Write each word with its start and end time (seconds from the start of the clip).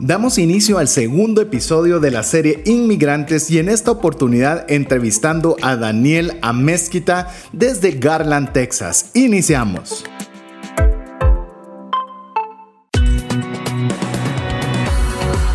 Damos 0.00 0.38
inicio 0.38 0.78
al 0.78 0.86
segundo 0.86 1.42
episodio 1.42 1.98
de 1.98 2.12
la 2.12 2.22
serie 2.22 2.62
Inmigrantes 2.66 3.50
y 3.50 3.58
en 3.58 3.68
esta 3.68 3.90
oportunidad 3.90 4.64
entrevistando 4.70 5.56
a 5.60 5.74
Daniel 5.74 6.38
Amezquita 6.40 7.34
desde 7.52 7.90
Garland, 7.90 8.52
Texas. 8.52 9.10
Iniciamos. 9.14 10.04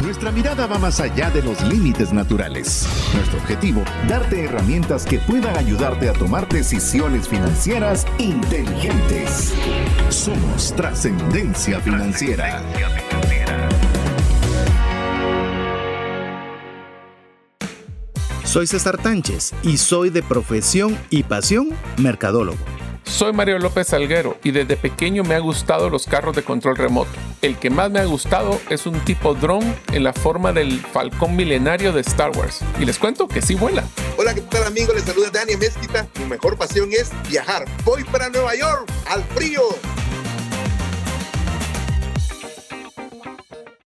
Nuestra 0.02 0.30
mirada 0.34 0.68
va 0.68 0.78
más 0.78 1.00
allá 1.00 1.30
de 1.30 1.42
los 1.42 1.62
límites 1.64 2.12
naturales. 2.12 2.86
Nuestro 3.14 3.40
objetivo, 3.40 3.82
darte 4.10 4.44
herramientas 4.44 5.06
que 5.06 5.20
puedan 5.20 5.56
ayudarte 5.56 6.10
a 6.10 6.14
tomar 6.14 6.50
decisiones 6.50 7.30
financieras 7.30 8.06
inteligentes. 8.20 9.54
Somos 10.10 10.74
Trascendencia 10.76 11.80
Financiera. 11.80 12.62
Soy 18.54 18.68
César 18.68 19.02
Tánchez 19.02 19.52
y 19.64 19.78
soy 19.80 20.12
de 20.12 20.22
profesión 20.22 20.96
y 21.10 21.24
pasión 21.24 21.70
mercadólogo. 21.98 22.60
Soy 23.04 23.34
Mario 23.34 23.58
López 23.58 23.88
Salguero 23.88 24.38
y 24.44 24.52
desde 24.52 24.78
pequeño 24.78 25.24
me 25.24 25.34
ha 25.34 25.40
gustado 25.40 25.90
los 25.90 26.06
carros 26.06 26.36
de 26.36 26.44
control 26.44 26.76
remoto. 26.76 27.10
El 27.42 27.58
que 27.58 27.72
más 27.72 27.90
me 27.90 28.00
ha 28.00 28.06
gustado 28.06 28.62
es 28.70 28.86
un 28.86 29.00
tipo 29.06 29.34
drone 29.34 29.74
en 29.92 30.04
la 30.04 30.14
forma 30.14 30.54
del 30.54 30.80
falcón 30.80 31.36
milenario 31.36 31.94
de 31.94 32.02
Star 32.02 32.30
Wars. 32.38 32.60
Y 32.80 32.86
les 32.86 33.00
cuento 33.00 33.28
que 33.28 33.42
sí 33.42 33.56
vuela. 33.56 33.86
Hola, 34.18 34.36
¿qué 34.36 34.42
tal 34.42 34.66
amigos? 34.66 34.94
Les 34.94 35.04
saluda 35.04 35.32
Dani 35.32 35.56
Mezquita. 35.56 36.08
Mi 36.20 36.26
mejor 36.26 36.56
pasión 36.56 36.90
es 36.92 37.10
viajar. 37.28 37.66
Voy 37.84 38.04
para 38.04 38.30
Nueva 38.30 38.54
York, 38.56 38.88
al 39.08 39.24
frío. 39.36 39.64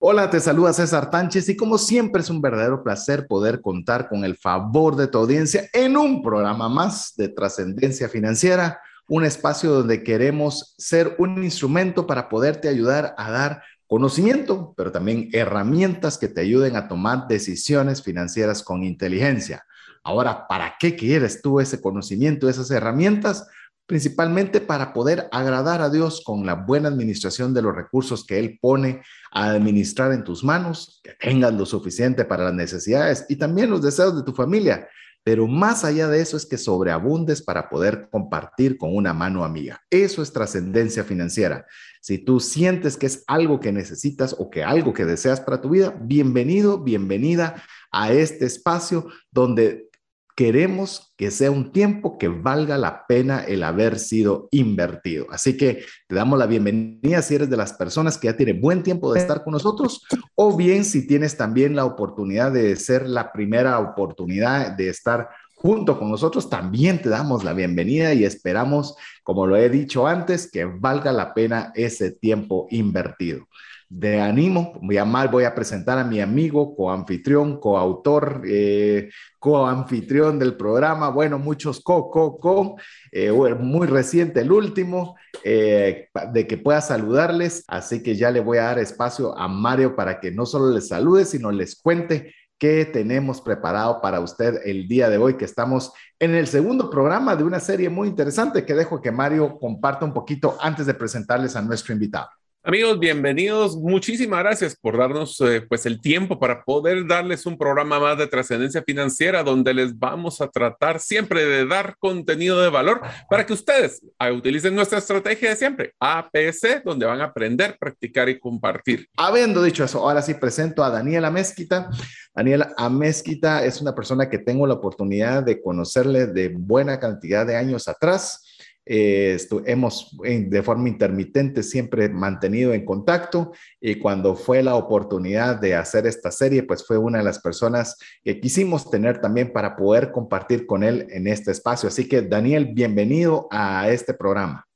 Hola, 0.06 0.28
te 0.28 0.38
saluda 0.38 0.74
César 0.74 1.08
Tánchez 1.08 1.48
y 1.48 1.56
como 1.56 1.78
siempre 1.78 2.20
es 2.20 2.28
un 2.28 2.42
verdadero 2.42 2.84
placer 2.84 3.26
poder 3.26 3.62
contar 3.62 4.06
con 4.06 4.22
el 4.22 4.36
favor 4.36 4.96
de 4.96 5.06
tu 5.06 5.16
audiencia 5.16 5.66
en 5.72 5.96
un 5.96 6.22
programa 6.22 6.68
más 6.68 7.14
de 7.16 7.30
trascendencia 7.30 8.10
financiera, 8.10 8.82
un 9.08 9.24
espacio 9.24 9.72
donde 9.72 10.02
queremos 10.02 10.74
ser 10.76 11.16
un 11.18 11.42
instrumento 11.42 12.06
para 12.06 12.28
poderte 12.28 12.68
ayudar 12.68 13.14
a 13.16 13.30
dar 13.30 13.62
conocimiento, 13.86 14.74
pero 14.76 14.92
también 14.92 15.30
herramientas 15.32 16.18
que 16.18 16.28
te 16.28 16.42
ayuden 16.42 16.76
a 16.76 16.86
tomar 16.86 17.26
decisiones 17.26 18.02
financieras 18.02 18.62
con 18.62 18.84
inteligencia. 18.84 19.64
Ahora, 20.02 20.46
¿para 20.46 20.74
qué 20.78 20.96
quieres 20.96 21.40
tú 21.40 21.60
ese 21.60 21.80
conocimiento, 21.80 22.46
esas 22.46 22.70
herramientas? 22.70 23.46
principalmente 23.86 24.60
para 24.60 24.92
poder 24.92 25.28
agradar 25.30 25.82
a 25.82 25.90
Dios 25.90 26.22
con 26.24 26.46
la 26.46 26.54
buena 26.54 26.88
administración 26.88 27.52
de 27.52 27.62
los 27.62 27.74
recursos 27.74 28.24
que 28.24 28.38
Él 28.38 28.58
pone 28.60 29.02
administrar 29.34 30.12
en 30.12 30.22
tus 30.22 30.44
manos, 30.44 31.00
que 31.02 31.12
tengas 31.12 31.52
lo 31.52 31.66
suficiente 31.66 32.24
para 32.24 32.44
las 32.44 32.54
necesidades 32.54 33.26
y 33.28 33.36
también 33.36 33.68
los 33.68 33.82
deseos 33.82 34.16
de 34.16 34.22
tu 34.22 34.32
familia. 34.32 34.88
Pero 35.24 35.48
más 35.48 35.84
allá 35.84 36.06
de 36.06 36.20
eso 36.20 36.36
es 36.36 36.46
que 36.46 36.58
sobreabundes 36.58 37.42
para 37.42 37.68
poder 37.68 38.08
compartir 38.10 38.76
con 38.76 38.94
una 38.94 39.12
mano 39.12 39.42
amiga. 39.42 39.82
Eso 39.90 40.22
es 40.22 40.32
trascendencia 40.32 41.02
financiera. 41.02 41.66
Si 42.00 42.18
tú 42.18 42.40
sientes 42.40 42.96
que 42.96 43.06
es 43.06 43.24
algo 43.26 43.58
que 43.58 43.72
necesitas 43.72 44.36
o 44.38 44.50
que 44.50 44.62
algo 44.62 44.92
que 44.92 45.06
deseas 45.06 45.40
para 45.40 45.60
tu 45.60 45.70
vida, 45.70 45.96
bienvenido, 45.98 46.78
bienvenida 46.78 47.62
a 47.90 48.12
este 48.12 48.44
espacio 48.44 49.08
donde 49.30 49.88
queremos 50.34 51.14
que 51.16 51.30
sea 51.30 51.50
un 51.50 51.70
tiempo 51.70 52.18
que 52.18 52.28
valga 52.28 52.76
la 52.76 53.06
pena 53.06 53.44
el 53.44 53.62
haber 53.62 53.98
sido 53.98 54.48
invertido. 54.50 55.26
Así 55.30 55.56
que 55.56 55.84
te 56.08 56.14
damos 56.14 56.38
la 56.38 56.46
bienvenida 56.46 57.22
si 57.22 57.36
eres 57.36 57.50
de 57.50 57.56
las 57.56 57.72
personas 57.72 58.18
que 58.18 58.26
ya 58.26 58.36
tiene 58.36 58.52
buen 58.52 58.82
tiempo 58.82 59.12
de 59.12 59.20
estar 59.20 59.44
con 59.44 59.52
nosotros 59.52 60.02
o 60.34 60.56
bien 60.56 60.84
si 60.84 61.06
tienes 61.06 61.36
también 61.36 61.76
la 61.76 61.84
oportunidad 61.84 62.50
de 62.52 62.74
ser 62.76 63.08
la 63.08 63.32
primera 63.32 63.78
oportunidad 63.78 64.72
de 64.72 64.88
estar 64.88 65.28
junto 65.54 65.98
con 65.98 66.10
nosotros, 66.10 66.50
también 66.50 67.00
te 67.00 67.08
damos 67.08 67.42
la 67.42 67.54
bienvenida 67.54 68.12
y 68.12 68.24
esperamos, 68.24 68.96
como 69.22 69.46
lo 69.46 69.56
he 69.56 69.70
dicho 69.70 70.06
antes, 70.06 70.50
que 70.50 70.66
valga 70.66 71.10
la 71.10 71.32
pena 71.32 71.72
ese 71.74 72.10
tiempo 72.10 72.66
invertido 72.70 73.46
de 73.94 74.20
ánimo. 74.20 74.72
Voy 74.82 74.98
a, 74.98 75.04
mal, 75.04 75.28
voy 75.28 75.44
a 75.44 75.54
presentar 75.54 75.98
a 75.98 76.04
mi 76.04 76.20
amigo, 76.20 76.74
coanfitrión, 76.74 77.60
coautor, 77.60 78.42
eh, 78.44 79.08
coanfitrión 79.38 80.38
del 80.38 80.56
programa. 80.56 81.10
Bueno, 81.10 81.38
muchos 81.38 81.80
co, 81.80 82.10
co, 82.10 82.36
co. 82.38 82.76
Eh, 83.12 83.30
muy 83.30 83.86
reciente 83.86 84.40
el 84.40 84.50
último, 84.50 85.14
eh, 85.44 86.08
de 86.32 86.46
que 86.46 86.58
pueda 86.58 86.80
saludarles. 86.80 87.62
Así 87.68 88.02
que 88.02 88.16
ya 88.16 88.32
le 88.32 88.40
voy 88.40 88.58
a 88.58 88.64
dar 88.64 88.80
espacio 88.80 89.38
a 89.38 89.46
Mario 89.46 89.94
para 89.94 90.18
que 90.18 90.32
no 90.32 90.44
solo 90.44 90.70
les 90.70 90.88
salude, 90.88 91.24
sino 91.24 91.52
les 91.52 91.80
cuente 91.80 92.34
qué 92.58 92.84
tenemos 92.86 93.40
preparado 93.40 94.00
para 94.00 94.18
usted 94.18 94.60
el 94.64 94.88
día 94.88 95.08
de 95.08 95.18
hoy, 95.18 95.36
que 95.36 95.44
estamos 95.44 95.92
en 96.18 96.34
el 96.34 96.48
segundo 96.48 96.90
programa 96.90 97.36
de 97.36 97.44
una 97.44 97.60
serie 97.60 97.90
muy 97.90 98.08
interesante 98.08 98.64
que 98.64 98.74
dejo 98.74 99.00
que 99.00 99.12
Mario 99.12 99.56
comparta 99.60 100.04
un 100.04 100.12
poquito 100.12 100.56
antes 100.60 100.86
de 100.86 100.94
presentarles 100.94 101.54
a 101.54 101.62
nuestro 101.62 101.92
invitado. 101.92 102.28
Amigos, 102.66 102.98
bienvenidos. 102.98 103.76
Muchísimas 103.76 104.38
gracias 104.38 104.74
por 104.74 104.96
darnos 104.96 105.38
eh, 105.42 105.60
pues 105.68 105.84
el 105.84 106.00
tiempo 106.00 106.40
para 106.40 106.64
poder 106.64 107.06
darles 107.06 107.44
un 107.44 107.58
programa 107.58 108.00
más 108.00 108.16
de 108.16 108.26
trascendencia 108.26 108.82
financiera 108.82 109.42
donde 109.42 109.74
les 109.74 109.98
vamos 109.98 110.40
a 110.40 110.48
tratar 110.48 110.98
siempre 110.98 111.44
de 111.44 111.66
dar 111.66 111.94
contenido 111.98 112.62
de 112.62 112.70
valor 112.70 113.02
para 113.28 113.44
que 113.44 113.52
ustedes 113.52 114.00
ah, 114.18 114.32
utilicen 114.32 114.74
nuestra 114.74 114.96
estrategia 114.96 115.50
de 115.50 115.56
siempre, 115.56 115.92
APC, 116.00 116.82
donde 116.82 117.04
van 117.04 117.20
a 117.20 117.24
aprender, 117.24 117.76
practicar 117.78 118.30
y 118.30 118.38
compartir. 118.38 119.10
Habiendo 119.14 119.62
dicho 119.62 119.84
eso, 119.84 119.98
ahora 119.98 120.22
sí 120.22 120.32
presento 120.32 120.82
a 120.82 120.88
Daniela 120.88 121.30
Mezquita. 121.30 121.90
Daniela 122.34 122.72
Amezquita 122.78 123.62
es 123.62 123.82
una 123.82 123.94
persona 123.94 124.30
que 124.30 124.38
tengo 124.38 124.66
la 124.66 124.74
oportunidad 124.74 125.42
de 125.42 125.60
conocerle 125.60 126.28
de 126.28 126.48
buena 126.48 126.98
cantidad 126.98 127.44
de 127.44 127.56
años 127.56 127.88
atrás. 127.88 128.40
Eh, 128.86 129.38
hemos 129.64 130.16
de 130.22 130.62
forma 130.62 130.88
intermitente 130.88 131.62
siempre 131.62 132.08
mantenido 132.10 132.74
en 132.74 132.84
contacto 132.84 133.52
y 133.80 133.98
cuando 133.98 134.36
fue 134.36 134.62
la 134.62 134.74
oportunidad 134.74 135.56
de 135.56 135.74
hacer 135.74 136.06
esta 136.06 136.30
serie, 136.30 136.64
pues 136.64 136.86
fue 136.86 136.98
una 136.98 137.18
de 137.18 137.24
las 137.24 137.38
personas 137.38 137.96
que 138.22 138.40
quisimos 138.40 138.90
tener 138.90 139.20
también 139.20 139.52
para 139.52 139.74
poder 139.74 140.12
compartir 140.12 140.66
con 140.66 140.82
él 140.82 141.06
en 141.10 141.26
este 141.26 141.50
espacio. 141.50 141.88
Así 141.88 142.08
que 142.08 142.22
Daniel, 142.22 142.72
bienvenido 142.74 143.48
a 143.50 143.88
este 143.88 144.12
programa. 144.12 144.66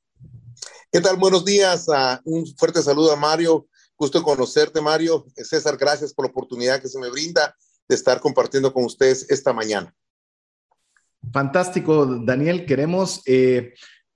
¿Qué 0.91 1.01
tal? 1.01 1.17
Buenos 1.17 1.45
días. 1.45 1.87
Uh, 1.87 2.17
un 2.23 2.47
fuerte 2.57 2.81
saludo 2.81 3.11
a 3.11 3.15
Mario. 3.15 3.67
Gusto 3.95 4.23
conocerte, 4.23 4.81
Mario. 4.81 5.25
César, 5.35 5.77
gracias 5.77 6.13
por 6.13 6.25
la 6.25 6.31
oportunidad 6.31 6.81
que 6.81 6.87
se 6.87 6.97
me 6.97 7.11
brinda 7.11 7.55
de 7.87 7.95
estar 7.95 8.19
compartiendo 8.19 8.73
con 8.73 8.85
ustedes 8.85 9.29
esta 9.29 9.53
mañana. 9.53 9.93
Fantástico, 11.31 12.05
Daniel. 12.05 12.65
Queremos 12.65 13.21
eh, 13.25 13.73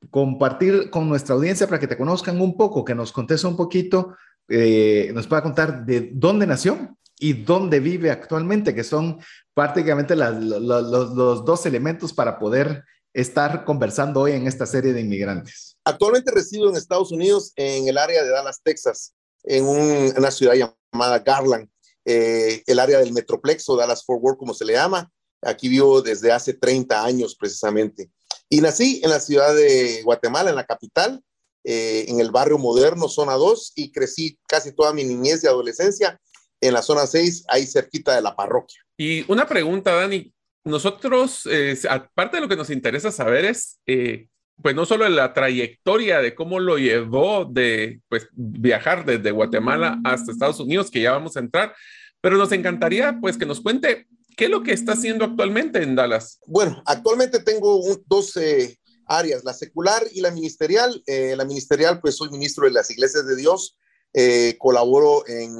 compartir 0.09 0.89
con 0.89 1.09
nuestra 1.09 1.35
audiencia 1.35 1.67
para 1.67 1.79
que 1.79 1.87
te 1.87 1.97
conozcan 1.97 2.39
un 2.41 2.55
poco, 2.57 2.85
que 2.85 2.95
nos 2.95 3.11
conteste 3.11 3.47
un 3.47 3.57
poquito, 3.57 4.15
eh, 4.49 5.11
nos 5.13 5.27
pueda 5.27 5.41
contar 5.41 5.85
de 5.85 6.11
dónde 6.13 6.45
nació 6.45 6.97
y 7.19 7.33
dónde 7.33 7.79
vive 7.79 8.11
actualmente, 8.11 8.75
que 8.75 8.83
son 8.83 9.19
prácticamente 9.53 10.15
los, 10.15 11.45
dos 11.45 11.65
elementos 11.65 12.13
para 12.13 12.39
poder 12.39 12.83
estar 13.13 13.63
conversando 13.63 14.21
hoy 14.21 14.31
en 14.33 14.47
esta 14.47 14.65
serie 14.65 14.93
de 14.93 15.01
inmigrantes. 15.01 15.77
Actualmente 15.85 16.31
resido 16.31 16.69
en 16.69 16.75
Estados 16.75 17.11
Unidos, 17.11 17.53
en 17.55 17.87
el 17.87 17.97
área 17.97 18.23
de 18.23 18.29
Dallas, 18.29 18.61
Texas, 18.63 19.13
en, 19.43 19.65
una 19.65 20.31
ciudad 20.31 20.53
llamada 20.53 21.19
Garland, 21.19 21.69
eh, 22.05 22.63
el 22.65 22.79
área 22.79 22.99
del 22.99 23.13
Metroplex 23.13 23.69
o 23.69 23.77
Dallas 23.77 24.03
Fort 24.03 24.21
Worth, 24.21 24.37
como 24.37 24.53
se 24.53 24.65
le 24.65 24.73
llama. 24.73 25.09
Aquí 25.41 25.67
vivo 25.67 26.01
desde 26.01 26.31
hace 26.31 26.53
30 26.53 27.03
años 27.03 27.35
precisamente. 27.35 28.09
Y 28.53 28.61
nací 28.61 29.01
en 29.03 29.09
la 29.09 29.19
ciudad 29.19 29.55
de 29.55 30.03
Guatemala, 30.03 30.51
en 30.51 30.55
la 30.55 30.63
capital, 30.63 31.23
eh, 31.63 32.05
en 32.07 32.19
el 32.19 32.29
barrio 32.29 32.59
moderno, 32.59 33.09
zona 33.09 33.33
2, 33.33 33.73
y 33.77 33.91
crecí 33.91 34.37
casi 34.47 34.71
toda 34.75 34.93
mi 34.93 35.03
niñez 35.03 35.43
y 35.43 35.47
adolescencia 35.47 36.21
en 36.61 36.73
la 36.75 36.83
zona 36.83 37.07
6, 37.07 37.45
ahí 37.47 37.65
cerquita 37.65 38.13
de 38.13 38.21
la 38.21 38.35
parroquia. 38.35 38.79
Y 38.95 39.25
una 39.27 39.47
pregunta, 39.47 39.95
Dani. 39.95 40.31
Nosotros, 40.65 41.47
eh, 41.49 41.75
aparte 41.89 42.37
de 42.37 42.41
lo 42.41 42.47
que 42.47 42.55
nos 42.55 42.69
interesa 42.69 43.11
saber 43.11 43.45
es, 43.45 43.79
eh, 43.87 44.27
pues 44.61 44.75
no 44.75 44.85
solo 44.85 45.09
la 45.09 45.33
trayectoria 45.33 46.19
de 46.19 46.35
cómo 46.35 46.59
lo 46.59 46.77
llevó 46.77 47.45
de 47.45 48.01
pues, 48.07 48.27
viajar 48.33 49.03
desde 49.03 49.31
Guatemala 49.31 49.99
hasta 50.03 50.31
Estados 50.31 50.59
Unidos, 50.59 50.91
que 50.91 51.01
ya 51.01 51.13
vamos 51.13 51.35
a 51.37 51.39
entrar, 51.39 51.73
pero 52.21 52.37
nos 52.37 52.51
encantaría 52.51 53.17
pues 53.19 53.35
que 53.35 53.47
nos 53.47 53.61
cuente 53.61 54.05
¿Qué 54.35 54.45
es 54.45 54.49
lo 54.49 54.63
que 54.63 54.73
está 54.73 54.93
haciendo 54.93 55.25
actualmente 55.25 55.81
en 55.83 55.95
Dallas? 55.95 56.39
Bueno, 56.47 56.81
actualmente 56.85 57.39
tengo 57.39 57.81
dos 58.07 58.35
eh, 58.37 58.79
áreas, 59.05 59.43
la 59.43 59.53
secular 59.53 60.03
y 60.11 60.21
la 60.21 60.31
ministerial. 60.31 61.03
Eh, 61.05 61.35
la 61.35 61.45
ministerial, 61.45 61.99
pues 61.99 62.15
soy 62.15 62.29
ministro 62.29 62.65
de 62.65 62.71
las 62.71 62.89
iglesias 62.89 63.27
de 63.27 63.35
Dios. 63.35 63.77
Eh, 64.13 64.55
colaboro 64.59 65.27
en, 65.27 65.55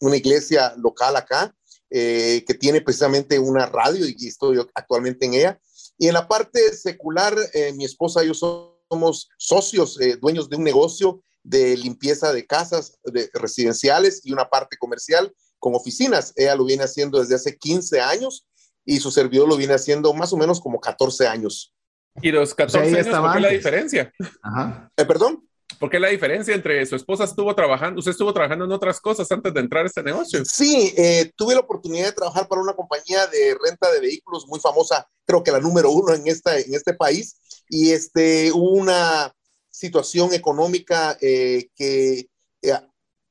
una 0.00 0.16
iglesia 0.16 0.74
local 0.76 1.16
acá, 1.16 1.54
que 1.90 2.56
tiene 2.58 2.80
precisamente 2.80 3.38
una 3.38 3.66
radio 3.66 4.06
y 4.06 4.26
estoy 4.26 4.58
actualmente 4.74 5.26
en 5.26 5.34
ella. 5.34 5.60
Y 5.98 6.08
en 6.08 6.14
la 6.14 6.26
parte 6.26 6.72
secular, 6.74 7.36
mi 7.74 7.84
esposa 7.84 8.24
y 8.24 8.28
yo 8.28 8.34
somos 8.34 9.28
socios, 9.36 9.98
dueños 10.20 10.48
de 10.48 10.56
un 10.56 10.64
negocio 10.64 11.22
de 11.42 11.76
limpieza 11.76 12.32
de 12.32 12.46
casas 12.46 12.98
de 13.04 13.28
residenciales 13.34 14.22
y 14.24 14.32
una 14.32 14.48
parte 14.48 14.78
comercial 14.78 15.34
con 15.62 15.76
oficinas. 15.76 16.32
Ella 16.34 16.56
lo 16.56 16.64
viene 16.64 16.82
haciendo 16.82 17.20
desde 17.20 17.36
hace 17.36 17.56
15 17.56 18.00
años 18.00 18.48
y 18.84 18.98
su 18.98 19.12
servidor 19.12 19.48
lo 19.48 19.56
viene 19.56 19.74
haciendo 19.74 20.12
más 20.12 20.32
o 20.32 20.36
menos 20.36 20.60
como 20.60 20.80
14 20.80 21.28
años. 21.28 21.72
¿Y 22.20 22.32
los 22.32 22.52
14 22.52 22.98
años, 22.98 23.06
¿por 23.06 23.32
qué 23.32 23.40
la 23.40 23.48
diferencia? 23.48 24.12
Ajá. 24.42 24.90
Eh, 24.96 25.04
¿Perdón? 25.04 25.48
¿Por 25.78 25.88
qué 25.88 26.00
la 26.00 26.08
diferencia 26.08 26.52
entre 26.52 26.84
su 26.84 26.96
esposa 26.96 27.24
estuvo 27.24 27.54
trabajando, 27.54 28.00
usted 28.00 28.10
estuvo 28.10 28.32
trabajando 28.34 28.64
en 28.64 28.72
otras 28.72 29.00
cosas 29.00 29.30
antes 29.30 29.54
de 29.54 29.60
entrar 29.60 29.84
a 29.84 29.86
este 29.86 30.02
negocio? 30.02 30.44
Sí, 30.44 30.92
eh, 30.96 31.30
tuve 31.36 31.54
la 31.54 31.60
oportunidad 31.60 32.06
de 32.06 32.12
trabajar 32.12 32.48
para 32.48 32.60
una 32.60 32.74
compañía 32.74 33.26
de 33.28 33.56
renta 33.64 33.90
de 33.92 34.00
vehículos 34.00 34.46
muy 34.48 34.58
famosa, 34.58 35.06
creo 35.24 35.44
que 35.44 35.52
la 35.52 35.60
número 35.60 35.90
uno 35.90 36.12
en, 36.12 36.26
esta, 36.26 36.58
en 36.58 36.74
este 36.74 36.92
país, 36.92 37.40
y 37.68 37.92
este, 37.92 38.50
hubo 38.52 38.72
una 38.72 39.32
situación 39.70 40.34
económica 40.34 41.16
eh, 41.20 41.68
que 41.76 42.26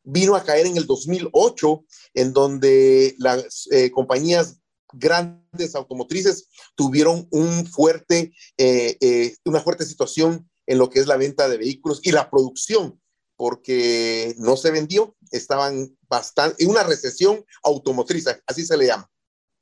vino 0.03 0.35
a 0.35 0.43
caer 0.43 0.65
en 0.65 0.77
el 0.77 0.85
2008, 0.85 1.85
en 2.15 2.33
donde 2.33 3.15
las 3.17 3.67
compañías 3.93 4.57
grandes 4.93 5.75
automotrices 5.75 6.47
tuvieron 6.75 7.27
un 7.31 7.65
fuerte, 7.67 8.33
una 9.45 9.61
fuerte 9.61 9.85
situación 9.85 10.49
en 10.65 10.77
lo 10.77 10.89
que 10.89 10.99
es 10.99 11.07
la 11.07 11.17
venta 11.17 11.49
de 11.49 11.57
vehículos 11.57 11.99
y 12.03 12.11
la 12.11 12.29
producción, 12.29 12.99
porque 13.35 14.35
no 14.37 14.55
se 14.55 14.71
vendió, 14.71 15.15
estaban 15.31 15.97
bastante, 16.07 16.63
en 16.63 16.69
una 16.69 16.83
recesión 16.83 17.43
automotriz, 17.63 18.25
así 18.45 18.65
se 18.65 18.77
le 18.77 18.87
llama. 18.87 19.09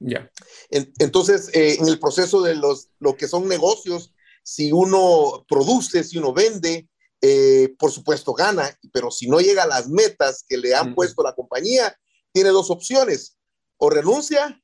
Ya. 0.01 0.31
entonces, 0.69 1.49
eh, 1.53 1.77
en 1.77 1.87
el 1.87 1.99
proceso 1.99 2.41
de 2.41 2.55
los, 2.55 2.89
lo 2.99 3.17
que 3.17 3.27
son 3.27 3.47
negocios, 3.49 4.13
si 4.43 4.71
uno 4.71 5.45
produce, 5.47 6.03
si 6.03 6.17
uno 6.17 6.31
vende, 6.31 6.87
eh, 7.21 7.73
por 7.77 7.91
supuesto 7.91 8.33
gana, 8.33 8.69
pero 8.91 9.11
si 9.11 9.27
no 9.27 9.39
llega 9.39 9.63
a 9.63 9.67
las 9.67 9.89
metas 9.89 10.43
que 10.47 10.57
le 10.57 10.73
han 10.75 10.95
puesto 10.95 11.23
la 11.23 11.33
compañía, 11.33 11.95
tiene 12.31 12.49
dos 12.49 12.69
opciones, 12.69 13.37
o 13.77 13.89
renuncia 13.89 14.61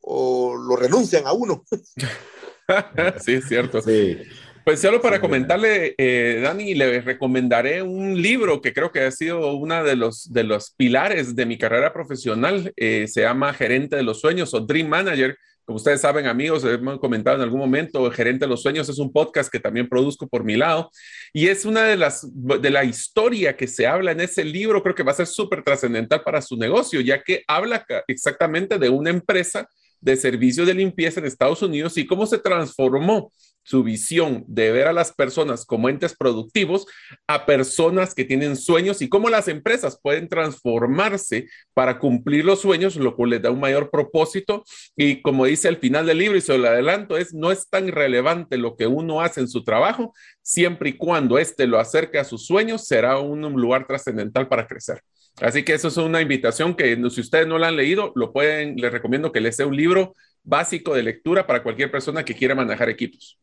o 0.00 0.56
lo 0.56 0.76
renuncian 0.76 1.26
a 1.26 1.32
uno. 1.32 1.64
sí, 3.24 3.34
es 3.34 3.48
cierto. 3.48 3.80
Sí. 3.80 4.18
Pues 4.64 4.80
solo 4.80 5.00
para 5.00 5.20
comentarle, 5.20 5.94
eh, 5.96 6.40
Dani, 6.42 6.74
le 6.74 7.00
recomendaré 7.00 7.82
un 7.82 8.20
libro 8.20 8.60
que 8.60 8.72
creo 8.72 8.92
que 8.92 9.00
ha 9.00 9.10
sido 9.10 9.54
uno 9.54 9.82
de 9.82 9.96
los, 9.96 10.32
de 10.32 10.44
los 10.44 10.72
pilares 10.72 11.34
de 11.34 11.46
mi 11.46 11.56
carrera 11.56 11.92
profesional. 11.92 12.72
Eh, 12.76 13.06
se 13.08 13.22
llama 13.22 13.54
Gerente 13.54 13.96
de 13.96 14.02
los 14.02 14.20
Sueños 14.20 14.52
o 14.54 14.60
Dream 14.60 14.88
Manager. 14.88 15.36
Como 15.70 15.76
ustedes 15.76 16.00
saben, 16.00 16.26
amigos, 16.26 16.64
hemos 16.64 16.98
comentado 16.98 17.36
en 17.36 17.42
algún 17.42 17.60
momento, 17.60 18.10
Gerente 18.10 18.44
de 18.44 18.48
los 18.48 18.60
Sueños 18.60 18.88
es 18.88 18.98
un 18.98 19.12
podcast 19.12 19.48
que 19.48 19.60
también 19.60 19.88
produzco 19.88 20.26
por 20.26 20.42
mi 20.42 20.56
lado 20.56 20.90
y 21.32 21.46
es 21.46 21.64
una 21.64 21.84
de 21.84 21.96
las 21.96 22.26
de 22.34 22.70
la 22.70 22.82
historia 22.82 23.56
que 23.56 23.68
se 23.68 23.86
habla 23.86 24.10
en 24.10 24.18
ese 24.18 24.42
libro, 24.42 24.82
creo 24.82 24.96
que 24.96 25.04
va 25.04 25.12
a 25.12 25.14
ser 25.14 25.28
súper 25.28 25.62
trascendental 25.62 26.24
para 26.24 26.42
su 26.42 26.56
negocio, 26.56 27.00
ya 27.00 27.22
que 27.22 27.44
habla 27.46 27.86
exactamente 28.08 28.80
de 28.80 28.88
una 28.88 29.10
empresa 29.10 29.68
de 30.00 30.16
servicios 30.16 30.66
de 30.66 30.74
limpieza 30.74 31.20
en 31.20 31.26
Estados 31.26 31.62
Unidos 31.62 31.96
y 31.98 32.06
cómo 32.06 32.26
se 32.26 32.38
transformó 32.38 33.30
su 33.62 33.82
visión 33.82 34.44
de 34.48 34.72
ver 34.72 34.88
a 34.88 34.92
las 34.92 35.12
personas 35.12 35.64
como 35.64 35.88
entes 35.88 36.16
productivos 36.16 36.86
a 37.26 37.46
personas 37.46 38.14
que 38.14 38.24
tienen 38.24 38.56
sueños 38.56 39.02
y 39.02 39.08
cómo 39.08 39.28
las 39.28 39.48
empresas 39.48 39.98
pueden 40.02 40.28
transformarse 40.28 41.46
para 41.74 41.98
cumplir 41.98 42.44
los 42.44 42.60
sueños, 42.60 42.96
lo 42.96 43.14
cual 43.14 43.30
les 43.30 43.42
da 43.42 43.50
un 43.50 43.60
mayor 43.60 43.90
propósito. 43.90 44.64
Y 44.96 45.22
como 45.22 45.44
dice 45.44 45.68
al 45.68 45.76
final 45.76 46.06
del 46.06 46.18
libro, 46.18 46.38
y 46.38 46.40
se 46.40 46.56
lo 46.56 46.68
adelanto, 46.68 47.16
es 47.16 47.34
no 47.34 47.52
es 47.52 47.68
tan 47.68 47.88
relevante 47.88 48.56
lo 48.56 48.76
que 48.76 48.86
uno 48.86 49.20
hace 49.20 49.40
en 49.40 49.48
su 49.48 49.62
trabajo, 49.62 50.14
siempre 50.50 50.90
y 50.90 50.96
cuando 50.96 51.38
éste 51.38 51.68
lo 51.68 51.78
acerque 51.78 52.18
a 52.18 52.24
sus 52.24 52.44
sueños, 52.44 52.84
será 52.84 53.18
un 53.18 53.40
lugar 53.52 53.86
trascendental 53.86 54.48
para 54.48 54.66
crecer. 54.66 55.00
Así 55.40 55.64
que 55.64 55.74
eso 55.74 55.88
es 55.88 55.96
una 55.96 56.20
invitación 56.20 56.74
que 56.74 56.96
si 57.10 57.20
ustedes 57.20 57.46
no 57.46 57.56
la 57.56 57.68
han 57.68 57.76
leído, 57.76 58.12
lo 58.16 58.32
pueden, 58.32 58.74
les 58.76 58.90
recomiendo 58.90 59.30
que 59.30 59.40
les 59.40 59.54
sea 59.54 59.66
un 59.66 59.76
libro 59.76 60.16
básico 60.42 60.94
de 60.94 61.04
lectura 61.04 61.46
para 61.46 61.62
cualquier 61.62 61.90
persona 61.90 62.24
que 62.24 62.34
quiera 62.34 62.56
manejar 62.56 62.88
equipos. 62.88 63.38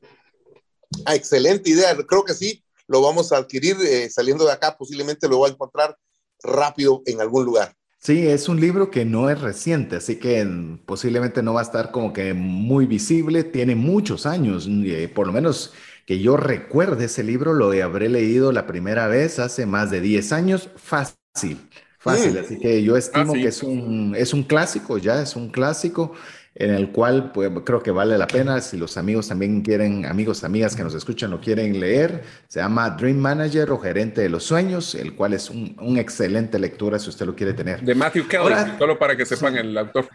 Ah, 1.05 1.15
excelente 1.15 1.69
idea, 1.69 1.95
creo 2.05 2.25
que 2.25 2.33
sí, 2.33 2.61
lo 2.87 3.01
vamos 3.01 3.31
a 3.31 3.37
adquirir 3.37 3.77
eh, 3.81 4.09
saliendo 4.09 4.45
de 4.45 4.51
acá, 4.51 4.75
posiblemente 4.77 5.29
lo 5.29 5.37
voy 5.37 5.49
a 5.49 5.53
encontrar 5.53 5.97
rápido 6.43 7.03
en 7.05 7.21
algún 7.21 7.45
lugar. 7.45 7.73
Sí, 7.99 8.27
es 8.27 8.47
un 8.47 8.59
libro 8.59 8.91
que 8.91 9.05
no 9.05 9.29
es 9.29 9.39
reciente, 9.41 9.95
así 9.95 10.17
que 10.17 10.43
mm, 10.43 10.85
posiblemente 10.85 11.41
no 11.41 11.53
va 11.53 11.61
a 11.61 11.63
estar 11.63 11.91
como 11.91 12.13
que 12.13 12.33
muy 12.33 12.85
visible, 12.85 13.43
tiene 13.43 13.75
muchos 13.75 14.25
años, 14.25 14.67
eh, 14.69 15.09
por 15.13 15.25
lo 15.25 15.33
menos 15.33 15.73
que 16.07 16.19
yo 16.19 16.37
recuerde 16.37 17.05
ese 17.05 17.21
libro, 17.21 17.53
lo 17.53 17.71
habré 17.83 18.07
leído 18.07 18.53
la 18.53 18.65
primera 18.65 19.07
vez 19.07 19.39
hace 19.39 19.65
más 19.65 19.91
de 19.91 19.99
10 19.99 20.31
años, 20.31 20.69
fácil, 20.77 21.59
fácil, 21.99 22.33
mm. 22.33 22.37
así 22.37 22.59
que 22.59 22.81
yo 22.81 22.95
estimo 22.95 23.33
ah, 23.35 23.37
que 23.37 23.47
es 23.47 23.61
un, 23.61 24.15
es 24.17 24.33
un 24.33 24.43
clásico, 24.43 24.97
ya 24.97 25.21
es 25.21 25.35
un 25.35 25.49
clásico 25.49 26.13
en 26.59 26.73
el 26.73 26.91
cual 26.91 27.31
pues, 27.33 27.51
creo 27.63 27.83
que 27.83 27.91
vale 27.91 28.17
la 28.17 28.25
pena 28.25 28.61
si 28.61 28.77
los 28.77 28.97
amigos 28.97 29.27
también 29.27 29.61
quieren, 29.61 30.05
amigos, 30.05 30.43
amigas 30.43 30.75
que 30.75 30.83
nos 30.83 30.95
escuchan 30.95 31.29
lo 31.29 31.39
quieren 31.39 31.79
leer. 31.79 32.23
Se 32.47 32.59
llama 32.59 32.89
Dream 32.91 33.17
Manager 33.17 33.69
o 33.71 33.77
Gerente 33.77 34.21
de 34.21 34.29
los 34.29 34.43
Sueños, 34.43 34.95
el 34.95 35.13
cual 35.13 35.33
es 35.33 35.51
un, 35.51 35.75
un 35.79 35.97
excelente 35.97 36.57
lectura 36.57 36.97
si 36.97 37.09
usted 37.09 37.27
lo 37.27 37.35
quiere 37.35 37.53
tener. 37.53 37.81
De 37.81 37.93
Matthew 37.93 38.27
Kelly, 38.27 38.55
solo 38.79 38.97
para 38.97 39.15
que 39.15 39.25
sepan 39.25 39.55
el 39.55 39.77
autor. 39.77 40.07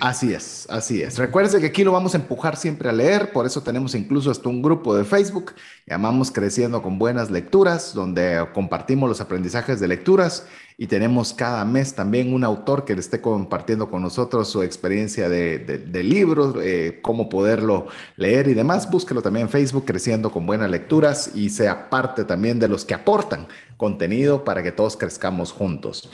Así 0.00 0.32
es, 0.32 0.66
así 0.70 1.02
es. 1.02 1.18
Recuerden 1.18 1.60
que 1.60 1.68
aquí 1.68 1.84
lo 1.84 1.92
vamos 1.92 2.14
a 2.14 2.18
empujar 2.18 2.56
siempre 2.56 2.88
a 2.88 2.92
leer, 2.92 3.32
por 3.32 3.46
eso 3.46 3.62
tenemos 3.62 3.94
incluso 3.94 4.30
hasta 4.30 4.48
un 4.48 4.62
grupo 4.62 4.96
de 4.96 5.04
Facebook, 5.04 5.52
llamamos 5.86 6.30
Creciendo 6.30 6.82
con 6.82 6.98
Buenas 6.98 7.30
Lecturas, 7.30 7.94
donde 7.94 8.46
compartimos 8.52 9.08
los 9.08 9.20
aprendizajes 9.20 9.78
de 9.78 9.88
lecturas 9.88 10.46
y 10.76 10.86
tenemos 10.86 11.34
cada 11.34 11.64
mes 11.64 11.94
también 11.94 12.32
un 12.32 12.42
autor 12.42 12.84
que 12.84 12.94
le 12.94 13.00
esté 13.00 13.20
compartiendo 13.20 13.90
con 13.90 14.00
nosotros 14.02 14.48
su 14.48 14.62
experiencia 14.62 15.28
de, 15.28 15.58
de, 15.58 16.02
libros, 16.02 16.56
eh, 16.62 17.00
cómo 17.02 17.28
poderlo 17.28 17.86
leer 18.16 18.48
y 18.48 18.54
demás. 18.54 18.90
Búsquelo 18.90 19.20
también 19.20 19.46
en 19.46 19.50
Facebook, 19.50 19.84
Creciendo 19.84 20.30
con 20.30 20.46
Buenas 20.46 20.70
Lecturas 20.70 21.32
y 21.34 21.50
sea 21.50 21.90
parte 21.90 22.24
también 22.24 22.58
de 22.58 22.68
los 22.68 22.86
que 22.86 22.94
aportan 22.94 23.46
contenido 23.80 24.44
para 24.44 24.62
que 24.62 24.72
todos 24.72 24.98
crezcamos 24.98 25.52
juntos. 25.52 26.10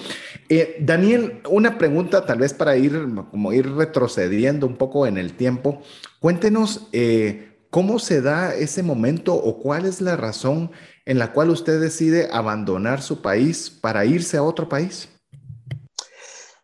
Eh, 0.48 0.76
Daniel, 0.78 1.42
una 1.50 1.78
pregunta 1.78 2.24
tal 2.24 2.38
vez 2.38 2.54
para 2.54 2.76
ir, 2.76 2.92
como 3.32 3.52
ir 3.52 3.68
retrocediendo 3.72 4.68
un 4.68 4.76
poco 4.76 5.04
en 5.08 5.18
el 5.18 5.36
tiempo. 5.36 5.82
Cuéntenos 6.20 6.86
eh, 6.92 7.58
cómo 7.70 7.98
se 7.98 8.22
da 8.22 8.54
ese 8.54 8.84
momento 8.84 9.34
o 9.34 9.58
cuál 9.58 9.84
es 9.84 10.00
la 10.00 10.16
razón 10.16 10.70
en 11.06 11.18
la 11.18 11.32
cual 11.32 11.50
usted 11.50 11.80
decide 11.80 12.28
abandonar 12.32 13.02
su 13.02 13.20
país 13.20 13.68
para 13.68 14.04
irse 14.06 14.36
a 14.36 14.44
otro 14.44 14.68
país? 14.68 15.08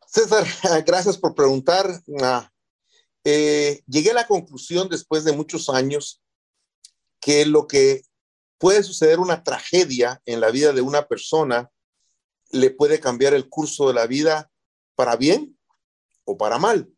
César, 0.07 0.47
gracias 0.87 1.19
por 1.19 1.35
preguntar. 1.35 1.85
Ah, 2.23 2.49
eh, 3.25 3.83
llegué 3.89 4.13
a 4.13 4.15
la 4.15 4.29
conclusión 4.29 4.89
después 4.89 5.25
de 5.25 5.33
muchos 5.33 5.69
años 5.69 6.23
que 7.21 7.45
lo 7.45 7.67
que 7.67 8.03
puede 8.63 8.85
suceder 8.85 9.19
una 9.19 9.43
tragedia 9.43 10.23
en 10.25 10.41
la 10.41 10.53
vida 10.53 10.73
de 10.73 10.83
una 10.83 11.09
persona 11.09 11.69
le 12.53 12.71
puede 12.71 13.01
cambiar 13.01 13.35
el 13.35 13.49
curso 13.49 13.89
de 13.89 13.95
la 13.95 14.07
vida 14.07 14.53
para 14.95 15.17
bien 15.17 15.59
o 16.23 16.37
para 16.37 16.59
mal. 16.59 16.89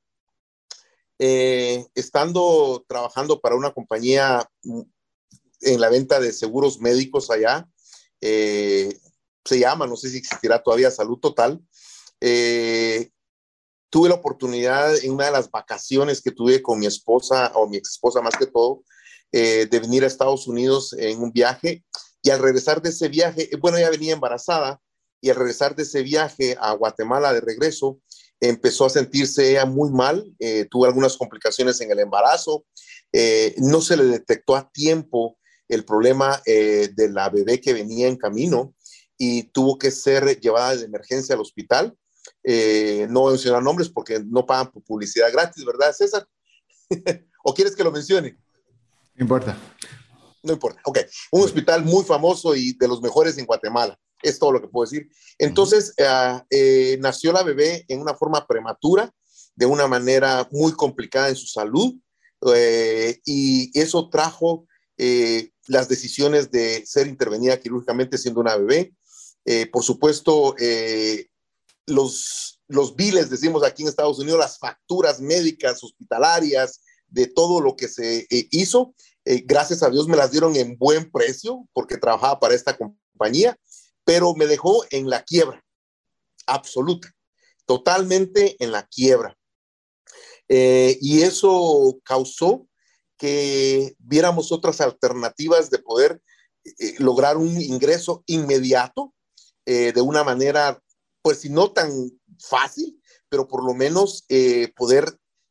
Eh, 1.18 1.86
estando 1.94 2.84
trabajando 2.86 3.40
para 3.40 3.54
una 3.54 3.72
compañía 3.72 4.46
en 5.62 5.80
la 5.80 5.88
venta 5.88 6.20
de 6.20 6.34
seguros 6.34 6.80
médicos 6.80 7.30
allá. 7.30 7.66
Eh, 8.20 8.98
se 9.42 9.58
llama, 9.58 9.86
no 9.86 9.96
sé 9.96 10.10
si 10.10 10.18
existirá 10.18 10.62
todavía 10.62 10.90
Salud 10.90 11.18
Total. 11.18 11.58
Eh, 12.20 13.10
tuve 13.88 14.10
la 14.10 14.16
oportunidad 14.16 15.02
en 15.02 15.12
una 15.12 15.24
de 15.24 15.32
las 15.32 15.50
vacaciones 15.50 16.20
que 16.20 16.30
tuve 16.30 16.60
con 16.60 16.78
mi 16.78 16.84
esposa, 16.84 17.52
o 17.54 17.66
mi 17.66 17.78
ex 17.78 17.92
esposa 17.92 18.20
más 18.20 18.36
que 18.36 18.48
todo, 18.48 18.84
eh, 19.36 19.66
de 19.70 19.80
venir 19.80 20.04
a 20.04 20.06
Estados 20.06 20.46
Unidos 20.46 20.94
en 20.98 21.20
un 21.20 21.32
viaje. 21.32 21.84
Y 22.22 22.30
al 22.30 22.40
regresar 22.40 22.80
de 22.80 22.90
ese 22.90 23.08
viaje, 23.08 23.50
bueno, 23.60 23.76
ella 23.76 23.90
venía 23.90 24.14
embarazada, 24.14 24.80
y 25.20 25.30
al 25.30 25.36
regresar 25.36 25.74
de 25.74 25.82
ese 25.82 26.02
viaje 26.02 26.56
a 26.60 26.72
Guatemala 26.72 27.32
de 27.32 27.40
regreso, 27.40 28.00
empezó 28.40 28.86
a 28.86 28.90
sentirse 28.90 29.50
ella 29.50 29.64
muy 29.64 29.90
mal, 29.90 30.34
tuvo 30.70 30.84
algunas 30.84 31.16
complicaciones 31.16 31.80
en 31.80 31.90
el 31.90 31.98
embarazo, 31.98 32.66
no 33.56 33.80
se 33.80 33.96
le 33.96 34.04
detectó 34.04 34.54
a 34.54 34.70
tiempo 34.70 35.38
el 35.68 35.84
problema 35.84 36.40
eh, 36.46 36.90
de 36.94 37.10
la 37.10 37.28
bebé 37.28 37.60
que 37.60 37.72
venía 37.72 38.08
en 38.08 38.16
camino 38.16 38.74
y 39.16 39.44
tuvo 39.44 39.78
que 39.78 39.90
ser 39.90 40.40
llevada 40.40 40.76
de 40.76 40.84
emergencia 40.84 41.34
al 41.34 41.40
hospital. 41.40 41.96
Eh, 42.42 43.06
no 43.10 43.26
mencionar 43.26 43.62
nombres 43.62 43.88
porque 43.88 44.20
no 44.24 44.46
pagan 44.46 44.70
publicidad 44.86 45.32
gratis, 45.32 45.64
¿verdad, 45.64 45.92
César? 45.92 46.26
¿O 47.44 47.54
quieres 47.54 47.76
que 47.76 47.84
lo 47.84 47.92
mencione? 47.92 48.38
No 49.14 49.22
importa. 49.22 49.56
No 50.42 50.52
importa. 50.52 50.80
Ok. 50.84 50.98
Un 51.30 51.42
hospital 51.42 51.84
muy 51.84 52.04
famoso 52.04 52.54
y 52.54 52.72
de 52.72 52.88
los 52.88 53.00
mejores 53.00 53.38
en 53.38 53.46
Guatemala. 53.46 53.98
Es 54.22 54.38
todo 54.38 54.52
lo 54.52 54.60
que 54.60 54.68
puedo 54.68 54.90
decir. 54.90 55.08
Entonces, 55.38 55.94
eh, 56.50 56.96
nació 57.00 57.32
la 57.32 57.42
bebé 57.42 57.84
en 57.88 58.00
una 58.00 58.14
forma 58.14 58.46
prematura, 58.46 59.12
de 59.54 59.66
una 59.66 59.86
manera 59.86 60.48
muy 60.50 60.72
complicada 60.72 61.28
en 61.28 61.36
su 61.36 61.46
salud, 61.46 61.94
y 63.24 63.78
eso 63.78 64.08
trajo 64.10 64.66
las 65.66 65.88
decisiones 65.88 66.50
de 66.50 66.84
ser 66.86 67.06
intervenida 67.06 67.60
quirúrgicamente 67.60 68.18
siendo 68.18 68.40
una 68.40 68.56
bebé. 68.56 68.94
Eh, 69.44 69.66
por 69.66 69.82
supuesto, 69.82 70.54
eh, 70.58 71.28
los, 71.86 72.60
los 72.68 72.96
biles, 72.96 73.30
decimos 73.30 73.62
aquí 73.62 73.82
en 73.82 73.88
Estados 73.88 74.18
Unidos, 74.18 74.38
las 74.38 74.58
facturas 74.58 75.20
médicas, 75.20 75.82
hospitalarias, 75.84 76.80
de 77.14 77.26
todo 77.28 77.60
lo 77.60 77.76
que 77.76 77.88
se 77.88 78.26
hizo, 78.30 78.94
gracias 79.24 79.82
a 79.82 79.90
Dios 79.90 80.06
me 80.08 80.16
las 80.16 80.32
dieron 80.32 80.54
en 80.56 80.76
buen 80.76 81.10
precio 81.10 81.66
porque 81.72 81.96
trabajaba 81.96 82.38
para 82.40 82.54
esta 82.54 82.76
compañía, 82.76 83.56
pero 84.04 84.34
me 84.34 84.46
dejó 84.46 84.84
en 84.90 85.08
la 85.08 85.22
quiebra 85.22 85.64
absoluta, 86.46 87.10
totalmente 87.66 88.56
en 88.62 88.72
la 88.72 88.86
quiebra. 88.86 89.36
y 90.48 91.22
eso 91.22 91.98
causó 92.04 92.68
que 93.16 93.94
viéramos 93.98 94.52
otras 94.52 94.80
alternativas 94.80 95.70
de 95.70 95.78
poder 95.78 96.20
eh, 96.64 96.94
lograr 96.98 97.36
un 97.36 97.60
ingreso 97.60 98.22
inmediato 98.26 99.14
eh, 99.66 99.92
de 99.92 100.00
una 100.00 100.24
manera, 100.24 100.82
pues 101.22 101.40
si 101.40 101.48
no 101.48 101.72
tan 101.72 101.90
fácil, 102.38 103.00
pero 103.28 103.46
por 103.46 103.64
lo 103.64 103.74
menos 103.74 104.24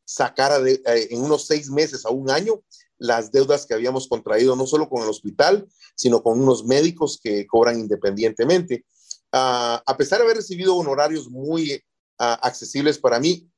eh, 0.06 0.82
poder 0.82 0.82
sacar 0.84 1.08
en 1.10 1.22
unos 1.22 1.46
seis 1.46 1.70
meses 1.70 2.04
a 2.04 2.10
un 2.10 2.30
año 2.30 2.62
las 2.98 3.32
deudas 3.32 3.66
que 3.66 3.74
habíamos 3.74 4.08
contraído, 4.08 4.56
no 4.56 4.66
solo 4.66 4.88
con 4.88 5.02
el 5.02 5.08
hospital, 5.08 5.66
sino 5.94 6.22
con 6.22 6.40
unos 6.40 6.64
médicos 6.64 7.18
que 7.22 7.46
cobran 7.46 7.78
independientemente. 7.78 8.84
Ah, 9.32 9.82
a 9.84 9.96
pesar 9.96 10.18
de 10.18 10.24
haber 10.24 10.36
recibido 10.36 10.76
honorarios 10.76 11.28
muy 11.28 11.82
ah, 12.18 12.38
accesibles 12.42 12.98
para 12.98 13.20
mí, 13.20 13.48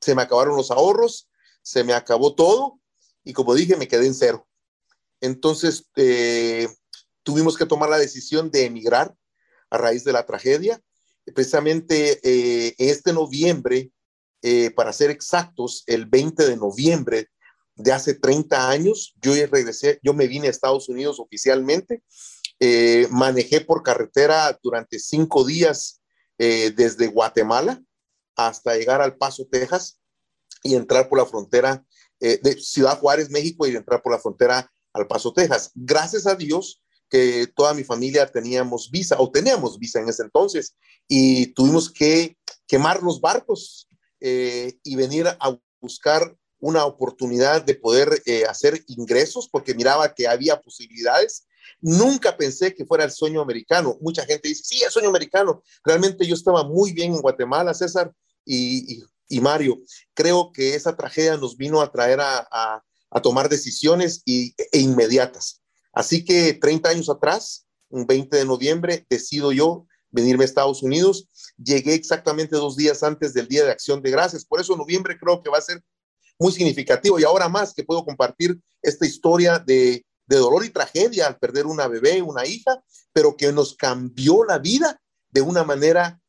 se 0.00 0.14
me 0.14 0.22
acabaron 0.22 0.56
los 0.56 0.70
ahorros, 0.70 1.28
se 1.62 1.84
me 1.84 1.94
acabó 1.94 2.34
todo 2.34 2.80
y 3.24 3.32
como 3.32 3.54
dije, 3.54 3.76
me 3.76 3.88
quedé 3.88 4.06
en 4.06 4.14
cero. 4.14 4.46
Entonces, 5.20 5.88
eh, 5.96 6.68
tuvimos 7.22 7.56
que 7.56 7.66
tomar 7.66 7.88
la 7.88 7.98
decisión 7.98 8.50
de 8.50 8.66
emigrar 8.66 9.14
a 9.70 9.78
raíz 9.78 10.04
de 10.04 10.12
la 10.12 10.26
tragedia. 10.26 10.82
Precisamente 11.34 12.20
eh, 12.24 12.74
este 12.78 13.12
noviembre, 13.12 13.92
eh, 14.42 14.70
para 14.70 14.92
ser 14.92 15.10
exactos, 15.10 15.84
el 15.86 16.06
20 16.06 16.46
de 16.48 16.56
noviembre 16.56 17.28
de 17.76 17.92
hace 17.92 18.14
30 18.14 18.68
años, 18.68 19.14
yo 19.22 19.32
regresé, 19.32 19.98
yo 20.02 20.12
me 20.12 20.26
vine 20.26 20.48
a 20.48 20.50
Estados 20.50 20.88
Unidos 20.88 21.18
oficialmente, 21.18 22.02
manejé 23.10 23.62
por 23.62 23.82
carretera 23.82 24.56
durante 24.62 25.00
cinco 25.00 25.44
días 25.44 26.00
desde 26.38 27.08
Guatemala 27.08 27.82
hasta 28.36 28.76
llegar 28.76 29.00
al 29.00 29.16
Paso, 29.16 29.46
Texas, 29.50 29.98
y 30.62 30.74
entrar 30.74 31.08
por 31.08 31.18
la 31.18 31.26
frontera 31.26 31.84
eh, 32.20 32.38
de 32.42 32.60
Ciudad 32.60 32.98
Juárez, 32.98 33.30
México, 33.30 33.66
y 33.66 33.74
entrar 33.74 34.02
por 34.02 34.12
la 34.12 34.18
frontera 34.18 34.70
al 34.92 35.06
Paso, 35.06 35.32
Texas. 35.32 35.70
Gracias 35.74 36.26
a 36.26 36.34
Dios 36.34 36.80
que 37.08 37.46
toda 37.54 37.74
mi 37.74 37.84
familia 37.84 38.26
teníamos 38.26 38.90
visa 38.90 39.16
o 39.18 39.30
teníamos 39.30 39.78
visa 39.78 40.00
en 40.00 40.08
ese 40.08 40.22
entonces 40.22 40.76
y 41.06 41.48
tuvimos 41.48 41.90
que 41.90 42.38
quemar 42.66 43.02
los 43.02 43.20
barcos 43.20 43.86
eh, 44.22 44.78
y 44.82 44.96
venir 44.96 45.26
a 45.26 45.58
buscar 45.80 46.36
una 46.60 46.84
oportunidad 46.84 47.62
de 47.62 47.74
poder 47.74 48.22
eh, 48.24 48.44
hacer 48.44 48.84
ingresos 48.86 49.48
porque 49.50 49.74
miraba 49.74 50.14
que 50.14 50.28
había 50.28 50.60
posibilidades. 50.60 51.46
Nunca 51.80 52.36
pensé 52.36 52.74
que 52.74 52.86
fuera 52.86 53.04
el 53.04 53.10
sueño 53.10 53.40
americano. 53.40 53.98
Mucha 54.00 54.24
gente 54.24 54.48
dice, 54.48 54.62
sí, 54.64 54.82
el 54.82 54.90
sueño 54.90 55.08
americano. 55.08 55.62
Realmente 55.84 56.26
yo 56.26 56.34
estaba 56.34 56.62
muy 56.62 56.92
bien 56.92 57.14
en 57.14 57.20
Guatemala, 57.20 57.74
César, 57.74 58.12
y, 58.44 58.94
y 58.94 59.02
y 59.32 59.40
Mario, 59.40 59.80
creo 60.12 60.52
que 60.52 60.74
esa 60.74 60.94
tragedia 60.94 61.38
nos 61.38 61.56
vino 61.56 61.80
a 61.80 61.90
traer 61.90 62.20
a, 62.20 62.82
tomar 63.22 63.48
decisiones 63.48 64.22
y, 64.26 64.54
e 64.72 64.78
inmediatas. 64.78 65.62
Así 65.92 66.24
que 66.24 66.54
30 66.54 66.90
años 66.90 67.08
atrás, 67.08 67.66
un 67.88 68.06
20 68.06 68.36
de 68.36 68.44
noviembre, 68.44 69.06
decido 69.08 69.52
yo 69.52 69.86
venirme 70.12 70.44
a 70.44 70.46
Estados 70.46 70.82
Unidos. 70.82 71.28
Llegué 71.56 71.94
exactamente 71.94 72.54
dos 72.56 72.76
días 72.76 73.02
antes 73.02 73.34
del 73.34 73.48
Día 73.48 73.64
de 73.64 73.72
Acción 73.72 74.00
de 74.00 74.10
Gracias. 74.10 74.44
Por 74.44 74.60
eso 74.60 74.76
noviembre 74.76 75.18
creo 75.18 75.42
que 75.42 75.50
va 75.50 75.58
a 75.58 75.62
ser 75.62 75.82
muy 76.38 76.52
significativo 76.52 77.18
y 77.18 77.24
ahora 77.24 77.48
más 77.48 77.74
que 77.74 77.84
puedo 77.84 78.04
compartir 78.04 78.60
esta 78.80 79.06
historia 79.06 79.58
de, 79.58 80.06
de 80.26 80.36
dolor 80.36 80.64
y 80.64 80.70
tragedia 80.70 81.26
al 81.26 81.38
perder 81.38 81.66
una 81.66 81.88
bebé, 81.88 82.22
una 82.22 82.46
hija, 82.46 82.82
pero 83.12 83.36
que 83.36 83.52
nos 83.52 83.74
cambió 83.74 84.44
la 84.44 84.58
vida 84.58 85.00
de 85.30 85.40
una 85.40 85.64
manera 85.64 86.20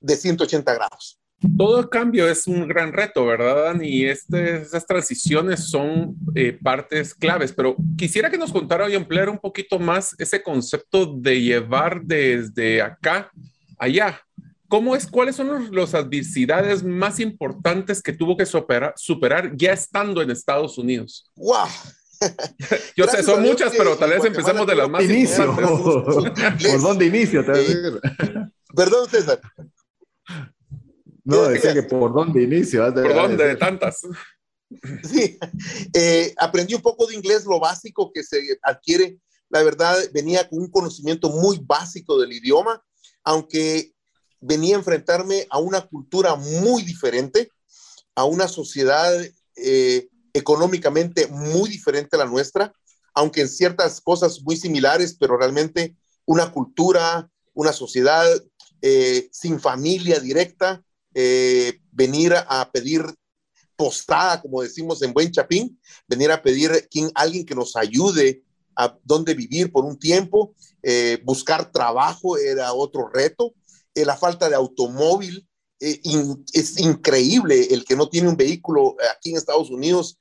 de 0.00 0.16
180 0.16 0.74
grados 0.74 1.20
todo 1.56 1.88
cambio 1.90 2.28
es 2.28 2.46
un 2.46 2.66
gran 2.66 2.92
reto, 2.92 3.26
¿verdad, 3.26 3.80
Y 3.80 4.06
este, 4.06 4.62
esas 4.62 4.86
transiciones 4.86 5.68
son 5.68 6.16
eh, 6.34 6.58
partes 6.62 7.14
claves, 7.14 7.52
pero 7.52 7.76
quisiera 7.96 8.30
que 8.30 8.38
nos 8.38 8.52
contara 8.52 8.88
y 8.88 8.94
ampliar 8.94 9.28
un 9.28 9.38
poquito 9.38 9.78
más 9.78 10.14
ese 10.18 10.42
concepto 10.42 11.06
de 11.06 11.40
llevar 11.40 12.02
desde 12.02 12.80
acá 12.80 13.30
allá. 13.78 14.20
¿Cómo 14.68 14.96
es, 14.96 15.06
cuáles 15.06 15.36
son 15.36 15.74
las 15.74 15.94
adversidades 15.94 16.82
más 16.82 17.20
importantes 17.20 18.02
que 18.02 18.12
tuvo 18.12 18.36
que 18.36 18.46
superar, 18.46 18.94
superar 18.96 19.52
ya 19.56 19.72
estando 19.72 20.22
en 20.22 20.30
Estados 20.30 20.76
Unidos? 20.76 21.30
¡Wow! 21.36 21.68
Yo 22.96 23.06
sé, 23.06 23.22
son 23.22 23.42
muchas, 23.42 23.72
pero 23.76 23.96
tal 23.96 24.10
vez 24.10 24.24
empecemos 24.24 24.66
de 24.66 24.74
las 24.74 24.88
más 24.88 25.04
inicio. 25.04 25.54
¿Por 25.54 26.80
dónde 26.80 27.06
inicio? 27.06 27.44
Perdón, 28.74 29.08
César. 29.08 29.40
No, 31.26 31.48
decía 31.48 31.74
que 31.74 31.82
por 31.82 32.14
dónde 32.14 32.44
inicio. 32.44 32.84
¿Por 32.94 33.14
dónde? 33.14 33.44
De 33.44 33.56
tantas. 33.56 34.00
Sí, 35.08 35.38
eh, 35.94 36.34
aprendí 36.36 36.74
un 36.74 36.82
poco 36.82 37.06
de 37.06 37.14
inglés, 37.14 37.44
lo 37.44 37.60
básico 37.60 38.10
que 38.12 38.24
se 38.24 38.58
adquiere. 38.64 39.16
La 39.48 39.62
verdad, 39.62 39.96
venía 40.12 40.48
con 40.48 40.58
un 40.58 40.68
conocimiento 40.68 41.30
muy 41.30 41.60
básico 41.64 42.18
del 42.18 42.32
idioma, 42.32 42.82
aunque 43.22 43.92
venía 44.40 44.74
a 44.74 44.80
enfrentarme 44.80 45.46
a 45.50 45.58
una 45.60 45.82
cultura 45.82 46.34
muy 46.34 46.82
diferente, 46.82 47.48
a 48.16 48.24
una 48.24 48.48
sociedad 48.48 49.14
eh, 49.54 50.08
económicamente 50.34 51.28
muy 51.28 51.70
diferente 51.70 52.16
a 52.16 52.18
la 52.18 52.26
nuestra, 52.26 52.72
aunque 53.14 53.42
en 53.42 53.48
ciertas 53.48 54.00
cosas 54.00 54.42
muy 54.42 54.56
similares, 54.56 55.16
pero 55.18 55.38
realmente 55.38 55.96
una 56.24 56.50
cultura, 56.50 57.30
una 57.54 57.72
sociedad 57.72 58.26
eh, 58.82 59.28
sin 59.30 59.60
familia 59.60 60.18
directa, 60.18 60.82
eh, 61.18 61.80
venir 61.92 62.34
a 62.34 62.70
pedir 62.70 63.02
postada, 63.74 64.42
como 64.42 64.60
decimos 64.60 65.00
en 65.00 65.14
buen 65.14 65.32
chapín, 65.32 65.80
venir 66.06 66.30
a 66.30 66.42
pedir 66.42 66.86
quien, 66.90 67.10
alguien 67.14 67.46
que 67.46 67.54
nos 67.54 67.74
ayude 67.74 68.42
a 68.76 68.94
dónde 69.02 69.32
vivir 69.32 69.72
por 69.72 69.86
un 69.86 69.98
tiempo, 69.98 70.54
eh, 70.82 71.18
buscar 71.24 71.72
trabajo 71.72 72.36
era 72.36 72.74
otro 72.74 73.08
reto, 73.08 73.54
eh, 73.94 74.04
la 74.04 74.18
falta 74.18 74.50
de 74.50 74.56
automóvil, 74.56 75.48
es 75.78 76.78
increíble 76.80 77.68
el 77.70 77.86
que 77.86 77.96
no 77.96 78.10
tiene 78.10 78.28
un 78.28 78.36
vehículo 78.36 78.96
aquí 79.14 79.30
en 79.30 79.36
Estados 79.36 79.70
Unidos, 79.70 80.18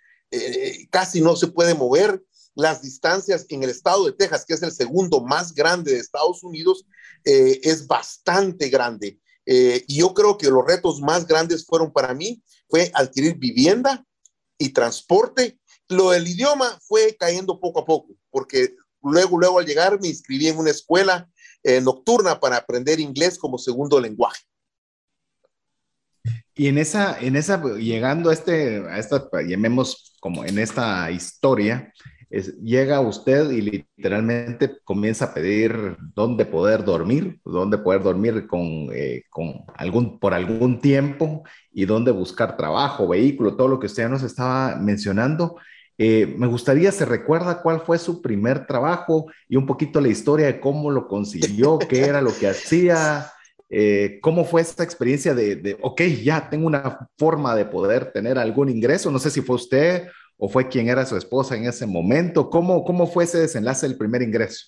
casi 0.90 1.22
no 1.22 1.38
se 1.38 1.48
puede 1.48 1.74
mover, 1.74 2.22
las 2.56 2.82
distancias 2.82 3.46
en 3.48 3.64
el 3.64 3.70
estado 3.70 4.06
de 4.06 4.12
Texas, 4.12 4.44
que 4.46 4.54
es 4.54 4.64
el 4.64 4.74
segundo 4.74 5.22
más 5.22 5.54
grande 5.54 5.94
de 5.94 6.00
Estados 6.00 6.44
Unidos, 6.44 6.86
es 7.24 7.88
bastante 7.88 8.68
grande. 8.68 9.20
Eh, 9.46 9.84
y 9.88 10.00
yo 10.00 10.14
creo 10.14 10.38
que 10.38 10.50
los 10.50 10.66
retos 10.66 11.02
más 11.02 11.28
grandes 11.28 11.66
fueron 11.66 11.92
para 11.92 12.14
mí, 12.14 12.42
fue 12.70 12.92
adquirir 12.94 13.38
vivienda 13.38 14.04
y 14.58 14.70
transporte. 14.70 15.60
Lo 15.88 16.12
del 16.12 16.28
idioma 16.28 16.80
fue 16.88 17.16
cayendo 17.20 17.60
poco 17.60 17.82
a 17.82 17.86
poco, 17.86 18.14
porque 18.32 18.76
luego, 19.04 19.38
luego 19.38 19.60
al 19.60 19.66
llegar 19.66 20.00
me 20.02 20.08
inscribí 20.08 20.48
en 20.48 20.58
una 20.58 20.72
escuela 20.72 21.30
eh, 21.64 21.82
nocturna 21.82 22.40
para 22.40 22.58
aprender 22.58 23.00
inglés 23.00 23.38
como 23.38 23.58
segundo 23.58 24.00
lenguaje. 24.00 24.44
Y 26.56 26.68
en 26.68 26.78
esa, 26.78 27.20
en 27.20 27.36
esa, 27.36 27.62
llegando 27.76 28.30
a 28.30 28.34
este, 28.34 28.78
a 28.88 28.98
esta, 28.98 29.30
llamemos 29.46 30.16
como 30.20 30.46
en 30.46 30.58
esta 30.58 31.12
historia, 31.12 31.94
llega 32.30 33.00
usted 33.02 33.50
y 33.52 33.62
literalmente 33.62 34.78
comienza 34.84 35.26
a 35.26 35.34
pedir 35.34 35.98
dónde 36.14 36.46
poder 36.46 36.84
dormir, 36.84 37.40
dónde 37.46 37.78
poder 37.78 38.04
dormir 38.04 38.48
con, 38.48 38.90
eh, 38.94 39.24
con 39.30 39.64
algún, 39.76 40.20
por 40.20 40.34
algún 40.34 40.80
tiempo 40.80 41.44
y 41.72 41.86
dónde 41.86 42.12
buscar 42.12 42.58
trabajo, 42.58 43.08
vehículo, 43.08 43.56
todo 43.56 43.68
lo 43.68 43.80
que 43.80 43.88
usted 43.88 44.10
nos 44.10 44.24
estaba 44.24 44.76
mencionando. 44.76 45.58
Eh, 45.98 46.36
me 46.38 46.48
gustaría, 46.48 46.92
¿se 46.92 47.06
recuerda 47.06 47.62
cuál 47.62 47.80
fue 47.80 47.98
su 47.98 48.22
primer 48.22 48.68
trabajo 48.68 49.28
y 49.48 49.56
un 49.56 49.66
poquito 49.66 50.02
la 50.02 50.10
historia 50.10 50.48
de 50.48 50.60
cómo 50.60 50.92
lo 50.92 51.08
consiguió, 51.08 51.80
qué 51.90 52.06
era 52.06 52.22
lo 52.22 52.36
que 52.38 52.48
hacía? 52.48 53.32
Eh, 53.70 54.20
¿Cómo 54.22 54.46
fue 54.46 54.62
esta 54.62 54.84
experiencia 54.84 55.34
de, 55.34 55.56
de, 55.56 55.78
ok, 55.82 56.02
ya 56.24 56.50
tengo 56.50 56.68
una 56.68 57.10
forma 57.18 57.56
de 57.56 57.66
poder 57.66 58.12
tener 58.12 58.38
algún 58.38 58.70
ingreso? 58.70 59.10
No 59.10 59.20
sé 59.20 59.30
si 59.32 59.42
fue 59.42 59.56
usted 59.56 60.08
o 60.38 60.50
fue 60.50 60.68
quien 60.68 60.90
era 60.90 61.06
su 61.06 61.16
esposa 61.18 61.56
en 61.56 61.66
ese 61.66 61.86
momento? 61.86 62.50
¿Cómo, 62.50 62.84
cómo 62.84 63.08
fue 63.08 63.24
ese 63.24 63.40
desenlace 63.40 63.88
del 63.88 63.98
primer 63.98 64.22
ingreso? 64.22 64.68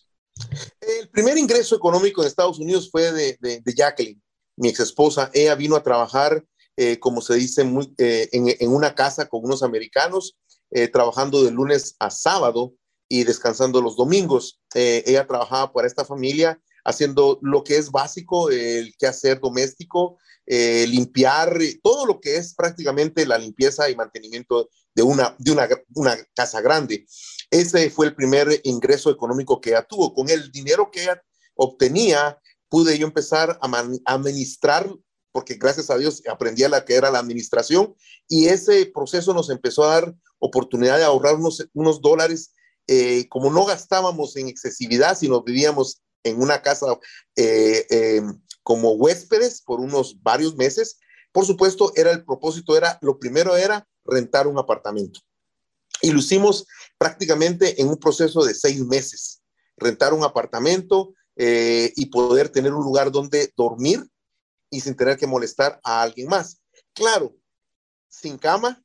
El 0.79 1.09
primer 1.09 1.37
ingreso 1.37 1.75
económico 1.75 2.21
en 2.21 2.27
Estados 2.27 2.59
Unidos 2.59 2.89
fue 2.91 3.11
de, 3.11 3.37
de, 3.39 3.73
Jacqueline, 3.73 4.21
mi 4.55 4.69
ex 4.69 4.79
esposa. 4.79 5.29
Ella 5.33 5.55
vino 5.55 5.75
a 5.75 5.83
trabajar, 5.83 6.45
eh, 6.75 6.99
como 6.99 7.21
se 7.21 7.35
dice, 7.35 7.63
muy, 7.63 7.93
eh, 7.97 8.29
en, 8.31 8.47
en, 8.59 8.69
una 8.69 8.93
casa 8.93 9.27
con 9.27 9.43
unos 9.43 9.63
americanos, 9.63 10.37
eh, 10.71 10.87
trabajando 10.87 11.43
de 11.43 11.51
lunes 11.51 11.95
a 11.99 12.11
sábado 12.11 12.73
y 13.09 13.23
descansando 13.23 13.81
los 13.81 13.95
domingos. 13.95 14.59
ella 14.73 15.25
trabajaba 15.25 15.71
para 15.71 15.87
esta 15.87 16.05
familia 16.05 16.59
haciendo 16.87 17.37
lo 17.41 17.65
que 17.65 17.75
es 17.75 17.91
básico, 17.91 18.49
el 18.49 18.95
quehacer 18.97 19.41
doméstico, 19.41 20.17
eh, 20.45 20.87
limpiar, 20.87 21.59
todo 21.83 22.05
lo 22.05 22.21
que 22.21 22.37
es 22.37 22.55
prácticamente 22.55 23.25
la 23.25 23.37
limpieza 23.37 23.89
y 23.89 23.95
mantenimiento 23.95 24.69
de 24.95 25.03
una, 25.03 25.35
de 25.37 25.51
una, 25.51 25.67
una 25.95 26.17
casa 26.33 26.61
grande. 26.61 27.05
Ese 27.51 27.89
fue 27.89 28.05
el 28.05 28.15
primer 28.15 28.61
ingreso 28.63 29.11
económico 29.11 29.59
que 29.59 29.71
ella 29.71 29.83
tuvo. 29.83 30.13
Con 30.13 30.29
el 30.29 30.49
dinero 30.49 30.89
que 30.89 31.03
ella 31.03 31.21
obtenía, 31.55 32.39
pude 32.69 32.97
yo 32.97 33.05
empezar 33.05 33.59
a 33.61 33.85
administrar, 34.05 34.89
porque 35.33 35.55
gracias 35.55 35.89
a 35.89 35.97
Dios 35.97 36.23
aprendí 36.29 36.63
a 36.63 36.69
la 36.69 36.85
que 36.85 36.95
era 36.95 37.11
la 37.11 37.19
administración, 37.19 37.93
y 38.29 38.47
ese 38.47 38.85
proceso 38.85 39.33
nos 39.33 39.49
empezó 39.49 39.83
a 39.83 39.95
dar 39.95 40.15
oportunidad 40.39 40.97
de 40.97 41.03
ahorrar 41.03 41.35
unos, 41.35 41.67
unos 41.73 42.01
dólares. 42.01 42.53
Eh, 42.89 43.27
como 43.27 43.51
no 43.51 43.65
gastábamos 43.65 44.37
en 44.37 44.47
excesividad, 44.47 45.17
sino 45.17 45.43
vivíamos 45.43 46.01
en 46.23 46.41
una 46.41 46.61
casa 46.61 46.97
eh, 47.35 47.85
eh, 47.89 48.21
como 48.63 48.91
huéspedes 48.93 49.61
por 49.61 49.79
unos 49.79 50.21
varios 50.21 50.55
meses, 50.55 50.99
por 51.31 51.45
supuesto, 51.45 51.91
era 51.95 52.11
el 52.11 52.25
propósito, 52.25 52.75
era 52.75 52.97
lo 53.01 53.19
primero 53.19 53.55
era 53.55 53.87
rentar 54.05 54.47
un 54.47 54.57
apartamento. 54.57 55.19
Y 56.01 56.11
lo 56.11 56.19
hicimos 56.19 56.65
prácticamente 56.97 57.81
en 57.81 57.89
un 57.89 57.97
proceso 57.97 58.43
de 58.43 58.53
seis 58.53 58.83
meses, 58.85 59.41
rentar 59.77 60.13
un 60.13 60.23
apartamento 60.23 61.13
y 61.35 62.05
poder 62.07 62.49
tener 62.49 62.73
un 62.73 62.83
lugar 62.83 63.11
donde 63.11 63.53
dormir 63.55 64.03
y 64.69 64.81
sin 64.81 64.95
tener 64.95 65.17
que 65.17 65.27
molestar 65.27 65.79
a 65.83 66.01
alguien 66.01 66.27
más. 66.27 66.59
Claro, 66.93 67.35
sin 68.09 68.37
cama, 68.37 68.83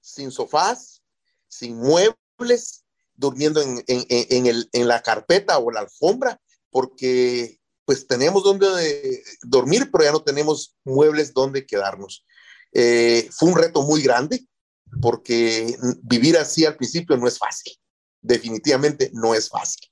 sin 0.00 0.30
sofás, 0.30 1.02
sin 1.48 1.76
muebles, 1.76 2.84
durmiendo 3.14 3.60
en, 3.60 3.84
en, 3.86 4.88
la 4.88 5.02
carpeta 5.02 5.58
o 5.58 5.70
la 5.70 5.80
alfombra, 5.80 6.40
porque 6.74 7.60
pues 7.84 8.04
tenemos 8.08 8.42
donde 8.42 9.22
dormir, 9.42 9.88
pero 9.92 10.02
ya 10.02 10.10
no 10.10 10.24
tenemos 10.24 10.76
muebles 10.84 11.32
donde 11.32 11.64
quedarnos. 11.64 12.26
Eh, 12.72 13.28
fue 13.30 13.50
un 13.50 13.56
reto 13.56 13.82
muy 13.82 14.02
grande, 14.02 14.44
porque 15.00 15.76
vivir 16.02 16.36
así 16.36 16.64
al 16.64 16.74
principio 16.74 17.16
no 17.16 17.28
es 17.28 17.38
fácil. 17.38 17.74
Definitivamente 18.20 19.12
no 19.12 19.36
es 19.36 19.48
fácil. 19.48 19.88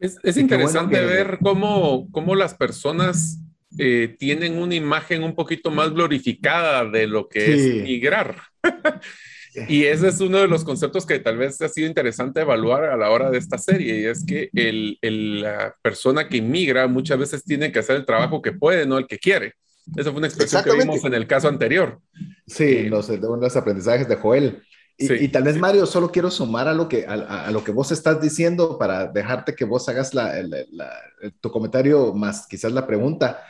Es, 0.00 0.36
interesante 0.36 1.04
ver 1.04 1.38
cómo, 1.40 2.10
cómo 2.10 2.34
las 2.34 2.54
personas 2.54 3.38
eh, 3.78 4.16
tienen 4.18 4.58
una 4.58 4.74
imagen 4.74 5.22
un 5.22 5.36
poquito 5.36 5.70
más 5.70 5.92
glorificada 5.92 6.84
de 6.84 7.06
lo 7.06 7.28
que 7.28 7.54
es 7.54 7.84
migrar. 7.84 8.42
y 9.68 9.84
ese 9.84 10.08
es 10.08 10.20
uno 10.20 10.38
de 10.38 10.48
los 10.48 10.64
conceptos 10.64 11.06
que 11.06 11.18
tal 11.18 11.38
vez 11.38 11.60
ha 11.60 11.68
sido 11.68 11.86
interesante 11.86 12.40
evaluar 12.40 12.84
a 12.84 12.96
la 12.96 13.10
hora 13.10 13.30
de 13.30 13.38
esta 13.38 13.58
serie, 13.58 14.00
y 14.00 14.04
es 14.04 14.24
que 14.24 14.50
el, 14.54 14.98
la 15.42 15.74
persona 15.82 16.28
que 16.28 16.38
inmigra 16.38 16.86
muchas 16.86 17.18
veces 17.18 17.44
tiene 17.44 17.72
que 17.72 17.78
hacer 17.78 17.96
el 17.96 18.06
trabajo 18.06 18.42
que 18.42 18.52
puede, 18.52 18.86
no 18.86 18.98
el 18.98 19.06
que 19.06 19.18
quiere. 19.18 19.54
Esa 19.96 20.10
fue 20.10 20.18
una 20.18 20.26
expresión 20.26 20.62
que 20.62 20.76
vimos 20.76 21.04
en 21.04 21.14
el 21.14 21.26
caso 21.26 21.48
anterior. 21.48 22.00
Sí, 22.46 22.64
eh, 22.64 22.90
los, 22.90 23.08
los 23.08 23.56
aprendizajes 23.56 24.08
de 24.08 24.16
Joel. 24.16 24.62
Y, 25.00 25.28
tal 25.28 25.44
vez, 25.44 25.56
Mario, 25.56 25.86
solo 25.86 26.10
quiero 26.10 26.28
sumar 26.28 26.66
a 26.66 26.74
lo 26.74 26.88
que, 26.88 27.06
a, 27.06 27.52
lo 27.52 27.62
que 27.62 27.70
vos 27.70 27.92
estás 27.92 28.20
diciendo 28.20 28.78
para 28.78 29.06
dejarte 29.06 29.54
que 29.54 29.64
vos 29.64 29.88
hagas 29.88 30.12
la, 30.12 30.32
tu 31.40 31.52
comentario 31.52 32.12
más 32.14 32.48
quizás 32.48 32.72
la 32.72 32.84
pregunta. 32.84 33.44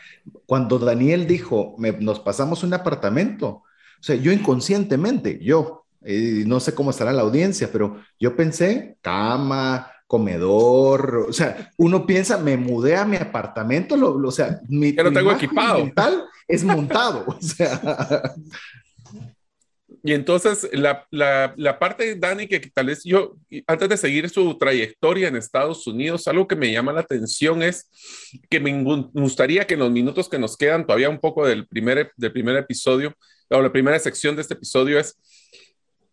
Cuando 0.45 0.79
Daniel 0.79 1.27
dijo, 1.27 1.75
nos 2.01 2.21
pasamos 2.21 2.65
un 2.65 2.75
apartamento, 2.75 3.49
o 3.49 4.03
sea, 4.03 4.17
yo 4.17 4.31
inconscientemente, 4.31 5.39
yo, 5.43 5.87
no 6.01 6.61
sé 6.61 6.75
cómo 6.75 6.91
estará 6.91 7.13
la 7.13 7.23
audiencia, 7.23 7.71
pero 7.73 8.01
yo 8.19 8.37
pensé 8.37 8.97
cama, 9.01 9.91
comedor, 10.07 11.27
o 11.29 11.33
sea, 11.33 11.71
uno 11.77 12.07
piensa, 12.07 12.39
me 12.39 12.57
mudé 12.57 12.97
a 12.97 13.05
mi 13.05 13.17
apartamento, 13.17 13.97
lo, 13.97 14.15
o 14.15 14.33
sea, 14.33 14.61
mi, 14.69 14.95
ya 14.95 15.03
lo 15.03 15.13
tengo 15.13 15.33
equipado. 15.33 15.79
Es 16.47 16.65
montado, 16.65 17.25
o 17.27 17.41
sea, 17.43 17.81
y 20.03 20.13
entonces 20.13 20.69
la, 20.73 21.07
la, 21.11 21.53
la, 21.57 21.79
parte, 21.79 22.15
Dani, 22.15 22.47
que 22.47 22.61
tal 22.61 22.87
vez 22.87 23.03
yo, 23.05 23.37
antes 23.67 23.89
de 23.89 23.97
seguir 23.97 24.31
su 24.31 24.57
trayectoria 24.57 25.29
en 25.29 25.37
Estados 25.37 25.87
Unidos, 25.87 26.29
algo 26.29 26.47
que 26.47 26.57
me 26.57 26.73
llama 26.73 26.93
la 26.93 27.01
atención 27.01 27.63
es 27.63 27.91
que 28.49 28.61
me 28.61 28.83
gustaría 29.13 29.67
que 29.67 29.75
en 29.75 29.81
los 29.81 29.91
minutos 29.91 30.29
que 30.29 30.39
nos 30.39 30.57
quedan, 30.57 30.87
todavía 30.87 31.11
un 31.11 31.19
poco 31.19 31.47
del 31.47 31.67
primer, 31.67 32.13
del 32.17 32.33
primer 32.33 32.57
episodio, 32.57 33.15
o 33.51 33.61
la 33.61 33.73
primera 33.73 33.99
sección 33.99 34.37
de 34.37 34.43
este 34.43 34.55
episodio 34.55 34.99
es, 34.99 35.19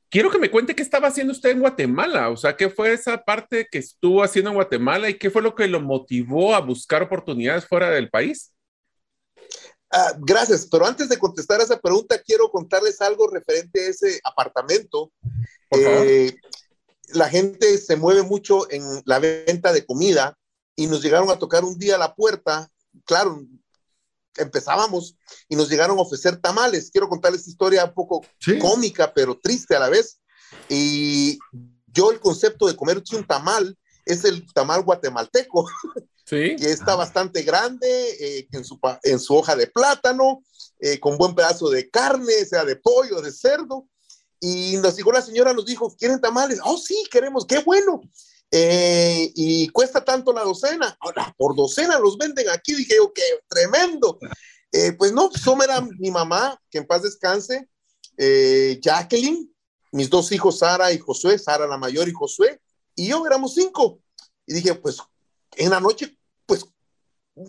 quiero 0.10 0.30
que 0.32 0.40
me 0.40 0.52
cuente 0.52 0.76
qué 0.76 0.84
estaba 0.84 1.08
haciendo 1.08 1.34
usted 1.34 1.52
en 1.52 1.60
Guatemala, 1.60 2.30
o 2.30 2.38
sea, 2.38 2.56
qué 2.56 2.70
fue 2.70 2.94
esa 2.94 3.24
parte 3.24 3.68
que 3.70 3.80
estuvo 3.80 4.24
haciendo 4.24 4.52
en 4.52 4.56
Guatemala 4.56 5.10
y 5.10 5.18
qué 5.18 5.30
fue 5.30 5.42
lo 5.42 5.56
que 5.56 5.68
lo 5.68 5.82
motivó 5.82 6.56
a 6.56 6.62
buscar 6.62 7.04
oportunidades 7.04 7.66
fuera 7.66 7.90
del 7.90 8.10
país. 8.10 8.54
Ah, 9.92 10.14
gracias, 10.20 10.68
pero 10.70 10.86
antes 10.86 11.08
de 11.08 11.18
contestar 11.18 11.62
esa 11.62 11.80
pregunta, 11.80 12.22
quiero 12.22 12.50
contarles 12.50 13.02
algo 13.02 13.30
referente 13.30 13.80
a 13.80 13.90
ese 13.90 14.20
apartamento. 14.24 15.12
Eh, 15.72 16.36
la 17.14 17.30
gente 17.30 17.78
se 17.78 17.96
mueve 17.96 18.24
mucho 18.24 18.70
en 18.72 18.84
la 19.06 19.20
venta 19.20 19.72
de 19.72 19.86
comida 19.86 20.38
y 20.76 20.88
nos 20.88 21.02
llegaron 21.02 21.30
a 21.30 21.40
tocar 21.40 21.64
un 21.64 21.78
día 21.78 21.96
a 21.96 22.00
la 22.00 22.14
puerta. 22.14 22.70
Claro, 23.06 23.42
empezábamos 24.38 25.16
y 25.50 25.56
nos 25.56 25.70
llegaron 25.70 25.98
a 25.98 26.02
ofrecer 26.02 26.38
tamales. 26.38 26.90
Quiero 26.92 27.10
contarles 27.10 27.42
esta 27.42 27.52
historia 27.52 27.86
un 27.86 27.94
poco 27.94 28.26
cómica, 28.60 29.14
pero 29.14 29.40
triste 29.40 29.76
a 29.76 29.80
la 29.80 29.90
vez. 29.90 30.20
Y 30.70 31.40
yo 31.88 32.12
el 32.12 32.20
concepto 32.20 32.68
de 32.68 32.76
comer 32.76 33.02
un 33.14 33.26
tamal 33.26 33.78
es 34.06 34.24
el 34.26 34.46
tamal 34.54 34.84
guatemalteco. 34.84 35.68
que 36.26 36.56
está 36.72 36.96
bastante 36.96 37.44
grande, 37.44 37.88
eh, 38.20 38.48
en, 38.52 38.66
su, 38.66 38.80
en 39.04 39.20
su 39.20 39.36
hoja 39.36 39.56
de 39.56 39.68
plátano, 39.68 40.44
eh, 40.80 41.00
con 41.00 41.18
buen 41.18 41.36
pedazo 41.36 41.70
de 41.70 41.90
carne, 41.90 42.34
sea 42.46 42.66
de 42.66 42.76
pollo, 42.76 43.22
de 43.22 43.32
cerdo. 43.32 43.88
Y 44.40 44.78
nos 44.78 44.96
dijo 44.96 45.12
la 45.12 45.22
señora, 45.22 45.54
nos 45.54 45.66
dijo, 45.66 45.96
¿quieren 45.96 46.20
tamales? 46.20 46.60
Oh, 46.64 46.78
sí, 46.78 47.04
queremos, 47.12 47.46
qué 47.46 47.60
bueno. 47.60 48.02
Eh, 48.58 49.34
y 49.36 49.68
cuesta 49.68 50.06
tanto 50.06 50.32
la 50.32 50.44
docena. 50.44 50.96
Ahora, 51.02 51.34
por 51.38 51.56
docena 51.58 52.00
los 52.00 52.18
venden 52.18 52.48
aquí. 52.50 52.74
Dije 52.74 52.96
yo, 52.96 53.12
qué 53.12 53.22
tremendo. 53.50 54.18
pues 54.98 55.12
no, 55.12 55.30
eso 55.34 55.62
era 55.62 55.82
mi 55.82 56.10
mamá, 56.10 56.58
que 56.70 56.78
en 56.78 56.88
paz 56.88 57.02
descanse, 57.04 57.68
Jacqueline, 58.82 59.54
mis 59.92 60.10
dos 60.10 60.32
hijos, 60.32 60.60
Sara 60.60 60.92
y 60.94 61.00
Josué, 61.00 61.38
Sara 61.38 61.68
la 61.68 61.78
mayor 61.78 62.08
y 62.08 62.14
Josué, 62.14 62.62
y 62.96 63.08
yo 63.08 63.26
éramos 63.26 63.56
cinco. 63.56 64.00
Y 64.46 64.54
dije, 64.54 64.74
pues 64.76 64.98
en 65.58 65.70
la 65.72 65.80
noche, 65.80 66.18
pues 66.46 66.66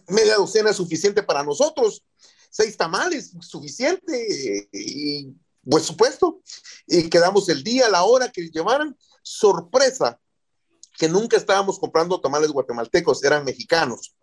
media 0.09 0.37
docena 0.37 0.71
es 0.71 0.77
suficiente 0.77 1.23
para 1.23 1.43
nosotros, 1.43 2.05
seis 2.51 2.77
tamales, 2.77 3.33
suficiente, 3.41 4.69
y 4.73 5.35
pues 5.69 5.85
supuesto, 5.85 6.41
y 6.87 7.09
quedamos 7.09 7.49
el 7.49 7.63
día, 7.63 7.89
la 7.89 8.05
hora 8.05 8.31
que 8.31 8.49
llevaran, 8.49 8.97
sorpresa, 9.23 10.21
que 10.99 11.09
nunca 11.09 11.37
estábamos 11.37 11.79
comprando 11.79 12.21
tamales 12.21 12.51
guatemaltecos, 12.51 13.23
eran 13.25 13.45
mexicanos. 13.45 14.15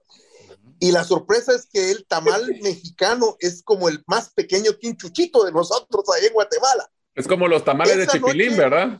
Y 0.79 0.91
la 0.91 1.03
sorpresa 1.03 1.53
es 1.53 1.67
que 1.71 1.91
el 1.91 2.05
tamal 2.05 2.45
mexicano 2.61 3.35
es 3.39 3.63
como 3.63 3.89
el 3.89 4.03
más 4.07 4.31
pequeño 4.33 4.71
que 4.79 4.89
un 4.89 4.97
chuchito 4.97 5.43
de 5.43 5.51
nosotros 5.51 6.03
ahí 6.15 6.25
en 6.25 6.33
Guatemala. 6.33 6.89
Es 7.15 7.27
como 7.27 7.47
los 7.47 7.63
tamales 7.63 7.97
de 7.97 8.07
chipilín, 8.07 8.57
¿verdad? 8.57 8.99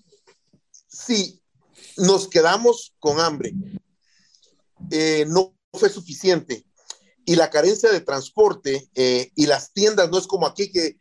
Sí, 0.88 1.41
nos 1.97 2.27
quedamos 2.27 2.93
con 2.99 3.19
hambre. 3.19 3.53
Eh, 4.91 5.25
no 5.27 5.55
fue 5.73 5.89
suficiente. 5.89 6.65
Y 7.25 7.36
la 7.36 7.49
carencia 7.49 7.91
de 7.91 8.01
transporte 8.01 8.89
eh, 8.93 9.31
y 9.36 9.47
las 9.47 9.73
tiendas 9.73 10.09
no 10.09 10.17
es 10.17 10.27
como 10.27 10.45
aquí 10.45 10.71
que 10.71 10.97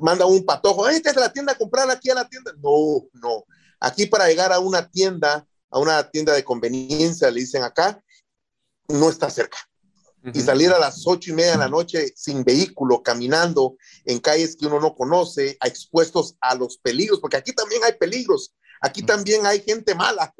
manda 0.00 0.26
un 0.26 0.44
patojo, 0.44 0.86
¡ay, 0.86 1.02
la 1.14 1.32
tienda 1.32 1.52
a 1.52 1.58
comprar 1.58 1.90
aquí 1.90 2.10
a 2.10 2.14
la 2.14 2.28
tienda! 2.28 2.52
No, 2.62 3.06
no. 3.12 3.44
Aquí 3.78 4.06
para 4.06 4.26
llegar 4.26 4.52
a 4.52 4.58
una 4.58 4.90
tienda, 4.90 5.46
a 5.70 5.78
una 5.78 6.10
tienda 6.10 6.32
de 6.32 6.44
conveniencia, 6.44 7.30
le 7.30 7.40
dicen 7.40 7.62
acá, 7.62 8.02
no 8.88 9.08
está 9.10 9.30
cerca. 9.30 9.58
Y 10.34 10.40
salir 10.40 10.70
a 10.70 10.78
las 10.80 11.06
ocho 11.06 11.30
y 11.30 11.34
media 11.34 11.52
de 11.52 11.58
la 11.58 11.68
noche 11.68 12.12
sin 12.16 12.42
vehículo, 12.42 13.00
caminando 13.00 13.76
en 14.04 14.18
calles 14.18 14.56
que 14.56 14.66
uno 14.66 14.80
no 14.80 14.94
conoce, 14.96 15.56
expuestos 15.64 16.36
a 16.40 16.56
los 16.56 16.78
peligros, 16.78 17.20
porque 17.20 17.36
aquí 17.36 17.52
también 17.52 17.84
hay 17.84 17.92
peligros, 17.92 18.52
aquí 18.80 19.04
también 19.04 19.46
hay 19.46 19.60
gente 19.60 19.94
mala. 19.94 20.34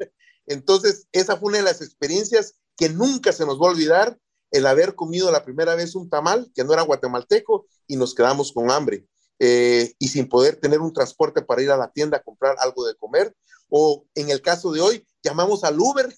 Entonces, 0.45 1.07
esa 1.13 1.37
fue 1.37 1.49
una 1.49 1.59
de 1.59 1.63
las 1.63 1.81
experiencias 1.81 2.55
que 2.75 2.89
nunca 2.89 3.31
se 3.31 3.45
nos 3.45 3.61
va 3.61 3.67
a 3.67 3.71
olvidar 3.71 4.17
el 4.51 4.65
haber 4.65 4.93
comido 4.93 5.31
la 5.31 5.45
primera 5.45 5.75
vez 5.75 5.95
un 5.95 6.09
tamal 6.09 6.51
que 6.53 6.65
no 6.65 6.73
era 6.73 6.81
guatemalteco 6.81 7.65
y 7.87 7.95
nos 7.95 8.13
quedamos 8.13 8.51
con 8.51 8.69
hambre 8.71 9.07
eh, 9.39 9.93
y 9.99 10.07
sin 10.07 10.27
poder 10.27 10.55
tener 10.55 10.79
un 10.79 10.93
transporte 10.93 11.41
para 11.41 11.61
ir 11.61 11.71
a 11.71 11.77
la 11.77 11.89
tienda 11.89 12.17
a 12.17 12.23
comprar 12.23 12.55
algo 12.59 12.85
de 12.85 12.95
comer. 12.95 13.35
O 13.69 14.05
en 14.15 14.29
el 14.29 14.41
caso 14.41 14.71
de 14.71 14.81
hoy, 14.81 15.05
llamamos 15.23 15.63
al 15.63 15.79
Uber 15.79 16.13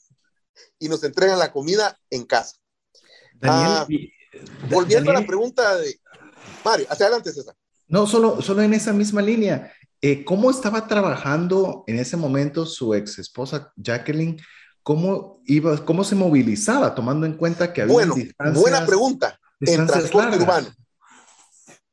y 0.77 0.89
nos 0.89 1.03
entregan 1.03 1.39
la 1.39 1.51
comida 1.51 1.97
en 2.09 2.25
casa. 2.25 2.55
Ah, 3.41 3.87
volviendo 4.69 5.11
a 5.11 5.15
la 5.15 5.25
pregunta 5.25 5.77
de 5.77 5.99
Mario, 6.63 6.85
hacia 6.89 7.07
adelante, 7.07 7.31
César. 7.31 7.55
No, 7.87 8.05
solo, 8.05 8.41
solo 8.41 8.61
en 8.61 8.73
esa 8.73 8.93
misma 8.93 9.21
línea. 9.21 9.73
Eh, 10.01 10.23
¿Cómo 10.23 10.51
estaba 10.51 10.87
trabajando 10.87 11.83
en 11.87 11.99
ese 11.99 12.15
momento 12.15 12.65
su 12.65 12.93
ex 12.93 13.19
esposa 13.19 13.73
Jacqueline 13.75 14.39
¿cómo, 14.83 15.41
iba, 15.45 15.83
¿cómo 15.85 16.03
se 16.03 16.15
movilizaba 16.15 16.95
tomando 16.95 17.25
en 17.25 17.33
cuenta 17.33 17.73
que 17.73 17.81
había 17.81 17.93
Bueno, 17.93 18.15
buena 18.53 18.85
pregunta. 18.85 19.39
En 19.59 19.85
transporte 19.85 20.37
urbano. 20.37 20.69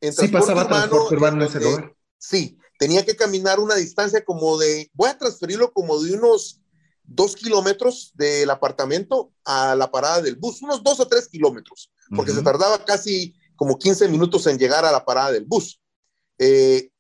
En 0.01 0.13
sí, 0.13 0.29
pasaba 0.29 0.69
transporte 0.69 1.15
urbano 1.15 1.43
en 1.43 1.49
ese 1.49 1.61
lugar. 1.61 1.95
Sí, 2.19 2.59
tenía 2.79 3.05
que 3.05 3.17
caminar 3.17 3.61
una 3.61 3.75
distancia 3.75 4.25
como 4.25 4.59
de, 4.59 4.91
voy 4.93 5.11
a 5.11 5.19
transferirlo 5.19 5.73
como 5.73 6.01
de 6.03 6.15
unos 6.15 6.61
dos 7.05 7.37
kilómetros 7.37 8.13
del 8.15 8.51
apartamento 8.51 9.33
a 9.45 9.75
la 9.75 9.91
parada 9.91 10.23
del 10.23 10.37
bus, 10.37 10.63
unos 10.63 10.83
dos 10.83 11.01
o 11.01 11.07
tres 11.07 11.29
kilómetros, 11.29 11.93
porque 12.15 12.33
se 12.33 12.43
tardaba 12.43 12.85
casi 12.85 13.35
como 13.55 13.79
15 13.79 14.09
minutos 14.09 14.47
en 14.47 14.59
llegar 14.59 14.85
a 14.85 14.93
la 14.93 15.05
parada 15.05 15.33
del 15.33 15.45
bus. 15.45 15.81
Eh, 16.39 16.91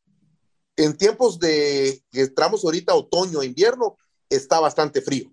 en 0.77 0.97
tiempos 0.97 1.39
de 1.39 2.03
que 2.11 2.23
entramos 2.23 2.65
ahorita 2.65 2.95
otoño, 2.95 3.43
invierno, 3.43 3.97
está 4.29 4.61
bastante 4.61 5.01
frío. 5.01 5.31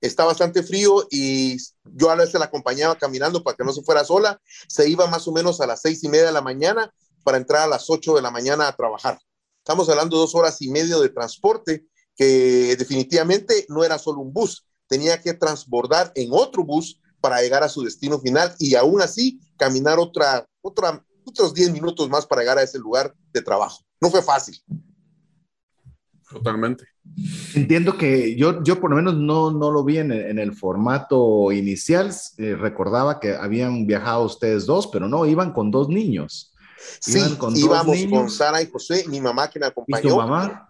Está 0.00 0.24
bastante 0.24 0.62
frío 0.62 1.06
y 1.10 1.56
yo 1.84 2.10
a 2.10 2.14
veces 2.14 2.38
la 2.38 2.46
acompañaba 2.46 2.96
caminando 2.96 3.42
para 3.42 3.56
que 3.56 3.64
no 3.64 3.72
se 3.72 3.82
fuera 3.82 4.04
sola. 4.04 4.40
Se 4.68 4.88
iba 4.88 5.06
más 5.06 5.28
o 5.28 5.32
menos 5.32 5.60
a 5.60 5.66
las 5.66 5.82
seis 5.82 6.02
y 6.04 6.08
media 6.08 6.26
de 6.26 6.32
la 6.32 6.40
mañana 6.40 6.92
para 7.22 7.36
entrar 7.36 7.62
a 7.62 7.66
las 7.66 7.90
ocho 7.90 8.14
de 8.14 8.22
la 8.22 8.30
mañana 8.30 8.66
a 8.66 8.76
trabajar. 8.76 9.18
Estamos 9.58 9.88
hablando 9.88 10.16
de 10.16 10.22
dos 10.22 10.34
horas 10.34 10.60
y 10.62 10.70
medio 10.70 11.00
de 11.00 11.10
transporte 11.10 11.84
que 12.16 12.76
definitivamente 12.76 13.66
no 13.68 13.84
era 13.84 13.98
solo 13.98 14.20
un 14.20 14.32
bus, 14.32 14.66
tenía 14.88 15.20
que 15.22 15.34
transbordar 15.34 16.12
en 16.14 16.30
otro 16.32 16.64
bus 16.64 17.00
para 17.20 17.40
llegar 17.40 17.62
a 17.62 17.68
su 17.68 17.82
destino 17.82 18.18
final 18.18 18.54
y 18.58 18.74
aún 18.74 19.00
así 19.00 19.40
caminar 19.56 19.98
otra, 19.98 20.46
otra, 20.62 21.04
otros 21.24 21.54
10 21.54 21.70
minutos 21.70 22.08
más 22.08 22.26
para 22.26 22.42
llegar 22.42 22.58
a 22.58 22.62
ese 22.62 22.78
lugar 22.78 23.14
de 23.32 23.42
trabajo. 23.42 23.84
No 24.00 24.10
fue 24.10 24.22
fácil. 24.22 24.56
Totalmente. 26.30 26.84
Entiendo 27.54 27.98
que 27.98 28.36
yo, 28.36 28.62
yo 28.62 28.80
por 28.80 28.90
lo 28.90 28.96
menos 28.96 29.16
no, 29.16 29.50
no 29.50 29.70
lo 29.70 29.82
vi 29.82 29.98
en 29.98 30.12
el, 30.12 30.26
en 30.26 30.38
el 30.38 30.54
formato 30.54 31.50
inicial. 31.50 32.14
Eh, 32.38 32.54
recordaba 32.54 33.18
que 33.18 33.34
habían 33.34 33.86
viajado 33.86 34.24
ustedes 34.24 34.64
dos, 34.64 34.86
pero 34.86 35.08
no, 35.08 35.26
iban 35.26 35.52
con 35.52 35.70
dos 35.70 35.88
niños. 35.88 36.54
Sí, 37.00 37.20
íbamos 37.56 37.98
con 38.10 38.30
Sara 38.30 38.62
y 38.62 38.70
José, 38.70 39.04
mi 39.08 39.20
mamá 39.20 39.50
que 39.50 39.58
me 39.58 39.66
acompañó, 39.66 40.18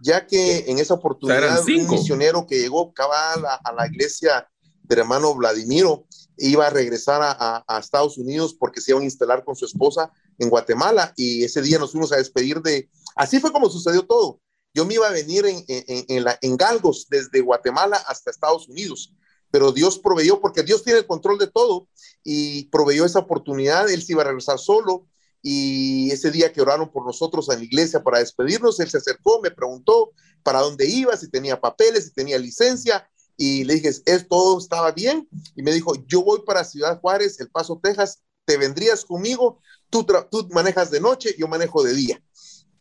ya 0.01 0.25
que 0.25 0.65
en 0.67 0.77
esa 0.79 0.95
oportunidad 0.95 1.63
un 1.65 1.89
misionero 1.89 2.45
que 2.45 2.59
llegó 2.59 2.91
cabal 2.93 3.45
a, 3.45 3.55
a, 3.55 3.73
la 3.73 3.87
iglesia 3.87 4.47
del 4.83 4.99
hermano 4.99 5.33
Vladimiro 5.33 6.05
iba 6.37 6.67
a 6.67 6.69
regresar 6.69 7.21
a, 7.21 7.63
a, 7.65 7.79
Estados 7.79 8.17
Unidos 8.17 8.53
porque 8.53 8.81
se 8.81 8.91
iba 8.91 8.99
a 8.99 9.03
instalar 9.03 9.43
con 9.43 9.55
su 9.55 9.65
esposa 9.65 10.11
en 10.37 10.49
Guatemala 10.49 11.13
y 11.15 11.43
ese 11.43 11.61
día 11.61 11.79
nos 11.79 11.91
fuimos 11.91 12.11
a 12.11 12.17
despedir 12.17 12.61
de... 12.61 12.89
Así 13.15 13.39
fue 13.39 13.51
como 13.51 13.69
sucedió 13.69 14.03
todo. 14.03 14.39
Yo 14.73 14.85
me 14.85 14.93
iba 14.93 15.07
a 15.07 15.11
venir 15.11 15.45
en, 15.45 15.63
en, 15.67 16.57
galgos 16.57 17.07
desde 17.09 17.41
Guatemala 17.41 17.97
hasta 18.07 18.31
Estados 18.31 18.69
Unidos, 18.69 19.13
pero 19.51 19.71
Dios 19.71 19.99
proveyó, 19.99 20.39
porque 20.39 20.63
Dios 20.63 20.83
tiene 20.83 20.99
el 20.99 21.07
control 21.07 21.37
de 21.37 21.47
todo 21.47 21.89
y 22.23 22.65
proveyó 22.69 23.05
esa 23.05 23.19
oportunidad. 23.19 23.89
Él 23.89 24.01
se 24.01 24.13
iba 24.13 24.21
a 24.21 24.25
regresar 24.25 24.59
solo 24.59 25.07
y 25.41 26.11
ese 26.11 26.31
día 26.31 26.53
que 26.53 26.61
oraron 26.61 26.91
por 26.91 27.05
nosotros 27.05 27.49
en 27.49 27.59
la 27.59 27.65
iglesia 27.65 28.03
para 28.03 28.19
despedirnos, 28.19 28.79
él 28.79 28.89
se 28.89 28.97
acercó, 28.97 29.41
me 29.41 29.51
preguntó 29.51 30.11
para 30.43 30.59
dónde 30.59 30.87
iba, 30.87 31.17
si 31.17 31.29
tenía 31.29 31.59
papeles, 31.59 32.05
si 32.05 32.13
tenía 32.13 32.37
licencia, 32.37 33.09
y 33.37 33.63
le 33.63 33.75
dije, 33.75 33.89
¿es 34.05 34.27
todo 34.27 34.59
estaba 34.59 34.91
bien? 34.91 35.27
Y 35.55 35.63
me 35.63 35.73
dijo, 35.73 35.93
yo 36.07 36.23
voy 36.23 36.43
para 36.45 36.63
Ciudad 36.63 36.99
Juárez, 36.99 37.39
El 37.39 37.49
Paso, 37.49 37.79
Texas, 37.81 38.21
¿te 38.45 38.57
vendrías 38.57 39.03
conmigo? 39.03 39.59
Tú, 39.89 40.05
tú 40.29 40.47
manejas 40.51 40.91
de 40.91 40.99
noche, 40.99 41.35
yo 41.37 41.47
manejo 41.47 41.81
de 41.83 41.93
día. 41.93 42.23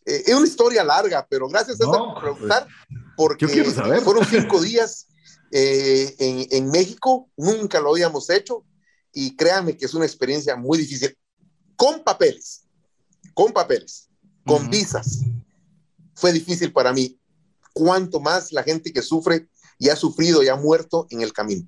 Eh, 0.04 0.24
es 0.26 0.34
una 0.34 0.46
historia 0.46 0.84
larga, 0.84 1.26
pero 1.28 1.48
gracias 1.48 1.80
a 1.80 1.84
por 1.84 2.12
pues, 2.12 2.22
preguntar, 2.22 2.66
porque 3.16 3.46
fueron 4.02 4.24
cinco 4.24 4.60
días 4.60 5.06
eh, 5.50 6.14
en, 6.18 6.46
en 6.50 6.70
México, 6.70 7.28
nunca 7.36 7.80
lo 7.80 7.90
habíamos 7.90 8.30
hecho, 8.30 8.64
y 9.12 9.36
créanme 9.36 9.76
que 9.76 9.86
es 9.86 9.94
una 9.94 10.06
experiencia 10.06 10.56
muy 10.56 10.78
difícil 10.78 11.16
con 11.76 12.02
papeles, 12.04 12.64
con 13.34 13.52
papeles, 13.52 14.08
con 14.44 14.68
visas. 14.70 15.20
Fue 16.14 16.32
difícil 16.32 16.72
para 16.72 16.92
mí. 16.92 17.18
Cuanto 17.72 18.20
más 18.20 18.52
la 18.52 18.62
gente 18.62 18.92
que 18.92 19.02
sufre 19.02 19.48
y 19.78 19.88
ha 19.88 19.96
sufrido 19.96 20.42
y 20.42 20.48
ha 20.48 20.56
muerto 20.56 21.06
en 21.10 21.22
el 21.22 21.32
camino. 21.32 21.66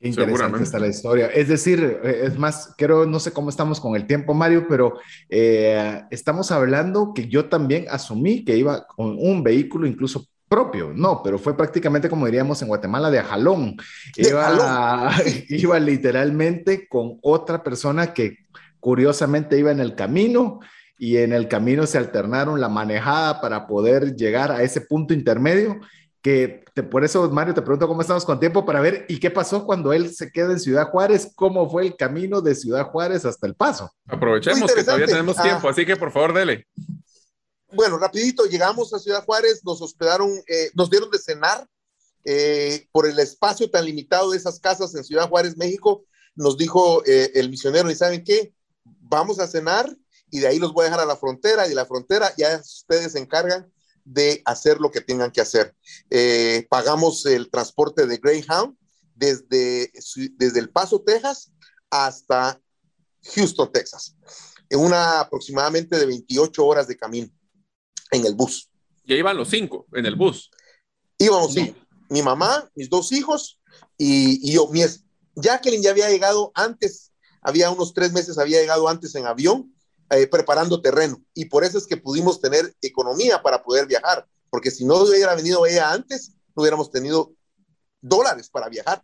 Interesante 0.00 0.62
está 0.62 0.78
la 0.78 0.88
historia. 0.88 1.26
Es 1.26 1.48
decir, 1.48 2.00
eh, 2.02 2.22
es 2.24 2.38
más, 2.38 2.74
creo, 2.76 3.06
no 3.06 3.20
sé 3.20 3.32
cómo 3.32 3.50
estamos 3.50 3.80
con 3.80 3.96
el 3.96 4.06
tiempo, 4.06 4.34
Mario, 4.34 4.66
pero 4.68 4.98
eh, 5.28 6.02
estamos 6.10 6.50
hablando 6.50 7.12
que 7.14 7.28
yo 7.28 7.46
también 7.46 7.86
asumí 7.90 8.44
que 8.44 8.56
iba 8.56 8.86
con 8.86 9.16
un 9.18 9.42
vehículo 9.42 9.86
incluso 9.86 10.26
propio, 10.48 10.92
no, 10.94 11.22
pero 11.22 11.38
fue 11.38 11.56
prácticamente 11.56 12.08
como 12.08 12.26
diríamos 12.26 12.60
en 12.62 12.68
Guatemala 12.68 13.10
de 13.10 13.22
jalón. 13.22 13.76
iba, 14.16 15.12
iba 15.48 15.78
literalmente 15.78 16.88
con 16.88 17.18
otra 17.22 17.62
persona 17.62 18.12
que 18.12 18.38
Curiosamente 18.80 19.58
iba 19.58 19.70
en 19.70 19.80
el 19.80 19.94
camino 19.94 20.60
y 20.98 21.18
en 21.18 21.32
el 21.32 21.48
camino 21.48 21.86
se 21.86 21.98
alternaron 21.98 22.60
la 22.60 22.70
manejada 22.70 23.40
para 23.40 23.66
poder 23.66 24.16
llegar 24.16 24.50
a 24.50 24.62
ese 24.62 24.80
punto 24.80 25.14
intermedio 25.14 25.80
que 26.22 26.64
por 26.90 27.04
eso 27.04 27.28
Mario 27.30 27.54
te 27.54 27.62
pregunto 27.62 27.88
cómo 27.88 28.02
estamos 28.02 28.24
con 28.24 28.38
tiempo 28.38 28.64
para 28.64 28.80
ver 28.80 29.06
y 29.08 29.18
qué 29.18 29.30
pasó 29.30 29.64
cuando 29.64 29.92
él 29.92 30.14
se 30.14 30.30
queda 30.30 30.52
en 30.52 30.60
Ciudad 30.60 30.90
Juárez, 30.90 31.32
cómo 31.34 31.68
fue 31.70 31.86
el 31.86 31.96
camino 31.96 32.40
de 32.40 32.54
Ciudad 32.54 32.86
Juárez 32.86 33.24
hasta 33.24 33.46
El 33.46 33.54
Paso. 33.54 33.90
Aprovechemos 34.06 34.72
que 34.72 34.84
todavía 34.84 35.06
tenemos 35.06 35.36
tiempo, 35.36 35.68
ah. 35.68 35.70
así 35.70 35.86
que 35.86 35.96
por 35.96 36.12
favor 36.12 36.34
dele. 36.34 36.66
Bueno, 37.72 37.98
rapidito, 37.98 38.44
llegamos 38.46 38.92
a 38.92 38.98
Ciudad 38.98 39.24
Juárez, 39.24 39.62
nos 39.64 39.80
hospedaron, 39.80 40.30
eh, 40.48 40.70
nos 40.74 40.90
dieron 40.90 41.10
de 41.10 41.18
cenar 41.18 41.66
eh, 42.24 42.86
por 42.92 43.06
el 43.06 43.18
espacio 43.18 43.70
tan 43.70 43.84
limitado 43.84 44.30
de 44.30 44.36
esas 44.36 44.60
casas 44.60 44.94
en 44.94 45.04
Ciudad 45.04 45.28
Juárez, 45.28 45.56
México, 45.56 46.04
nos 46.34 46.58
dijo 46.58 47.02
eh, 47.06 47.30
el 47.34 47.48
misionero, 47.48 47.90
¿y 47.90 47.94
saben 47.94 48.24
qué? 48.24 48.52
vamos 49.10 49.40
a 49.40 49.46
cenar 49.46 49.94
y 50.30 50.38
de 50.38 50.46
ahí 50.46 50.58
los 50.58 50.72
voy 50.72 50.82
a 50.82 50.84
dejar 50.84 51.00
a 51.00 51.06
la 51.06 51.16
frontera 51.16 51.66
y 51.66 51.70
de 51.70 51.74
la 51.74 51.84
frontera 51.84 52.32
ya 52.38 52.56
ustedes 52.58 53.12
se 53.12 53.18
encargan 53.18 53.70
de 54.04 54.42
hacer 54.44 54.80
lo 54.80 54.90
que 54.90 55.00
tengan 55.00 55.30
que 55.30 55.40
hacer. 55.40 55.74
Eh, 56.10 56.66
pagamos 56.68 57.24
el 57.26 57.50
transporte 57.50 58.06
de 58.06 58.18
Greyhound 58.18 58.76
desde, 59.14 59.92
desde 60.36 60.60
El 60.60 60.70
Paso, 60.70 61.00
Texas, 61.02 61.52
hasta 61.90 62.60
Houston, 63.34 63.70
Texas, 63.72 64.16
en 64.68 64.80
una 64.80 65.20
aproximadamente 65.20 65.98
de 65.98 66.06
28 66.06 66.64
horas 66.64 66.88
de 66.88 66.96
camino 66.96 67.28
en 68.10 68.26
el 68.26 68.34
bus. 68.34 68.70
Ya 69.04 69.16
iban 69.16 69.36
los 69.36 69.48
cinco 69.48 69.86
en 69.92 70.06
el 70.06 70.16
bus. 70.16 70.50
Íbamos, 71.18 71.52
sí. 71.52 71.74
Mi 72.08 72.22
mamá, 72.22 72.68
mis 72.74 72.88
dos 72.88 73.12
hijos 73.12 73.60
y, 73.98 74.48
y 74.48 74.54
yo. 74.54 74.68
Mi, 74.68 74.82
Jacqueline 75.36 75.82
ya 75.82 75.90
había 75.90 76.08
llegado 76.10 76.50
antes 76.54 77.10
había 77.42 77.70
unos 77.70 77.94
tres 77.94 78.12
meses, 78.12 78.38
había 78.38 78.60
llegado 78.60 78.88
antes 78.88 79.14
en 79.14 79.26
avión 79.26 79.74
eh, 80.10 80.26
preparando 80.26 80.80
terreno 80.80 81.22
y 81.34 81.46
por 81.46 81.64
eso 81.64 81.78
es 81.78 81.86
que 81.86 81.96
pudimos 81.96 82.40
tener 82.40 82.74
economía 82.82 83.42
para 83.42 83.62
poder 83.62 83.86
viajar, 83.86 84.26
porque 84.50 84.70
si 84.70 84.84
no 84.84 84.96
hubiera 84.96 85.34
venido 85.34 85.64
ella 85.66 85.92
antes, 85.92 86.32
no 86.54 86.62
hubiéramos 86.62 86.90
tenido 86.90 87.32
dólares 88.00 88.50
para 88.50 88.68
viajar. 88.68 89.02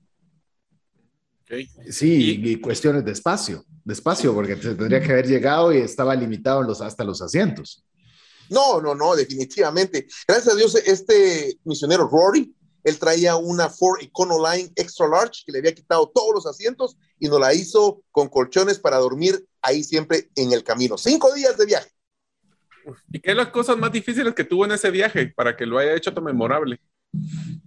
Sí, 1.90 2.40
y, 2.42 2.60
cuestiones 2.60 3.04
de 3.04 3.12
espacio, 3.12 3.64
de 3.84 3.94
espacio, 3.94 4.34
porque 4.34 4.56
tendría 4.56 5.00
que 5.00 5.12
haber 5.12 5.28
llegado 5.28 5.72
y 5.72 5.78
estaba 5.78 6.16
limitado 6.16 6.62
los, 6.62 6.80
hasta 6.80 7.04
los 7.04 7.22
asientos. 7.22 7.84
No, 8.50 8.80
no, 8.80 8.94
no, 8.96 9.14
definitivamente. 9.14 10.08
Gracias 10.26 10.54
a 10.54 10.56
Dios, 10.56 10.74
este 10.74 11.58
misionero 11.64 12.08
Rory, 12.08 12.52
él 12.86 13.00
traía 13.00 13.34
una 13.34 13.68
Ford 13.68 14.00
Econoline 14.00 14.72
Extra 14.76 15.08
Large 15.08 15.42
que 15.44 15.50
le 15.50 15.58
había 15.58 15.74
quitado 15.74 16.08
todos 16.08 16.32
los 16.32 16.46
asientos 16.46 16.96
y 17.18 17.26
nos 17.26 17.40
la 17.40 17.52
hizo 17.52 18.00
con 18.12 18.28
colchones 18.28 18.78
para 18.78 18.98
dormir 18.98 19.44
ahí 19.60 19.82
siempre 19.82 20.30
en 20.36 20.52
el 20.52 20.62
camino. 20.62 20.96
Cinco 20.96 21.34
días 21.34 21.58
de 21.58 21.66
viaje. 21.66 21.90
¿Y 23.10 23.18
qué 23.18 23.32
es 23.32 23.36
las 23.36 23.48
cosas 23.48 23.76
más 23.76 23.90
difíciles 23.90 24.32
que 24.34 24.44
tuvo 24.44 24.66
en 24.66 24.70
ese 24.70 24.92
viaje 24.92 25.26
para 25.34 25.56
que 25.56 25.66
lo 25.66 25.78
haya 25.78 25.96
hecho 25.96 26.14
tan 26.14 26.22
memorable? 26.22 26.80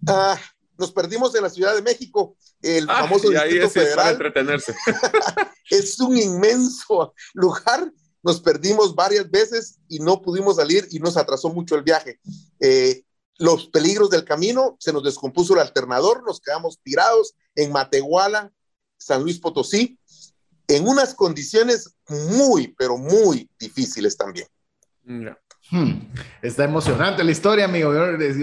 Ah, 0.07 0.39
nos 0.77 0.93
perdimos 0.93 1.35
en 1.35 1.43
la 1.43 1.49
Ciudad 1.49 1.75
de 1.75 1.81
México, 1.81 2.37
el 2.61 2.89
ah, 2.89 3.01
famoso 3.01 3.29
y 3.29 3.35
ahí 3.35 3.57
es 3.57 3.73
Para 3.73 4.11
entretenerse. 4.11 4.73
es 5.69 5.99
un 5.99 6.15
inmenso 6.17 7.13
lugar. 7.33 7.91
Nos 8.23 8.39
perdimos 8.39 8.95
varias 8.95 9.29
veces 9.29 9.79
y 9.89 9.99
no 9.99 10.21
pudimos 10.21 10.55
salir 10.55 10.87
y 10.91 10.99
nos 10.99 11.17
atrasó 11.17 11.49
mucho 11.49 11.75
el 11.75 11.83
viaje. 11.83 12.21
Eh, 12.61 13.03
los 13.39 13.67
peligros 13.67 14.09
del 14.09 14.25
camino, 14.25 14.75
se 14.79 14.93
nos 14.93 15.03
descompuso 15.03 15.53
el 15.53 15.61
alternador, 15.61 16.23
nos 16.23 16.41
quedamos 16.41 16.79
tirados 16.83 17.35
en 17.55 17.71
Matehuala, 17.71 18.51
San 18.97 19.23
Luis 19.23 19.39
Potosí, 19.39 19.97
en 20.67 20.87
unas 20.87 21.15
condiciones 21.15 21.95
muy, 22.07 22.75
pero 22.77 22.97
muy 22.97 23.49
difíciles 23.57 24.17
también. 24.17 24.47
Hmm, 25.71 25.91
está 26.41 26.63
emocionante 26.63 27.23
la 27.23 27.29
historia, 27.29 27.65
amigo. 27.65 27.91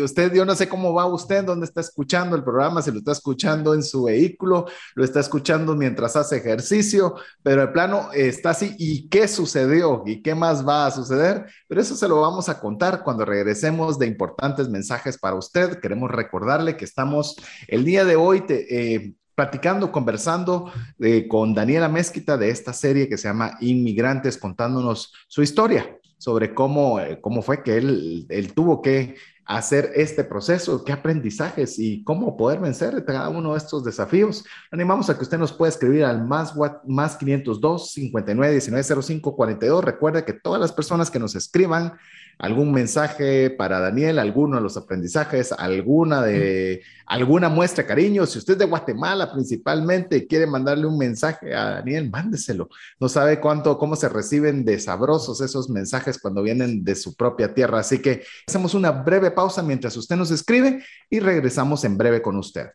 usted, 0.05 0.33
yo 0.33 0.45
no 0.45 0.55
sé 0.55 0.69
cómo 0.69 0.95
va 0.95 1.07
usted, 1.07 1.43
dónde 1.43 1.67
está 1.67 1.81
escuchando 1.81 2.37
el 2.37 2.45
programa, 2.45 2.83
si 2.83 2.93
lo 2.93 2.99
está 2.99 3.11
escuchando 3.11 3.75
en 3.75 3.83
su 3.83 4.05
vehículo, 4.05 4.67
lo 4.95 5.03
está 5.03 5.19
escuchando 5.19 5.75
mientras 5.75 6.15
hace 6.15 6.37
ejercicio, 6.37 7.17
pero 7.43 7.63
el 7.63 7.73
plano 7.73 8.11
está 8.13 8.51
así. 8.51 8.77
¿Y 8.79 9.09
qué 9.09 9.27
sucedió? 9.27 10.05
¿Y 10.07 10.23
qué 10.23 10.37
más 10.37 10.67
va 10.67 10.87
a 10.87 10.93
suceder? 10.93 11.47
Pero 11.67 11.81
eso 11.81 11.97
se 11.97 12.07
lo 12.07 12.21
vamos 12.21 12.49
a 12.49 12.61
contar 12.61 13.03
cuando 13.03 13.25
regresemos 13.25 13.99
de 13.99 14.07
importantes 14.07 14.69
mensajes 14.69 15.19
para 15.19 15.35
usted. 15.35 15.81
Queremos 15.81 16.13
recordarle 16.13 16.77
que 16.77 16.85
estamos 16.85 17.35
el 17.67 17.85
día 17.85 18.05
de 18.05 18.15
hoy 18.15 18.45
eh, 18.49 19.15
platicando, 19.35 19.91
conversando 19.91 20.71
eh, 21.01 21.27
con 21.27 21.55
Daniela 21.55 21.89
Mezquita 21.89 22.37
de 22.37 22.51
esta 22.51 22.73
serie 22.73 23.09
que 23.09 23.19
se 23.19 23.27
llama 23.27 23.57
Inmigrantes, 23.61 24.39
contándonos 24.39 25.13
su 25.27 25.43
historia 25.43 25.99
sobre 26.27 26.55
cómo, 26.55 26.99
eh, 26.99 27.21
cómo 27.21 27.41
fue 27.41 27.63
que 27.63 27.77
él, 27.77 28.27
él 28.31 28.53
tuvo 28.53 28.83
que 28.83 29.15
hacer 29.45 29.93
este 29.95 30.25
proceso, 30.25 30.85
qué 30.85 30.91
aprendizajes 30.91 31.79
y 31.79 32.03
cómo 32.03 32.37
poder 32.37 32.59
vencer 32.59 33.05
cada 33.05 33.29
uno 33.29 33.53
de 33.53 33.59
estos 33.59 33.85
desafíos. 33.85 34.45
Animamos 34.73 35.09
a 35.09 35.17
que 35.17 35.23
usted 35.23 35.39
nos 35.39 35.53
pueda 35.53 35.69
escribir 35.69 36.05
al 36.05 36.27
más, 36.27 36.53
más 36.85 37.17
502 37.17 37.93
59 37.93 38.53
19 38.55 39.03
05 39.03 39.37
42. 39.37 39.85
Recuerde 39.85 40.25
que 40.25 40.33
todas 40.33 40.61
las 40.61 40.73
personas 40.73 41.13
que 41.13 41.21
nos 41.21 41.37
escriban 41.37 41.93
algún 42.39 42.73
mensaje 42.73 43.51
para 43.51 43.81
Daniel, 43.81 44.19
alguno 44.19 44.57
de 44.57 44.63
los 44.63 44.77
aprendizajes, 44.77 45.53
alguna 45.53 46.23
de 46.23 46.83
alguna 47.07 47.49
muestra 47.49 47.85
de 47.85 47.89
cariño. 47.89 48.27
Si 48.27 48.39
usted 48.39 48.55
es 48.55 48.59
de 48.59 48.65
Guatemala 48.67 49.33
principalmente 49.33 50.27
quiere 50.27 50.47
mandarle 50.47 50.87
un 50.87 50.99
mensaje 50.99 51.55
a 51.55 51.71
Daniel, 51.71 52.11
mándeselo. 52.11 52.69
No 53.01 53.09
sabe 53.09 53.41
cuánto, 53.41 53.79
cómo 53.79 53.97
se 53.97 54.09
reciben 54.09 54.65
de 54.65 54.79
sabrosos 54.79 55.41
esos 55.41 55.71
mensajes 55.71 56.19
cuando 56.19 56.43
vienen 56.43 56.85
de 56.85 56.95
su 56.95 57.15
propia 57.15 57.55
tierra. 57.55 57.79
Así 57.79 58.01
que 58.01 58.25
hacemos 58.47 58.75
una 58.75 58.91
breve 58.91 59.31
pausa 59.31 59.63
mientras 59.63 59.97
usted 59.97 60.17
nos 60.17 60.31
escribe 60.31 60.85
y 61.09 61.21
regresamos 61.21 61.85
en 61.85 61.97
breve 61.97 62.21
con 62.23 62.37
usted. 62.37 62.67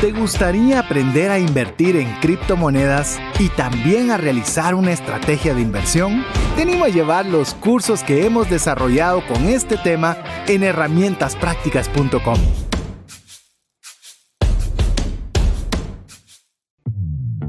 ¿Te 0.00 0.10
gustaría 0.10 0.80
aprender 0.80 1.30
a 1.30 1.38
invertir 1.38 1.94
en 1.94 2.12
criptomonedas 2.20 3.20
y 3.38 3.48
también 3.50 4.10
a 4.10 4.16
realizar 4.16 4.74
una 4.74 4.90
estrategia 4.90 5.54
de 5.54 5.60
inversión? 5.60 6.24
Te 6.56 6.62
animo 6.62 6.84
a 6.84 6.88
llevar 6.88 7.24
los 7.24 7.54
cursos 7.54 8.02
que 8.04 8.26
hemos 8.26 8.50
desarrollado 8.50 9.26
con 9.26 9.44
este 9.48 9.78
tema 9.78 10.18
en 10.46 10.62
herramientasprácticas.com. 10.62 12.38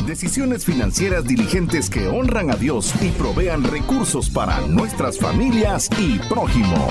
Decisiones 0.04 0.64
financieras 0.64 1.24
diligentes 1.24 1.88
que 1.88 2.08
honran 2.08 2.50
a 2.50 2.56
Dios 2.56 2.92
y 3.00 3.10
provean 3.10 3.62
recursos 3.62 4.28
para 4.28 4.60
nuestras 4.62 5.16
familias 5.16 5.88
y 5.96 6.18
prójimo. 6.28 6.88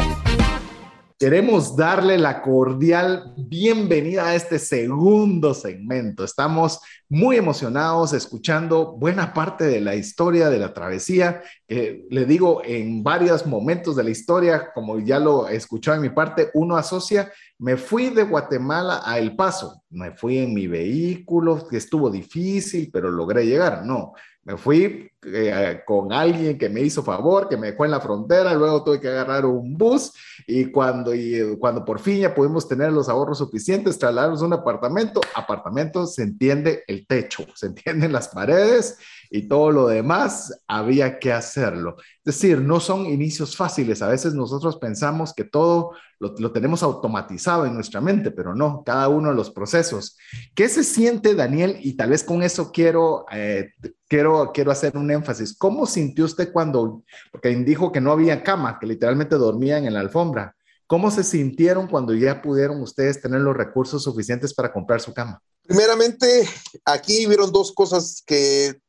Queremos 1.19 1.76
darle 1.76 2.17
la 2.17 2.41
cordial 2.41 3.34
bienvenida 3.38 4.28
a 4.28 4.36
este 4.36 4.58
segundo 4.60 5.54
segmento. 5.54 6.23
Estamos 6.23 6.80
muy 7.08 7.38
emocionados 7.38 8.13
escuchando 8.13 8.93
buena 8.93 9.34
parte 9.34 9.65
de 9.65 9.80
la 9.80 9.95
historia 9.95 10.49
de 10.49 10.60
la 10.60 10.73
travesía. 10.73 11.41
le 11.67 12.26
digo, 12.26 12.62
en 12.65 13.04
varios 13.04 13.45
momentos 13.45 13.95
de 13.95 14.04
la 14.04 14.10
historia, 14.10 14.71
como 14.73 14.99
ya 14.99 15.19
lo 15.19 15.47
escuchó 15.47 15.93
en 15.93 16.02
mi 16.02 16.10
parte, 16.10 16.49
uno 16.54 16.78
asocia, 16.78 17.32
me 17.60 17.78
fui 17.78 18.10
de 18.10 18.23
Guatemala 18.23 19.02
a 19.06 19.19
El 19.19 19.36
Paso, 19.36 19.84
me 19.89 20.12
fui 20.12 20.39
en 20.39 20.54
mi 20.54 20.67
vehículo, 20.67 21.67
que 21.67 21.78
estuvo 21.78 22.10
difícil, 22.10 22.89
pero 22.91 23.10
logré 23.10 23.45
llegar. 23.45 23.86
No, 23.86 24.13
me 24.45 24.58
fui 24.58 25.10
eh, 25.25 25.82
con 25.86 26.12
alguien 26.12 26.58
que 26.58 26.69
me 26.69 26.82
hizo 26.82 27.01
favor, 27.01 27.47
que 27.47 27.56
me 27.56 27.71
dejó 27.71 27.86
en 27.86 27.91
la 27.91 28.01
frontera, 28.01 28.53
luego 28.53 28.84
tuve 28.84 28.99
que 28.99 29.08
agarrar 29.08 29.45
un 29.45 29.77
bus 29.77 30.12
y 30.47 30.65
cuando, 30.65 31.15
y 31.15 31.58
cuando 31.60 31.86
por 31.86 31.99
fin 31.99 32.19
ya 32.19 32.36
pudimos 32.36 32.67
tener 32.67 32.91
los 32.91 33.08
ahorros 33.08 33.38
suficientes, 33.38 33.97
trasladarnos 33.97 34.41
un 34.41 34.53
apartamento, 34.53 35.21
apartamento 35.34 36.06
se 36.06 36.23
entiende 36.23 36.84
el 36.88 37.08
techo, 37.08 37.45
se 37.56 37.65
entienden 37.67 38.12
las 38.12 38.27
paredes 38.29 38.97
y 39.36 39.48
todo 39.48 39.72
lo 39.72 39.88
demás 39.88 40.62
había 40.67 41.17
que 41.17 41.34
hacerlo. 41.34 41.96
Es 42.24 42.36
decir, 42.36 42.62
no 42.62 42.80
son 42.80 43.08
inicios 43.08 43.58
fáciles. 43.58 44.04
A 44.04 44.08
veces 44.08 44.36
nosotros 44.36 44.78
pensamos 44.78 45.34
que 45.34 45.43
todo 45.43 45.93
lo, 46.19 46.52
tenemos 46.52 46.84
automatizado 46.84 47.65
en 47.65 47.74
nuestra 47.74 48.00
mente, 48.00 48.30
pero 48.30 48.54
no, 48.54 48.84
cada 48.86 49.08
uno 49.10 49.30
de 49.30 49.36
los 49.36 49.50
procesos. 49.50 50.17
¿Qué 50.54 50.69
se 50.69 50.84
siente, 50.84 51.34
Daniel? 51.34 51.80
Y 51.82 51.93
tal 51.96 52.12
vez 52.12 52.24
con 52.24 52.43
eso 52.43 52.72
quiero, 52.72 53.26
eh, 53.32 53.72
quiero, 54.08 54.52
quiero 54.54 54.72
hacer 54.72 54.96
un 54.96 55.10
énfasis. 55.10 55.58
¿Cómo 55.58 55.88
sintió 55.88 56.26
usted 56.26 56.52
cuando, 56.54 57.02
porque 57.32 57.56
dijo 57.56 57.91
que 57.91 58.02
no 58.02 58.12
había 58.12 58.43
cama, 58.43 58.78
que 58.80 58.86
literalmente 58.86 59.36
dormían 59.36 59.86
en 59.86 59.96
la 59.96 60.02
alfombra? 60.02 60.56
¿Cómo 60.86 61.10
se 61.10 61.24
sintieron 61.24 61.88
cuando 61.88 62.13
ya 62.13 62.39
pudieron 62.39 62.80
ustedes 62.84 63.19
tener 63.19 63.41
los 63.41 63.58
recursos 63.58 64.04
suficientes 64.04 64.54
para 64.54 64.72
comprar 64.72 65.02
su 65.02 65.12
cama? 65.12 65.41
Primeramente, 65.63 66.48
aquí 66.86 67.26
vieron 67.26 67.52
dos 67.52 67.72
cosas 67.72 68.22
que 68.24 68.80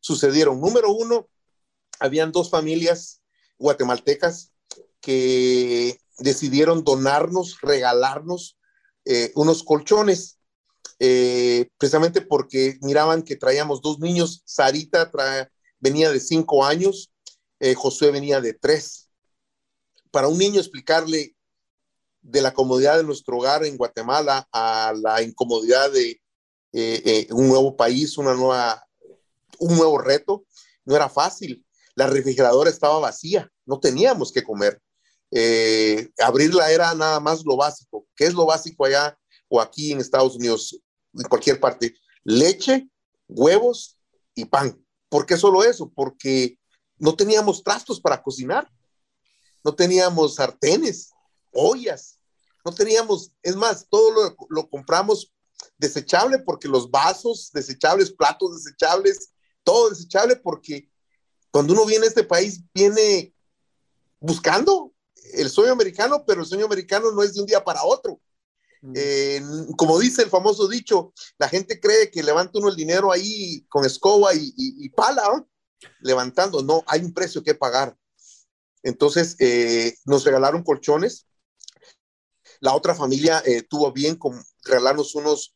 sucedieron. 0.00 0.60
Número 0.60 0.92
uno, 0.92 1.28
habían 1.98 2.32
dos 2.32 2.50
familias 2.50 3.20
guatemaltecas 3.58 4.52
que 5.00 6.00
decidieron 6.18 6.84
donarnos, 6.84 7.60
regalarnos 7.60 8.58
eh, 9.04 9.32
unos 9.34 9.62
colchones, 9.62 10.38
eh, 10.98 11.70
precisamente 11.78 12.20
porque 12.20 12.78
miraban 12.82 13.22
que 13.22 13.36
traíamos 13.36 13.80
dos 13.80 13.98
niños. 14.00 14.42
Sarita 14.44 15.10
venía 15.78 16.10
de 16.10 16.20
cinco 16.20 16.64
años, 16.64 17.12
eh, 17.60 17.74
Josué 17.74 18.10
venía 18.10 18.40
de 18.40 18.54
tres. 18.54 19.08
Para 20.10 20.28
un 20.28 20.38
niño 20.38 20.60
explicarle 20.60 21.34
de 22.20 22.42
la 22.42 22.52
comodidad 22.52 22.96
de 22.96 23.04
nuestro 23.04 23.38
hogar 23.38 23.64
en 23.64 23.76
Guatemala 23.76 24.48
a 24.52 24.92
la 24.96 25.22
incomodidad 25.22 25.90
de 25.92 26.20
un 27.30 27.48
nuevo 27.48 27.76
país, 27.76 28.18
una 28.18 28.34
nueva 28.34 28.87
un 29.58 29.76
nuevo 29.76 29.98
reto, 29.98 30.44
no 30.84 30.96
era 30.96 31.08
fácil. 31.08 31.64
La 31.94 32.06
refrigeradora 32.06 32.70
estaba 32.70 32.98
vacía, 32.98 33.50
no 33.66 33.80
teníamos 33.80 34.32
que 34.32 34.42
comer. 34.42 34.80
Eh, 35.30 36.10
abrirla 36.18 36.70
era 36.70 36.94
nada 36.94 37.20
más 37.20 37.44
lo 37.44 37.56
básico. 37.56 38.06
¿Qué 38.16 38.24
es 38.24 38.34
lo 38.34 38.46
básico 38.46 38.84
allá 38.84 39.18
o 39.48 39.60
aquí 39.60 39.92
en 39.92 40.00
Estados 40.00 40.36
Unidos, 40.36 40.80
en 41.14 41.28
cualquier 41.28 41.60
parte? 41.60 41.94
Leche, 42.24 42.88
huevos 43.28 43.98
y 44.34 44.44
pan. 44.44 44.82
¿Por 45.08 45.26
qué 45.26 45.36
solo 45.36 45.64
eso? 45.64 45.90
Porque 45.94 46.58
no 46.96 47.14
teníamos 47.14 47.62
trastos 47.62 48.00
para 48.00 48.22
cocinar, 48.22 48.70
no 49.64 49.74
teníamos 49.74 50.36
sartenes, 50.36 51.10
ollas, 51.52 52.18
no 52.64 52.72
teníamos, 52.72 53.32
es 53.42 53.56
más, 53.56 53.86
todo 53.88 54.10
lo, 54.10 54.36
lo 54.50 54.68
compramos 54.68 55.32
desechable 55.76 56.38
porque 56.38 56.68
los 56.68 56.90
vasos 56.90 57.50
desechables, 57.52 58.12
platos 58.12 58.62
desechables, 58.62 59.32
todo 59.68 59.90
desechable 59.90 60.34
porque 60.36 60.88
cuando 61.50 61.74
uno 61.74 61.84
viene 61.84 62.06
a 62.06 62.08
este 62.08 62.24
país 62.24 62.62
viene 62.72 63.34
buscando 64.18 64.94
el 65.34 65.50
sueño 65.50 65.72
americano, 65.72 66.24
pero 66.26 66.40
el 66.40 66.46
sueño 66.46 66.64
americano 66.64 67.12
no 67.12 67.22
es 67.22 67.34
de 67.34 67.42
un 67.42 67.46
día 67.46 67.62
para 67.62 67.84
otro. 67.84 68.18
Mm. 68.80 68.92
Eh, 68.96 69.42
como 69.76 69.98
dice 69.98 70.22
el 70.22 70.30
famoso 70.30 70.68
dicho, 70.68 71.12
la 71.38 71.50
gente 71.50 71.78
cree 71.80 72.10
que 72.10 72.22
levanta 72.22 72.58
uno 72.58 72.70
el 72.70 72.76
dinero 72.76 73.12
ahí 73.12 73.66
con 73.68 73.84
escoba 73.84 74.30
y, 74.34 74.88
pala, 74.96 75.44
levantando. 76.00 76.62
No, 76.62 76.82
hay 76.86 77.02
un 77.02 77.12
precio 77.12 77.42
que 77.42 77.54
pagar. 77.54 77.94
Entonces, 78.82 79.36
eh, 79.38 79.98
nos 80.06 80.24
regalaron 80.24 80.62
colchones. 80.62 81.26
La 82.60 82.74
otra 82.74 82.94
familia 82.94 83.42
eh, 83.44 83.60
tuvo 83.68 83.92
bien 83.92 84.16
con 84.16 84.42
regalarnos 84.64 85.14
unos 85.14 85.54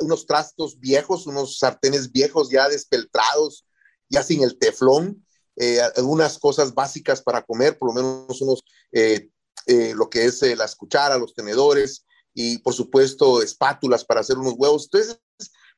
unos 0.00 0.26
trastos 0.26 0.78
viejos, 0.78 1.26
unos 1.26 1.58
sartenes 1.58 2.10
viejos 2.10 2.50
ya 2.50 2.68
despeltrados, 2.68 3.66
ya 4.08 4.22
sin 4.22 4.42
el 4.42 4.58
teflón, 4.58 5.24
eh, 5.56 5.80
algunas 5.96 6.38
cosas 6.38 6.74
básicas 6.74 7.22
para 7.22 7.42
comer, 7.42 7.78
por 7.78 7.88
lo 7.88 7.94
menos 7.94 8.40
unos, 8.40 8.62
eh, 8.92 9.28
eh, 9.66 9.92
lo 9.94 10.08
que 10.08 10.24
es 10.24 10.40
las 10.56 10.74
cucharas, 10.74 11.20
los 11.20 11.34
tenedores 11.34 12.04
y 12.34 12.58
por 12.58 12.74
supuesto 12.74 13.42
espátulas 13.42 14.04
para 14.04 14.20
hacer 14.20 14.38
unos 14.38 14.54
huevos. 14.56 14.84
Entonces, 14.84 15.20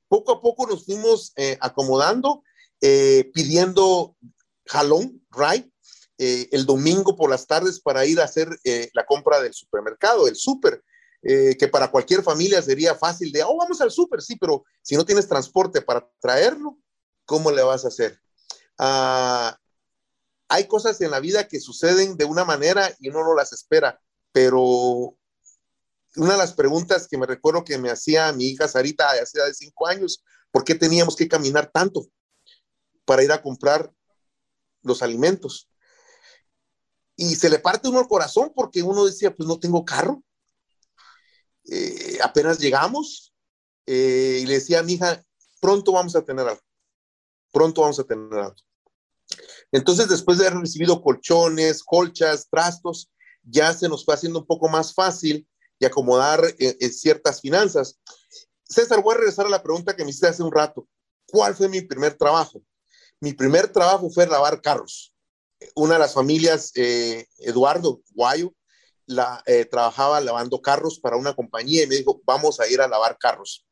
poco 0.09 0.33
a 0.33 0.43
poco 0.43 0.67
nos 0.67 0.85
fuimos 0.85 1.33
acomodando, 1.61 2.43
pidiendo 2.81 4.17
jalón, 4.67 5.25
right? 5.31 5.71
eh, 6.23 6.51
el 6.53 6.67
domingo 6.67 7.17
por 7.17 7.31
las 7.31 7.47
tardes 7.47 7.81
para 7.81 8.05
ir 8.05 8.21
a 8.21 8.25
hacer 8.25 8.47
eh, 8.65 8.91
la 8.93 9.07
compra 9.07 9.41
del 9.41 9.55
supermercado, 9.55 10.29
el 10.29 10.37
súper, 10.37 10.85
eh, 11.23 11.57
que 11.59 11.69
para 11.69 11.91
cualquier 11.91 12.23
familia 12.23 12.63
sería 12.63 12.95
fácil 12.95 13.33
de, 13.33 13.43
oh, 13.43 13.57
vamos 13.57 13.81
al 13.81 13.91
súper, 13.91 14.23
sí, 14.23 14.37
pero 14.37 14.65
si 14.83 14.97
no 14.97 15.05
tienes 15.05 15.29
transporte 15.29 15.83
para 15.83 16.09
traerlo, 16.21 16.79
¿cómo 17.25 17.51
le 17.51 17.63
vas 17.63 17.85
a 17.85 17.89
hacer? 17.89 18.21
Ah, 18.79 19.57
hay 20.49 20.67
cosas 20.67 21.01
en 21.01 21.11
la 21.11 21.21
vida 21.21 21.47
que 21.47 21.61
suceden 21.61 22.17
de 22.17 22.25
una 22.25 22.45
manera 22.45 22.95
y 22.99 23.09
uno 23.09 23.23
no 23.23 23.35
las 23.35 23.53
espera, 23.53 24.01
pero 24.33 25.17
una 26.17 26.33
de 26.33 26.39
las 26.39 26.55
preguntas 26.55 27.07
que 27.07 27.19
me 27.19 27.27
recuerdo 27.27 27.65
que 27.65 27.79
me 27.79 27.91
hacía 27.91 28.33
mi 28.33 28.47
hija 28.47 28.67
Sarita 28.67 29.11
hace 29.11 29.41
de 29.41 29.55
cinco 29.55 29.87
años, 29.87 30.25
¿por 30.51 30.65
qué 30.65 30.75
teníamos 30.75 31.15
que 31.15 31.29
caminar 31.29 31.71
tanto 31.73 32.07
para 33.05 33.23
ir 33.23 33.31
a 33.31 33.43
comprar 33.43 33.93
los 34.83 35.03
alimentos? 35.03 35.71
y 37.21 37.35
se 37.35 37.51
le 37.51 37.59
parte 37.59 37.87
uno 37.87 38.01
el 38.01 38.09
corazón 38.09 38.51
porque 38.55 38.83
uno 38.83 39.05
decía, 39.05 39.37
pues 39.37 39.47
no 39.47 39.59
tengo 39.61 39.85
carro. 39.85 40.23
Eh, 41.73 42.19
apenas 42.23 42.59
llegamos 42.59 43.33
eh, 43.87 44.41
y 44.43 44.47
le 44.47 44.55
decía 44.55 44.81
a 44.81 44.83
mi 44.83 44.95
hija, 44.95 45.25
pronto 45.61 45.93
vamos 45.93 46.17
a 46.17 46.23
tener 46.23 46.47
algo, 46.47 46.63
pronto 47.53 47.83
vamos 47.83 48.01
a 48.01 48.05
tener 48.05 48.33
algo. 48.33 48.57
Entonces, 49.71 50.09
después 50.09 50.39
de 50.39 50.49
haber 50.49 50.59
recibido 50.59 51.01
colchones, 51.01 51.85
colchas, 51.85 52.49
trastos, 52.51 53.09
ya 53.45 53.73
se 53.73 53.89
nos 53.89 54.05
fue 54.05 54.15
haciendo 54.15 54.41
un 54.41 54.47
poco 54.47 54.69
más 54.69 54.93
fácil 54.93 55.47
y 55.79 55.85
acomodar 55.85 56.43
eh, 56.59 56.89
ciertas 56.91 57.41
finanzas. 57.41 58.01
César, 58.65 59.01
voy 59.01 59.15
a 59.15 59.19
regresar 59.19 59.47
a 59.47 59.51
la 59.51 59.63
pregunta 59.63 59.95
que 59.95 60.03
me 60.03 60.11
hiciste 60.11 60.27
hace 60.27 60.43
un 60.43 60.53
rato. 60.53 60.89
¿Cuál 61.29 61.55
fue 61.55 61.69
mi 61.69 61.83
primer 61.83 62.15
trabajo? 62.15 62.61
Mi 63.21 63.33
primer 63.33 63.69
trabajo 63.69 64.11
fue 64.11 64.27
lavar 64.27 64.61
carros 64.61 65.15
una 65.75 65.95
de 65.95 66.01
las 66.01 66.15
familias, 66.15 66.73
Eduardo 66.75 68.01
Guayo, 68.13 68.55
la, 69.11 69.43
eh, 69.47 69.65
trabajaba 69.65 70.21
lavando 70.21 70.61
carros 70.61 70.99
para 70.99 71.17
una 71.17 71.35
compañía 71.35 71.85
y 71.85 71.87
me 71.87 71.97
dijo, 71.97 72.21
vamos 72.25 72.61
a 72.61 72.69
ir 72.69 72.81
a 72.81 72.89
lavar 72.89 73.19
carros. 73.19 73.67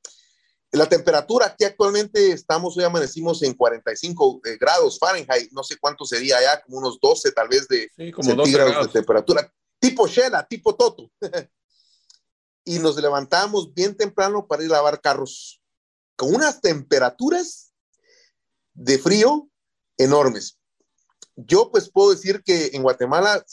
La 0.70 0.86
temperatura 0.86 1.46
aquí 1.46 1.64
actualmente 1.64 2.32
estamos, 2.32 2.76
hoy 2.76 2.84
amanecimos 2.84 3.42
en 3.42 3.54
45 3.54 4.40
eh, 4.44 4.56
grados 4.60 4.98
Fahrenheit, 4.98 5.50
no 5.52 5.62
sé 5.62 5.76
cuánto 5.80 6.04
sería 6.04 6.40
ya, 6.42 6.60
como 6.62 6.78
unos 6.78 6.98
12 7.00 7.32
tal 7.32 7.48
vez 7.48 7.66
de 7.68 7.90
centígrados 7.96 8.86
de 8.86 8.92
temperatura, 8.92 9.52
tipo 9.78 10.06
Shela, 10.06 10.46
tipo 10.46 10.74
Toto. 10.74 11.10
y 12.64 12.78
nos 12.80 12.96
levantamos 12.96 13.72
bien 13.72 13.96
temprano 13.96 14.46
para 14.46 14.62
ir 14.62 14.70
a 14.70 14.74
lavar 14.74 15.00
carros, 15.00 15.62
con 16.16 16.34
unas 16.34 16.60
temperaturas 16.60 17.72
de 18.74 18.98
frío 18.98 19.48
enormes 19.96 20.58
yo 21.46 21.70
pues 21.70 21.88
puedo 21.90 22.10
decir 22.10 22.42
que 22.42 22.70
en 22.72 22.82
Guatemala 22.82 23.44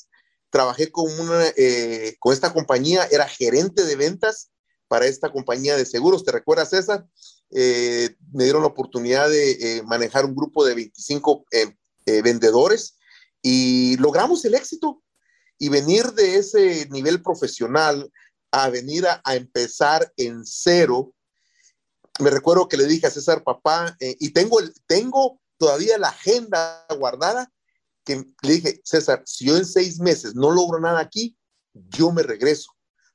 trabajé 0.56 0.90
con, 0.90 1.12
una, 1.20 1.48
eh, 1.58 2.16
con 2.18 2.32
esta 2.32 2.54
compañía, 2.54 3.06
era 3.12 3.28
gerente 3.28 3.84
de 3.84 3.98
ventas 3.98 4.52
para 4.88 5.06
esta 5.06 5.30
compañía 5.30 5.76
de 5.76 5.86
seguros. 5.86 6.24
¿Te 6.24 6.32
recuerdas, 6.32 6.70
César? 6.70 7.06
Eh, 7.52 8.16
me 8.32 8.46
dieron 8.46 8.62
la 8.62 8.70
oportunidad 8.70 9.30
de 9.30 9.52
eh, 9.52 9.84
manejar 9.84 10.24
un 10.24 10.34
grupo 10.34 10.64
de 10.64 10.74
25 10.76 11.44
vendedores 12.24 12.98
y 13.42 13.98
logramos 13.98 14.46
el 14.46 14.56
éxito. 14.56 15.04
Y 15.60 15.68
venir 15.68 16.14
de 16.14 16.38
ese 16.38 16.88
nivel 16.90 17.22
profesional 17.22 18.10
a 18.50 18.70
venir 18.70 19.08
a, 19.08 19.22
a 19.26 19.36
empezar 19.36 20.14
en 20.16 20.46
cero, 20.46 21.14
me 22.20 22.30
recuerdo 22.30 22.70
que 22.70 22.78
le 22.78 22.86
dije 22.86 23.08
a 23.08 23.12
César, 23.12 23.44
papá, 23.44 23.98
y 24.00 24.30
tengo, 24.30 24.62
el, 24.62 24.74
tengo 24.88 25.42
todavía 25.58 25.98
la 25.98 26.10
agenda 26.10 26.86
guardada 26.98 27.52
que 28.06 28.24
le 28.44 28.54
dije, 28.54 28.82
César, 28.84 29.24
si 29.26 29.46
yo 29.46 29.58
en 29.58 29.66
seis 29.66 30.00
meses 30.00 30.36
no 30.36 30.52
logro 30.52 30.80
nada 30.80 31.00
aquí, 31.00 31.36
yo 31.74 32.12
me 32.12 32.24
regreso, 32.24 32.72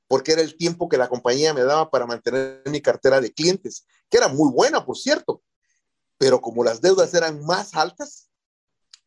porque 0.07 0.33
era 0.33 0.41
el 0.41 0.57
tiempo 0.57 0.89
que 0.89 0.97
la 0.97 1.09
compañía 1.09 1.53
me 1.53 1.63
daba 1.63 1.89
para 1.89 2.05
mantener 2.05 2.61
mi 2.65 2.81
cartera 2.81 3.21
de 3.21 3.33
clientes, 3.33 3.85
que 4.09 4.17
era 4.17 4.27
muy 4.27 4.51
buena, 4.51 4.85
por 4.85 4.97
cierto, 4.97 5.41
pero 6.17 6.41
como 6.41 6.63
las 6.63 6.81
deudas 6.81 7.13
eran 7.13 7.43
más 7.45 7.73
altas, 7.73 8.29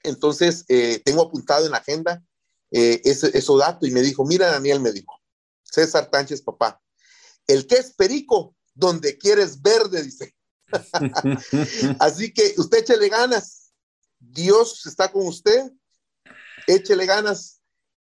entonces 0.03 0.65
eh, 0.69 1.01
tengo 1.05 1.23
apuntado 1.23 1.65
en 1.65 1.73
la 1.73 1.79
agenda 1.79 2.23
eh, 2.71 3.01
ese, 3.05 3.31
dato 3.59 3.87
y 3.87 3.93
me 3.93 4.03
dijo, 4.03 4.25
mira 4.25 4.51
Daniel, 4.51 4.81
me 4.81 4.91
dijo, 4.91 5.21
César 5.63 6.11
Tánchez, 6.11 6.43
papá, 6.43 6.81
el 7.47 7.67
que 7.67 7.77
es 7.77 7.95
perico, 7.95 8.57
donde 8.75 9.17
quieres 9.17 9.63
verde, 9.63 10.03
dice. 10.03 10.35
Así 12.01 12.33
que 12.33 12.55
usted 12.57 12.79
échele 12.79 13.09
ganas, 13.09 13.64
Dios 14.31 14.87
está 14.87 15.11
con 15.11 15.27
usted, 15.27 15.73
échele 16.67 17.07
ganas, 17.07 17.61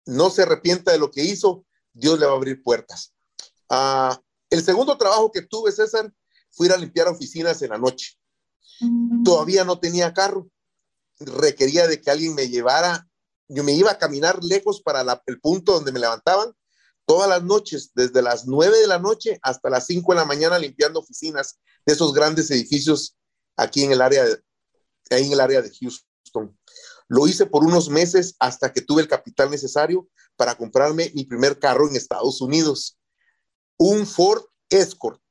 no 0.05 0.29
se 0.29 0.43
arrepienta 0.43 0.91
de 0.91 0.99
lo 0.99 1.11
que 1.11 1.23
hizo, 1.23 1.65
Dios 1.93 2.19
le 2.19 2.25
va 2.25 2.33
a 2.33 2.35
abrir 2.35 2.61
puertas. 2.63 3.13
Ah, 3.69 4.19
el 4.49 4.63
segundo 4.63 4.97
trabajo 4.97 5.31
que 5.31 5.41
tuve, 5.41 5.71
César, 5.71 6.11
fue 6.51 6.67
ir 6.67 6.73
a 6.73 6.77
limpiar 6.77 7.07
oficinas 7.07 7.61
en 7.61 7.69
la 7.69 7.77
noche. 7.77 8.17
Mm. 8.79 9.23
Todavía 9.23 9.63
no 9.63 9.79
tenía 9.79 10.13
carro, 10.13 10.49
requería 11.19 11.87
de 11.87 12.01
que 12.01 12.11
alguien 12.11 12.35
me 12.35 12.49
llevara, 12.49 13.07
yo 13.47 13.63
me 13.63 13.73
iba 13.73 13.91
a 13.91 13.97
caminar 13.97 14.43
lejos 14.43 14.81
para 14.81 15.21
el 15.25 15.39
punto 15.39 15.73
donde 15.73 15.91
me 15.91 15.99
levantaban 15.99 16.53
todas 17.05 17.29
las 17.29 17.43
noches, 17.43 17.91
desde 17.95 18.21
las 18.21 18.45
nueve 18.45 18.77
de 18.79 18.87
la 18.87 18.99
noche 18.99 19.39
hasta 19.41 19.69
las 19.69 19.85
cinco 19.85 20.11
de 20.11 20.19
la 20.19 20.25
mañana, 20.25 20.59
limpiando 20.59 20.99
oficinas 20.99 21.59
de 21.85 21.93
esos 21.93 22.13
grandes 22.13 22.51
edificios 22.51 23.15
aquí 23.55 23.83
en 23.83 23.93
el 23.93 24.01
área 24.01 24.25
de, 24.25 24.41
ahí 25.11 25.25
en 25.25 25.31
el 25.31 25.39
área 25.39 25.61
de 25.61 25.69
Houston. 25.69 26.06
Lo 27.07 27.27
hice 27.27 27.45
por 27.45 27.63
unos 27.63 27.89
meses 27.89 28.35
hasta 28.39 28.73
que 28.73 28.81
tuve 28.81 29.01
el 29.01 29.07
capital 29.07 29.49
necesario 29.49 30.07
para 30.35 30.55
comprarme 30.55 31.11
mi 31.15 31.25
primer 31.25 31.59
carro 31.59 31.87
en 31.87 31.95
Estados 31.95 32.41
Unidos. 32.41 32.97
Un 33.77 34.05
Ford 34.05 34.43
Escort 34.69 35.21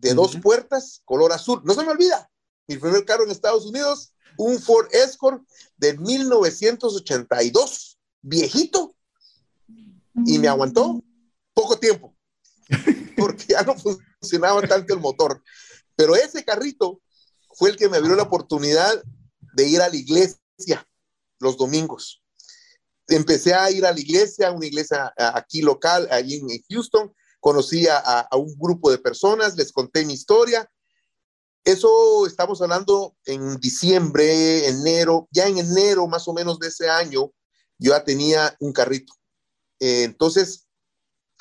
de 0.00 0.14
dos 0.14 0.36
puertas, 0.36 1.02
color 1.04 1.32
azul. 1.32 1.60
No 1.64 1.74
se 1.74 1.84
me 1.84 1.90
olvida, 1.90 2.30
mi 2.66 2.78
primer 2.78 3.04
carro 3.04 3.24
en 3.24 3.30
Estados 3.30 3.66
Unidos, 3.66 4.14
un 4.38 4.58
Ford 4.58 4.88
Escort 4.92 5.42
de 5.76 5.98
1982, 5.98 7.98
viejito, 8.22 8.96
y 10.24 10.38
me 10.38 10.48
aguantó 10.48 11.04
poco 11.52 11.78
tiempo, 11.78 12.16
porque 13.16 13.44
ya 13.48 13.62
no 13.62 13.74
funcionaba 13.76 14.62
tanto 14.62 14.94
el 14.94 15.00
motor. 15.00 15.42
Pero 15.96 16.16
ese 16.16 16.42
carrito 16.44 17.02
fue 17.54 17.68
el 17.70 17.76
que 17.76 17.88
me 17.88 17.98
abrió 17.98 18.14
la 18.14 18.24
oportunidad 18.24 19.02
de 19.54 19.68
ir 19.68 19.80
a 19.80 19.88
la 19.88 19.96
iglesia 19.96 20.86
los 21.38 21.56
domingos. 21.56 22.22
Empecé 23.08 23.54
a 23.54 23.70
ir 23.70 23.84
a 23.84 23.92
la 23.92 23.98
iglesia, 23.98 24.52
una 24.52 24.66
iglesia 24.66 25.12
aquí 25.16 25.62
local, 25.62 26.06
allí 26.10 26.36
en 26.36 26.62
Houston. 26.68 27.12
Conocí 27.40 27.86
a, 27.88 28.28
un 28.32 28.54
grupo 28.56 28.90
de 28.90 28.98
personas, 28.98 29.56
les 29.56 29.72
conté 29.72 30.04
mi 30.04 30.12
historia. 30.12 30.70
Eso 31.64 32.26
estamos 32.26 32.62
hablando 32.62 33.16
en 33.24 33.58
diciembre, 33.58 34.68
enero, 34.68 35.28
ya 35.30 35.46
en 35.46 35.58
enero 35.58 36.06
más 36.06 36.28
o 36.28 36.32
menos 36.32 36.58
de 36.58 36.68
ese 36.68 36.88
año, 36.88 37.32
yo 37.78 37.92
ya 37.92 38.04
tenía 38.04 38.54
un 38.60 38.72
carrito. 38.72 39.12
Eh, 39.78 40.04
entonces, 40.04 40.66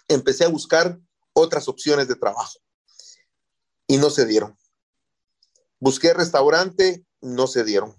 empecé 0.08 0.46
a 0.46 0.50
buscar 0.50 1.00
otras 1.34 1.68
opciones 1.68 2.08
de 2.08 2.16
trabajo 2.16 2.60
y 3.88 3.98
no 3.98 4.10
se 4.10 4.26
dieron. 4.26 4.58
Busqué 5.80 6.14
restaurante, 6.14 7.06
no 7.22 7.48
se 7.48 7.64
dieron. 7.64 7.96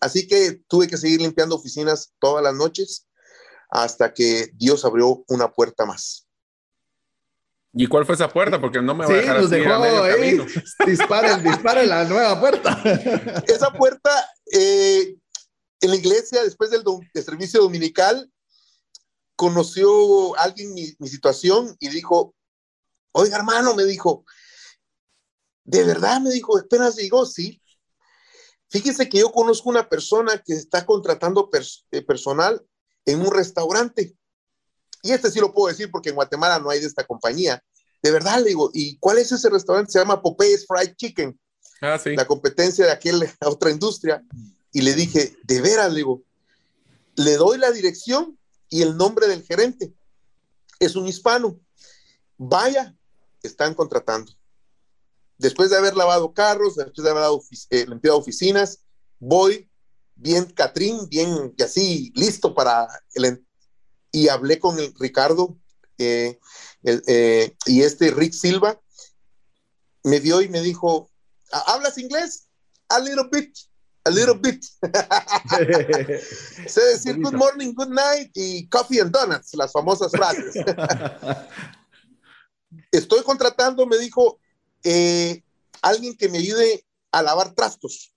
Así 0.00 0.26
que 0.26 0.60
tuve 0.66 0.88
que 0.88 0.96
seguir 0.96 1.20
limpiando 1.20 1.54
oficinas 1.54 2.12
todas 2.18 2.42
las 2.42 2.54
noches 2.54 3.06
hasta 3.70 4.12
que 4.12 4.50
Dios 4.54 4.84
abrió 4.84 5.24
una 5.28 5.50
puerta 5.52 5.86
más. 5.86 6.26
¿Y 7.72 7.86
cuál 7.86 8.04
fue 8.04 8.16
esa 8.16 8.28
puerta? 8.28 8.60
Porque 8.60 8.82
no 8.82 8.94
me 8.94 9.06
va 9.06 9.14
a 9.14 9.16
dejar 9.16 9.40
nos 9.40 9.48
dejó 9.48 9.72
ahí. 9.72 10.38
Dispara, 10.86 11.82
la 11.84 12.04
nueva 12.04 12.38
puerta. 12.38 12.82
Esa 13.46 13.72
puerta, 13.72 14.10
eh, 14.52 15.16
en 15.80 15.90
la 15.90 15.96
iglesia, 15.96 16.42
después 16.44 16.70
del, 16.70 16.84
servicio 17.14 17.62
dominical, 17.62 18.30
conoció 19.36 20.36
alguien 20.38 20.74
mi, 20.74 20.94
mi, 20.98 21.08
situación 21.08 21.74
y 21.80 21.88
dijo, 21.88 22.34
oiga 23.12 23.38
hermano, 23.38 23.74
me 23.74 23.84
dijo, 23.84 24.26
¿de 25.64 25.82
verdad? 25.84 26.20
Me 26.20 26.30
dijo, 26.30 26.58
apenas 26.58 26.96
llegó, 26.96 27.24
sí. 27.24 27.61
Fíjese 28.72 29.06
que 29.10 29.18
yo 29.18 29.30
conozco 29.30 29.68
una 29.68 29.86
persona 29.86 30.42
que 30.42 30.54
está 30.54 30.86
contratando 30.86 31.50
eh, 31.90 32.00
personal 32.00 32.64
en 33.04 33.20
un 33.20 33.30
restaurante. 33.30 34.16
Y 35.02 35.10
este 35.10 35.30
sí 35.30 35.40
lo 35.40 35.52
puedo 35.52 35.68
decir 35.68 35.90
porque 35.90 36.08
en 36.08 36.14
Guatemala 36.14 36.58
no 36.58 36.70
hay 36.70 36.80
de 36.80 36.86
esta 36.86 37.04
compañía. 37.04 37.62
De 38.02 38.10
verdad, 38.10 38.38
le 38.38 38.48
digo, 38.48 38.70
¿y 38.72 38.96
cuál 38.96 39.18
es 39.18 39.30
ese 39.30 39.50
restaurante? 39.50 39.92
Se 39.92 39.98
llama 39.98 40.22
Popeyes 40.22 40.66
Fried 40.66 40.94
Chicken. 40.96 41.38
Ah, 41.82 41.98
sí. 41.98 42.16
La 42.16 42.26
competencia 42.26 42.86
de 42.86 42.92
aquella 42.92 43.26
otra 43.44 43.70
industria. 43.70 44.24
Y 44.72 44.80
le 44.80 44.94
dije, 44.94 45.36
de 45.42 45.60
veras, 45.60 45.90
le 45.90 45.96
digo, 45.96 46.22
le 47.16 47.36
doy 47.36 47.58
la 47.58 47.72
dirección 47.72 48.38
y 48.70 48.80
el 48.80 48.96
nombre 48.96 49.26
del 49.28 49.42
gerente. 49.42 49.92
Es 50.78 50.96
un 50.96 51.06
hispano. 51.06 51.60
Vaya, 52.38 52.96
están 53.42 53.74
contratando 53.74 54.32
después 55.42 55.70
de 55.70 55.76
haber 55.76 55.96
lavado 55.96 56.32
carros, 56.32 56.76
después 56.76 57.04
de 57.04 57.10
haber 57.10 57.24
eh, 57.70 57.84
limpiado 57.88 58.16
oficinas, 58.16 58.78
voy, 59.18 59.68
bien 60.14 60.46
Catrín, 60.46 61.08
bien 61.08 61.52
y 61.56 61.62
así, 61.62 62.12
listo 62.14 62.54
para 62.54 62.88
el... 63.14 63.44
Y 64.12 64.28
hablé 64.28 64.58
con 64.58 64.78
el 64.78 64.94
Ricardo 64.98 65.58
eh, 65.98 66.38
eh, 66.84 67.56
y 67.66 67.82
este 67.82 68.10
Rick 68.10 68.34
Silva 68.34 68.80
me 70.04 70.20
vio 70.20 70.42
y 70.42 70.48
me 70.48 70.60
dijo, 70.60 71.10
¿hablas 71.50 71.96
inglés? 71.98 72.46
A 72.88 72.98
little 73.00 73.28
bit, 73.32 73.56
a 74.04 74.10
little 74.10 74.34
bit. 74.34 74.62
sé 76.68 76.84
decir 76.84 77.16
good 77.20 77.34
morning, 77.34 77.72
good 77.72 77.88
night 77.88 78.30
y 78.34 78.68
coffee 78.68 79.00
and 79.00 79.10
donuts, 79.10 79.54
las 79.54 79.72
famosas 79.72 80.12
frases. 80.12 80.54
Estoy 82.92 83.22
contratando, 83.22 83.86
me 83.86 83.96
dijo, 83.96 84.41
eh, 84.84 85.42
alguien 85.80 86.16
que 86.16 86.28
me 86.28 86.38
ayude 86.38 86.84
a 87.10 87.22
lavar 87.22 87.54
trastos. 87.54 88.14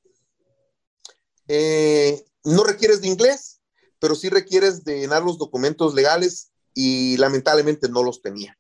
Eh, 1.48 2.24
no 2.44 2.64
requieres 2.64 3.02
de 3.02 3.08
inglés, 3.08 3.62
pero 4.00 4.16
sí 4.16 4.30
requieres 4.30 4.84
de 4.84 5.00
llenar 5.00 5.24
los 5.24 5.38
documentos 5.38 5.94
legales 5.94 6.52
y 6.74 7.18
lamentablemente 7.18 7.90
no 7.90 8.04
los 8.04 8.22
tenía. 8.22 8.58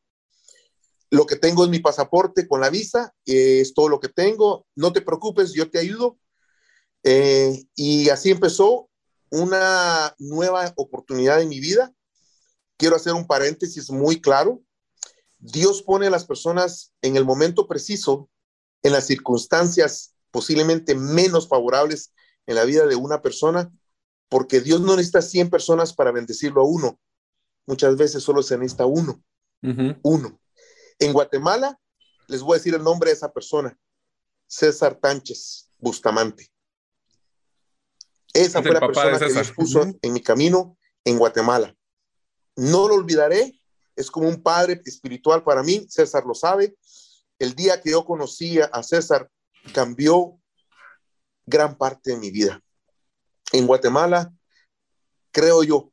Lo 1.12 1.26
que 1.26 1.36
tengo 1.36 1.64
es 1.64 1.70
mi 1.70 1.80
pasaporte 1.80 2.48
con 2.48 2.62
la 2.62 2.70
visa, 2.70 3.14
es 3.26 3.74
todo 3.74 3.90
lo 3.90 4.00
que 4.00 4.10
tengo. 4.10 4.66
No 4.76 4.92
te 4.92 5.02
preocupes, 5.02 5.54
yo 5.54 5.70
te 5.70 5.80
ayudo. 5.80 6.18
Eh, 7.04 7.64
y 7.76 8.10
así 8.10 8.32
empezó 8.32 8.90
una 9.30 10.16
nueva 10.18 10.74
oportunidad 10.76 11.42
en 11.42 11.50
mi 11.50 11.60
vida. 11.60 11.94
Quiero 12.78 12.96
hacer 12.96 13.14
un 13.14 13.28
paréntesis 13.28 13.90
muy 13.92 14.20
claro. 14.20 14.62
Dios 15.46 15.84
pone 15.84 16.08
a 16.08 16.10
las 16.10 16.26
personas 16.26 16.94
en 17.02 17.16
el 17.16 17.26
momento 17.26 17.68
preciso, 17.68 18.30
en 18.84 18.92
las 18.92 19.06
circunstancias 19.06 20.16
posiblemente 20.32 20.96
menos 20.96 21.48
favorables 21.48 22.14
en 22.48 22.56
la 22.56 22.66
vida 22.66 22.86
de 22.88 22.96
una 22.96 23.22
persona, 23.22 23.72
porque 24.28 24.60
Dios 24.60 24.82
no 24.82 24.96
necesita 24.96 25.22
100 25.22 25.50
personas 25.50 25.94
para 25.94 26.12
bendecirlo 26.12 26.62
a 26.62 26.66
uno. 26.66 27.00
Muchas 27.68 27.96
veces 27.96 28.24
solo 28.24 28.44
se 28.44 28.58
necesita 28.58 28.86
uno. 28.86 29.24
Uno. 30.04 30.40
En 31.00 31.14
Guatemala, 31.14 31.80
les 32.28 32.42
voy 32.42 32.56
a 32.56 32.58
decir 32.58 32.76
el 32.76 32.84
nombre 32.84 33.10
de 33.10 33.16
esa 33.16 33.32
persona, 33.32 33.78
César 34.48 34.96
Tánchez 34.96 35.70
Bustamante. 35.80 36.52
Esa 38.34 38.62
fue 38.62 38.74
la 38.74 38.82
persona 38.82 39.18
que 39.18 39.32
Dios 39.32 39.52
puso 39.52 39.84
en 40.02 40.14
mi 40.14 40.22
camino 40.22 40.78
en 41.04 41.18
Guatemala. 41.18 41.76
No 42.56 42.88
lo 42.88 42.96
olvidaré, 42.96 43.55
es 43.96 44.12
como 44.12 44.28
un 44.28 44.42
padre 44.42 44.82
espiritual 44.86 45.44
para 45.44 45.64
mí, 45.64 45.86
César 45.90 46.26
lo 46.26 46.34
sabe. 46.34 46.76
El 47.40 47.56
día 47.56 47.82
que 47.82 47.92
yo 47.92 48.06
conocí 48.06 48.60
a 48.60 48.84
César 48.84 49.30
cambió 49.74 50.40
gran 51.46 51.78
parte 51.78 52.12
de 52.12 52.18
mi 52.18 52.32
vida. 52.32 52.62
En 53.52 53.68
Guatemala, 53.68 54.34
creo 55.32 55.64
yo 55.64 55.92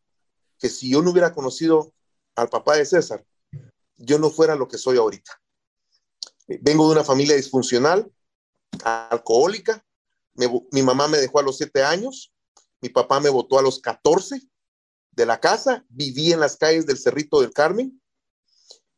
que 0.58 0.68
si 0.68 0.90
yo 0.90 1.02
no 1.02 1.10
hubiera 1.10 1.32
conocido 1.32 1.92
al 2.34 2.48
papá 2.48 2.76
de 2.76 2.86
César, 2.86 3.24
yo 3.96 4.18
no 4.18 4.30
fuera 4.30 4.54
lo 4.56 4.68
que 4.68 4.78
soy 4.78 4.96
ahorita. 4.96 5.40
Vengo 6.60 6.86
de 6.86 6.92
una 6.92 7.04
familia 7.04 7.36
disfuncional, 7.36 8.10
alcohólica. 8.84 9.84
mi 10.34 10.82
mamá 10.82 11.08
me 11.08 11.18
dejó 11.18 11.38
a 11.38 11.42
los 11.42 11.56
siete 11.56 11.82
años, 11.82 12.32
mi 12.80 12.88
papá 12.88 13.20
me 13.20 13.28
votó 13.28 13.58
a 13.58 13.62
los 13.62 13.80
14 13.80 14.40
de 15.12 15.26
la 15.26 15.40
casa, 15.40 15.84
viví 15.88 16.32
en 16.32 16.40
las 16.40 16.56
calles 16.56 16.86
del 16.86 16.98
Cerrito 16.98 17.40
del 17.40 17.52
Carmen, 17.52 18.02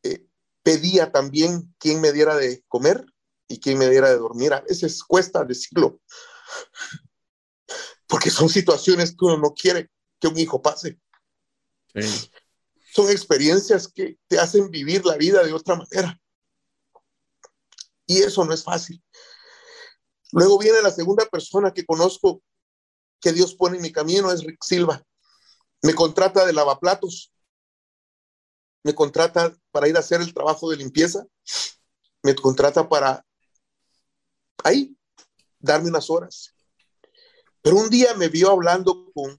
eh, 0.03 0.27
pedía 0.63 1.13
también 1.13 1.75
quién 1.79 2.01
me 2.01 2.13
diera 2.13 2.37
de 2.37 2.65
comer 2.69 3.05
y 3.49 3.61
quién 3.61 3.79
me 3.79 3.91
diera 3.91 4.09
de 4.09 4.19
dormir. 4.19 4.53
A 4.53 4.61
veces 4.61 5.03
cuesta 5.03 5.45
decirlo, 5.45 6.01
porque 8.07 8.31
son 8.31 8.49
situaciones 8.49 9.11
que 9.11 9.25
uno 9.25 9.39
no 9.39 9.55
quiere 9.55 9.91
que 10.21 10.29
un 10.29 10.39
hijo 10.39 10.63
pase. 10.63 10.99
Son 12.93 13.11
experiencias 13.11 13.89
que 13.89 14.19
te 14.29 14.39
hacen 14.39 14.71
vivir 14.71 15.05
la 15.05 15.17
vida 15.17 15.43
de 15.43 15.53
otra 15.53 15.77
manera. 15.77 16.21
Y 18.07 18.19
eso 18.19 18.45
no 18.45 18.55
es 18.55 18.63
fácil. 18.63 19.03
Luego 20.33 20.59
viene 20.59 20.83
la 20.83 20.91
segunda 20.91 21.27
persona 21.27 21.73
que 21.73 21.85
conozco 21.85 22.43
que 23.21 23.33
Dios 23.33 23.55
pone 23.55 23.77
en 23.77 23.83
mi 23.83 23.93
camino, 23.93 24.31
es 24.31 24.45
Rick 24.45 24.63
Silva. 24.63 25.03
Me 25.85 25.95
contrata 25.95 26.47
de 26.47 26.55
lavaplatos. 26.55 27.31
Me 28.83 28.95
contrata 28.95 29.55
para 29.71 29.87
ir 29.87 29.95
a 29.97 30.01
hacer 30.01 30.23
el 30.23 30.33
trabajo 30.33 30.71
de 30.71 30.79
limpieza. 30.79 31.27
Me 32.23 32.35
contrata 32.35 32.89
para 32.89 33.23
ahí 34.65 34.97
darme 35.59 35.91
unas 35.91 36.09
horas. 36.09 36.55
Pero 37.61 37.77
un 37.77 37.91
día 37.91 38.15
me 38.15 38.29
vio 38.29 38.51
hablando 38.51 39.13
con 39.13 39.39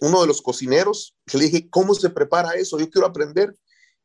uno 0.00 0.20
de 0.22 0.26
los 0.26 0.42
cocineros, 0.42 1.14
le 1.32 1.44
dije, 1.44 1.70
¿cómo 1.70 1.94
se 1.94 2.10
prepara 2.10 2.54
eso? 2.54 2.80
Yo 2.80 2.90
quiero 2.90 3.06
aprender. 3.06 3.56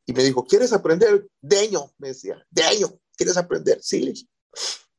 Y 0.05 0.13
me 0.13 0.23
dijo, 0.23 0.45
¿quieres 0.45 0.73
aprender? 0.73 1.27
Deño, 1.41 1.91
me 1.97 2.09
decía, 2.09 2.45
Deño, 2.51 2.93
¿quieres 3.17 3.37
aprender? 3.37 3.81
Sí, 3.81 4.27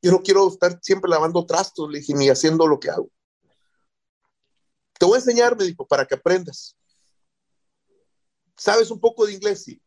Yo 0.02 0.10
no 0.10 0.20
quiero 0.20 0.48
estar 0.48 0.80
siempre 0.82 1.08
lavando 1.08 1.46
trastos, 1.46 1.88
le 1.88 2.00
dije, 2.00 2.14
ni 2.14 2.28
haciendo 2.28 2.66
lo 2.66 2.80
que 2.80 2.90
hago. 2.90 3.08
Te 5.02 5.06
voy 5.06 5.16
a 5.16 5.18
enseñar, 5.18 5.58
me 5.58 5.64
dijo, 5.64 5.84
para 5.84 6.06
que 6.06 6.14
aprendas. 6.14 6.76
¿Sabes 8.56 8.88
un 8.88 9.00
poco 9.00 9.26
de 9.26 9.32
inglés? 9.32 9.64
Sí. 9.64 9.82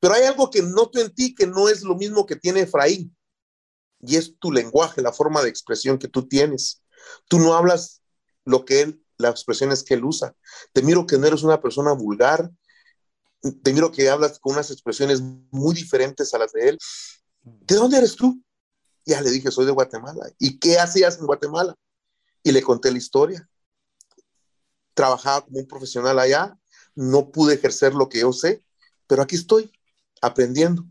Pero 0.00 0.14
hay 0.14 0.24
algo 0.24 0.50
que 0.50 0.60
noto 0.60 0.98
en 0.98 1.14
ti 1.14 1.36
que 1.36 1.46
no 1.46 1.68
es 1.68 1.84
lo 1.84 1.94
mismo 1.94 2.26
que 2.26 2.34
tiene 2.34 2.62
Efraín. 2.62 3.16
Y 4.00 4.16
es 4.16 4.36
tu 4.40 4.50
lenguaje, 4.50 5.02
la 5.02 5.12
forma 5.12 5.40
de 5.40 5.50
expresión 5.50 5.98
que 5.98 6.08
tú 6.08 6.26
tienes. 6.26 6.82
Tú 7.28 7.38
no 7.38 7.54
hablas 7.54 8.02
lo 8.44 8.64
que 8.64 8.80
él 8.80 9.04
las 9.18 9.30
expresiones 9.30 9.84
que 9.84 9.94
él 9.94 10.04
usa. 10.04 10.34
Te 10.72 10.82
miro 10.82 11.06
que 11.06 11.16
no 11.16 11.28
eres 11.28 11.44
una 11.44 11.62
persona 11.62 11.92
vulgar, 11.92 12.50
te 13.62 13.72
miro 13.72 13.92
que 13.92 14.10
hablas 14.10 14.40
con 14.40 14.54
unas 14.54 14.68
expresiones 14.72 15.22
muy 15.52 15.76
diferentes 15.76 16.34
a 16.34 16.38
las 16.38 16.50
de 16.50 16.70
él. 16.70 16.78
¿De 17.40 17.76
dónde 17.76 17.98
eres 17.98 18.16
tú? 18.16 18.42
Ya 19.06 19.20
le 19.20 19.30
dije, 19.30 19.52
soy 19.52 19.64
de 19.64 19.70
Guatemala. 19.70 20.28
¿Y 20.40 20.58
qué 20.58 20.80
hacías 20.80 21.20
en 21.20 21.26
Guatemala? 21.26 21.76
Y 22.42 22.50
le 22.50 22.62
conté 22.62 22.90
la 22.90 22.98
historia. 22.98 23.48
Trabajaba 24.94 25.44
como 25.44 25.58
un 25.58 25.66
profesional 25.66 26.18
allá, 26.18 26.58
no 26.94 27.30
pude 27.30 27.54
ejercer 27.54 27.94
lo 27.94 28.08
que 28.08 28.20
yo 28.20 28.32
sé, 28.32 28.64
pero 29.06 29.22
aquí 29.22 29.36
estoy 29.36 29.72
aprendiendo. 30.22 30.84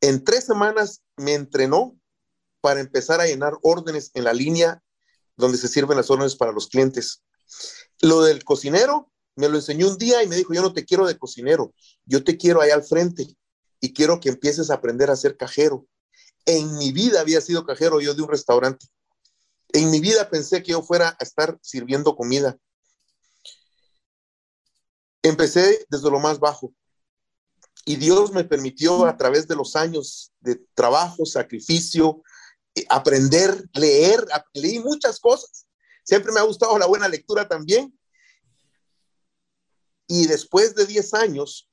En 0.00 0.24
tres 0.24 0.44
semanas 0.44 1.02
me 1.16 1.34
entrenó 1.34 1.98
para 2.60 2.80
empezar 2.80 3.20
a 3.20 3.26
llenar 3.26 3.56
órdenes 3.62 4.10
en 4.14 4.24
la 4.24 4.32
línea 4.32 4.82
donde 5.36 5.58
se 5.58 5.68
sirven 5.68 5.96
las 5.96 6.10
órdenes 6.10 6.36
para 6.36 6.52
los 6.52 6.68
clientes. 6.68 7.22
Lo 8.00 8.22
del 8.22 8.44
cocinero, 8.44 9.10
me 9.36 9.48
lo 9.48 9.56
enseñó 9.56 9.88
un 9.88 9.98
día 9.98 10.22
y 10.22 10.28
me 10.28 10.36
dijo, 10.36 10.52
yo 10.52 10.62
no 10.62 10.72
te 10.72 10.84
quiero 10.84 11.06
de 11.06 11.18
cocinero, 11.18 11.74
yo 12.04 12.24
te 12.24 12.36
quiero 12.36 12.60
ahí 12.60 12.70
al 12.70 12.82
frente 12.82 13.36
y 13.80 13.92
quiero 13.92 14.18
que 14.20 14.30
empieces 14.30 14.70
a 14.70 14.74
aprender 14.74 15.10
a 15.10 15.16
ser 15.16 15.36
cajero. 15.36 15.86
En 16.46 16.76
mi 16.78 16.92
vida 16.92 17.20
había 17.20 17.40
sido 17.40 17.66
cajero 17.66 18.00
yo 18.00 18.14
de 18.14 18.22
un 18.22 18.28
restaurante. 18.28 18.86
En 19.72 19.90
mi 19.90 20.00
vida 20.00 20.28
pensé 20.30 20.62
que 20.62 20.72
yo 20.72 20.82
fuera 20.82 21.16
a 21.18 21.24
estar 21.24 21.58
sirviendo 21.62 22.16
comida. 22.16 22.56
Empecé 25.22 25.86
desde 25.90 26.10
lo 26.10 26.20
más 26.20 26.38
bajo 26.38 26.72
y 27.84 27.96
Dios 27.96 28.32
me 28.32 28.44
permitió 28.44 29.06
a 29.06 29.16
través 29.16 29.46
de 29.46 29.54
los 29.54 29.76
años 29.76 30.32
de 30.40 30.56
trabajo, 30.74 31.24
sacrificio, 31.24 32.22
aprender, 32.88 33.64
leer, 33.74 34.26
leí 34.54 34.80
muchas 34.80 35.20
cosas. 35.20 35.66
Siempre 36.04 36.32
me 36.32 36.40
ha 36.40 36.44
gustado 36.44 36.78
la 36.78 36.86
buena 36.86 37.08
lectura 37.08 37.48
también. 37.48 37.96
Y 40.08 40.26
después 40.26 40.74
de 40.74 40.86
10 40.86 41.14
años, 41.14 41.68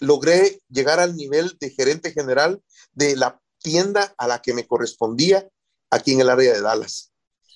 logré 0.00 0.62
llegar 0.68 1.00
al 1.00 1.16
nivel 1.16 1.56
de 1.58 1.70
gerente 1.70 2.12
general 2.12 2.62
de 2.92 3.16
la 3.16 3.40
tienda 3.58 4.14
a 4.18 4.28
la 4.28 4.42
que 4.42 4.54
me 4.54 4.66
correspondía 4.66 5.48
aquí 5.90 6.12
en 6.12 6.20
el 6.20 6.30
área 6.30 6.52
de 6.52 6.60
Dallas. 6.60 7.13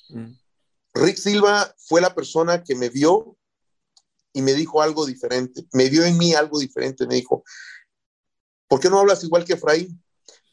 Mm. 0.08 0.32
Rick 0.94 1.16
Silva 1.16 1.74
fue 1.78 2.00
la 2.00 2.14
persona 2.14 2.62
que 2.62 2.74
me 2.74 2.88
vio 2.88 3.36
y 4.32 4.42
me 4.42 4.54
dijo 4.54 4.82
algo 4.82 5.06
diferente. 5.06 5.66
Me 5.72 5.88
vio 5.88 6.04
en 6.04 6.16
mí 6.18 6.34
algo 6.34 6.58
diferente. 6.58 7.06
Me 7.06 7.14
dijo, 7.14 7.44
¿por 8.68 8.80
qué 8.80 8.90
no 8.90 8.98
hablas 8.98 9.22
igual 9.24 9.44
que 9.44 9.54
Efraín? 9.54 10.02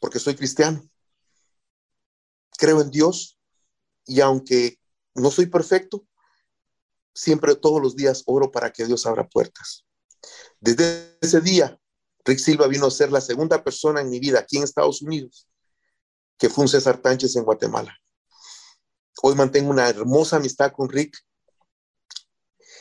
Porque 0.00 0.18
soy 0.18 0.34
cristiano 0.34 0.88
creo 2.56 2.80
en 2.80 2.90
Dios 2.90 3.38
y 4.06 4.20
aunque 4.20 4.78
no 5.14 5.30
soy 5.30 5.46
perfecto, 5.46 6.06
siempre 7.14 7.54
todos 7.54 7.80
los 7.80 7.96
días 7.96 8.22
oro 8.26 8.50
para 8.50 8.72
que 8.72 8.84
Dios 8.84 9.06
abra 9.06 9.28
puertas. 9.28 9.84
Desde 10.60 11.16
ese 11.20 11.40
día, 11.40 11.78
Rick 12.24 12.38
Silva 12.38 12.66
vino 12.66 12.86
a 12.86 12.90
ser 12.90 13.12
la 13.12 13.20
segunda 13.20 13.62
persona 13.62 14.00
en 14.00 14.10
mi 14.10 14.18
vida 14.18 14.40
aquí 14.40 14.56
en 14.56 14.64
Estados 14.64 15.02
Unidos 15.02 15.48
que 16.38 16.50
fue 16.50 16.64
un 16.64 16.68
César 16.68 17.00
Tánchez 17.00 17.34
en 17.36 17.44
Guatemala. 17.44 17.96
Hoy 19.22 19.34
mantengo 19.34 19.70
una 19.70 19.88
hermosa 19.88 20.36
amistad 20.36 20.72
con 20.72 20.88
Rick. 20.88 21.16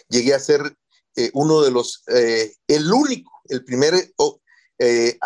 Llegué 0.09 0.33
a 0.33 0.39
ser 0.39 0.77
eh, 1.15 1.31
uno 1.33 1.61
de 1.61 1.71
los, 1.71 2.03
eh, 2.07 2.53
el 2.67 2.91
único, 2.91 3.31
el 3.49 3.63
primer, 3.63 3.93
eh, 4.77 5.19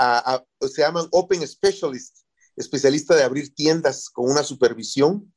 se 0.62 0.82
llaman 0.82 1.08
Open 1.12 1.46
Specialist 1.48 2.20
especialista 2.60 3.16
de 3.16 3.24
abrir 3.24 3.56
tiendas 3.56 4.10
con 4.10 4.30
una 4.30 4.44
supervisión. 4.44 5.34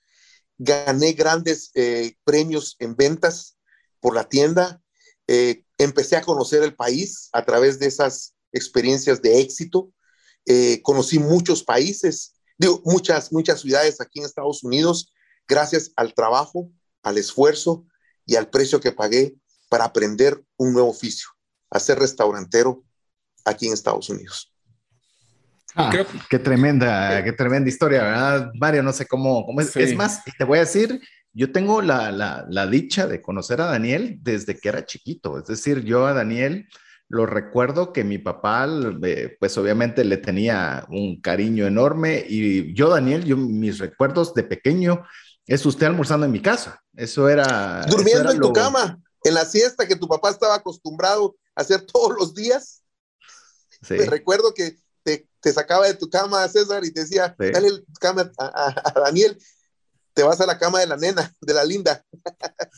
Gané 0.58 1.12
grandes 1.12 1.70
eh, 1.74 2.16
premios 2.24 2.76
en 2.78 2.96
ventas 2.96 3.56
por 4.00 4.14
la 4.14 4.28
tienda, 4.28 4.82
eh, 5.28 5.64
empecé 5.78 6.16
a 6.16 6.22
conocer 6.22 6.62
el 6.62 6.74
país 6.74 7.28
a 7.32 7.44
través 7.44 7.78
de 7.78 7.86
esas 7.86 8.34
experiencias 8.52 9.22
de 9.22 9.40
éxito, 9.40 9.92
eh, 10.44 10.82
conocí 10.82 11.18
muchos 11.20 11.62
países, 11.62 12.34
digo, 12.58 12.82
muchas, 12.84 13.32
muchas 13.32 13.60
ciudades 13.60 14.00
aquí 14.00 14.18
en 14.18 14.26
Estados 14.26 14.64
Unidos, 14.64 15.12
gracias 15.52 15.92
al 15.96 16.14
trabajo, 16.14 16.70
al 17.02 17.18
esfuerzo 17.18 17.84
y 18.24 18.36
al 18.36 18.48
precio 18.48 18.80
que 18.80 18.92
pagué 18.92 19.34
para 19.68 19.84
aprender 19.84 20.42
un 20.56 20.72
nuevo 20.72 20.88
oficio, 20.88 21.28
a 21.70 21.78
ser 21.78 21.98
restaurantero 21.98 22.82
aquí 23.44 23.66
en 23.66 23.74
Estados 23.74 24.08
Unidos. 24.08 24.52
Ah, 25.74 25.90
qué 26.28 26.38
tremenda, 26.38 27.22
qué 27.24 27.32
tremenda 27.32 27.68
historia, 27.68 28.02
¿verdad, 28.02 28.50
Mario? 28.54 28.82
No 28.82 28.92
sé 28.92 29.06
cómo, 29.06 29.44
cómo 29.46 29.60
es. 29.60 29.74
Es 29.76 29.94
más, 29.94 30.22
te 30.36 30.44
voy 30.44 30.58
a 30.58 30.62
decir, 30.62 31.00
yo 31.32 31.50
tengo 31.50 31.80
la, 31.80 32.12
la, 32.12 32.44
la, 32.48 32.66
dicha 32.66 33.06
de 33.06 33.22
conocer 33.22 33.60
a 33.60 33.66
Daniel 33.66 34.18
desde 34.20 34.58
que 34.58 34.68
era 34.68 34.84
chiquito. 34.84 35.38
Es 35.38 35.46
decir, 35.46 35.82
yo 35.82 36.06
a 36.06 36.12
Daniel 36.12 36.68
lo 37.12 37.26
recuerdo 37.26 37.92
que 37.92 38.04
mi 38.04 38.16
papá, 38.16 38.66
eh, 39.02 39.36
pues 39.38 39.56
obviamente 39.58 40.02
le 40.02 40.16
tenía 40.16 40.86
un 40.88 41.20
cariño 41.20 41.66
enorme 41.66 42.24
y 42.26 42.72
yo, 42.74 42.88
Daniel, 42.88 43.24
yo 43.24 43.36
mis 43.36 43.78
recuerdos 43.78 44.32
de 44.32 44.44
pequeño 44.44 45.04
es 45.46 45.64
usted 45.66 45.86
almorzando 45.86 46.26
en 46.26 46.32
mi 46.32 46.40
casa. 46.40 46.82
Eso 46.94 47.28
era... 47.28 47.84
Durmiendo 47.86 48.30
en 48.30 48.40
tu 48.40 48.52
cama, 48.52 49.00
en 49.24 49.34
la 49.34 49.44
siesta 49.44 49.86
que 49.86 49.96
tu 49.96 50.08
papá 50.08 50.30
estaba 50.30 50.54
acostumbrado 50.54 51.36
a 51.54 51.62
hacer 51.62 51.82
todos 51.92 52.16
los 52.18 52.34
días. 52.34 52.82
Sí. 53.82 53.94
Me 53.94 54.06
recuerdo 54.06 54.54
que 54.54 54.78
te, 55.02 55.26
te, 55.40 55.52
sacaba 55.52 55.86
de 55.86 55.94
tu 55.94 56.08
cama, 56.08 56.46
César, 56.48 56.84
y 56.84 56.92
te 56.92 57.00
decía, 57.00 57.34
dale 57.36 57.82
cama 57.98 58.30
a, 58.38 58.74
a 58.84 59.00
Daniel, 59.00 59.36
te 60.14 60.22
vas 60.22 60.40
a 60.40 60.46
la 60.46 60.58
cama 60.58 60.80
de 60.80 60.86
la 60.86 60.96
nena, 60.96 61.32
de 61.40 61.54
la 61.54 61.64
linda. 61.64 62.04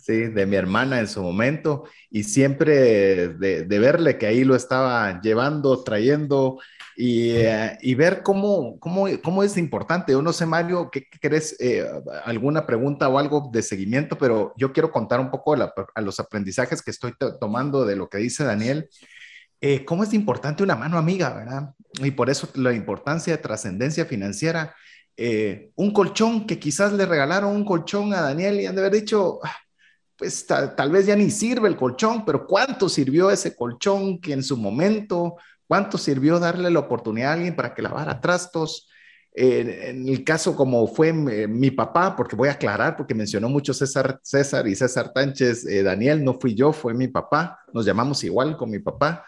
Sí, 0.03 0.29
de 0.29 0.47
mi 0.47 0.57
hermana 0.57 1.01
en 1.01 1.09
su 1.09 1.23
momento, 1.23 1.85
y 2.11 2.25
siempre 2.25 3.29
de, 3.29 3.79
verle 3.79 4.19
que 4.19 4.27
ahí 4.27 4.45
lo 4.45 4.55
estaba 4.55 5.21
llevando, 5.21 5.83
trayendo, 5.83 6.61
y, 6.97 7.31
eh, 7.31 7.77
y 7.81 7.95
ver 7.95 8.23
cómo, 8.23 8.79
cómo, 8.79 9.07
cómo, 9.23 9.43
es 9.43 9.57
importante. 9.57 10.13
Yo 10.13 10.23
no 10.23 10.33
sé, 10.33 10.47
Mario, 10.47 10.91
¿qué, 10.91 11.09
crees? 11.21 11.57
Eh, 11.61 11.87
¿Alguna 12.25 12.67
pregunta 12.67 13.09
o 13.09 13.19
algo 13.19 13.51
de 13.53 13.63
seguimiento? 13.63 14.17
Pero 14.17 14.55
yo 14.57 14.73
quiero 14.73 14.91
contar 14.91 15.21
un 15.21 15.31
poco 15.31 15.55
a 15.55 16.01
los 16.01 16.21
aprendizajes 16.21 16.83
que 16.83 16.91
estoy 16.91 17.15
tomando 17.41 17.85
de 17.85 17.97
lo 17.97 18.09
que 18.09 18.19
dice 18.19 18.45
Daniel. 18.45 18.89
Eh, 19.61 19.85
¿Cómo 19.85 20.05
es 20.05 20.13
importante 20.15 20.63
una 20.63 20.77
mano 20.77 20.99
amiga, 20.99 21.35
verdad? 21.35 21.75
Y 21.95 22.11
por 22.13 22.31
eso 22.31 22.49
la 22.55 22.73
importancia 22.73 23.37
de 23.37 23.43
trascendencia 23.43 24.05
financiera 24.05 24.75
un 25.77 25.93
colchón 25.93 26.45
que 26.45 26.59
quizás 26.59 26.93
le 26.93 27.07
regalaron 27.07 27.55
un 27.55 27.65
colchón 27.65 28.13
a 28.13 28.21
Daniel 28.21 28.61
y 28.61 28.67
han 28.67 28.75
de 28.75 28.81
haber 28.81 28.95
dicho, 28.95 29.39
ah, 29.45 29.57
pues 30.17 30.47
tal 30.47 30.91
vez 30.91 31.07
ya 31.07 31.17
ni 31.17 31.31
sirve 31.31 31.69
el 31.69 31.77
colchón, 31.77 32.25
pero 32.25 32.47
¿cuánto 32.47 32.89
sirvió 32.89 33.31
ese 33.31 33.55
colchón 33.55 34.21
que 34.21 34.33
en 34.33 34.43
su 34.43 34.57
momento, 34.57 35.37
cuánto 35.67 35.99
sirvió 35.99 36.39
darle 36.39 36.71
la 36.71 36.81
oportunidad 36.81 37.31
a 37.31 37.35
alguien 37.35 37.57
para 37.57 37.75
que 37.75 37.83
lavara 37.83 38.21
trastos? 38.21 38.89
en 39.37 40.09
el 40.09 40.23
caso 40.23 40.55
como 40.55 40.87
fue 40.87 41.09
eh, 41.09 41.49
mi 41.49 41.73
papá, 41.73 42.15
porque 42.15 42.37
voy 42.37 42.49
a 42.49 42.53
aclarar, 42.53 42.97
porque 42.97 43.15
mencionó 43.15 43.49
mucho 43.49 43.75
César, 43.75 44.21
César 44.23 44.69
y 44.69 44.77
César 44.77 45.13
Tánchez, 45.13 45.67
eh, 45.67 45.83
Daniel, 45.83 46.25
no 46.25 46.39
fui 46.39 46.55
yo, 46.55 46.73
fue 46.73 46.95
mi 46.95 47.09
papá, 47.09 47.59
nos 47.73 47.85
llamamos 47.85 48.23
igual 48.23 48.57
con 48.57 48.71
mi 48.71 48.79
papá. 48.79 49.25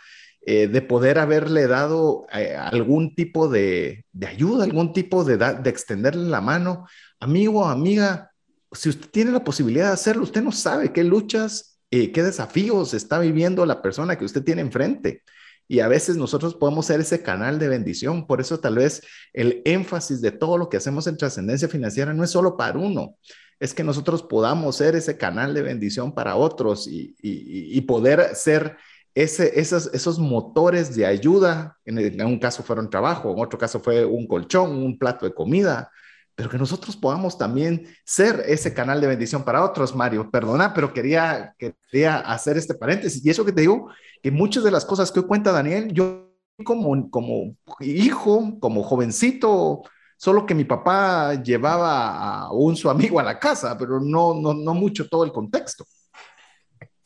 Eh, 0.48 0.68
de 0.68 0.80
poder 0.80 1.18
haberle 1.18 1.66
dado 1.66 2.24
algún 2.30 3.16
tipo 3.16 3.48
de, 3.48 4.04
ayuda, 4.24 4.62
algún 4.62 4.92
tipo 4.92 5.24
de, 5.24 5.38
de 5.38 5.68
extenderle 5.68 6.28
la 6.28 6.40
mano. 6.40 6.86
Amigo, 7.18 7.66
amiga, 7.66 8.30
si 8.70 8.90
usted 8.90 9.10
tiene 9.10 9.32
la 9.32 9.42
posibilidad 9.42 9.88
de 9.88 9.94
hacerlo, 9.94 10.22
usted 10.22 10.44
no 10.44 10.52
sabe 10.52 10.92
qué 10.92 11.02
luchas, 11.02 11.80
qué 11.90 12.22
desafíos 12.22 12.94
está 12.94 13.18
viviendo 13.18 13.66
la 13.66 13.82
persona 13.82 14.16
que 14.16 14.24
usted 14.24 14.44
tiene 14.44 14.60
enfrente. 14.60 15.24
Y 15.68 15.80
a 15.80 15.88
veces 15.88 16.16
nosotros 16.16 16.54
podemos 16.54 16.86
ser 16.86 17.00
ese 17.00 17.22
canal 17.22 17.58
de 17.58 17.68
bendición. 17.68 18.26
Por 18.26 18.40
eso 18.40 18.60
tal 18.60 18.76
vez 18.76 19.02
el 19.32 19.62
énfasis 19.64 20.20
de 20.20 20.32
todo 20.32 20.58
lo 20.58 20.68
que 20.68 20.76
hacemos 20.76 21.06
en 21.06 21.16
trascendencia 21.16 21.68
financiera 21.68 22.14
no 22.14 22.22
es 22.24 22.30
solo 22.30 22.56
para 22.56 22.78
uno, 22.78 23.16
es 23.58 23.74
que 23.74 23.84
nosotros 23.84 24.22
podamos 24.22 24.76
ser 24.76 24.94
ese 24.96 25.16
canal 25.16 25.54
de 25.54 25.62
bendición 25.62 26.14
para 26.14 26.36
otros 26.36 26.86
y, 26.88 27.80
poder 27.82 28.34
ser 28.34 28.76
ese, 29.14 29.58
esos, 29.58 29.90
esos 29.94 30.18
motores 30.18 30.94
de 30.94 31.06
ayuda, 31.06 31.78
en, 31.86 32.20
un 32.20 32.38
caso 32.38 32.62
fueron 32.62 32.90
trabajo, 32.90 33.32
en 33.32 33.42
otro 33.42 33.58
caso 33.58 33.80
fue 33.80 34.04
un 34.04 34.26
colchón, 34.26 34.72
un 34.72 34.98
plato 34.98 35.24
de 35.24 35.32
comida, 35.32 35.90
pero 36.36 36.50
que 36.50 36.58
nosotros 36.58 36.96
podamos 36.96 37.38
también 37.38 37.88
ser 38.04 38.44
ese 38.46 38.74
canal 38.74 39.00
de 39.00 39.06
bendición 39.06 39.42
para 39.42 39.64
otros, 39.64 39.96
Mario. 39.96 40.30
Perdona, 40.30 40.74
pero 40.74 40.92
quería, 40.92 41.56
quería 41.58 42.18
hacer 42.18 42.58
este 42.58 42.74
paréntesis. 42.74 43.24
Y 43.24 43.30
eso 43.30 43.44
que 43.44 43.52
te 43.52 43.62
digo, 43.62 43.88
que 44.22 44.30
muchas 44.30 44.62
de 44.62 44.70
las 44.70 44.84
cosas 44.84 45.10
que 45.10 45.20
hoy 45.20 45.26
cuenta 45.26 45.50
Daniel, 45.50 45.92
yo 45.94 46.30
como, 46.62 47.10
como 47.10 47.56
hijo, 47.80 48.58
como 48.60 48.82
jovencito, 48.82 49.82
solo 50.18 50.44
que 50.44 50.54
mi 50.54 50.64
papá 50.64 51.42
llevaba 51.42 52.42
a 52.42 52.52
un 52.52 52.76
su 52.76 52.90
amigo 52.90 53.18
a 53.18 53.22
la 53.22 53.38
casa, 53.38 53.76
pero 53.78 53.98
no, 53.98 54.34
no, 54.34 54.52
no 54.52 54.74
mucho 54.74 55.08
todo 55.08 55.24
el 55.24 55.32
contexto. 55.32 55.86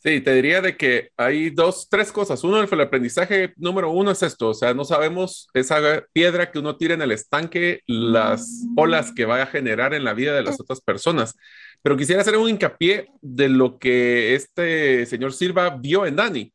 Sí, 0.03 0.23
te 0.23 0.35
diría 0.35 0.63
de 0.63 0.79
que 0.79 1.11
hay 1.19 1.51
dos, 1.51 1.87
tres 1.91 2.11
cosas. 2.11 2.43
Uno, 2.43 2.63
el 2.63 2.81
aprendizaje 2.81 3.53
número 3.57 3.91
uno 3.91 4.11
es 4.13 4.23
esto, 4.23 4.49
o 4.49 4.55
sea, 4.55 4.73
no 4.73 4.87
sabemos 4.87 5.47
esa 5.53 6.07
piedra 6.15 6.51
que 6.51 6.59
uno 6.59 6.79
tira 6.79 6.95
en 6.95 7.03
el 7.03 7.13
estanque, 7.13 7.81
las 7.87 8.65
olas 8.79 9.13
que 9.13 9.27
va 9.27 9.43
a 9.43 9.47
generar 9.47 9.93
en 9.93 10.05
la 10.05 10.15
vida 10.15 10.35
de 10.35 10.43
las 10.43 10.59
otras 10.59 10.81
personas. 10.81 11.35
Pero 11.83 11.99
quisiera 11.99 12.23
hacer 12.23 12.39
un 12.39 12.49
hincapié 12.49 13.09
de 13.21 13.51
lo 13.51 13.79
que 13.79 14.35
este 14.35 15.05
señor 15.05 15.35
Silva 15.35 15.69
vio 15.69 16.07
en 16.07 16.17
Dani. 16.17 16.51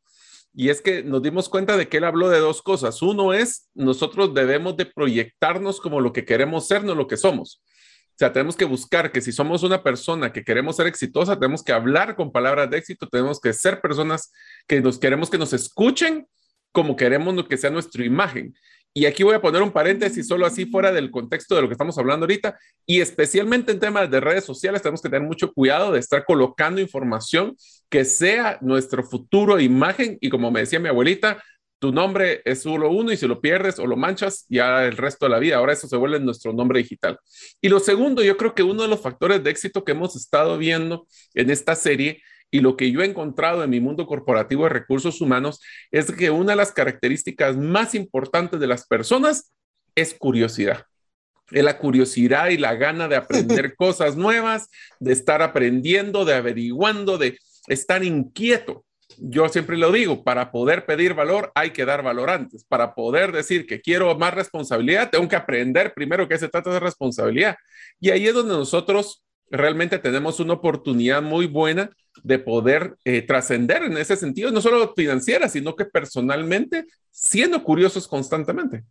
Y 0.55 0.69
es 0.69 0.81
que 0.81 1.03
nos 1.03 1.21
dimos 1.21 1.47
cuenta 1.47 1.77
de 1.77 1.87
que 1.87 1.97
él 1.97 2.05
habló 2.05 2.29
de 2.29 2.39
dos 2.39 2.63
cosas. 2.63 3.03
Uno 3.03 3.31
es, 3.31 3.69
nosotros 3.75 4.33
debemos 4.33 4.75
de 4.75 4.87
proyectarnos 4.87 5.79
como 5.79 6.01
lo 6.01 6.13
que 6.13 6.25
queremos 6.25 6.67
ser, 6.67 6.83
no 6.83 6.95
lo 6.95 7.07
que 7.07 7.17
somos. 7.17 7.61
O 8.15 8.17
sea, 8.17 8.31
tenemos 8.31 8.55
que 8.55 8.63
buscar 8.63 9.11
que 9.11 9.19
si 9.19 9.33
somos 9.33 9.63
una 9.63 9.83
persona 9.83 10.31
que 10.31 10.45
queremos 10.45 10.77
ser 10.77 10.87
exitosa, 10.87 11.37
tenemos 11.37 11.61
que 11.61 11.73
hablar 11.73 12.15
con 12.15 12.31
palabras 12.31 12.69
de 12.69 12.77
éxito, 12.77 13.09
tenemos 13.09 13.41
que 13.41 13.51
ser 13.51 13.81
personas 13.81 14.31
que 14.67 14.79
nos 14.79 14.97
queremos 14.97 15.29
que 15.29 15.37
nos 15.37 15.51
escuchen 15.51 16.25
como 16.71 16.95
queremos 16.95 17.45
que 17.47 17.57
sea 17.57 17.69
nuestra 17.71 18.05
imagen. 18.05 18.55
Y 18.93 19.05
aquí 19.05 19.23
voy 19.23 19.35
a 19.35 19.41
poner 19.41 19.61
un 19.61 19.71
paréntesis 19.73 20.25
solo 20.25 20.45
así 20.45 20.65
fuera 20.65 20.93
del 20.93 21.11
contexto 21.11 21.55
de 21.55 21.61
lo 21.61 21.67
que 21.67 21.73
estamos 21.73 21.97
hablando 21.97 22.23
ahorita 22.23 22.57
y 22.85 23.01
especialmente 23.01 23.73
en 23.73 23.81
temas 23.81 24.09
de 24.09 24.21
redes 24.21 24.45
sociales 24.45 24.81
tenemos 24.81 25.01
que 25.01 25.09
tener 25.09 25.27
mucho 25.27 25.51
cuidado 25.51 25.91
de 25.91 25.99
estar 25.99 26.23
colocando 26.23 26.79
información 26.79 27.57
que 27.89 28.05
sea 28.05 28.57
nuestro 28.61 29.03
futuro 29.03 29.59
imagen 29.59 30.17
y 30.21 30.29
como 30.29 30.49
me 30.49 30.61
decía 30.61 30.79
mi 30.79 30.87
abuelita, 30.87 31.43
tu 31.79 31.91
nombre 31.91 32.41
es 32.45 32.61
solo 32.61 32.89
uno 32.89 33.11
y 33.11 33.17
si 33.17 33.27
lo 33.27 33.41
pierdes 33.41 33.79
o 33.79 33.85
lo 33.85 33.97
manchas, 33.97 34.45
ya 34.49 34.85
el 34.85 34.97
resto 34.97 35.25
de 35.25 35.31
la 35.31 35.39
vida. 35.39 35.57
Ahora 35.57 35.73
eso 35.73 35.87
se 35.87 35.97
vuelve 35.97 36.19
nuestro 36.19 36.53
nombre 36.53 36.79
digital. 36.79 37.19
Y 37.61 37.69
lo 37.69 37.79
segundo, 37.79 38.23
yo 38.23 38.37
creo 38.37 38.55
que 38.55 38.63
uno 38.63 38.83
de 38.83 38.87
los 38.87 39.01
factores 39.01 39.43
de 39.43 39.51
éxito 39.51 39.83
que 39.83 39.91
hemos 39.91 40.15
estado 40.15 40.57
viendo 40.57 41.07
en 41.33 41.49
esta 41.49 41.75
serie 41.75 42.21
y 42.51 42.61
lo 42.61 42.77
que 42.77 42.91
yo 42.91 43.01
he 43.01 43.05
encontrado 43.05 43.63
en 43.63 43.69
mi 43.69 43.79
mundo 43.79 44.07
corporativo 44.07 44.63
de 44.63 44.69
recursos 44.69 45.19
humanos 45.19 45.59
es 45.91 46.11
que 46.11 46.29
una 46.29 46.53
de 46.53 46.57
las 46.57 46.71
características 46.71 47.57
más 47.57 47.95
importantes 47.95 48.59
de 48.59 48.67
las 48.67 48.87
personas 48.87 49.51
es 49.95 50.13
curiosidad. 50.13 50.85
Es 51.51 51.63
la 51.63 51.77
curiosidad 51.77 52.49
y 52.49 52.57
la 52.57 52.75
gana 52.75 53.07
de 53.07 53.17
aprender 53.17 53.75
cosas 53.77 54.15
nuevas, 54.15 54.69
de 54.99 55.11
estar 55.11 55.41
aprendiendo, 55.41 56.23
de 56.23 56.35
averiguando, 56.35 57.17
de 57.17 57.37
estar 57.67 58.03
inquieto 58.03 58.84
yo 59.17 59.47
siempre 59.49 59.77
lo 59.77 59.91
digo, 59.91 60.23
para 60.23 60.51
poder 60.51 60.85
pedir 60.85 61.13
valor 61.13 61.51
hay 61.55 61.71
que 61.71 61.85
dar 61.85 62.03
valor 62.03 62.29
antes. 62.29 62.63
Para 62.65 62.95
poder 62.95 63.31
decir 63.31 63.65
que 63.65 63.81
quiero 63.81 64.15
más 64.17 64.33
responsabilidad, 64.33 65.09
tengo 65.09 65.27
que 65.27 65.35
aprender 65.35 65.93
primero 65.93 66.27
que 66.27 66.37
se 66.37 66.49
trata 66.49 66.71
de 66.71 66.79
responsabilidad. 66.79 67.55
Y 67.99 68.09
ahí 68.09 68.27
es 68.27 68.33
donde 68.33 68.53
nosotros 68.53 69.23
realmente 69.49 69.99
tenemos 69.99 70.39
una 70.39 70.53
oportunidad 70.53 71.21
muy 71.21 71.47
buena 71.47 71.89
de 72.23 72.39
poder 72.39 72.97
eh, 73.03 73.21
trascender 73.21 73.83
en 73.83 73.97
ese 73.97 74.15
sentido, 74.15 74.51
no 74.51 74.61
solo 74.61 74.93
financiera, 74.95 75.49
sino 75.49 75.75
que 75.75 75.85
personalmente, 75.85 76.85
siendo 77.11 77.63
curiosos 77.63 78.07
constantemente. 78.07 78.83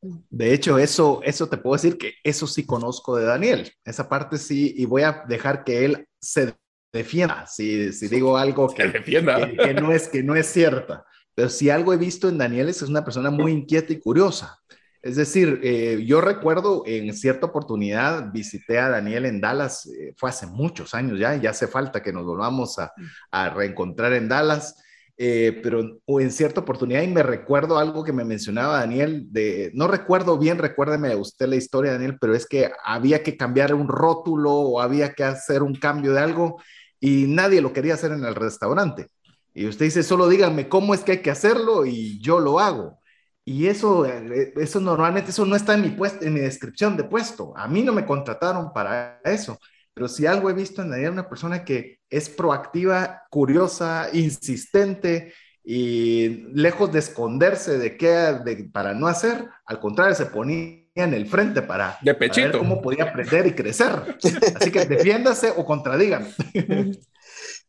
De 0.00 0.54
hecho, 0.54 0.78
eso, 0.78 1.20
eso 1.24 1.48
te 1.48 1.58
puedo 1.58 1.74
decir 1.74 1.98
que 1.98 2.14
eso 2.24 2.46
sí 2.46 2.64
conozco 2.64 3.16
de 3.16 3.26
Daniel. 3.26 3.70
Esa 3.84 4.08
parte 4.08 4.38
sí, 4.38 4.72
y 4.76 4.86
voy 4.86 5.02
a 5.02 5.24
dejar 5.28 5.62
que 5.62 5.84
él 5.84 6.06
se 6.20 6.54
defienda 6.92 7.46
si, 7.46 7.92
si 7.92 8.08
digo 8.08 8.36
algo 8.36 8.68
que, 8.68 8.92
que, 8.92 9.74
no 9.74 9.92
es, 9.92 10.08
que 10.08 10.22
no 10.22 10.34
es 10.34 10.46
cierta. 10.46 11.04
Pero 11.34 11.48
si 11.48 11.70
algo 11.70 11.92
he 11.92 11.96
visto 11.96 12.28
en 12.28 12.38
Daniel 12.38 12.68
es 12.68 12.82
una 12.82 13.04
persona 13.04 13.30
muy 13.30 13.52
inquieta 13.52 13.92
y 13.92 14.00
curiosa. 14.00 14.58
Es 15.02 15.16
decir, 15.16 15.60
eh, 15.62 16.04
yo 16.04 16.20
recuerdo 16.20 16.82
en 16.84 17.14
cierta 17.14 17.46
oportunidad 17.46 18.30
visité 18.32 18.78
a 18.78 18.90
Daniel 18.90 19.24
en 19.24 19.40
Dallas, 19.40 19.86
eh, 19.86 20.12
fue 20.16 20.28
hace 20.28 20.46
muchos 20.46 20.92
años 20.92 21.18
ya, 21.18 21.36
ya 21.36 21.50
hace 21.50 21.68
falta 21.68 22.02
que 22.02 22.12
nos 22.12 22.26
volvamos 22.26 22.78
a, 22.78 22.92
a 23.30 23.48
reencontrar 23.48 24.12
en 24.12 24.28
Dallas. 24.28 24.76
eh, 25.22 25.60
pero 25.62 26.00
en 26.06 26.30
cierta 26.30 26.62
oportunidad, 26.62 27.02
y 27.02 27.08
me 27.08 27.22
recuerdo 27.22 27.78
algo 27.78 28.02
que 28.02 28.12
me 28.14 28.24
mencionaba 28.24 28.78
Daniel, 28.78 29.26
de, 29.30 29.70
no 29.74 29.86
recuerdo 29.86 30.38
bien, 30.38 30.56
recuérdeme 30.56 31.14
usted 31.14 31.46
la 31.46 31.56
historia, 31.56 31.92
Daniel, 31.92 32.16
pero 32.18 32.34
es 32.34 32.46
que 32.46 32.70
había 32.82 33.22
que 33.22 33.36
cambiar 33.36 33.74
un 33.74 33.86
rótulo 33.86 34.50
o 34.50 34.80
había 34.80 35.12
que 35.12 35.24
hacer 35.24 35.62
un 35.62 35.74
cambio 35.74 36.14
de 36.14 36.20
algo 36.20 36.62
y 37.00 37.26
nadie 37.26 37.60
lo 37.60 37.72
quería 37.72 37.94
hacer 37.94 38.12
en 38.12 38.24
el 38.24 38.34
restaurante. 38.34 39.08
Y 39.54 39.66
usted 39.66 39.86
dice, 39.86 40.02
solo 40.02 40.28
díganme 40.28 40.68
cómo 40.68 40.94
es 40.94 41.00
que 41.00 41.12
hay 41.12 41.22
que 41.22 41.30
hacerlo 41.30 41.86
y 41.86 42.20
yo 42.20 42.38
lo 42.38 42.60
hago. 42.60 43.00
Y 43.44 43.66
eso, 43.66 44.06
eh, 44.06 44.52
eso 44.56 44.80
normalmente, 44.80 45.30
eso 45.30 45.44
no 45.44 45.56
está 45.56 45.74
en 45.74 45.82
mi, 45.82 45.88
puesto, 45.90 46.24
en 46.24 46.34
mi 46.34 46.40
descripción 46.40 46.96
de 46.96 47.04
puesto. 47.04 47.52
A 47.56 47.66
mí 47.66 47.82
no 47.82 47.92
me 47.92 48.06
contrataron 48.06 48.72
para 48.72 49.20
eso. 49.24 49.58
Pero 49.92 50.08
si 50.08 50.26
algo 50.26 50.50
he 50.50 50.54
visto 50.54 50.82
en 50.82 50.90
Daniel, 50.90 51.12
una 51.12 51.28
persona 51.28 51.64
que 51.64 52.00
es 52.08 52.28
proactiva, 52.28 53.22
curiosa, 53.30 54.08
insistente 54.12 55.34
y 55.64 56.46
lejos 56.54 56.92
de 56.92 57.00
esconderse 57.00 57.78
de 57.78 57.96
qué 57.96 58.68
para 58.72 58.94
no 58.94 59.08
hacer, 59.08 59.48
al 59.66 59.80
contrario, 59.80 60.14
se 60.14 60.26
ponía 60.26 60.79
en 60.94 61.14
el 61.14 61.28
frente 61.28 61.62
para, 61.62 61.98
de 62.02 62.12
ver 62.12 62.58
cómo 62.58 62.82
podía 62.82 63.04
aprender 63.04 63.46
y 63.46 63.54
crecer. 63.54 64.18
Así 64.56 64.70
que 64.70 64.86
defiéndase 64.86 65.50
o 65.56 65.64
contradígame. 65.64 66.34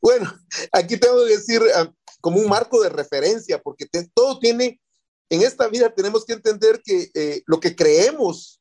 Bueno, 0.01 0.33
aquí 0.71 0.97
tengo 0.97 1.23
que 1.25 1.37
decir 1.37 1.61
ah, 1.75 1.89
como 2.19 2.39
un 2.39 2.49
marco 2.49 2.81
de 2.81 2.89
referencia, 2.89 3.61
porque 3.61 3.87
todo 4.15 4.39
tiene, 4.39 4.81
en 5.29 5.43
esta 5.43 5.67
vida 5.67 5.93
tenemos 5.93 6.25
que 6.25 6.33
entender 6.33 6.81
que 6.83 7.11
eh, 7.13 7.43
lo 7.45 7.59
que 7.59 7.75
creemos 7.75 8.59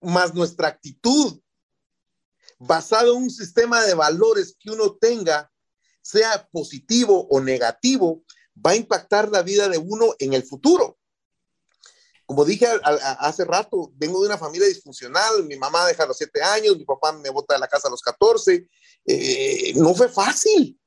más 0.00 0.32
nuestra 0.32 0.68
actitud 0.68 1.40
basado 2.58 3.16
en 3.16 3.24
un 3.24 3.30
sistema 3.30 3.84
de 3.84 3.94
valores 3.94 4.56
que 4.58 4.70
uno 4.70 4.96
tenga, 4.96 5.50
sea 6.00 6.48
positivo 6.52 7.26
o 7.28 7.40
negativo, 7.40 8.22
va 8.64 8.70
a 8.70 8.76
impactar 8.76 9.28
la 9.30 9.42
vida 9.42 9.68
de 9.68 9.78
uno 9.78 10.14
en 10.18 10.34
el 10.34 10.44
futuro. 10.44 10.98
Como 12.26 12.44
dije 12.44 12.66
hace 12.82 13.44
rato, 13.44 13.92
vengo 13.94 14.20
de 14.20 14.26
una 14.26 14.36
familia 14.36 14.66
disfuncional, 14.66 15.44
mi 15.44 15.56
mamá 15.56 15.86
deja 15.86 16.02
a 16.02 16.06
los 16.06 16.16
siete 16.16 16.42
años, 16.42 16.76
mi 16.76 16.84
papá 16.84 17.12
me 17.12 17.30
bota 17.30 17.54
de 17.54 17.60
la 17.60 17.68
casa 17.68 17.86
a 17.86 17.90
los 17.90 18.02
14, 18.02 18.68
eh, 19.06 19.72
no 19.76 19.94
fue 19.94 20.08
fácil, 20.08 20.78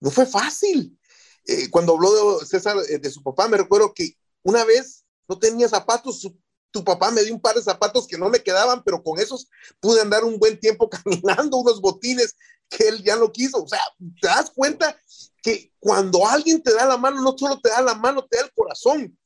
no 0.00 0.10
fue 0.10 0.24
fácil. 0.24 0.98
Eh, 1.46 1.68
cuando 1.70 1.92
habló 1.92 2.38
de 2.38 2.46
César 2.46 2.76
eh, 2.88 2.98
de 2.98 3.10
su 3.10 3.22
papá, 3.22 3.48
me 3.48 3.58
recuerdo 3.58 3.92
que 3.92 4.16
una 4.42 4.64
vez 4.64 5.04
no 5.28 5.38
tenía 5.38 5.68
zapatos, 5.68 6.26
tu 6.70 6.84
papá 6.84 7.10
me 7.10 7.22
dio 7.22 7.34
un 7.34 7.40
par 7.40 7.54
de 7.54 7.62
zapatos 7.62 8.06
que 8.06 8.16
no 8.16 8.30
me 8.30 8.42
quedaban, 8.42 8.82
pero 8.82 9.02
con 9.02 9.20
esos 9.20 9.48
pude 9.78 10.00
andar 10.00 10.24
un 10.24 10.38
buen 10.38 10.58
tiempo 10.58 10.88
caminando, 10.90 11.58
unos 11.58 11.82
botines 11.82 12.34
que 12.70 12.88
él 12.88 13.02
ya 13.02 13.16
no 13.16 13.30
quiso. 13.30 13.62
O 13.62 13.68
sea, 13.68 13.80
te 14.20 14.28
das 14.28 14.50
cuenta 14.50 14.96
que 15.42 15.72
cuando 15.78 16.26
alguien 16.26 16.62
te 16.62 16.72
da 16.72 16.86
la 16.86 16.96
mano, 16.96 17.20
no 17.20 17.36
solo 17.36 17.60
te 17.60 17.68
da 17.68 17.82
la 17.82 17.94
mano, 17.94 18.24
te 18.24 18.38
da 18.38 18.44
el 18.44 18.52
corazón, 18.52 19.18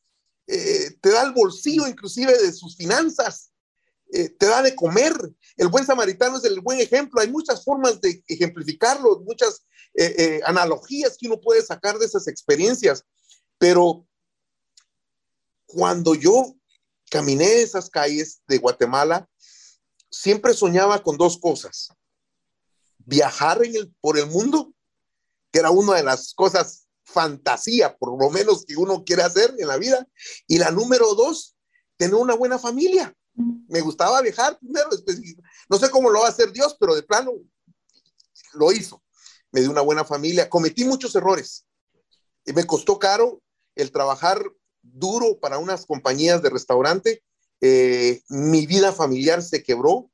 eh, 0.47 0.97
te 1.01 1.11
da 1.11 1.23
el 1.23 1.33
bolsillo 1.33 1.87
inclusive 1.89 2.37
de 2.39 2.53
sus 2.53 2.77
finanzas, 2.77 3.51
eh, 4.13 4.29
te 4.29 4.47
da 4.47 4.63
de 4.63 4.77
comer. 4.77 5.13
El 5.57 5.69
buen 5.69 5.85
samaritano 5.85 6.39
es 6.39 6.45
el 6.45 6.61
buen 6.61 6.81
ejemplo. 6.81 7.21
Hay 7.21 7.31
muchas 7.31 7.65
formas 7.65 8.01
de 8.01 8.23
ejemplificarlo, 8.29 9.21
muchas 9.21 9.67
eh, 9.95 10.41
analogías 10.45 11.17
que 11.19 11.27
uno 11.27 11.41
puede 11.41 11.63
sacar 11.63 11.99
de 11.99 12.07
esas 12.07 12.29
experiencias, 12.29 13.05
pero 13.59 14.07
cuando 15.67 16.15
yo 16.15 16.55
caminé 17.11 17.63
esas 17.63 17.91
calles 17.91 18.41
de 18.47 18.59
Guatemala, 18.59 19.29
siempre 20.11 20.55
soñaba 20.55 21.03
con 21.03 21.17
dos 21.17 21.39
cosas. 21.39 21.89
Viajar 22.99 23.61
por 24.01 24.19
el 24.19 24.27
mundo, 24.27 24.73
que 25.51 25.61
era 25.61 25.71
una 25.71 25.95
de 25.95 26.03
las 26.03 26.35
cosas 26.35 26.86
fantasía, 27.07 27.97
por 27.97 28.21
lo 28.21 28.31
menos 28.31 28.65
que 28.67 28.77
uno 28.77 29.05
quiere 29.05 29.23
hacer 29.23 29.55
en 29.59 29.69
la 29.69 29.79
vida. 29.79 30.07
Y 30.47 30.59
la 30.59 30.71
número 30.71 31.15
dos, 31.15 31.57
tener 31.97 32.17
una 32.17 32.35
buena 32.35 32.59
familia. 32.59 33.15
Me 33.69 33.81
gustaba 33.81 34.21
viajar 34.23 34.59
primero, 34.59 34.89
no 35.69 35.79
sé 35.79 35.91
cómo 35.91 36.11
lo 36.11 36.21
va 36.21 36.27
a 36.27 36.31
hacer 36.31 36.53
Dios, 36.53 36.77
pero 36.81 36.95
de 36.95 37.03
plano 37.03 37.33
lo 38.55 38.73
hizo. 38.73 39.03
Me 39.53 39.61
dio 39.61 39.71
una 39.71 39.83
buena 39.83 40.05
familia. 40.05 40.49
Cometí 40.49 40.85
muchos 40.85 41.15
errores 41.15 41.67
y 42.45 42.53
me 42.53 42.65
costó 42.65 42.99
caro 42.99 43.43
el 43.75 43.93
trabajar 43.93 44.43
duro 44.83 45.39
para 45.39 45.59
unas 45.59 45.87
compañías 45.87 46.43
de 46.43 46.51
restaurante. 46.51 47.23
Eh, 47.61 48.23
mi 48.29 48.67
vida 48.67 48.93
familiar 48.93 49.43
se 49.43 49.63
quebró. 49.63 50.11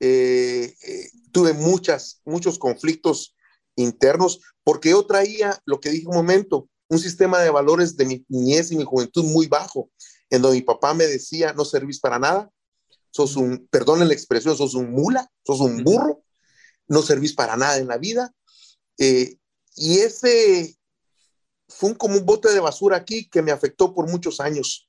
Eh, 0.00 0.74
eh, 0.82 1.10
tuve 1.32 1.52
muchas, 1.52 2.20
muchos 2.24 2.58
conflictos 2.58 3.35
internos 3.76 4.40
porque 4.64 4.90
yo 4.90 5.06
traía, 5.06 5.60
lo 5.64 5.80
que 5.80 5.90
dije 5.90 6.08
un 6.08 6.16
momento, 6.16 6.68
un 6.88 6.98
sistema 6.98 7.40
de 7.40 7.50
valores 7.50 7.96
de 7.96 8.04
mi 8.04 8.24
niñez 8.28 8.72
y 8.72 8.76
mi 8.76 8.84
juventud 8.84 9.24
muy 9.24 9.46
bajo, 9.46 9.90
en 10.30 10.42
donde 10.42 10.58
mi 10.58 10.62
papá 10.62 10.94
me 10.94 11.06
decía, 11.06 11.52
no 11.52 11.64
servís 11.64 12.00
para 12.00 12.18
nada, 12.18 12.50
sos 13.10 13.36
un, 13.36 13.66
perdonen 13.70 14.08
la 14.08 14.14
expresión, 14.14 14.56
sos 14.56 14.74
un 14.74 14.90
mula, 14.90 15.30
sos 15.44 15.60
un 15.60 15.84
burro, 15.84 16.22
no 16.88 17.02
servís 17.02 17.32
para 17.32 17.56
nada 17.56 17.78
en 17.78 17.88
la 17.88 17.98
vida. 17.98 18.34
y 18.98 19.98
ese, 19.98 20.76
fue 21.68 21.96
como 21.96 22.16
un 22.16 22.26
bote 22.26 22.52
de 22.52 22.60
basura 22.60 22.96
aquí 22.96 23.28
que 23.28 23.42
me 23.42 23.52
afectó 23.52 23.94
por 23.94 24.08
muchos 24.08 24.40
años. 24.40 24.88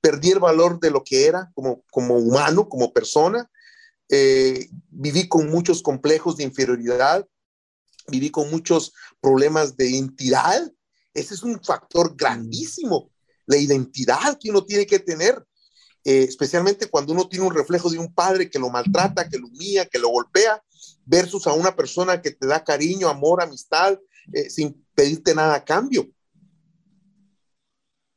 Perdí 0.00 0.30
el 0.30 0.38
valor 0.38 0.80
de 0.80 0.90
lo 0.90 1.02
que 1.02 1.26
era 1.26 1.50
como, 1.54 1.82
como 1.90 2.16
humano, 2.16 2.68
como 2.68 2.92
persona. 2.92 3.50
Eh, 4.08 4.68
viví 4.90 5.28
con 5.28 5.48
muchos 5.48 5.82
complejos 5.82 6.36
de 6.36 6.44
inferioridad, 6.44 7.26
viví 8.08 8.30
con 8.30 8.50
muchos 8.50 8.92
problemas 9.20 9.76
de 9.76 9.90
identidad. 9.90 10.70
Ese 11.12 11.34
es 11.34 11.42
un 11.42 11.62
factor 11.62 12.14
grandísimo, 12.16 13.10
la 13.46 13.56
identidad 13.56 14.38
que 14.40 14.50
uno 14.50 14.64
tiene 14.64 14.86
que 14.86 14.98
tener, 14.98 15.44
eh, 16.04 16.24
especialmente 16.28 16.86
cuando 16.86 17.12
uno 17.12 17.28
tiene 17.28 17.46
un 17.46 17.54
reflejo 17.54 17.90
de 17.90 17.98
un 17.98 18.12
padre 18.12 18.50
que 18.50 18.58
lo 18.58 18.70
maltrata, 18.70 19.28
que 19.28 19.38
lo 19.38 19.46
humilla, 19.46 19.86
que 19.86 19.98
lo 19.98 20.08
golpea, 20.08 20.62
versus 21.04 21.46
a 21.46 21.52
una 21.52 21.74
persona 21.74 22.20
que 22.20 22.30
te 22.30 22.46
da 22.46 22.64
cariño, 22.64 23.08
amor, 23.08 23.42
amistad, 23.42 23.98
eh, 24.32 24.50
sin 24.50 24.84
pedirte 24.94 25.34
nada 25.34 25.54
a 25.54 25.64
cambio. 25.64 26.08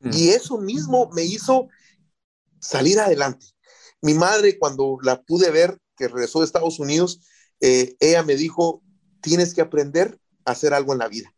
Mm. 0.00 0.10
Y 0.12 0.28
eso 0.30 0.58
mismo 0.58 1.10
me 1.12 1.24
hizo 1.24 1.68
salir 2.60 2.98
adelante. 3.00 3.46
Mi 4.00 4.14
madre, 4.14 4.58
cuando 4.58 4.98
la 5.02 5.22
pude 5.22 5.50
ver, 5.50 5.78
que 5.96 6.08
regresó 6.08 6.40
de 6.40 6.46
Estados 6.46 6.78
Unidos, 6.78 7.20
eh, 7.60 7.96
ella 7.98 8.22
me 8.22 8.36
dijo, 8.36 8.82
tienes 9.20 9.54
que 9.54 9.60
aprender 9.60 10.18
a 10.44 10.52
hacer 10.52 10.74
algo 10.74 10.92
en 10.92 10.98
la 10.98 11.08
vida. 11.08 11.34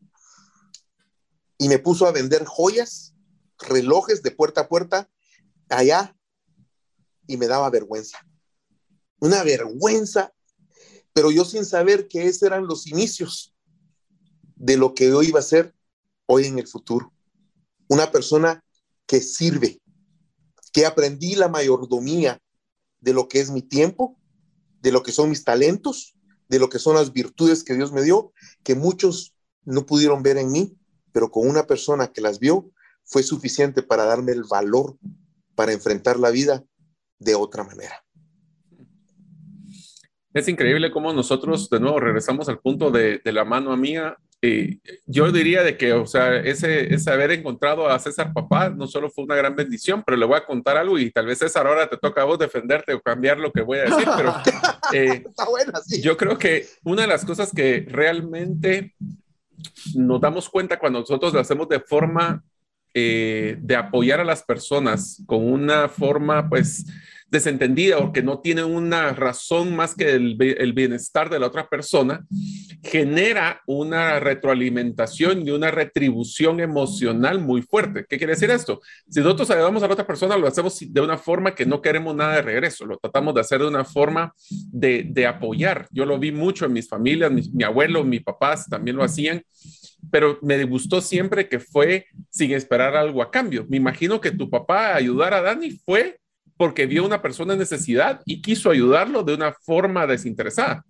Y 1.58 1.68
me 1.68 1.78
puso 1.78 2.06
a 2.06 2.12
vender 2.12 2.44
joyas, 2.44 3.14
relojes 3.58 4.22
de 4.22 4.30
puerta 4.30 4.62
a 4.62 4.68
puerta 4.68 5.10
allá 5.68 6.16
y 7.26 7.36
me 7.36 7.46
daba 7.46 7.70
vergüenza. 7.70 8.18
Una 9.18 9.42
vergüenza, 9.42 10.32
pero 11.12 11.30
yo 11.30 11.44
sin 11.44 11.64
saber 11.64 12.08
que 12.08 12.26
esos 12.26 12.44
eran 12.44 12.66
los 12.66 12.86
inicios 12.86 13.54
de 14.56 14.76
lo 14.76 14.94
que 14.94 15.08
yo 15.08 15.22
iba 15.22 15.40
a 15.40 15.42
ser 15.42 15.74
hoy 16.26 16.46
en 16.46 16.58
el 16.58 16.66
futuro 16.66 17.12
una 17.90 18.12
persona 18.12 18.64
que 19.04 19.20
sirve, 19.20 19.82
que 20.72 20.86
aprendí 20.86 21.34
la 21.34 21.48
mayordomía 21.48 22.40
de 23.00 23.12
lo 23.12 23.26
que 23.26 23.40
es 23.40 23.50
mi 23.50 23.62
tiempo, 23.62 24.16
de 24.80 24.92
lo 24.92 25.02
que 25.02 25.10
son 25.10 25.28
mis 25.28 25.42
talentos, 25.42 26.14
de 26.50 26.58
lo 26.58 26.68
que 26.68 26.80
son 26.80 26.96
las 26.96 27.12
virtudes 27.12 27.62
que 27.62 27.74
Dios 27.74 27.92
me 27.92 28.02
dio, 28.02 28.32
que 28.64 28.74
muchos 28.74 29.34
no 29.64 29.86
pudieron 29.86 30.22
ver 30.22 30.36
en 30.36 30.50
mí, 30.50 30.76
pero 31.12 31.30
con 31.30 31.48
una 31.48 31.66
persona 31.66 32.08
que 32.08 32.20
las 32.20 32.40
vio 32.40 32.70
fue 33.04 33.22
suficiente 33.22 33.82
para 33.82 34.04
darme 34.04 34.32
el 34.32 34.42
valor 34.42 34.96
para 35.54 35.72
enfrentar 35.72 36.18
la 36.18 36.30
vida 36.30 36.64
de 37.20 37.36
otra 37.36 37.62
manera. 37.62 38.04
Es 40.34 40.48
increíble 40.48 40.90
cómo 40.90 41.12
nosotros 41.12 41.70
de 41.70 41.80
nuevo 41.80 42.00
regresamos 42.00 42.48
al 42.48 42.58
punto 42.58 42.90
de, 42.90 43.20
de 43.24 43.32
la 43.32 43.44
mano 43.44 43.72
a 43.72 43.76
mía 44.42 44.78
yo 45.06 45.30
diría 45.32 45.62
de 45.62 45.76
que, 45.76 45.92
o 45.92 46.06
sea, 46.06 46.36
ese, 46.36 46.94
ese, 46.94 47.10
haber 47.10 47.30
encontrado 47.32 47.88
a 47.88 47.98
César 47.98 48.32
Papá 48.32 48.70
no 48.70 48.86
solo 48.86 49.10
fue 49.10 49.24
una 49.24 49.36
gran 49.36 49.54
bendición, 49.54 50.02
pero 50.04 50.16
le 50.16 50.26
voy 50.26 50.36
a 50.36 50.46
contar 50.46 50.76
algo 50.76 50.98
y 50.98 51.10
tal 51.10 51.26
vez 51.26 51.38
César 51.38 51.66
ahora 51.66 51.88
te 51.88 51.98
toca 51.98 52.22
a 52.22 52.24
vos 52.24 52.38
defenderte 52.38 52.94
o 52.94 53.00
cambiar 53.00 53.38
lo 53.38 53.52
que 53.52 53.62
voy 53.62 53.78
a 53.78 53.84
decir, 53.84 54.08
pero 54.16 54.34
eh, 54.92 55.24
yo 56.00 56.16
creo 56.16 56.38
que 56.38 56.66
una 56.84 57.02
de 57.02 57.08
las 57.08 57.24
cosas 57.24 57.52
que 57.54 57.86
realmente 57.88 58.94
nos 59.94 60.20
damos 60.20 60.48
cuenta 60.48 60.78
cuando 60.78 61.00
nosotros 61.00 61.32
lo 61.34 61.40
hacemos 61.40 61.68
de 61.68 61.80
forma 61.80 62.42
eh, 62.94 63.56
de 63.60 63.76
apoyar 63.76 64.20
a 64.20 64.24
las 64.24 64.42
personas 64.42 65.22
con 65.26 65.44
una 65.44 65.88
forma, 65.88 66.48
pues, 66.48 66.86
desentendida 67.30 67.98
o 67.98 68.12
que 68.12 68.22
no 68.22 68.40
tiene 68.40 68.64
una 68.64 69.12
razón 69.12 69.74
más 69.74 69.94
que 69.94 70.12
el, 70.12 70.36
el, 70.40 70.72
bienestar 70.72 71.30
de 71.30 71.38
la 71.38 71.46
otra 71.46 71.68
persona, 71.68 72.26
genera 72.82 73.62
una 73.66 74.18
retroalimentación 74.18 75.46
y 75.46 75.50
una 75.50 75.70
retribución 75.70 76.60
emocional 76.60 77.40
muy 77.40 77.62
fuerte. 77.62 78.04
¿Qué 78.08 78.18
quiere 78.18 78.34
decir 78.34 78.50
esto? 78.50 78.80
Si 79.08 79.20
nosotros 79.20 79.50
ayudamos 79.50 79.82
a 79.82 79.86
la 79.86 79.92
otra 79.92 80.06
persona, 80.06 80.36
lo 80.36 80.48
hacemos 80.48 80.78
de 80.80 81.00
una 81.00 81.16
forma 81.16 81.54
que 81.54 81.66
no 81.66 81.80
queremos 81.80 82.14
nada 82.14 82.36
de 82.36 82.42
regreso, 82.42 82.84
lo 82.84 82.98
tratamos 82.98 83.34
de 83.34 83.40
hacer 83.40 83.60
de 83.60 83.68
una 83.68 83.84
forma 83.84 84.34
de, 84.72 85.06
de 85.08 85.26
apoyar. 85.26 85.86
Yo 85.90 86.04
lo 86.04 86.18
vi 86.18 86.32
mucho 86.32 86.66
en 86.66 86.72
mis 86.72 86.88
familias, 86.88 87.30
mi, 87.30 87.42
mi 87.52 87.64
abuelo, 87.64 88.02
mis 88.04 88.22
papás 88.22 88.68
también 88.68 88.96
lo 88.96 89.04
hacían 89.04 89.42
pero 90.10 90.38
me 90.42 90.64
gustó 90.64 91.00
siempre 91.00 91.48
que 91.48 91.60
fue 91.60 92.06
sin 92.30 92.52
esperar 92.52 92.96
algo 92.96 93.22
a 93.22 93.30
cambio. 93.30 93.66
Me 93.68 93.76
imagino 93.76 94.20
que 94.20 94.30
tu 94.30 94.48
papá 94.48 94.94
ayudar 94.94 95.34
a 95.34 95.42
Dani 95.42 95.70
fue 95.72 96.18
porque 96.60 96.84
vio 96.84 97.06
una 97.06 97.22
persona 97.22 97.54
en 97.54 97.58
necesidad 97.58 98.20
y 98.26 98.42
quiso 98.42 98.68
ayudarlo 98.68 99.22
de 99.22 99.32
una 99.32 99.50
forma 99.50 100.06
desinteresada. 100.06 100.84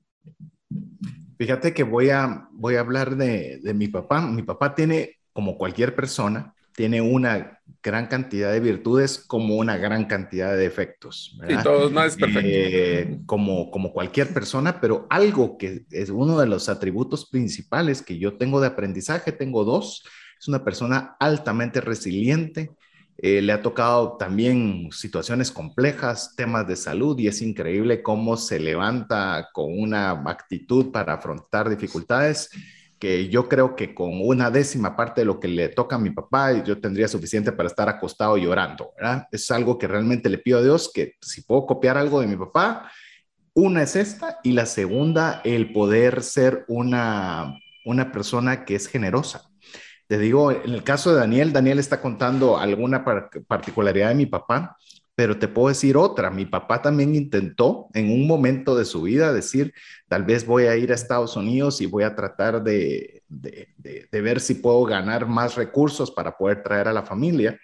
Fíjate 1.39 1.73
que 1.73 1.85
voy 1.85 2.11
a, 2.11 2.49
voy 2.51 2.75
a 2.75 2.81
hablar 2.81 3.15
de, 3.15 3.61
de 3.63 3.73
mi 3.73 3.87
papá. 3.87 4.21
Mi 4.21 4.43
papá 4.43 4.75
tiene, 4.75 5.19
como 5.33 5.57
cualquier 5.57 5.95
persona, 5.95 6.53
tiene 6.75 7.01
una 7.01 7.61
gran 7.85 8.09
cantidad 8.09 8.51
de 8.51 8.59
virtudes 8.59 9.25
como 9.25 9.59
una 9.59 9.77
gran 9.77 10.07
cantidad 10.07 10.51
de 10.51 10.57
defectos. 10.57 11.39
Y 11.49 11.63
todo 11.63 11.89
no 11.89 12.03
es 12.03 12.17
perfecto. 12.17 12.51
Eh, 12.53 13.21
como, 13.25 13.71
como 13.71 13.93
cualquier 13.93 14.35
persona, 14.35 14.81
pero 14.81 15.07
algo 15.09 15.57
que 15.57 15.85
es 15.93 16.11
uno 16.11 16.37
de 16.41 16.49
los 16.49 16.69
atributos 16.69 17.31
principales 17.31 18.03
que 18.03 18.19
yo 18.19 18.37
tengo 18.37 18.61
de 18.61 18.67
aprendizaje, 18.67 19.31
tengo 19.31 19.63
dos, 19.63 20.03
es 20.37 20.49
una 20.49 20.65
persona 20.65 21.15
altamente 21.21 21.81
resiliente, 21.81 22.73
eh, 23.23 23.43
le 23.43 23.53
ha 23.53 23.61
tocado 23.61 24.17
también 24.17 24.89
situaciones 24.93 25.51
complejas, 25.51 26.35
temas 26.37 26.67
de 26.67 26.75
salud 26.75 27.19
y 27.19 27.29
es 27.29 27.43
increíble 27.43 28.03
cómo 28.03 28.39
se 28.39 28.59
levanta 28.59 29.51
con 29.53 29.79
una 29.79 30.13
actitud 30.25 30.91
para 30.91 31.15
afrontar 31.15 31.69
dificultades 31.69 32.49
que 32.99 33.29
yo 33.29 33.47
creo 33.49 33.77
que 33.77 33.95
con 33.95 34.21
una 34.23 34.51
décima 34.51 34.97
parte 34.97 35.21
de 35.21 35.25
lo 35.27 35.39
que 35.39 35.49
le 35.49 35.69
toca 35.69 35.97
a 35.97 35.99
mi 35.99 36.11
papá, 36.11 36.63
yo 36.65 36.81
tendría 36.81 37.09
suficiente 37.09 37.53
para 37.53 37.69
estar 37.69 37.89
acostado 37.89 38.39
llorando. 38.39 38.93
Es 39.33 39.51
algo 39.51 39.79
que 39.79 39.89
realmente 39.89 40.31
le 40.31 40.39
pido 40.39 40.59
a 40.59 40.63
Dios 40.63 40.91
que 40.93 41.15
si 41.21 41.43
puedo 41.43 41.67
copiar 41.67 41.99
algo 41.99 42.21
de 42.21 42.27
mi 42.27 42.37
papá, 42.37 42.91
una 43.55 43.83
es 43.83 43.97
esta 43.97 44.39
y 44.43 44.53
la 44.53 44.65
segunda, 44.65 45.41
el 45.45 45.73
poder 45.73 46.23
ser 46.23 46.65
una, 46.69 47.59
una 47.85 48.13
persona 48.13 48.65
que 48.65 48.77
es 48.77 48.87
generosa. 48.87 49.50
Te 50.11 50.19
digo, 50.19 50.51
en 50.51 50.75
el 50.75 50.83
caso 50.83 51.13
de 51.13 51.21
Daniel, 51.21 51.53
Daniel 51.53 51.79
está 51.79 52.01
contando 52.01 52.59
alguna 52.59 53.05
particularidad 53.47 54.09
de 54.09 54.17
mi 54.17 54.27
papá 54.27 54.77
pero 55.21 55.39
te 55.39 55.49
puedo 55.49 55.69
decir 55.69 55.99
otra, 55.99 56.31
mi 56.31 56.47
papá 56.47 56.81
también 56.81 57.15
intentó 57.15 57.89
en 57.93 58.11
un 58.11 58.27
momento 58.27 58.75
de 58.75 58.87
su 58.87 59.03
vida 59.03 59.35
decir, 59.35 59.75
tal 60.09 60.25
vez 60.25 60.47
voy 60.47 60.65
a 60.65 60.79
ir 60.79 60.91
a 60.91 60.95
Estados 60.95 61.37
Unidos 61.37 61.83
y 61.83 61.87
voy 61.87 62.05
a 62.05 62.17
tratar 62.17 62.63
de, 62.63 63.23
de, 63.29 63.69
de, 63.77 64.21
ver 64.23 64.41
si 64.41 64.55
puedo 64.55 64.83
ganar 64.85 65.27
más 65.27 65.57
recursos 65.57 66.11
para 66.11 66.39
poder 66.39 66.63
traer 66.63 66.89
a 66.89 66.95
la 66.95 67.03
familia. 67.03 67.61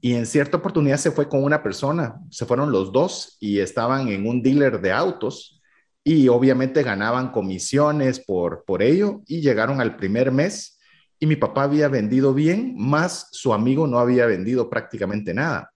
Y 0.00 0.14
en 0.14 0.24
cierta 0.24 0.56
oportunidad 0.56 0.96
se 0.96 1.10
fue 1.10 1.28
con 1.28 1.44
una 1.44 1.62
persona, 1.62 2.14
se 2.30 2.46
fueron 2.46 2.72
los 2.72 2.90
dos 2.90 3.36
y 3.38 3.58
estaban 3.58 4.08
en 4.08 4.26
un 4.26 4.42
dealer 4.42 4.80
de 4.80 4.92
autos 4.92 5.60
y 6.02 6.28
obviamente 6.28 6.82
ganaban 6.82 7.32
comisiones 7.32 8.18
por, 8.18 8.64
por 8.64 8.80
ello 8.80 9.20
y 9.26 9.42
llegaron 9.42 9.82
al 9.82 9.96
primer 9.96 10.32
mes 10.32 10.73
y 11.18 11.26
mi 11.26 11.36
papá 11.36 11.64
había 11.64 11.88
vendido 11.88 12.34
bien, 12.34 12.74
más 12.76 13.28
su 13.32 13.54
amigo 13.54 13.86
no 13.86 13.98
había 13.98 14.26
vendido 14.26 14.68
prácticamente 14.68 15.32
nada 15.34 15.74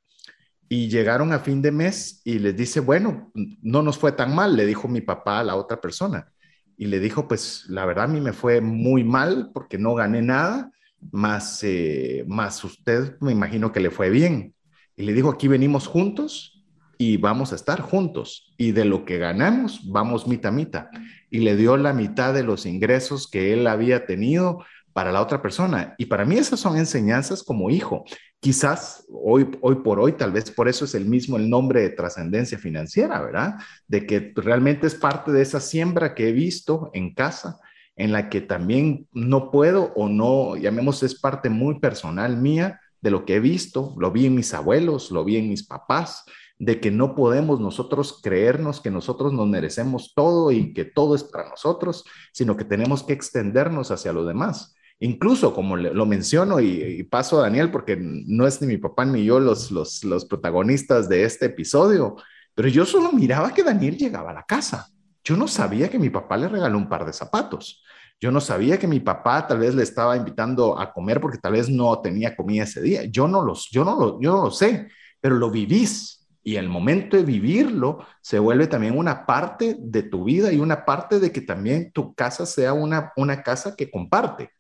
y 0.69 0.89
llegaron 0.89 1.33
a 1.33 1.39
fin 1.39 1.63
de 1.63 1.73
mes 1.73 2.21
y 2.25 2.39
les 2.39 2.57
dice, 2.57 2.81
bueno, 2.81 3.33
no 3.63 3.83
nos 3.83 3.97
fue 3.99 4.13
tan 4.13 4.35
mal, 4.35 4.55
le 4.55 4.67
dijo 4.67 4.87
mi 4.87 5.01
papá 5.01 5.41
a 5.41 5.45
la 5.45 5.57
otra 5.57 5.81
persona. 5.81 6.31
Y 6.77 6.87
le 6.87 7.01
dijo, 7.01 7.27
pues 7.27 7.65
la 7.69 7.87
verdad 7.87 8.05
a 8.05 8.09
mí 8.09 8.21
me 8.21 8.33
fue 8.33 8.61
muy 8.61 9.03
mal 9.03 9.51
porque 9.53 9.79
no 9.79 9.95
gané 9.95 10.21
nada, 10.21 10.71
más, 11.11 11.61
eh, 11.63 12.25
más 12.29 12.63
usted 12.65 13.17
me 13.21 13.33
imagino 13.33 13.73
que 13.73 13.81
le 13.81 13.91
fue 13.91 14.11
bien. 14.11 14.55
Y 14.95 15.05
le 15.05 15.15
dijo, 15.15 15.31
aquí 15.31 15.49
venimos 15.49 15.87
juntos 15.87 16.65
y 16.99 17.17
vamos 17.17 17.53
a 17.53 17.57
estar 17.57 17.81
juntos. 17.81 18.53
Y 18.59 18.73
de 18.73 18.85
lo 18.85 19.05
que 19.05 19.17
ganamos, 19.17 19.81
vamos 19.91 20.27
mitad 20.27 20.53
mitad. 20.53 20.87
Y 21.31 21.39
le 21.39 21.57
dio 21.57 21.77
la 21.79 21.95
mitad 21.95 22.35
de 22.35 22.43
los 22.43 22.67
ingresos 22.67 23.29
que 23.31 23.55
él 23.55 23.67
había 23.67 24.05
tenido 24.05 24.65
para 24.99 25.13
la 25.13 25.23
otra 25.23 25.41
persona. 25.41 25.95
Y 25.97 26.07
para 26.07 26.25
mí 26.25 26.39
esas 26.39 26.59
son 26.59 26.77
enseñanzas 26.77 27.45
como 27.45 27.71
hijo. 27.71 28.03
Quizás 28.41 29.07
hoy, 29.09 29.49
hoy 29.61 29.77
por 29.77 30.01
hoy, 30.01 30.15
tal 30.15 30.33
vez 30.33 30.51
por 30.51 30.67
eso 30.67 30.87
es 30.87 30.95
el 30.97 31.05
mismo 31.05 31.37
el 31.37 31.49
nombre 31.49 31.83
de 31.83 31.91
trascendencia 31.91 32.59
financiera, 32.59 33.21
¿verdad? 33.21 33.55
De 33.87 34.05
que 34.07 34.33
realmente 34.35 34.89
es 34.89 34.97
parte 34.97 35.31
de 35.31 35.41
esa 35.41 35.61
siembra 35.61 36.17
que 36.17 36.29
he 36.29 36.33
visto 36.33 36.91
en 36.95 37.15
casa, 37.15 37.61
en 37.95 38.11
la 38.11 38.29
que 38.29 38.41
también 38.41 39.07
no 39.13 39.53
puedo 39.53 39.93
o 39.95 40.09
no, 40.09 40.57
llamemos, 40.57 41.05
es 41.05 41.15
parte 41.15 41.49
muy 41.49 41.79
personal 41.79 42.37
mía 42.37 42.81
de 43.01 43.13
lo 43.13 43.25
que 43.25 43.37
he 43.37 43.41
visto, 43.41 43.95
lo 44.01 44.11
vi 44.11 44.27
en 44.27 44.35
mis 44.35 44.53
abuelos, 44.53 45.13
lo 45.13 45.25
vi 45.25 45.37
en 45.37 45.49
mis 45.49 45.65
papás, 45.65 46.25
de 46.59 46.81
que 46.81 46.91
no 46.91 47.15
podemos 47.15 47.61
nosotros 47.61 48.19
creernos 48.21 48.81
que 48.81 48.91
nosotros 48.91 49.33
nos 49.33 49.47
merecemos 49.47 50.13
todo 50.17 50.51
y 50.51 50.73
que 50.73 50.85
todo 50.85 51.15
es 51.15 51.23
para 51.23 51.49
nosotros, 51.49 52.05
sino 52.33 52.57
que 52.57 52.65
tenemos 52.65 53.05
que 53.05 53.13
extendernos 53.13 53.93
hacia 53.93 54.13
los 54.13 54.27
demás. 54.27 54.75
Incluso, 55.01 55.55
como 55.55 55.77
lo 55.77 56.07
menciono 56.07 56.61
y, 56.61 57.05
paso 57.05 57.39
a 57.39 57.43
Daniel, 57.43 57.71
porque 57.71 57.97
no 58.01 58.47
es 58.47 58.61
ni 58.61 58.67
mi 58.67 58.79
papá 58.79 59.05
ni 59.05 59.25
yo 59.25 59.39
los, 59.39 59.71
los, 59.71 60.25
protagonistas 60.25 61.09
de 61.09 61.23
este 61.23 61.47
episodio, 61.47 62.17
pero 62.55 62.69
yo 62.69 62.85
solo 62.85 63.13
miraba 63.13 63.55
que 63.55 63.63
Daniel 63.63 63.97
llegaba 63.97 64.31
a 64.31 64.35
la 64.35 64.43
casa. 64.43 64.89
Yo 65.23 65.37
no 65.37 65.47
sabía 65.47 65.89
que 65.89 65.99
mi 65.99 66.11
papá 66.11 66.37
le 66.37 66.49
regaló 66.49 66.79
un 66.79 66.89
par 66.89 67.05
de 67.07 67.13
zapatos. 67.13 67.85
Yo 68.21 68.33
no 68.33 68.41
sabía 68.41 68.79
que 68.79 68.89
mi 68.89 68.99
papá 68.99 69.47
tal 69.47 69.61
vez 69.61 69.77
le 69.77 69.85
estaba 69.85 70.17
invitando 70.17 70.77
a 70.77 70.93
comer 70.93 71.21
porque 71.21 71.39
tal 71.39 71.53
vez 71.53 71.69
no 71.69 72.01
tenía 72.01 72.35
comida 72.35 72.65
ese 72.65 72.83
día. 72.83 73.05
Yo 73.05 73.29
no, 73.29 73.45
los, 73.45 73.69
yo 73.71 73.85
no, 73.85 73.97
lo, 73.97 74.21
yo 74.21 74.33
no 74.33 74.45
lo 74.47 74.51
sé, 74.51 74.89
pero 75.21 75.37
lo 75.37 75.51
vivís. 75.51 76.27
Y 76.43 76.57
el 76.57 76.69
momento 76.69 77.17
de 77.17 77.23
vivirlo 77.23 78.05
se 78.21 78.41
vuelve 78.41 78.67
también 78.67 78.99
una 78.99 79.27
parte 79.27 79.77
de 79.79 80.03
tu 80.03 80.25
vida 80.25 80.53
y 80.53 80.59
una 80.59 80.85
parte 80.85 81.21
de 81.21 81.31
que 81.31 81.43
también 81.43 81.93
tu 81.93 82.15
casa 82.15 82.47
sea 82.47 82.73
una, 82.73 83.13
una 83.17 83.43
casa 83.43 83.77
que 83.77 83.89
comparte. 83.91 84.51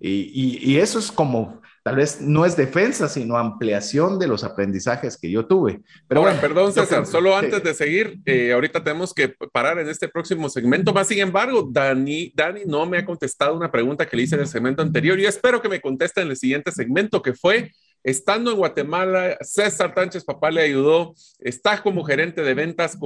Y, 0.00 0.78
eso 0.78 0.98
es 0.98 1.10
como, 1.10 1.60
tal 1.82 1.96
vez 1.96 2.20
no 2.20 2.46
es 2.46 2.56
defensa, 2.56 3.08
sino 3.08 3.36
ampliación 3.36 4.18
de 4.18 4.28
los 4.28 4.44
aprendizajes 4.44 5.16
que 5.16 5.30
yo 5.30 5.46
tuve. 5.46 5.80
Pero 6.06 6.20
bueno, 6.20 6.40
perdón 6.40 6.72
César, 6.72 7.04
solo 7.04 7.36
antes 7.36 7.62
de 7.62 7.74
seguir, 7.74 8.20
eh, 8.24 8.52
ahorita 8.52 8.82
tenemos 8.82 9.12
que 9.12 9.28
parar 9.52 9.78
en 9.78 9.88
este 9.88 10.08
próximo 10.08 10.48
segmento. 10.48 10.92
Más 10.92 11.08
sin 11.08 11.18
embargo, 11.18 11.68
Dani, 11.70 12.32
Dani 12.34 12.62
no 12.66 12.86
me 12.86 12.98
ha 12.98 13.04
contestado 13.04 13.56
una 13.56 13.70
pregunta 13.70 14.06
que 14.06 14.16
le 14.16 14.22
hice 14.22 14.36
en 14.36 14.42
el 14.42 14.48
segmento 14.48 14.82
anterior 14.82 15.18
y 15.18 15.26
espero 15.26 15.60
que 15.60 15.68
me 15.68 15.80
conteste 15.80 16.20
en 16.20 16.28
el 16.28 16.36
siguiente 16.36 16.70
segmento, 16.70 17.20
que 17.20 17.34
fue 17.34 17.72
Estando 18.04 18.52
en 18.52 18.56
Guatemala, 18.56 19.36
César 19.40 19.92
Tánchez 19.92 20.24
Papá 20.24 20.50
le 20.50 20.62
ayudó, 20.62 21.14
está 21.40 21.82
como 21.82 22.04
gerente 22.04 22.42
de 22.42 22.54
ventas, 22.54 22.96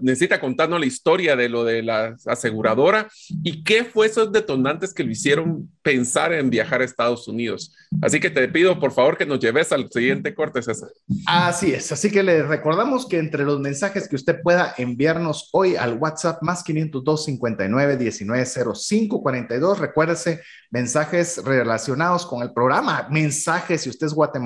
necesita 0.00 0.40
contarnos 0.40 0.80
la 0.80 0.86
historia 0.86 1.36
de 1.36 1.48
lo 1.48 1.64
de 1.64 1.82
la 1.82 2.16
aseguradora 2.26 3.08
y 3.44 3.62
qué 3.62 3.84
fue 3.84 4.06
esos 4.06 4.32
detonantes 4.32 4.92
que 4.92 5.04
lo 5.04 5.10
hicieron 5.10 5.70
pensar 5.82 6.32
en 6.32 6.50
viajar 6.50 6.80
a 6.80 6.84
Estados 6.84 7.28
Unidos. 7.28 7.74
Así 8.02 8.18
que 8.18 8.28
te 8.28 8.48
pido 8.48 8.78
por 8.80 8.92
favor 8.92 9.16
que 9.16 9.24
nos 9.24 9.38
lleves 9.38 9.70
al 9.72 9.88
siguiente 9.90 10.34
corte, 10.34 10.62
César. 10.62 10.90
Así 11.26 11.72
es, 11.72 11.92
así 11.92 12.10
que 12.10 12.22
le 12.22 12.42
recordamos 12.42 13.06
que 13.06 13.18
entre 13.18 13.44
los 13.44 13.60
mensajes 13.60 14.08
que 14.08 14.16
usted 14.16 14.42
pueda 14.42 14.74
enviarnos 14.78 15.48
hoy 15.52 15.76
al 15.76 15.94
WhatsApp 15.94 16.42
más 16.42 16.64
502 16.64 17.24
59 17.24 17.96
19 17.96 18.46
05 18.74 19.22
42, 19.22 19.78
recuérdese 19.78 20.42
mensajes 20.70 21.42
relacionados 21.44 22.26
con 22.26 22.42
el 22.42 22.52
programa, 22.52 23.08
mensajes 23.10 23.82
si 23.82 23.88
usted 23.88 24.06
es 24.06 24.12
guatemalteco 24.12 24.39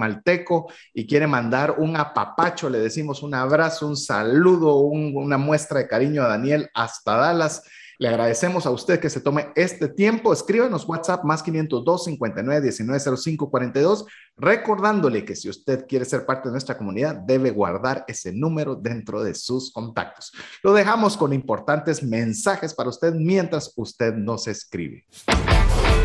y 0.93 1.07
quiere 1.07 1.27
mandar 1.27 1.77
un 1.79 1.97
apapacho, 1.97 2.69
le 2.69 2.79
decimos 2.79 3.23
un 3.23 3.35
abrazo, 3.35 3.87
un 3.87 3.97
saludo, 3.97 4.77
una 4.79 5.39
muestra 5.39 5.81
de 5.81 5.89
cariño 5.89 6.23
a 6.23 6.29
Daniel 6.29 6.71
hasta 6.75 7.17
Dallas. 7.17 7.63
Le 7.99 8.09
agradecemos 8.09 8.67
a 8.67 8.71
usted 8.71 8.99
que 8.99 9.09
se 9.09 9.21
tome 9.21 9.53
este 9.55 9.89
tiempo. 9.89 10.33
Escríbanos 10.33 10.89
WhatsApp 10.89 11.25
más 11.25 11.43
502 11.43 12.05
59 12.05 12.61
19 12.61 13.17
05 13.17 13.51
42, 13.51 14.07
recordándole 14.37 15.25
que 15.25 15.37
si 15.37 15.49
usted 15.49 15.87
quiere 15.87 16.05
ser 16.05 16.27
parte 16.27 16.49
de 16.49 16.53
nuestra 16.53 16.77
comunidad, 16.77 17.15
debe 17.15 17.51
guardar 17.51 18.05
ese 18.09 18.33
número 18.33 18.75
dentro 18.75 19.23
de 19.23 19.35
sus 19.35 19.73
contactos. 19.73 20.33
Lo 20.63 20.73
dejamos 20.73 21.17
con 21.17 21.33
importantes 21.33 22.03
mensajes 22.03 22.75
para 22.75 22.91
usted 22.91 23.15
mientras 23.15 23.73
usted 23.77 24.15
nos 24.15 24.49
escribe. 24.49 25.05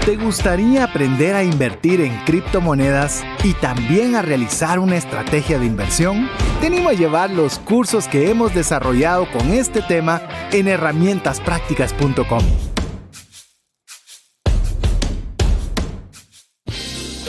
¿Te 0.06 0.16
gustaría 0.16 0.86
aprender 0.86 1.36
a 1.36 1.44
invertir 1.44 2.02
en 2.02 2.16
criptomonedas 2.26 3.24
y 3.44 3.54
también 3.54 4.16
a 4.16 4.22
realizar 4.22 4.80
una 4.80 4.98
estrategia 4.98 5.60
de 5.60 5.66
inversión? 5.66 6.28
Te 6.62 6.68
animo 6.68 6.90
a 6.90 6.94
llevar 6.94 7.30
los 7.30 7.60
cursos 7.60 8.08
que 8.08 8.32
hemos 8.32 8.56
desarrollado 8.56 9.30
con 9.32 9.52
este 9.52 9.82
tema 9.82 10.22
en 10.52 10.68
herramientasprácticas.com. 10.68 12.69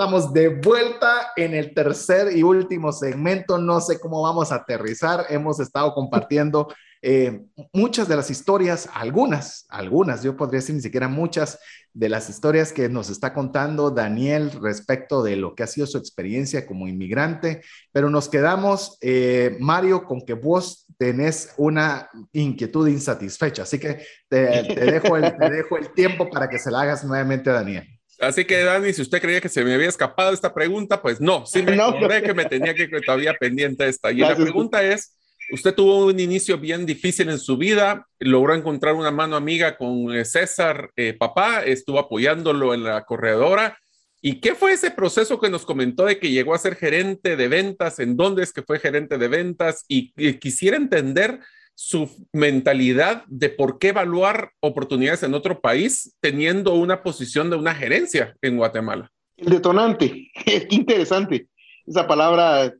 Estamos 0.00 0.32
de 0.32 0.48
vuelta 0.60 1.32
en 1.34 1.54
el 1.54 1.74
tercer 1.74 2.36
y 2.36 2.44
último 2.44 2.92
segmento. 2.92 3.58
No 3.58 3.80
sé 3.80 3.98
cómo 3.98 4.22
vamos 4.22 4.52
a 4.52 4.54
aterrizar. 4.54 5.26
Hemos 5.28 5.58
estado 5.58 5.92
compartiendo 5.92 6.68
eh, 7.02 7.46
muchas 7.72 8.06
de 8.06 8.14
las 8.14 8.30
historias, 8.30 8.88
algunas, 8.94 9.66
algunas, 9.68 10.22
yo 10.22 10.36
podría 10.36 10.60
decir 10.60 10.76
ni 10.76 10.82
siquiera 10.82 11.08
muchas 11.08 11.58
de 11.92 12.08
las 12.08 12.30
historias 12.30 12.72
que 12.72 12.88
nos 12.88 13.10
está 13.10 13.34
contando 13.34 13.90
Daniel 13.90 14.52
respecto 14.62 15.24
de 15.24 15.34
lo 15.34 15.56
que 15.56 15.64
ha 15.64 15.66
sido 15.66 15.88
su 15.88 15.98
experiencia 15.98 16.64
como 16.64 16.86
inmigrante, 16.86 17.62
pero 17.90 18.08
nos 18.08 18.28
quedamos, 18.28 18.98
eh, 19.00 19.56
Mario, 19.58 20.04
con 20.04 20.20
que 20.20 20.34
vos 20.34 20.86
tenés 20.96 21.54
una 21.56 22.08
inquietud 22.30 22.86
insatisfecha. 22.86 23.64
Así 23.64 23.80
que 23.80 24.04
te, 24.28 24.38
dejo, 24.38 25.16
el, 25.16 25.36
te 25.36 25.50
dejo 25.50 25.76
el 25.76 25.92
tiempo 25.92 26.30
para 26.30 26.48
que 26.48 26.60
se 26.60 26.70
la 26.70 26.82
hagas 26.82 27.02
nuevamente 27.02 27.50
a 27.50 27.54
Daniel. 27.54 27.97
Así 28.20 28.44
que, 28.44 28.58
Dani, 28.58 28.92
si 28.92 29.02
usted 29.02 29.20
creía 29.20 29.40
que 29.40 29.48
se 29.48 29.64
me 29.64 29.74
había 29.74 29.88
escapado 29.88 30.32
esta 30.32 30.52
pregunta, 30.52 31.00
pues 31.00 31.20
no, 31.20 31.46
sí 31.46 31.62
me 31.62 31.76
no, 31.76 31.94
que 31.98 32.34
me 32.34 32.46
tenía 32.46 32.74
que 32.74 32.88
todavía 32.88 33.34
pendiente 33.34 33.88
esta. 33.88 34.10
Y 34.10 34.18
la 34.18 34.34
pregunta 34.34 34.82
es, 34.82 35.16
usted 35.52 35.74
tuvo 35.74 36.06
un 36.06 36.18
inicio 36.18 36.58
bien 36.58 36.84
difícil 36.84 37.28
en 37.28 37.38
su 37.38 37.56
vida, 37.56 38.06
logró 38.18 38.54
encontrar 38.54 38.94
una 38.94 39.10
mano 39.10 39.36
amiga 39.36 39.76
con 39.76 40.14
eh, 40.14 40.24
César, 40.24 40.90
eh, 40.96 41.14
papá, 41.18 41.62
estuvo 41.64 41.98
apoyándolo 41.98 42.74
en 42.74 42.84
la 42.84 43.04
corredora. 43.04 43.78
¿Y 44.20 44.40
qué 44.40 44.56
fue 44.56 44.72
ese 44.72 44.90
proceso 44.90 45.40
que 45.40 45.48
nos 45.48 45.64
comentó 45.64 46.04
de 46.04 46.18
que 46.18 46.32
llegó 46.32 46.52
a 46.52 46.58
ser 46.58 46.74
gerente 46.74 47.36
de 47.36 47.46
ventas? 47.46 48.00
¿En 48.00 48.16
dónde 48.16 48.42
es 48.42 48.52
que 48.52 48.62
fue 48.62 48.80
gerente 48.80 49.16
de 49.16 49.28
ventas? 49.28 49.84
y 49.86 50.12
quisiera 50.38 50.76
entender 50.76 51.38
su 51.80 52.10
mentalidad 52.32 53.24
de 53.28 53.50
por 53.50 53.78
qué 53.78 53.90
evaluar 53.90 54.50
oportunidades 54.58 55.22
en 55.22 55.32
otro 55.34 55.60
país 55.60 56.12
teniendo 56.18 56.74
una 56.74 57.04
posición 57.04 57.50
de 57.50 57.56
una 57.56 57.72
gerencia 57.72 58.36
en 58.42 58.56
Guatemala. 58.56 59.12
El 59.36 59.50
detonante, 59.50 60.28
qué 60.44 60.66
interesante. 60.70 61.46
Esa 61.86 62.04
palabra 62.08 62.74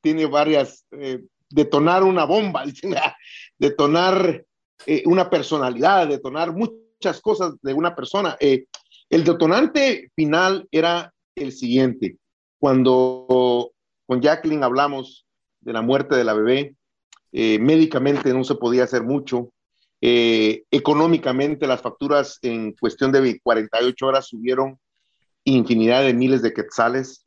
tiene 0.00 0.26
varias, 0.26 0.84
eh, 0.90 1.20
detonar 1.48 2.02
una 2.02 2.24
bomba, 2.24 2.64
detonar 3.58 4.44
eh, 4.84 5.04
una 5.06 5.30
personalidad, 5.30 6.08
detonar 6.08 6.52
muchas 6.52 7.20
cosas 7.20 7.54
de 7.62 7.72
una 7.72 7.94
persona. 7.94 8.36
Eh, 8.40 8.64
el 9.10 9.22
detonante 9.22 10.10
final 10.16 10.66
era 10.72 11.14
el 11.36 11.52
siguiente. 11.52 12.16
Cuando 12.58 13.70
con 14.06 14.20
Jacqueline 14.20 14.64
hablamos 14.64 15.24
de 15.60 15.72
la 15.72 15.82
muerte 15.82 16.16
de 16.16 16.24
la 16.24 16.34
bebé, 16.34 16.74
eh, 17.32 17.58
médicamente 17.58 18.32
no 18.34 18.42
se 18.44 18.56
podía 18.56 18.84
hacer 18.84 19.04
mucho, 19.04 19.52
eh, 20.00 20.64
económicamente 20.70 21.66
las 21.66 21.80
facturas 21.80 22.38
en 22.42 22.72
cuestión 22.72 23.12
de 23.12 23.38
48 23.40 24.06
horas 24.06 24.28
subieron 24.28 24.78
infinidad 25.44 26.02
de 26.02 26.14
miles 26.14 26.42
de 26.42 26.52
quetzales. 26.52 27.26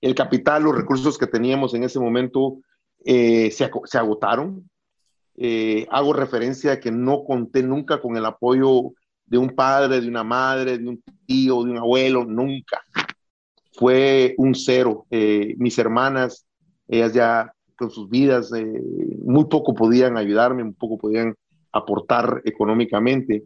El 0.00 0.14
capital, 0.14 0.64
los 0.64 0.74
recursos 0.74 1.18
que 1.18 1.26
teníamos 1.26 1.74
en 1.74 1.84
ese 1.84 2.00
momento 2.00 2.58
eh, 3.04 3.50
se, 3.50 3.70
se, 3.84 3.98
agotaron. 3.98 4.68
hago 5.90 6.12
referencia 6.12 6.72
a 6.72 6.80
que 6.80 6.90
no 6.90 7.24
conté 7.24 7.62
nunca 7.62 8.00
con 8.00 8.16
el 8.16 8.24
apoyo 8.24 8.92
de 9.26 9.38
un 9.38 9.50
padre, 9.50 10.00
de 10.00 10.08
una 10.08 10.24
madre, 10.24 10.78
de 10.78 10.88
un 10.88 11.02
tío, 11.26 11.62
de 11.62 11.70
un 11.70 11.78
abuelo, 11.78 12.24
nunca. 12.24 12.82
Fue 13.74 14.34
un 14.38 14.54
cero. 14.54 15.06
mis 15.10 15.78
hermanas, 15.78 16.46
ellas 16.88 17.12
ya 17.12 17.52
con 17.80 17.90
sus 17.90 18.10
vidas, 18.10 18.52
eh, 18.52 18.82
muy 19.24 19.46
poco 19.46 19.72
podían 19.74 20.18
ayudarme, 20.18 20.62
muy 20.62 20.74
poco 20.74 20.98
podían 20.98 21.34
aportar 21.72 22.42
económicamente. 22.44 23.44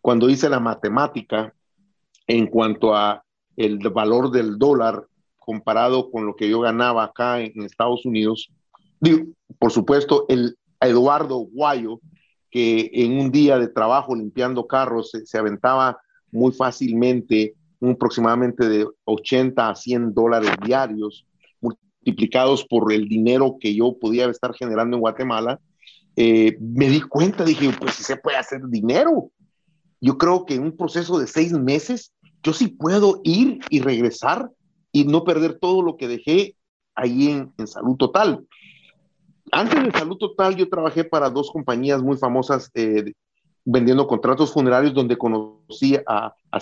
Cuando 0.00 0.30
hice 0.30 0.48
la 0.48 0.60
matemática 0.60 1.52
en 2.26 2.46
cuanto 2.46 2.96
a 2.96 3.22
el 3.54 3.78
valor 3.90 4.30
del 4.30 4.58
dólar 4.58 5.04
comparado 5.38 6.10
con 6.10 6.24
lo 6.24 6.34
que 6.36 6.48
yo 6.48 6.60
ganaba 6.60 7.04
acá 7.04 7.42
en, 7.42 7.62
Estados 7.64 8.06
Unidos, 8.06 8.48
digo, 8.98 9.26
por 9.58 9.70
supuesto, 9.72 10.24
el 10.30 10.56
Eduardo 10.80 11.36
Guayo, 11.36 12.00
que 12.50 12.90
en 12.94 13.20
un 13.20 13.30
día 13.30 13.58
de 13.58 13.68
trabajo 13.68 14.16
limpiando 14.16 14.66
carros 14.66 15.10
se, 15.10 15.26
se 15.26 15.36
aventaba 15.36 15.98
muy 16.32 16.52
fácilmente 16.52 17.54
un 17.80 17.90
aproximadamente 17.90 18.70
de 18.70 18.88
80 19.04 19.68
a 19.68 19.74
100 19.74 20.14
dólares 20.14 20.50
diarios, 20.64 21.26
multiplicados 22.06 22.64
por 22.64 22.92
el 22.92 23.08
dinero 23.08 23.56
que 23.60 23.74
yo 23.74 23.96
podía 23.98 24.26
estar 24.26 24.54
generando 24.54 24.96
en 24.96 25.00
Guatemala, 25.00 25.60
eh, 26.14 26.56
me 26.60 26.88
di 26.88 27.00
cuenta, 27.00 27.44
dije, 27.44 27.70
pues 27.78 27.94
si 27.94 28.04
se 28.04 28.16
puede 28.16 28.36
hacer 28.36 28.60
dinero. 28.68 29.30
Yo 30.00 30.16
creo 30.16 30.44
que 30.44 30.54
en 30.54 30.62
un 30.62 30.76
proceso 30.76 31.18
de 31.18 31.26
seis 31.26 31.52
meses, 31.52 32.12
yo 32.42 32.52
sí 32.52 32.68
puedo 32.68 33.20
ir 33.24 33.58
y 33.70 33.80
regresar 33.80 34.50
y 34.92 35.04
no 35.04 35.24
perder 35.24 35.58
todo 35.58 35.82
lo 35.82 35.96
que 35.96 36.06
dejé 36.06 36.56
ahí 36.94 37.28
en, 37.28 37.66
Salud 37.66 37.96
Total. 37.96 38.46
Antes 39.50 39.82
de 39.82 39.98
Salud 39.98 40.16
Total, 40.16 40.54
yo 40.54 40.68
trabajé 40.68 41.04
para 41.04 41.28
dos 41.28 41.50
compañías 41.50 42.02
muy 42.02 42.16
famosas 42.16 42.70
eh, 42.74 43.12
vendiendo 43.64 44.06
contratos 44.06 44.52
funerarios 44.52 44.94
donde 44.94 45.18
conocí 45.18 45.96
a, 46.06 46.34
a, 46.52 46.60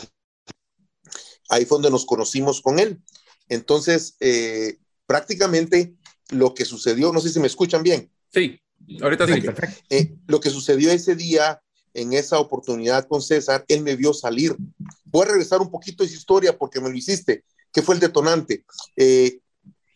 Ahí 1.51 1.66
fue 1.66 1.76
donde 1.76 1.90
nos 1.90 2.07
conocimos 2.07 2.62
con 2.62 2.78
él. 2.78 3.03
Entonces, 3.49 4.16
eh, 4.20 4.78
prácticamente 5.07 5.94
lo 6.30 6.55
que 6.55 6.64
sucedió, 6.64 7.12
no 7.12 7.20
sé 7.20 7.30
si 7.30 7.40
me 7.40 7.46
escuchan 7.46 7.82
bien. 7.82 8.11
Sí, 8.32 8.61
ahorita 9.00 9.26
sí. 9.26 9.42
Eh, 9.90 10.16
lo 10.26 10.40
que 10.40 10.50
sucedió 10.50 10.90
ese 10.90 11.14
día, 11.14 11.61
en 11.92 12.12
esa 12.12 12.38
oportunidad 12.38 13.07
con 13.07 13.22
César, 13.22 13.64
él 13.68 13.82
me 13.82 13.96
vio 13.96 14.12
salir. 14.12 14.57
Voy 15.05 15.22
a 15.22 15.30
regresar 15.30 15.61
un 15.61 15.70
poquito 15.70 16.02
a 16.02 16.07
esa 16.07 16.16
historia 16.16 16.57
porque 16.59 16.80
me 16.80 16.88
lo 16.88 16.96
hiciste. 16.96 17.44
¿Qué 17.72 17.82
fue 17.82 17.94
el 17.94 18.00
detonante? 18.00 18.64
Eh, 18.96 19.40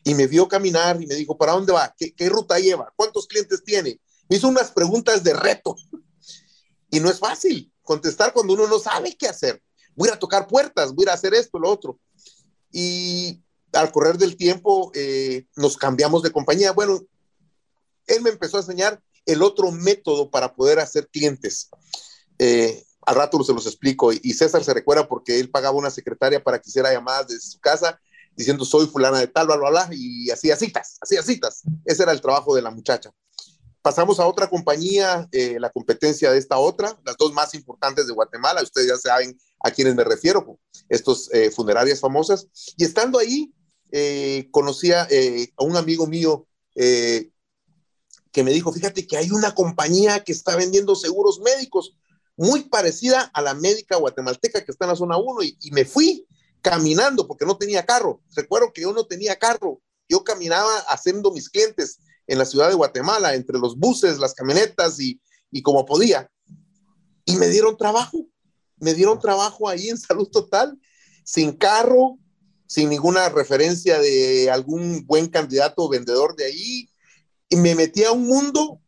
y 0.04 0.14
me 0.14 0.26
vio 0.26 0.48
caminar 0.48 1.02
y 1.02 1.06
me 1.06 1.14
dijo, 1.14 1.36
¿para 1.36 1.52
dónde 1.52 1.72
va? 1.72 1.94
¿Qué, 1.96 2.12
¿Qué, 2.12 2.28
ruta 2.28 2.58
lleva? 2.58 2.92
¿Cuántos 2.96 3.26
clientes 3.26 3.62
tiene? 3.64 4.00
Me 4.28 4.36
hizo 4.36 4.48
unas 4.48 4.70
preguntas 4.70 5.24
de 5.24 5.34
reto. 5.34 5.76
Y 6.90 7.00
no 7.00 7.10
es 7.10 7.18
fácil 7.18 7.72
contestar 7.82 8.32
cuando 8.32 8.54
uno 8.54 8.66
no 8.66 8.78
sabe 8.78 9.16
qué 9.16 9.26
hacer. 9.28 9.62
Voy 9.94 10.08
a 10.10 10.18
tocar 10.18 10.46
puertas, 10.46 10.94
voy 10.94 11.06
a 11.08 11.14
hacer 11.14 11.34
esto, 11.34 11.58
lo 11.58 11.70
otro. 11.70 11.98
Y 12.70 13.42
al 13.72 13.92
correr 13.92 14.18
del 14.18 14.36
tiempo 14.36 14.90
eh, 14.94 15.46
nos 15.56 15.76
cambiamos 15.76 16.22
de 16.22 16.32
compañía. 16.32 16.72
Bueno, 16.72 17.00
él 18.06 18.22
me 18.22 18.30
empezó 18.30 18.56
a 18.56 18.60
enseñar 18.60 19.00
el 19.26 19.42
otro 19.42 19.70
método 19.70 20.30
para 20.30 20.54
poder 20.54 20.80
hacer 20.80 21.08
clientes. 21.08 21.68
Eh, 22.38 22.82
al 23.02 23.14
rato 23.14 23.42
se 23.44 23.52
los 23.52 23.66
explico. 23.66 24.12
Y 24.12 24.32
César 24.32 24.64
se 24.64 24.74
recuerda 24.74 25.08
porque 25.08 25.38
él 25.38 25.50
pagaba 25.50 25.76
una 25.76 25.90
secretaria 25.90 26.42
para 26.42 26.58
que 26.58 26.68
hiciera 26.68 26.92
llamadas 26.92 27.28
desde 27.28 27.50
su 27.50 27.60
casa 27.60 28.00
diciendo 28.34 28.64
soy 28.64 28.86
fulana 28.86 29.18
de 29.18 29.26
tal, 29.26 29.46
bla, 29.48 29.56
bla, 29.56 29.70
bla, 29.70 29.88
y 29.90 30.30
hacía 30.30 30.54
citas, 30.54 30.96
hacía 31.00 31.24
citas. 31.24 31.62
Ese 31.84 32.04
era 32.04 32.12
el 32.12 32.20
trabajo 32.20 32.54
de 32.54 32.62
la 32.62 32.70
muchacha. 32.70 33.10
Pasamos 33.82 34.20
a 34.20 34.26
otra 34.28 34.48
compañía, 34.48 35.26
eh, 35.32 35.56
la 35.58 35.70
competencia 35.70 36.30
de 36.30 36.38
esta 36.38 36.56
otra, 36.56 36.96
las 37.04 37.16
dos 37.16 37.32
más 37.32 37.52
importantes 37.54 38.06
de 38.06 38.12
Guatemala, 38.12 38.62
ustedes 38.62 38.86
ya 38.86 38.96
saben 38.96 39.36
a 39.58 39.72
quiénes 39.72 39.96
me 39.96 40.04
refiero, 40.04 40.56
estos 40.88 41.28
funerarias 41.52 41.98
famosas. 41.98 42.46
Y 42.76 42.84
estando 42.84 43.18
ahí, 43.18 43.52
eh, 43.90 44.48
conocía 44.50 45.06
eh, 45.10 45.52
a 45.56 45.64
un 45.64 45.76
amigo 45.76 46.06
mío 46.06 46.46
eh, 46.74 47.30
que 48.32 48.44
me 48.44 48.52
dijo, 48.52 48.72
fíjate 48.72 49.06
que 49.06 49.16
hay 49.16 49.30
una 49.30 49.54
compañía 49.54 50.22
que 50.24 50.32
está 50.32 50.56
vendiendo 50.56 50.94
seguros 50.94 51.40
médicos 51.40 51.96
muy 52.36 52.64
parecida 52.64 53.30
a 53.34 53.42
la 53.42 53.54
médica 53.54 53.96
guatemalteca 53.96 54.64
que 54.64 54.70
está 54.70 54.84
en 54.84 54.90
la 54.90 54.96
zona 54.96 55.16
1 55.16 55.42
y, 55.42 55.56
y 55.60 55.70
me 55.70 55.84
fui 55.84 56.26
caminando 56.60 57.26
porque 57.26 57.46
no 57.46 57.56
tenía 57.56 57.86
carro. 57.86 58.22
Recuerdo 58.34 58.72
que 58.72 58.82
yo 58.82 58.92
no 58.92 59.06
tenía 59.06 59.38
carro. 59.38 59.80
Yo 60.08 60.22
caminaba 60.24 60.76
haciendo 60.88 61.32
mis 61.32 61.48
clientes 61.48 61.98
en 62.26 62.38
la 62.38 62.44
ciudad 62.44 62.68
de 62.68 62.74
Guatemala, 62.74 63.34
entre 63.34 63.58
los 63.58 63.76
buses, 63.76 64.18
las 64.18 64.34
camionetas 64.34 65.00
y, 65.00 65.20
y 65.50 65.62
como 65.62 65.84
podía. 65.84 66.30
Y 67.24 67.36
me 67.36 67.48
dieron 67.48 67.76
trabajo. 67.76 68.26
Me 68.76 68.94
dieron 68.94 69.18
trabajo 69.18 69.68
ahí 69.68 69.88
en 69.88 69.98
Salud 69.98 70.28
Total, 70.28 70.78
sin 71.24 71.52
carro, 71.52 72.18
sin 72.68 72.90
ninguna 72.90 73.28
referencia 73.30 73.98
de 73.98 74.50
algún 74.50 75.04
buen 75.06 75.26
candidato 75.26 75.82
o 75.82 75.88
vendedor 75.88 76.36
de 76.36 76.44
ahí, 76.44 76.88
y 77.48 77.56
me 77.56 77.74
metí 77.74 78.04
a 78.04 78.12
un 78.12 78.26
mundo 78.26 78.80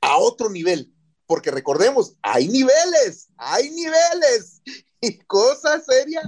a 0.00 0.16
otro 0.16 0.48
nivel, 0.48 0.94
porque 1.26 1.50
recordemos, 1.50 2.14
hay 2.22 2.48
niveles, 2.48 3.28
hay 3.36 3.68
niveles, 3.70 4.62
y 5.00 5.18
cosa 5.18 5.80
seria, 5.80 6.22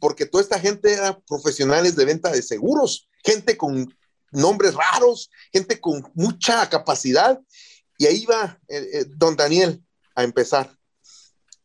porque 0.00 0.26
toda 0.26 0.42
esta 0.42 0.58
gente 0.58 0.92
era 0.92 1.20
profesionales 1.20 1.94
de 1.94 2.06
venta 2.06 2.32
de 2.32 2.42
seguros, 2.42 3.08
gente 3.22 3.56
con 3.56 3.94
nombres 4.32 4.74
raros, 4.74 5.30
gente 5.52 5.80
con 5.80 6.10
mucha 6.14 6.68
capacidad. 6.68 7.40
Y 7.98 8.06
ahí 8.06 8.24
va 8.24 8.58
eh, 8.68 8.88
eh, 8.94 9.04
don 9.16 9.36
Daniel 9.36 9.84
a 10.14 10.24
empezar. 10.24 10.76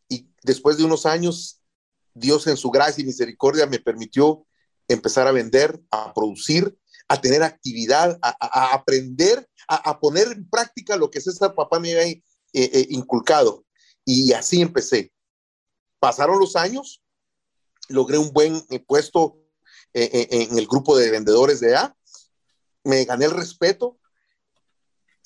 Y 0.07 0.29
después 0.43 0.77
de 0.77 0.83
unos 0.83 1.05
años, 1.05 1.61
Dios 2.13 2.45
en 2.47 2.57
su 2.57 2.69
gracia 2.69 3.01
y 3.01 3.05
misericordia 3.05 3.65
me 3.65 3.79
permitió 3.79 4.45
empezar 4.87 5.27
a 5.27 5.31
vender, 5.31 5.81
a 5.91 6.13
producir, 6.13 6.77
a 7.07 7.19
tener 7.21 7.43
actividad, 7.43 8.17
a, 8.21 8.73
aprender, 8.73 9.47
a, 9.67 9.99
poner 9.99 10.27
en 10.27 10.49
práctica 10.49 10.97
lo 10.97 11.09
que 11.09 11.21
César 11.21 11.55
Papá 11.55 11.79
me 11.79 11.91
había 11.91 12.21
eh, 12.53 12.87
inculcado. 12.89 13.65
Y 14.05 14.33
así 14.33 14.61
empecé. 14.61 15.11
Pasaron 15.99 16.39
los 16.39 16.55
años, 16.55 17.03
logré 17.89 18.17
un 18.17 18.31
buen 18.31 18.61
puesto 18.85 19.39
en 19.93 20.57
el 20.57 20.67
grupo 20.67 20.97
de 20.97 21.09
vendedores 21.09 21.59
de 21.59 21.75
A 21.75 21.97
me 22.87 23.03
gané 23.03 23.25
el 23.25 23.31
respeto 23.31 23.99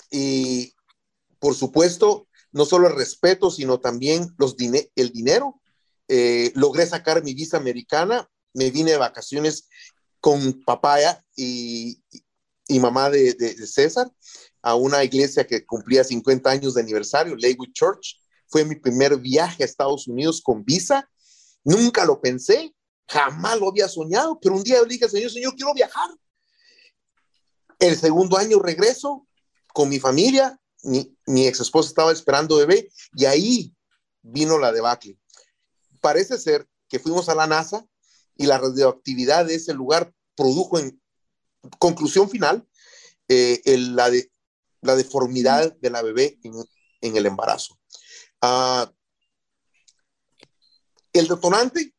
y 0.10 0.74
por 1.40 1.56
supuesto, 1.56 2.28
no 2.52 2.66
solo 2.66 2.88
el 2.88 2.96
respeto, 2.96 3.50
sino 3.50 3.80
también 3.80 4.28
los 4.38 4.56
el 4.96 5.12
dinero. 5.12 5.62
Eh, 6.08 6.52
logré 6.56 6.86
sacar 6.86 7.24
mi 7.24 7.34
visa 7.34 7.58
americana, 7.58 8.30
me 8.54 8.72
vine 8.72 8.92
de 8.92 8.98
vacaciones 8.98 9.68
con 10.20 10.64
papá 10.64 10.98
y, 11.36 12.02
y 12.68 12.80
mamá 12.80 13.10
de, 13.10 13.36
César 13.68 14.12
a 14.62 14.76
una 14.76 15.04
iglesia 15.04 15.46
que 15.46 15.66
cumplía 15.66 16.04
50 16.04 16.50
años 16.50 16.76
de 16.76 16.82
aniversario, 16.82 17.36
Lakewood 17.36 17.74
Church. 17.74 18.20
Fue 18.48 18.64
mi 18.64 18.76
primer 18.76 19.18
viaje 19.18 19.64
a 19.64 19.66
Estados 19.66 20.08
Unidos 20.08 20.42
con 20.42 20.64
visa. 20.64 21.10
Nunca 21.64 22.06
lo 22.06 22.22
pensé, 22.22 22.76
jamás 23.08 23.60
lo 23.60 23.70
había 23.70 23.88
soñado, 23.88 24.40
pero 24.40 24.56
un 24.56 24.64
día 24.64 24.82
le 24.82 24.88
dije, 24.88 25.10
Señor, 25.10 25.32
Señor, 25.32 25.56
quiero 25.56 25.74
viajar. 25.74 26.10
El 27.80 27.98
segundo 27.98 28.38
año 28.38 28.60
regreso 28.60 29.28
con 29.74 29.90
mi 29.90 30.00
familia, 30.00 30.60
mi, 30.84 31.18
mi 31.26 31.48
ex 31.48 31.62
esposa 31.62 31.90
estaba 31.90 32.12
esperando 32.12 32.58
bebé 32.58 32.92
y 33.16 33.26
ahí 33.26 33.76
vino 34.22 34.60
la 34.60 34.72
debacle. 34.72 35.18
Parece 36.02 36.38
ser 36.38 36.68
que 36.88 37.00
fuimos 37.00 37.30
a 37.30 37.36
la 37.36 37.48
NASA 37.48 37.86
y 38.42 38.48
la 38.48 38.58
radioactividad 38.58 39.46
de 39.46 39.56
ese 39.56 39.74
lugar 39.74 40.12
produjo 40.36 40.80
en 40.80 41.00
conclusión 41.78 42.28
final 42.28 42.68
eh, 43.28 43.62
la, 43.78 44.10
de, 44.10 44.32
la 44.82 44.96
deformidad 44.96 45.76
de 45.78 45.90
la 45.92 46.02
bebé 46.02 46.40
en, 46.44 47.16
el 47.16 47.26
embarazo. 47.28 47.80
Ah, 48.42 48.92
el 51.14 51.28
detonante, 51.28 51.94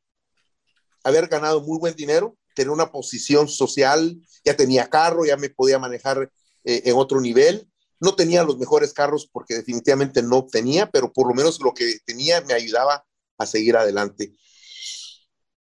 haber 1.05 1.29
ganado 1.29 1.61
muy 1.61 1.79
buen 1.79 1.95
dinero, 1.95 2.37
tener 2.57 2.71
una 2.71 2.91
posición 2.91 3.49
social, 3.49 4.21
ya 4.45 4.57
tenía 4.57 4.91
carro, 4.91 5.25
ya 5.25 5.37
me 5.37 5.49
podía 5.49 5.79
manejar 5.79 6.29
eh, 6.65 6.83
en 6.87 6.97
otro 6.97 7.21
nivel. 7.21 7.71
No 8.01 8.17
tenía 8.17 8.43
los 8.43 8.59
mejores 8.59 8.93
carros 8.93 9.29
porque 9.33 9.55
definitivamente 9.55 10.23
no 10.23 10.45
tenía, 10.47 10.91
pero 10.91 11.13
por 11.13 11.29
lo 11.29 11.35
menos 11.35 11.61
lo 11.61 11.73
que 11.73 12.01
tenía 12.05 12.41
me 12.41 12.55
ayudaba 12.55 13.07
a 13.39 13.47
seguir 13.47 13.77
adelante. 13.77 14.35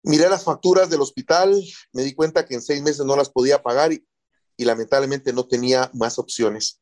Miré 0.03 0.29
las 0.29 0.45
facturas 0.45 0.89
del 0.89 1.01
hospital, 1.01 1.63
me 1.93 2.03
di 2.03 2.15
cuenta 2.15 2.47
que 2.47 2.55
en 2.55 2.63
seis 2.63 2.83
meses 2.83 3.05
no 3.05 3.17
las 3.17 3.29
podía 3.29 3.63
pagar 3.63 3.93
y, 3.93 4.07
y 4.57 4.65
lamentablemente 4.65 5.33
no 5.33 5.47
tenía 5.47 5.91
más 5.95 6.19
opciones. 6.19 6.81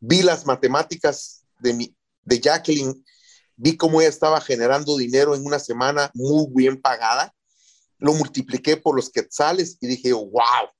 Vi 0.00 0.22
las 0.22 0.46
matemáticas 0.46 1.44
de, 1.60 1.74
mi, 1.74 1.96
de 2.22 2.40
Jacqueline, 2.40 3.04
vi 3.56 3.76
cómo 3.76 4.00
ella 4.00 4.10
estaba 4.10 4.40
generando 4.40 4.96
dinero 4.96 5.34
en 5.34 5.44
una 5.44 5.58
semana 5.58 6.10
muy 6.14 6.46
bien 6.54 6.80
pagada 6.80 7.36
lo 7.98 8.12
multipliqué 8.12 8.76
por 8.76 8.94
los 8.94 9.10
quetzales 9.10 9.78
y 9.80 9.86
dije, 9.86 10.12
wow, 10.12 10.70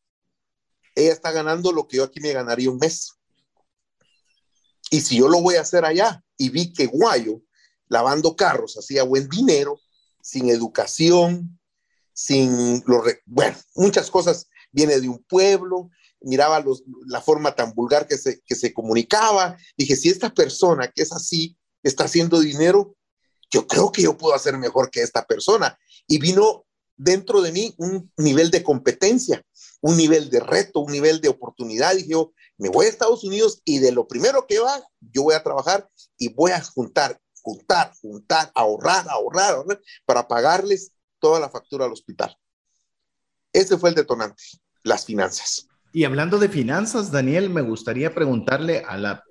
ella 0.95 1.13
está 1.13 1.33
ganando 1.33 1.73
lo 1.73 1.87
que 1.87 1.99
yo 1.99 2.05
aquí 2.05 2.21
me 2.21 2.33
ganaría 2.33 2.71
un 2.71 2.79
mes. 2.79 3.13
Y 4.91 5.01
si 5.01 5.19
yo 5.19 5.29
lo 5.29 5.41
voy 5.41 5.57
a 5.57 5.63
hacer 5.63 5.85
allá, 5.85 6.23
y 6.37 6.51
vi 6.51 6.73
que 6.73 6.87
Guayo, 6.87 7.43
lavando 7.89 8.37
carros, 8.37 8.77
hacía 8.77 9.03
buen 9.03 9.29
dinero, 9.29 9.81
sin 10.21 10.51
educación, 10.51 11.59
sin 12.17 12.83
lo 12.87 13.05
bueno, 13.27 13.57
muchas 13.75 14.11
cosas, 14.11 14.49
viene 14.73 14.99
de 14.99 15.09
un 15.09 15.23
pueblo, 15.25 15.91
miraba 16.23 16.61
los, 16.61 16.83
la 17.07 17.21
forma 17.21 17.55
tan 17.55 17.75
vulgar 17.75 18.09
que 18.09 18.17
se, 18.17 18.41
que 18.41 18.55
se 18.55 18.73
comunicaba, 18.73 19.59
dije, 19.77 19.97
si 19.97 20.09
esta 20.09 20.33
persona 20.33 20.91
que 20.91 21.03
es 21.03 21.13
así 21.13 21.59
está 21.83 22.05
haciendo 22.05 22.41
dinero, 22.41 22.97
yo 23.51 23.67
creo 23.67 23.93
que 23.93 24.01
yo 24.01 24.17
puedo 24.17 24.35
hacer 24.35 24.57
mejor 24.57 24.91
que 24.91 25.03
esta 25.03 25.27
persona. 25.27 25.79
Y 26.07 26.19
vino 26.19 26.65
dentro 26.97 27.43
de 27.43 27.53
mí 27.53 27.75
un 27.77 28.11
nivel 28.17 28.51
de 28.51 28.63
competencia, 28.63 29.45
un 29.83 29.99
nivel 29.99 30.31
de 30.31 30.41
reto, 30.41 30.81
un 30.81 30.93
nivel 30.93 31.21
de 31.21 31.29
oportunidad. 31.29 31.97
Y 31.97 32.09
yo 32.09 32.33
me 32.57 32.71
voy 32.71 32.87
a 32.87 32.89
Estados 32.89 33.25
Unidos 33.25 33.61
y 33.65 33.79
de 33.79 33.93
lo 33.93 34.09
primero 34.09 34.47
que 34.47 34.59
va, 34.59 34.83
yo 35.01 35.25
voy 35.25 35.35
a 35.35 35.43
trabajar 35.43 35.87
y 36.17 36.31
voy 36.31 36.53
a 36.53 36.63
juntar, 36.63 37.21
juntar, 37.43 37.93
juntar, 38.01 38.51
ahorrar, 38.55 39.07
ahorrar 39.11 39.67
para 40.07 40.27
pagarles 40.27 40.93
toda 41.19 41.41
la 41.41 41.51
factura 41.51 41.85
al 41.85 41.93
hospital. 41.93 42.37
Ese 43.53 43.79
fue 43.79 43.91
el 43.91 43.95
detonante, 43.95 44.43
las 44.83 45.05
finanzas. 45.05 45.67
Y 45.93 46.05
hablando 46.05 46.39
de 46.39 46.49
finanzas, 46.49 47.11
Daniel, 47.11 47.49
me 47.51 47.63
gustaría 47.63 48.15
preguntarle 48.15 48.85
a 48.87 48.97
la, 48.97 49.25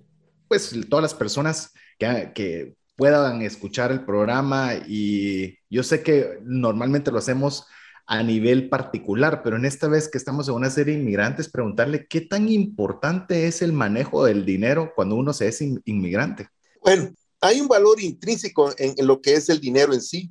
pues, 0.47 0.75
todas 0.89 1.03
las 1.03 1.13
personas 1.13 1.71
que, 1.99 2.31
que 2.33 2.75
puedan 2.95 3.41
escuchar 3.41 3.91
el 3.91 4.05
programa 4.05 4.73
y 4.87 5.57
yo 5.69 5.83
sé 5.83 6.01
que 6.01 6.39
normalmente 6.43 7.11
lo 7.11 7.19
hacemos 7.19 7.65
a 8.07 8.21
nivel 8.21 8.69
particular, 8.69 9.41
pero 9.43 9.57
en 9.57 9.65
esta 9.65 9.87
vez 9.87 10.07
que 10.07 10.17
estamos 10.17 10.47
en 10.47 10.55
una 10.55 10.69
serie 10.69 10.93
de 10.93 11.01
inmigrantes, 11.01 11.49
preguntarle 11.49 12.07
qué 12.07 12.21
tan 12.21 12.47
importante 12.49 13.47
es 13.47 13.61
el 13.61 13.73
manejo 13.73 14.25
del 14.25 14.45
dinero 14.45 14.91
cuando 14.95 15.15
uno 15.15 15.33
se 15.33 15.47
es 15.47 15.61
inmigrante. 15.61 16.47
Bueno, 16.81 17.09
hay 17.41 17.59
un 17.61 17.67
valor 17.67 17.99
intrínseco 18.01 18.73
en, 18.77 18.93
lo 19.05 19.21
que 19.21 19.33
es 19.33 19.49
el 19.49 19.59
dinero 19.59 19.93
en 19.93 20.01
sí. 20.01 20.29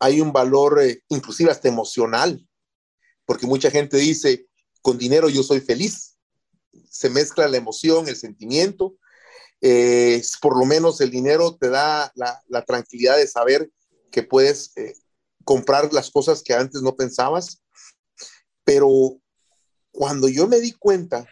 Hay 0.00 0.20
un 0.20 0.32
valor 0.32 0.82
eh, 0.82 1.02
inclusive 1.08 1.50
hasta 1.50 1.68
emocional, 1.68 2.44
porque 3.24 3.46
mucha 3.46 3.70
gente 3.70 3.96
dice, 3.98 4.46
con 4.82 4.98
dinero 4.98 5.28
yo 5.28 5.42
soy 5.42 5.60
feliz. 5.60 6.16
Se 6.88 7.10
mezcla 7.10 7.46
la 7.46 7.56
emoción, 7.56 8.08
el 8.08 8.16
sentimiento, 8.16 8.96
eh, 9.60 10.22
por 10.40 10.58
lo 10.58 10.64
menos 10.64 11.00
el 11.00 11.10
dinero 11.10 11.56
te 11.56 11.68
da 11.68 12.12
la, 12.14 12.64
tranquilidad 12.64 13.16
de 13.16 13.26
saber 13.26 13.70
que 14.10 14.22
puedes 14.22 14.72
eh, 14.76 14.94
comprar 15.44 15.92
las 15.92 16.10
cosas 16.10 16.42
que 16.42 16.54
antes 16.54 16.82
no 16.82 16.96
pensabas. 16.96 17.62
Pero 18.64 19.20
cuando 19.90 20.28
yo 20.28 20.46
me 20.46 20.60
di 20.60 20.72
cuenta 20.72 21.26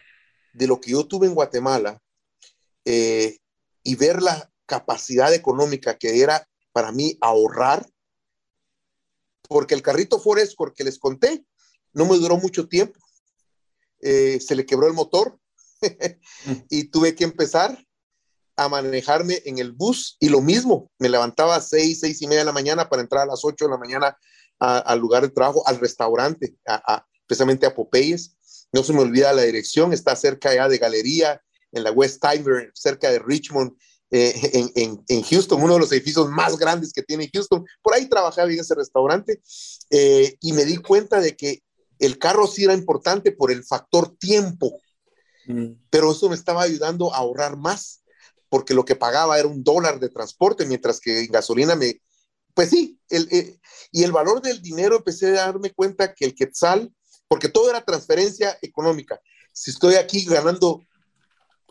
de 0.53 0.67
lo 0.67 0.79
que 0.79 0.91
yo 0.91 1.07
tuve 1.07 1.27
en 1.27 1.33
Guatemala 1.33 2.01
eh, 2.85 3.37
y 3.83 3.95
ver 3.95 4.21
la 4.21 4.51
capacidad 4.65 5.33
económica 5.33 5.97
que 5.97 6.21
era 6.21 6.47
para 6.71 6.91
mí 6.91 7.17
ahorrar, 7.21 7.87
porque 9.49 9.75
el 9.75 9.81
carrito 9.81 10.19
Ford 10.19 10.39
Escort 10.39 10.75
que 10.75 10.85
les 10.85 10.97
conté 10.97 11.43
no 11.91 12.05
me 12.05 12.17
duró 12.17 12.37
mucho 12.37 12.69
tiempo. 12.69 12.99
se 13.99 14.55
le 14.55 14.65
quebró 14.65 14.87
el 14.87 14.93
motor 14.93 15.37
y 16.69 16.85
tuve 16.85 17.15
que 17.15 17.25
empezar 17.25 17.77
a 18.55 18.69
manejarme 18.69 19.41
en 19.45 19.57
el 19.57 19.71
bus 19.71 20.17
y 20.19 20.29
lo 20.29 20.41
mismo, 20.41 20.91
me 20.99 21.09
levantaba 21.09 21.55
a 21.55 21.61
seis, 21.61 22.01
seis 22.01 22.21
y 22.21 22.27
media 22.27 22.39
de 22.39 22.45
la 22.45 22.51
mañana 22.51 22.89
para 22.89 23.01
entrar 23.01 23.23
a 23.23 23.31
las 23.31 23.43
ocho 23.43 23.65
de 23.65 23.71
la 23.71 23.77
mañana 23.77 24.17
al 24.59 24.99
lugar 24.99 25.23
de 25.23 25.29
trabajo, 25.29 25.65
al 25.65 25.79
restaurante, 25.79 26.55
a, 26.67 27.05
precisamente 27.25 27.65
a 27.65 27.73
Popeyes. 27.73 28.35
No 28.73 28.83
se 28.83 28.93
me 28.93 28.99
olvida 28.99 29.33
la 29.33 29.43
dirección, 29.43 29.93
está 29.93 30.15
cerca 30.15 30.53
ya 30.53 30.67
de 30.67 30.77
Galería, 30.77 31.41
en 31.71 31.83
la 31.83 31.91
West 31.91 32.21
Timer, 32.21 32.71
cerca 32.75 33.09
de 33.09 33.19
Richmond, 33.19 33.71
eh, 34.11 34.71
en, 34.75 35.03
en, 35.07 35.21
Houston, 35.23 35.61
uno 35.61 35.75
de 35.75 35.79
los 35.81 35.91
edificios 35.91 36.29
más 36.29 36.57
grandes 36.57 36.91
que 36.93 37.03
tiene 37.03 37.29
Houston. 37.31 37.65
Por 37.81 37.93
ahí 37.93 38.07
trabajaba 38.07 38.51
en 38.51 38.59
ese 38.59 38.75
restaurante 38.75 39.41
eh, 39.91 40.35
y 40.41 40.53
me 40.53 40.65
di 40.65 40.77
cuenta 40.77 41.21
de 41.21 41.35
que 41.35 41.61
el 41.99 42.17
carro 42.17 42.47
sí 42.47 42.63
era 42.63 42.73
importante 42.73 43.31
por 43.31 43.51
el 43.51 43.63
factor 43.63 44.15
tiempo, 44.17 44.79
mm. 45.47 45.73
pero 45.89 46.11
eso 46.11 46.29
me 46.29 46.35
estaba 46.35 46.63
ayudando 46.63 47.13
a 47.13 47.17
ahorrar 47.17 47.57
más 47.57 47.99
porque 48.49 48.73
lo 48.73 48.83
que 48.83 48.95
pagaba 48.95 49.37
era 49.37 49.47
un 49.47 49.63
dólar 49.63 49.99
de 49.99 50.09
transporte, 50.09 50.65
mientras 50.65 50.99
que 50.99 51.19
en 51.19 51.31
gasolina 51.31 51.75
me, 51.75 52.01
pues 52.53 52.71
sí, 52.71 52.99
el, 53.09 53.27
eh, 53.31 53.59
y 53.91 54.03
el 54.03 54.11
valor 54.11 54.41
del 54.41 54.61
dinero 54.61 54.97
empecé 54.97 55.27
a 55.37 55.45
darme 55.45 55.71
cuenta 55.71 56.13
que 56.13 56.25
el 56.25 56.35
quetzal, 56.35 56.91
porque 57.27 57.47
todo 57.47 57.69
era 57.69 57.85
transferencia 57.85 58.57
económica. 58.61 59.21
Si 59.53 59.71
estoy 59.71 59.95
aquí 59.95 60.25
ganando 60.25 60.81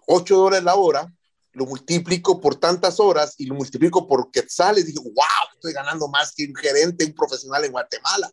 8 0.06 0.36
dólares 0.36 0.64
la 0.64 0.76
hora, 0.76 1.12
lo 1.52 1.66
multiplico 1.66 2.40
por 2.40 2.56
tantas 2.56 3.00
horas 3.00 3.34
y 3.38 3.46
lo 3.46 3.54
multiplico 3.54 4.06
por 4.06 4.30
quetzales, 4.30 4.86
digo, 4.86 5.02
wow, 5.02 5.54
estoy 5.54 5.72
ganando 5.72 6.08
más 6.08 6.32
que 6.34 6.44
un 6.44 6.54
gerente, 6.54 7.04
un 7.04 7.14
profesional 7.14 7.64
en 7.64 7.72
Guatemala. 7.72 8.30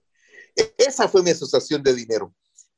E, 0.56 0.76
esa 0.78 1.08
fue 1.08 1.24
mi 1.24 1.32
asociación 1.32 1.82
de 1.84 1.94
dinero. 1.94 2.34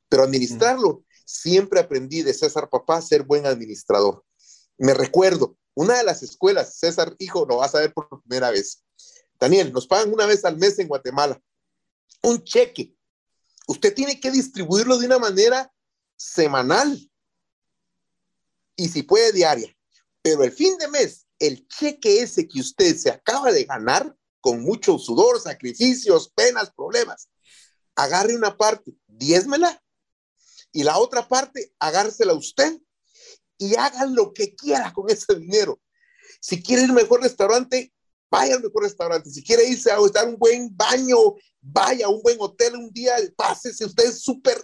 Pero 0.08 0.22
administrarlo, 0.22 1.04
siempre 1.26 1.80
aprendí 1.80 2.22
de 2.22 2.32
César 2.32 2.68
Papá 2.70 3.02
ser 3.02 3.24
buen 3.24 3.46
administrador. 3.46 4.24
Me 4.78 4.94
recuerdo, 4.94 5.56
una 5.74 5.98
de 5.98 6.04
las 6.04 6.22
escuelas, 6.22 6.78
César, 6.78 7.14
hijo, 7.18 7.46
lo 7.46 7.58
vas 7.58 7.74
a 7.74 7.80
ver 7.80 7.92
por 7.92 8.08
primera 8.22 8.50
vez. 8.50 8.82
Daniel, 9.38 9.72
nos 9.72 9.86
pagan 9.86 10.12
una 10.12 10.26
vez 10.26 10.44
al 10.44 10.56
mes 10.56 10.78
en 10.78 10.88
Guatemala. 10.88 11.40
Un 12.22 12.42
cheque. 12.42 12.94
Usted 13.66 13.94
tiene 13.94 14.18
que 14.18 14.30
distribuirlo 14.30 14.98
de 14.98 15.06
una 15.06 15.18
manera 15.18 15.72
semanal. 16.16 16.98
y 18.80 18.88
si 18.88 19.02
puede 19.02 19.32
diaria, 19.32 19.76
pero 20.28 20.44
el 20.44 20.52
fin 20.52 20.76
de 20.76 20.88
mes, 20.88 21.26
el 21.38 21.66
cheque 21.68 22.20
ese 22.20 22.46
que 22.46 22.60
usted 22.60 22.94
se 22.96 23.10
acaba 23.10 23.50
de 23.50 23.64
ganar 23.64 24.14
con 24.42 24.62
mucho 24.62 24.98
sudor, 24.98 25.40
sacrificios, 25.40 26.30
penas, 26.34 26.70
problemas, 26.76 27.30
agarre 27.96 28.34
una 28.34 28.56
parte, 28.56 28.94
diezmela 29.06 29.82
y 30.70 30.82
la 30.82 30.98
otra 30.98 31.26
parte, 31.26 31.72
agársela 31.78 32.34
usted 32.34 32.78
y 33.56 33.74
hagan 33.76 34.14
lo 34.14 34.34
que 34.34 34.54
quiera 34.54 34.92
con 34.92 35.08
ese 35.10 35.34
dinero. 35.34 35.80
Si 36.40 36.62
quiere 36.62 36.82
ir 36.82 36.90
al 36.90 36.94
mejor 36.94 37.22
restaurante, 37.22 37.92
vaya 38.30 38.56
al 38.56 38.62
mejor 38.62 38.82
restaurante. 38.82 39.30
Si 39.30 39.42
quiere 39.42 39.66
irse 39.66 39.90
a 39.90 39.98
estar 40.04 40.28
un 40.28 40.36
buen 40.36 40.76
baño, 40.76 41.16
vaya 41.60 42.06
a 42.06 42.10
un 42.10 42.22
buen 42.22 42.36
hotel 42.38 42.76
un 42.76 42.92
día, 42.92 43.16
pásese 43.34 43.86
usted 43.86 44.12
súper, 44.12 44.62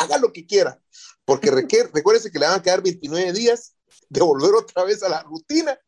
haga 0.00 0.18
lo 0.18 0.32
que 0.32 0.44
quiera. 0.44 0.82
Porque 1.24 1.50
requiere, 1.52 1.88
recuérdese 1.94 2.32
que 2.32 2.40
le 2.40 2.46
van 2.46 2.58
a 2.58 2.62
quedar 2.62 2.82
29 2.82 3.32
días 3.32 3.76
de 4.08 4.20
volver 4.20 4.54
otra 4.54 4.84
vez 4.84 5.02
a 5.02 5.08
la 5.08 5.22
rutina. 5.22 5.78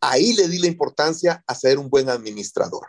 Ahí 0.00 0.32
le 0.32 0.48
di 0.48 0.58
la 0.58 0.66
importancia 0.66 1.42
a 1.46 1.54
ser 1.54 1.78
un 1.78 1.90
buen 1.90 2.08
administrador. 2.08 2.86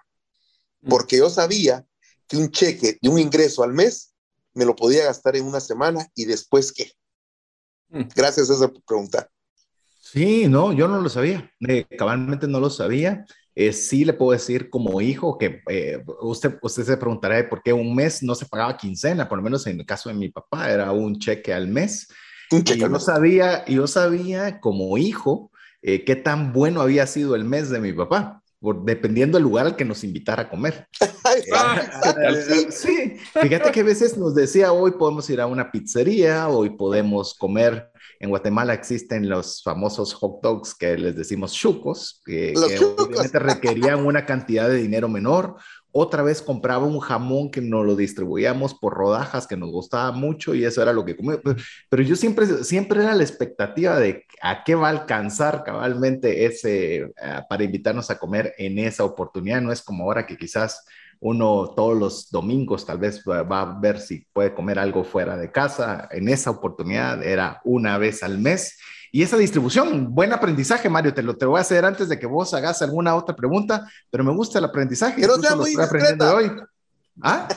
Porque 0.88 1.18
yo 1.18 1.30
sabía 1.30 1.86
que 2.28 2.38
un 2.38 2.49
cheque 2.49 2.97
de 3.01 3.09
un 3.09 3.20
ingreso 3.20 3.64
al 3.64 3.74
mes 3.74 4.14
me 4.53 4.66
lo 4.66 4.76
podía 4.76 5.05
gastar 5.05 5.36
en 5.36 5.45
una 5.45 5.59
semana 5.59 6.07
y 6.16 6.26
después 6.26 6.72
qué. 6.72 6.91
Mm. 7.89 8.03
Gracias 8.16 8.49
a 8.49 8.53
esa 8.53 8.72
pregunta. 8.86 9.30
Sí, 9.99 10.47
no, 10.47 10.74
yo 10.74 10.88
no 10.88 10.99
lo 10.99 11.09
sabía, 11.09 11.51
eh, 11.68 11.86
cabalmente 11.97 12.47
no 12.47 12.59
lo 12.59 12.70
sabía. 12.70 13.26
Eh, 13.53 13.74
sí 13.74 14.05
le 14.05 14.14
puedo 14.14 14.32
decir 14.32 14.70
como 14.70 15.01
hijo 15.01 15.38
que 15.38 15.62
eh, 15.70 16.03
usted, 16.22 16.57
usted 16.62 16.84
se 16.84 16.97
preguntará 16.97 17.47
por 17.49 17.62
qué 17.62 17.74
un 17.74 17.93
mes 17.93 18.24
no 18.24 18.34
se 18.34 18.45
pagaba 18.45 18.78
quincena, 18.78 19.28
por 19.28 19.38
lo 19.38 19.43
menos 19.43 19.68
en 19.68 19.80
el 19.80 19.86
caso 19.86 20.09
de 20.09 20.16
mi 20.16 20.30
papá 20.30 20.72
era 20.72 20.91
un 20.91 21.20
cheque 21.20 21.53
al 21.53 21.68
mes. 21.68 22.07
Y 22.51 22.63
yo 22.77 22.89
no 22.89 22.99
sabía, 22.99 23.65
yo 23.65 23.87
sabía 23.87 24.59
como 24.59 24.97
hijo 24.97 25.51
qué 25.81 26.15
tan 26.15 26.53
bueno 26.53 26.81
había 26.81 27.07
sido 27.07 27.35
el 27.35 27.45
mes 27.45 27.69
de 27.69 27.79
mi 27.79 27.93
papá 27.93 28.41
dependiendo 28.83 29.37
del 29.37 29.43
lugar 29.43 29.65
al 29.65 29.75
que 29.75 29.85
nos 29.85 30.03
invitara 30.03 30.43
a 30.43 30.49
comer. 30.49 30.87
sí, 32.69 33.17
fíjate 33.41 33.71
que 33.71 33.79
a 33.79 33.83
veces 33.83 34.17
nos 34.17 34.35
decía, 34.35 34.71
hoy 34.71 34.91
podemos 34.91 35.27
ir 35.31 35.41
a 35.41 35.47
una 35.47 35.71
pizzería, 35.71 36.47
hoy 36.47 36.71
podemos 36.71 37.33
comer. 37.33 37.89
En 38.19 38.29
Guatemala 38.29 38.75
existen 38.75 39.27
los 39.27 39.63
famosos 39.63 40.13
hot 40.13 40.41
dogs 40.43 40.75
que 40.75 40.95
les 40.95 41.15
decimos 41.15 41.53
chucos, 41.53 42.21
que, 42.23 42.53
que 42.53 42.85
obviamente 42.85 43.39
requerían 43.39 44.05
una 44.05 44.27
cantidad 44.27 44.69
de 44.69 44.77
dinero 44.77 45.09
menor 45.09 45.55
otra 45.91 46.23
vez 46.23 46.41
compraba 46.41 46.85
un 46.85 46.99
jamón 46.99 47.51
que 47.51 47.61
nos 47.61 47.85
lo 47.85 47.95
distribuíamos 47.95 48.73
por 48.73 48.93
rodajas 48.93 49.47
que 49.47 49.57
nos 49.57 49.71
gustaba 49.71 50.11
mucho 50.11 50.55
y 50.55 50.63
eso 50.63 50.81
era 50.81 50.93
lo 50.93 51.03
que 51.03 51.17
comía. 51.17 51.39
Pero 51.89 52.03
yo 52.03 52.15
siempre, 52.15 52.45
siempre 52.63 53.03
era 53.03 53.13
la 53.13 53.23
expectativa 53.23 53.99
de 53.99 54.25
a 54.41 54.63
qué 54.63 54.75
va 54.75 54.87
a 54.87 54.91
alcanzar 54.91 55.63
cabalmente 55.63 56.45
ese 56.45 56.95
eh, 56.95 57.11
para 57.49 57.63
invitarnos 57.63 58.09
a 58.09 58.17
comer 58.17 58.53
en 58.57 58.79
esa 58.79 59.03
oportunidad. 59.03 59.61
No 59.61 59.71
es 59.71 59.81
como 59.81 60.05
ahora 60.05 60.25
que 60.25 60.37
quizás 60.37 60.85
uno 61.19 61.73
todos 61.75 61.97
los 61.97 62.31
domingos 62.31 62.85
tal 62.85 62.97
vez 62.97 63.23
va, 63.29 63.43
va 63.43 63.61
a 63.61 63.79
ver 63.79 63.99
si 63.99 64.25
puede 64.33 64.53
comer 64.53 64.79
algo 64.79 65.03
fuera 65.03 65.37
de 65.37 65.51
casa. 65.51 66.07
En 66.11 66.29
esa 66.29 66.51
oportunidad 66.51 67.21
era 67.23 67.61
una 67.63 67.97
vez 67.97 68.23
al 68.23 68.39
mes 68.39 68.77
y 69.12 69.24
esa 69.24 69.36
distribución, 69.38 70.16
buen 70.16 70.32
aprendizaje, 70.32 70.88
Mario, 70.88 71.14
te 71.14 71.22
lo, 71.22 71.36
te 71.36 71.45
voy 71.45 71.57
a 71.57 71.62
hacer 71.62 71.84
antes 71.84 72.07
de 72.07 72.18
que 72.18 72.26
vos 72.26 72.53
hagas 72.53 72.82
alguna 72.82 73.14
otra 73.16 73.36
pregunta, 73.36 73.89
pero 74.09 74.24
me 74.24 74.34
gusta 74.34 74.59
el 74.59 74.66
aprendizaje. 74.66 75.20
Pero 75.20 75.36
sea 75.36 75.55
muy 75.55 75.76
aprendiendo 75.80 76.34
hoy. 76.34 76.51
¿Ah? 77.22 77.47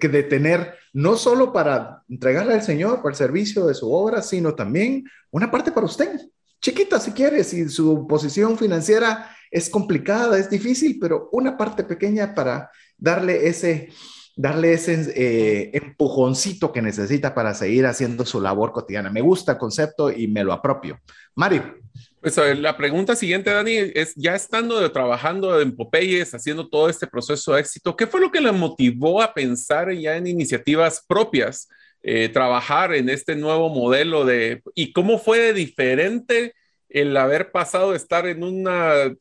Que 0.00 0.08
de 0.08 0.22
tener, 0.22 0.74
no 0.94 1.16
solo 1.16 1.52
para 1.52 2.02
entregarle 2.08 2.54
al 2.54 2.62
Señor 2.62 3.02
por 3.02 3.12
el 3.12 3.16
servicio 3.16 3.66
de 3.66 3.74
su 3.74 3.92
obra, 3.92 4.22
sino 4.22 4.54
también 4.54 5.04
una 5.30 5.50
parte 5.50 5.70
para 5.70 5.86
usted. 5.86 6.18
Chiquita, 6.60 6.98
si 6.98 7.12
quiere, 7.12 7.44
si 7.44 7.68
su 7.68 8.06
posición 8.06 8.56
financiera 8.56 9.30
es 9.50 9.68
complicada, 9.68 10.38
es 10.38 10.48
difícil, 10.48 10.98
pero 10.98 11.28
una 11.32 11.58
parte 11.58 11.84
pequeña 11.84 12.34
para 12.34 12.70
darle 12.96 13.46
ese, 13.46 13.90
darle 14.38 14.72
ese 14.72 15.12
eh, 15.16 15.70
empujoncito 15.74 16.72
que 16.72 16.80
necesita 16.80 17.34
para 17.34 17.54
seguir 17.54 17.86
haciendo 17.86 18.24
su 18.24 18.40
labor 18.40 18.70
cotidiana. 18.70 19.10
Me 19.10 19.20
gusta 19.20 19.52
el 19.52 19.58
concepto 19.58 20.12
y 20.12 20.28
me 20.28 20.44
lo 20.44 20.52
apropio. 20.52 21.00
Mario. 21.34 21.76
Pues 22.20 22.36
la 22.58 22.76
pregunta 22.76 23.16
siguiente, 23.16 23.50
Dani, 23.50 23.76
es 23.76 24.12
ya 24.16 24.34
estando 24.34 24.90
trabajando 24.92 25.60
en 25.60 25.74
Popeyes, 25.74 26.34
haciendo 26.34 26.68
todo 26.68 26.88
este 26.88 27.06
proceso 27.06 27.54
de 27.54 27.60
éxito, 27.60 27.96
¿qué 27.96 28.06
fue 28.06 28.20
lo 28.20 28.30
que 28.30 28.40
le 28.40 28.50
motivó 28.52 29.22
a 29.22 29.34
pensar 29.34 29.92
ya 29.92 30.16
en 30.16 30.26
iniciativas 30.26 31.04
propias, 31.06 31.68
eh, 32.02 32.28
trabajar 32.28 32.94
en 32.94 33.08
este 33.08 33.36
nuevo 33.36 33.68
modelo 33.68 34.24
de, 34.24 34.62
y 34.74 34.92
cómo 34.92 35.18
fue 35.18 35.52
diferente 35.52 36.54
el 36.88 37.16
haber 37.16 37.52
pasado 37.52 37.90
de 37.90 37.96
estar 37.96 38.26
en 38.26 38.42
un 38.42 38.64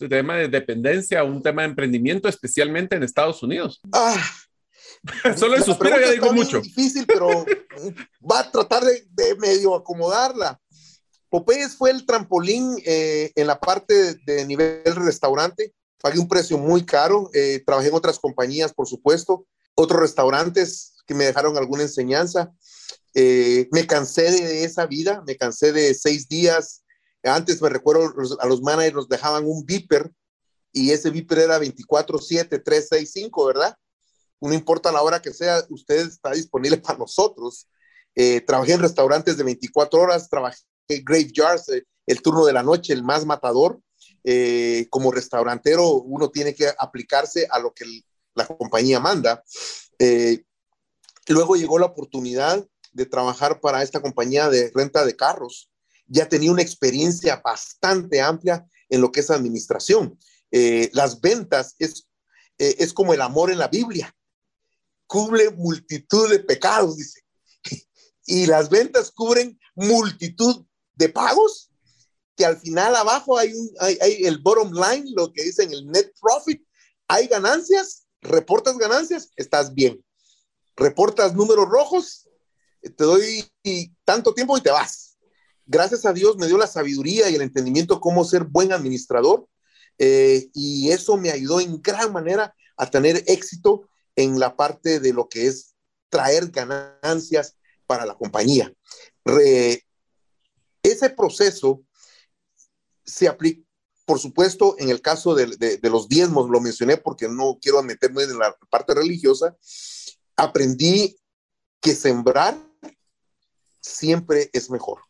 tema 0.09 0.37
de 0.37 0.47
dependencia 0.47 1.19
a 1.19 1.23
un 1.23 1.41
tema 1.41 1.63
de 1.63 1.69
emprendimiento, 1.69 2.27
especialmente 2.27 2.95
en 2.95 3.03
Estados 3.03 3.43
Unidos? 3.43 3.79
Ah, 3.93 4.15
Solo 5.37 5.55
el 5.55 5.63
suspiro 5.63 5.99
ya 5.99 6.11
digo 6.11 6.31
mucho. 6.33 6.61
difícil, 6.61 7.05
pero 7.05 7.45
va 8.29 8.39
a 8.39 8.51
tratar 8.51 8.83
de, 8.83 9.35
medio 9.35 9.75
acomodarla. 9.75 10.59
Popeyes 11.29 11.75
fue 11.75 11.91
el 11.91 12.05
trampolín 12.05 12.81
eh, 12.85 13.31
en 13.35 13.47
la 13.47 13.59
parte 13.59 14.15
de, 14.25 14.45
nivel 14.45 14.95
restaurante. 14.95 15.73
Pagué 16.01 16.19
un 16.19 16.27
precio 16.27 16.57
muy 16.57 16.85
caro. 16.85 17.29
Eh, 17.33 17.63
trabajé 17.65 17.89
en 17.89 17.95
otras 17.95 18.19
compañías, 18.19 18.73
por 18.73 18.87
supuesto. 18.87 19.45
Otros 19.75 19.99
restaurantes 19.99 20.95
que 21.05 21.13
me 21.13 21.25
dejaron 21.25 21.57
alguna 21.57 21.83
enseñanza. 21.83 22.53
Eh, 23.13 23.67
me 23.71 23.85
cansé 23.85 24.31
de 24.31 24.63
esa 24.63 24.85
vida. 24.85 25.23
Me 25.27 25.35
cansé 25.35 25.73
de 25.73 25.93
seis 25.93 26.29
días. 26.29 26.83
Antes 27.23 27.61
me 27.61 27.69
recuerdo 27.69 28.13
a 28.39 28.45
los 28.45 28.61
managers 28.61 28.95
nos 28.95 29.09
dejaban 29.09 29.45
un 29.45 29.65
beeper 29.65 30.11
y 30.71 30.91
ese 30.91 31.09
beeper 31.09 31.39
era 31.39 31.59
24-7, 31.59 32.63
365, 32.63 33.45
¿verdad? 33.45 33.75
No 34.41 34.53
importa 34.53 34.91
la 34.91 35.01
hora 35.01 35.21
que 35.21 35.33
sea, 35.33 35.63
usted 35.69 36.07
está 36.07 36.31
disponible 36.31 36.77
para 36.77 36.99
nosotros. 36.99 37.67
Eh, 38.15 38.41
trabajé 38.41 38.73
en 38.73 38.81
restaurantes 38.81 39.37
de 39.37 39.43
24 39.43 39.99
horas, 39.99 40.29
trabajé 40.29 40.59
en 40.87 41.03
graveyards, 41.03 41.69
eh, 41.69 41.85
el 42.05 42.21
turno 42.21 42.45
de 42.45 42.53
la 42.53 42.63
noche, 42.63 42.93
el 42.93 43.03
más 43.03 43.25
matador. 43.25 43.79
Eh, 44.23 44.87
como 44.89 45.11
restaurantero, 45.11 45.93
uno 45.93 46.29
tiene 46.29 46.53
que 46.53 46.67
aplicarse 46.79 47.47
a 47.49 47.59
lo 47.59 47.73
que 47.73 47.85
la 48.33 48.45
compañía 48.45 48.99
manda. 48.99 49.43
luego 51.27 51.55
llegó 51.55 51.77
la 51.77 51.87
oportunidad 51.87 52.65
de 52.93 53.05
trabajar 53.05 53.59
para 53.59 53.83
esta 53.83 54.01
compañía 54.01 54.49
de 54.49 54.71
renta 54.73 55.05
de 55.05 55.15
carros. 55.15 55.69
Ya 56.07 56.27
tenía 56.29 56.51
una 56.51 56.61
experiencia 56.61 57.41
bastante 57.43 58.21
amplia 58.21 58.65
en 58.89 59.01
lo 59.01 59.11
que 59.11 59.19
es 59.19 59.29
administración. 59.29 60.17
las 60.51 61.21
ventas 61.21 61.75
es, 61.79 62.07
es 62.57 62.93
como 62.93 63.13
el 63.13 63.21
amor 63.21 63.51
en 63.51 63.59
la 63.59 63.67
Biblia 63.67 64.16
cubre 65.07 65.49
multitud 65.51 66.29
de 66.29 66.39
pecados, 66.39 66.97
dice. 66.97 67.21
Y 68.25 68.45
las 68.45 68.69
ventas 68.69 69.09
cubren 69.11 69.57
multitud 69.73 70.65
de 70.95 71.07
pagos, 71.07 71.71
que 72.35 72.45
al 72.45 72.57
final 72.57 72.95
abajo 72.95 73.37
hay, 73.37 73.53
un, 73.53 73.71
hay, 73.79 74.25
el 74.25 74.39
bottom 74.39 74.73
line, 74.73 75.11
lo 75.15 75.31
que 75.31 75.43
dicen 75.43 75.71
el 75.71 75.87
net 75.87 76.11
profit. 76.21 76.61
Hay 77.07 77.27
ganancias, 77.27 78.05
reportas 78.21 78.77
ganancias, 78.77 79.31
estás 79.37 79.73
bien. 79.73 80.03
Reportas 80.75 81.33
números 81.33 81.67
rojos, 81.69 82.27
te 82.81 83.03
doy 83.03 83.49
tanto 84.03 84.33
tiempo 84.33 84.57
y 84.57 84.61
te 84.61 84.71
vas. 84.71 85.17
Gracias 85.65 86.05
a 86.05 86.13
Dios 86.13 86.37
me 86.37 86.47
dio 86.47 86.57
la 86.57 86.67
sabiduría 86.67 87.29
y 87.29 87.35
el 87.35 87.41
entendimiento 87.41 87.99
cómo 87.99 88.23
ser 88.23 88.43
buen 88.43 88.71
administrador 88.71 89.47
eh, 89.97 90.49
y 90.53 90.91
eso 90.91 91.17
me 91.17 91.31
ayudó 91.31 91.59
en 91.59 91.81
gran 91.81 92.13
manera 92.13 92.55
a 92.77 92.89
tener 92.89 93.23
éxito 93.27 93.89
en 94.17 94.39
la 94.39 94.57
parte 94.57 94.99
de 94.99 95.13
lo 95.13 95.29
que 95.29 95.47
es 95.47 95.75
traer 96.09 96.49
ganancias 96.49 97.55
para 97.85 98.05
la 98.05 98.15
compañía. 98.15 98.73
ese 100.83 101.09
proceso 101.11 101.83
se 103.05 103.27
aplica, 103.27 103.65
por 104.05 104.19
supuesto, 104.19 104.75
en 104.79 104.89
el 104.89 105.01
caso 105.01 105.35
de, 105.35 105.79
los 105.83 106.09
diezmos, 106.09 106.49
lo 106.49 106.59
mencioné 106.59 106.97
porque 106.97 107.29
no 107.29 107.59
quiero 107.61 107.81
meterme 107.83 108.23
en 108.23 108.39
la 108.39 108.55
parte 108.69 108.93
religiosa, 108.93 109.55
aprendí 110.35 111.17
que 111.79 111.93
sembrar 111.93 112.57
siempre 113.81 114.49
es 114.53 114.69
mejor. 114.69 115.01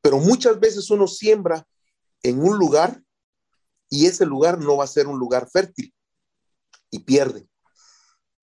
Pero 0.00 0.18
muchas 0.18 0.58
veces 0.58 0.90
uno 0.90 1.06
siembra 1.06 1.66
en 2.22 2.42
un 2.42 2.58
lugar 2.58 3.02
y 3.88 4.06
ese 4.06 4.26
lugar 4.26 4.58
no 4.58 4.78
va 4.78 4.84
a 4.84 4.88
ser 4.88 5.06
un 5.06 5.18
lugar 5.18 5.48
fértil 5.50 5.94
y 6.90 7.00
pierde. 7.00 7.46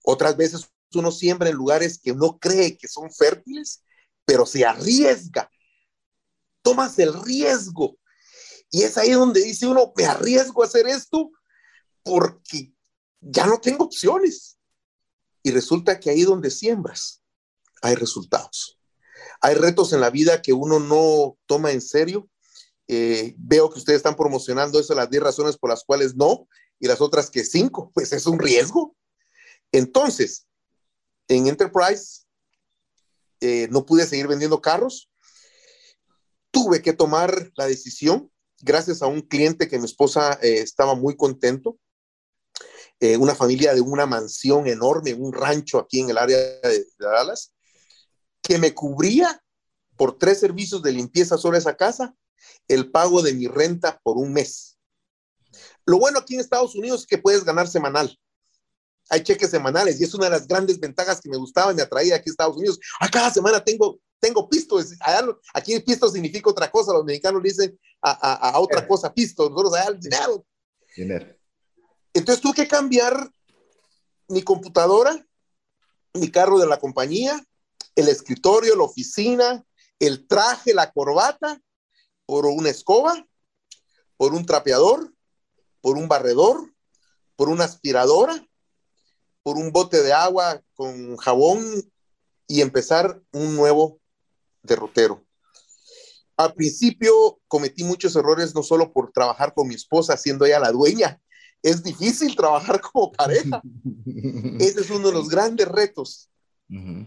Otras 0.04 0.38
veces 0.38 0.70
uno 0.94 1.12
siembra 1.12 1.50
en 1.50 1.56
lugares 1.56 2.00
que 2.00 2.12
uno 2.12 2.40
cree 2.40 2.78
que 2.78 2.88
son 2.88 3.12
fértiles, 3.12 3.84
pero 4.26 4.46
se 4.46 4.66
arriesga. 4.66 5.50
Tomas 6.62 6.98
el 7.00 7.14
riesgo. 7.24 7.98
Y 8.72 8.84
es 8.84 8.98
ahí 8.98 9.12
donde 9.12 9.42
dice 9.42 9.68
uno, 9.68 9.94
me 9.96 10.06
arriesgo 10.06 10.64
a 10.64 10.66
hacer 10.66 10.88
esto 10.88 11.32
porque 12.04 12.74
ya 13.20 13.46
no 13.46 13.60
tengo 13.60 13.86
opciones. 13.86 14.58
Y 15.42 15.52
resulta 15.52 16.00
que 16.00 16.10
ahí 16.10 16.24
donde 16.24 16.52
siembras 16.52 17.22
hay 17.82 17.96
resultados. 17.96 18.80
Hay 19.42 19.56
retos 19.56 19.94
en 19.94 20.02
la 20.02 20.10
vida 20.10 20.42
que 20.42 20.54
uno 20.54 20.80
no 20.80 21.38
toma 21.46 21.72
en 21.72 21.82
serio. 21.82 22.30
Eh, 22.88 23.36
veo 23.38 23.70
que 23.70 23.80
ustedes 23.80 23.98
están 23.98 24.16
promocionando 24.16 24.80
eso, 24.80 24.94
las 24.96 25.10
10 25.10 25.24
razones 25.24 25.58
por 25.58 25.70
las 25.70 25.84
cuales 25.84 26.16
no, 26.16 26.48
y 26.80 26.88
las 26.88 27.02
otras 27.02 27.30
que 27.30 27.44
5, 27.44 27.92
pues 27.94 28.12
es 28.14 28.26
un 28.26 28.40
riesgo. 28.40 28.96
Entonces, 29.72 30.48
en 31.28 31.48
Enterprise 31.48 32.26
eh, 33.42 33.68
no 33.72 33.86
pude 33.86 34.06
seguir 34.06 34.28
vendiendo 34.28 34.62
carros. 34.62 35.10
Tuve 36.52 36.82
que 36.82 36.94
tomar 36.94 37.52
la 37.56 37.68
decisión 37.68 38.32
gracias 38.62 39.02
a 39.02 39.08
un 39.08 39.22
cliente 39.22 39.68
que 39.68 39.80
mi 39.80 39.86
esposa 39.86 40.34
eh, 40.42 40.60
estaba 40.60 40.96
muy 40.96 41.16
contento. 41.16 41.78
Eh, 43.00 43.16
una 43.16 43.34
familia 43.34 43.74
de 43.74 43.82
una 43.82 44.06
mansión 44.06 44.68
enorme, 44.68 45.14
un 45.14 45.32
rancho 45.32 45.80
aquí 45.80 46.02
en 46.02 46.10
el 46.10 46.18
área 46.18 46.38
de, 46.38 46.86
Dallas, 46.98 47.54
que 48.42 48.58
me 48.58 48.74
cubría 48.74 49.42
por 49.96 50.18
tres 50.18 50.40
servicios 50.40 50.82
de 50.82 50.92
limpieza 50.92 51.38
sobre 51.38 51.60
esa 51.60 51.78
casa 51.78 52.14
el 52.68 52.92
pago 52.92 53.22
de 53.22 53.34
mi 53.34 53.48
renta 53.48 54.00
por 54.04 54.18
un 54.18 54.34
mes. 54.34 54.78
Lo 55.86 55.98
bueno 55.98 56.20
aquí 56.20 56.36
en 56.36 56.42
Estados 56.42 56.76
Unidos 56.76 57.02
es 57.02 57.08
que 57.08 57.18
puedes 57.18 57.44
ganar 57.44 57.68
semanal. 57.68 58.18
Hay 59.10 59.24
cheques 59.24 59.50
semanales 59.50 60.00
y 60.00 60.04
es 60.04 60.14
una 60.14 60.26
de 60.26 60.32
las 60.32 60.48
grandes 60.48 60.80
ventajas 60.80 61.20
que 61.20 61.30
me 61.30 61.38
gustaba 61.38 61.72
y 61.72 61.76
me 61.76 61.82
atraía 61.82 62.16
aquí 62.16 62.30
en 62.30 62.34
Estados 62.34 62.58
Unidos. 62.58 62.80
A 63.00 63.10
cada 63.10 63.32
semana 63.32 63.64
tengo, 63.64 64.00
tengo 64.20 64.48
pisto. 64.48 64.80
Aquí 65.54 65.80
pisto 65.80 66.10
significa 66.10 66.50
otra 66.50 66.70
cosa. 66.70 66.94
Los 66.94 67.06
mexicanos 67.06 67.42
dicen 67.42 67.78
a, 68.02 68.50
a, 68.52 68.60
otra 68.60 68.88
cosa 68.88 69.14
pisto. 69.14 69.50
Nosotros 69.50 69.74
allá 69.74 69.92
dinero. 69.94 70.46
Dinero. 70.96 71.36
Entonces 72.14 72.42
tuve 72.42 72.54
que 72.54 72.68
cambiar 72.68 73.32
mi 74.28 74.44
computadora, 74.44 75.26
mi 76.14 76.30
carro 76.30 76.60
de 76.60 76.68
la 76.68 76.80
compañía, 76.80 77.44
el 77.96 78.08
escritorio, 78.08 78.76
la 78.76 78.84
oficina, 78.84 79.64
el 80.00 80.28
traje, 80.28 80.74
la 80.74 80.92
corbata, 80.92 81.60
por 82.26 82.46
una 82.46 82.70
escoba, 82.70 83.26
por 84.18 84.34
un 84.34 84.46
trapeador, 84.46 85.14
por 85.82 85.98
un 85.98 86.08
barredor, 86.08 86.74
por 87.36 87.50
una 87.50 87.66
aspiradora, 87.66 88.46
por 89.44 89.58
un 89.58 89.72
bote 89.72 90.02
de 90.02 90.14
agua 90.14 90.62
con 90.74 91.18
jabón 91.18 91.64
y 92.48 92.62
empezar 92.62 93.22
un 93.32 93.56
nuevo 93.56 94.00
derrotero. 94.64 95.26
Al 96.36 96.54
principio 96.54 97.40
cometí 97.48 97.84
muchos 97.84 98.16
errores, 98.16 98.56
no 98.56 98.64
solo 98.64 98.94
por 98.94 99.12
trabajar 99.12 99.54
con 99.54 99.68
mi 99.68 99.76
esposa, 99.76 100.16
siendo 100.18 100.46
ella 100.46 100.60
la 100.60 100.72
dueña. 100.72 101.22
Es 101.62 101.84
difícil 101.84 102.36
trabajar 102.36 102.80
como 102.94 103.12
pareja. 103.12 103.62
Ese 104.60 104.82
es 104.82 104.90
uno 104.90 105.08
de 105.08 105.14
los 105.14 105.30
grandes 105.30 105.68
retos 105.68 106.30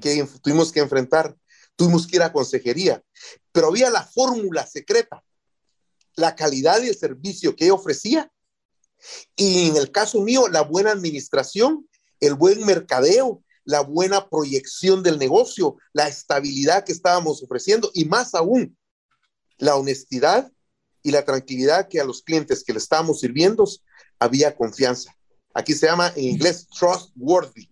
que 0.01 0.27
tuvimos 0.43 0.73
que 0.73 0.81
enfrentar. 0.81 1.37
Tuvimos 1.77 2.07
que 2.07 2.17
ir 2.17 2.23
a 2.23 2.33
consejería, 2.33 3.03
pero 3.51 3.69
había 3.69 3.89
la 3.89 4.05
fórmula 4.05 4.67
secreta, 4.67 5.25
la 6.17 6.37
calidad 6.37 6.83
y 6.83 6.89
el 6.89 6.95
servicio 6.95 7.57
que 7.57 7.65
ella 7.65 7.75
ofrecía. 7.75 8.31
Y 9.35 9.71
en 9.71 9.77
el 9.77 9.91
caso 9.91 10.21
mío, 10.21 10.49
la 10.49 10.61
buena 10.61 10.91
administración 10.91 11.89
el 12.23 12.35
buen 12.35 12.65
mercadeo, 12.65 13.43
la 13.65 13.81
buena 13.81 14.29
proyección 14.29 15.03
del 15.03 15.19
negocio, 15.19 15.77
la 15.93 16.07
estabilidad 16.07 16.85
que 16.85 16.93
estábamos 16.93 17.43
ofreciendo 17.43 17.91
y 17.95 18.05
más 18.05 18.35
aún, 18.35 18.79
la 19.59 19.75
honestidad 19.75 20.51
y 21.03 21.11
la 21.11 21.25
tranquilidad 21.25 21.89
que 21.89 22.01
a 22.01 22.05
los 22.05 22.23
clientes 22.23 22.63
que 22.63 22.73
le 22.73 22.79
estábamos 22.79 23.21
sirviendo 23.21 23.65
había 24.21 24.55
confianza. 24.55 25.13
Aquí 25.53 25.75
se 25.75 25.87
llama 25.87 26.13
en 26.15 26.25
inglés 26.25 26.69
trustworthy, 26.69 27.69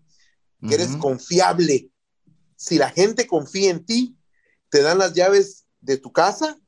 que 0.69 0.75
eres 0.75 0.97
confiable. 0.97 1.89
Si 2.57 2.77
la 2.77 2.91
gente 2.91 3.29
confía 3.29 3.71
en 3.71 3.87
ti, 3.87 4.19
te 4.69 4.83
dan 4.83 4.99
las 4.99 5.15
llaves 5.15 5.65
de 5.81 5.97
tu 5.97 6.13
casa, 6.13 6.59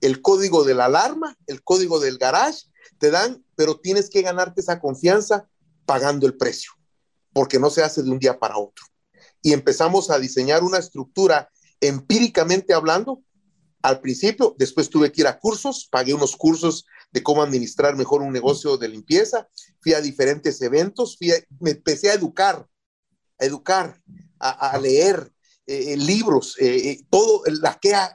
el 0.00 0.20
código 0.20 0.64
de 0.64 0.74
la 0.74 0.86
alarma, 0.86 1.38
el 1.46 1.62
código 1.62 2.00
del 2.00 2.18
garage, 2.18 2.64
te 2.98 3.12
dan, 3.12 3.44
pero 3.54 3.78
tienes 3.78 4.10
que 4.10 4.20
ganarte 4.22 4.62
esa 4.62 4.80
confianza 4.80 5.48
pagando 5.86 6.26
el 6.26 6.36
precio 6.36 6.72
porque 7.32 7.58
no 7.58 7.70
se 7.70 7.82
hace 7.82 8.02
de 8.02 8.10
un 8.10 8.18
día 8.18 8.38
para 8.38 8.58
otro. 8.58 8.84
Y 9.42 9.52
empezamos 9.52 10.10
a 10.10 10.18
diseñar 10.18 10.62
una 10.62 10.78
estructura 10.78 11.48
empíricamente 11.80 12.74
hablando. 12.74 13.22
Al 13.82 14.00
principio, 14.00 14.54
después 14.58 14.90
tuve 14.90 15.10
que 15.10 15.22
ir 15.22 15.26
a 15.26 15.38
cursos, 15.38 15.88
pagué 15.90 16.12
unos 16.12 16.36
cursos 16.36 16.84
de 17.12 17.22
cómo 17.22 17.42
administrar 17.42 17.96
mejor 17.96 18.20
un 18.20 18.32
negocio 18.32 18.76
de 18.76 18.88
limpieza, 18.88 19.48
fui 19.80 19.94
a 19.94 20.02
diferentes 20.02 20.60
eventos, 20.60 21.16
me 21.58 21.70
empecé 21.70 22.10
a 22.10 22.14
educar, 22.14 22.66
a 23.38 23.44
educar, 23.44 24.00
a, 24.38 24.78
leer 24.78 25.32
eh, 25.66 25.94
eh, 25.94 25.96
libros, 25.96 26.56
eh, 26.58 27.02
todo 27.08 27.42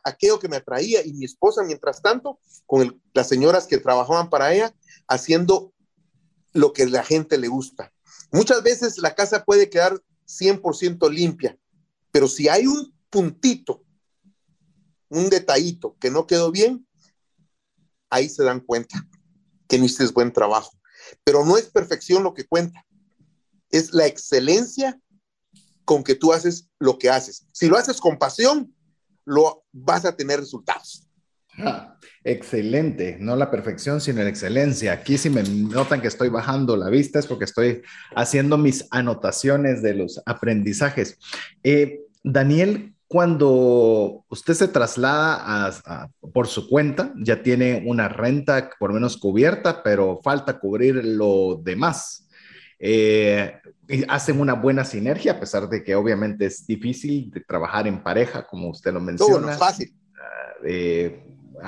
aquello 0.03 0.39
que 0.39 0.49
me 0.49 0.57
atraía 0.57 1.03
y 1.03 1.13
mi 1.13 1.25
esposa, 1.25 1.63
mientras 1.63 2.01
tanto, 2.01 2.39
con 2.67 3.01
las 3.13 3.27
señoras 3.27 3.65
que 3.65 3.79
trabajaban 3.79 4.29
para 4.29 4.53
ella, 4.53 4.75
haciendo 5.07 5.73
lo 6.53 6.73
que 6.73 6.85
la 6.85 7.03
gente 7.03 7.37
le 7.37 7.47
gusta. 7.47 7.91
Muchas 8.31 8.63
veces 8.63 8.97
la 8.97 9.15
casa 9.15 9.43
puede 9.43 9.69
quedar 9.69 10.01
100% 10.27 11.09
limpia, 11.11 11.57
pero 12.11 12.27
si 12.27 12.47
hay 12.47 12.67
un 12.67 12.93
puntito, 13.09 13.83
un 15.09 15.29
detallito 15.29 15.95
que 15.99 16.09
no 16.09 16.27
quedó 16.27 16.51
bien, 16.51 16.87
ahí 18.09 18.29
se 18.29 18.43
dan 18.43 18.59
cuenta 18.59 19.07
que 19.67 19.77
no 19.77 19.85
hiciste 19.85 20.07
buen 20.13 20.31
trabajo. 20.31 20.71
Pero 21.23 21.45
no 21.45 21.57
es 21.57 21.65
perfección 21.65 22.23
lo 22.23 22.33
que 22.33 22.47
cuenta, 22.47 22.85
es 23.69 23.93
la 23.93 24.05
excelencia 24.05 24.99
con 25.83 26.03
que 26.03 26.15
tú 26.15 26.33
haces 26.33 26.69
lo 26.79 26.97
que 26.97 27.09
haces. 27.09 27.45
Si 27.51 27.67
lo 27.67 27.77
haces 27.77 27.99
con 27.99 28.17
pasión, 28.17 28.75
lo 29.23 29.63
vas 29.71 30.05
a 30.05 30.15
tener 30.15 30.39
resultados. 30.39 31.07
Ah, 31.57 31.97
excelente, 32.23 33.17
no 33.19 33.35
la 33.35 33.49
perfección, 33.49 34.01
sino 34.01 34.21
la 34.21 34.29
excelencia. 34.29 34.93
Aquí 34.93 35.17
si 35.17 35.29
me 35.29 35.43
notan 35.43 36.01
que 36.01 36.07
estoy 36.07 36.29
bajando 36.29 36.75
la 36.75 36.89
vista 36.89 37.19
es 37.19 37.27
porque 37.27 37.45
estoy 37.45 37.81
haciendo 38.15 38.57
mis 38.57 38.87
anotaciones 38.91 39.81
de 39.81 39.93
los 39.95 40.21
aprendizajes. 40.25 41.17
Eh, 41.63 42.01
Daniel, 42.23 42.93
cuando 43.07 44.25
usted 44.29 44.55
se 44.55 44.67
traslada 44.67 46.09
por 46.33 46.47
su 46.47 46.67
cuenta, 46.67 47.13
ya 47.17 47.41
tiene 47.41 47.83
una 47.85 48.09
renta 48.09 48.69
por 48.79 48.91
menos 48.91 49.15
cubierta, 49.17 49.83
pero 49.83 50.19
falta 50.23 50.59
cubrir 50.59 50.95
lo 51.05 51.61
demás. 51.63 52.27
Eh, 52.79 53.53
hacen 54.09 54.39
una 54.39 54.53
buena 54.53 54.83
sinergia, 54.83 55.33
a 55.33 55.39
pesar 55.39 55.69
de 55.69 55.83
que 55.83 55.95
obviamente 55.95 56.47
es 56.47 56.65
difícil 56.65 57.29
de 57.31 57.41
trabajar 57.41 57.87
en 57.87 58.03
pareja, 58.03 58.45
como 58.45 58.69
usted 58.69 58.91
lo 58.91 58.99
menciona. 58.99 59.45
No, 59.45 59.51
es 59.51 59.57
fácil. 59.57 59.95
Eh, 60.65 61.23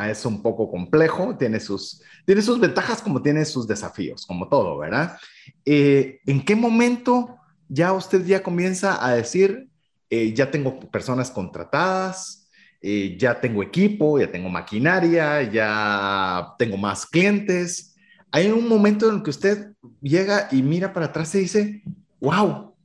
es 0.09 0.25
un 0.25 0.41
poco 0.41 0.69
complejo, 0.69 1.35
tiene 1.37 1.59
sus, 1.59 2.01
tiene 2.25 2.41
sus 2.41 2.59
ventajas 2.59 3.01
como 3.01 3.21
tiene 3.21 3.45
sus 3.45 3.67
desafíos, 3.67 4.25
como 4.25 4.47
todo, 4.47 4.77
¿verdad? 4.77 5.17
Eh, 5.65 6.19
¿En 6.25 6.43
qué 6.43 6.55
momento 6.55 7.37
ya 7.69 7.93
usted 7.93 8.25
ya 8.25 8.43
comienza 8.43 9.05
a 9.05 9.15
decir, 9.15 9.69
eh, 10.09 10.33
ya 10.33 10.51
tengo 10.51 10.79
personas 10.91 11.31
contratadas, 11.31 12.49
eh, 12.81 13.17
ya 13.19 13.39
tengo 13.39 13.63
equipo, 13.63 14.19
ya 14.19 14.31
tengo 14.31 14.49
maquinaria, 14.49 15.43
ya 15.43 16.53
tengo 16.57 16.77
más 16.77 17.05
clientes? 17.05 17.95
Hay 18.31 18.49
un 18.51 18.67
momento 18.67 19.09
en 19.09 19.17
el 19.17 19.23
que 19.23 19.29
usted 19.29 19.73
llega 20.01 20.47
y 20.51 20.61
mira 20.61 20.93
para 20.93 21.07
atrás 21.07 21.33
y 21.35 21.39
dice, 21.39 21.83
wow, 22.19 22.75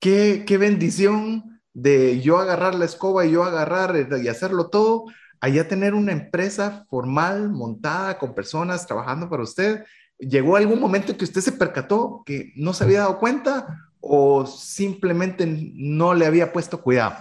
qué, 0.00 0.44
qué 0.46 0.58
bendición 0.58 1.60
de 1.72 2.20
yo 2.20 2.38
agarrar 2.38 2.74
la 2.74 2.86
escoba 2.86 3.24
y 3.24 3.32
yo 3.32 3.44
agarrar 3.44 3.94
y 4.20 4.28
hacerlo 4.28 4.68
todo 4.68 5.04
allá 5.40 5.68
tener 5.68 5.94
una 5.94 6.12
empresa 6.12 6.86
formal, 6.90 7.50
montada, 7.50 8.18
con 8.18 8.34
personas 8.34 8.86
trabajando 8.86 9.28
para 9.28 9.42
usted? 9.42 9.84
¿Llegó 10.18 10.56
algún 10.56 10.80
momento 10.80 11.12
en 11.12 11.18
que 11.18 11.24
usted 11.24 11.40
se 11.40 11.52
percató 11.52 12.22
que 12.26 12.52
no 12.56 12.74
se 12.74 12.84
había 12.84 13.00
dado 13.00 13.18
cuenta 13.18 13.88
o 14.00 14.46
simplemente 14.46 15.46
no 15.46 16.14
le 16.14 16.26
había 16.26 16.52
puesto 16.52 16.80
cuidado? 16.82 17.16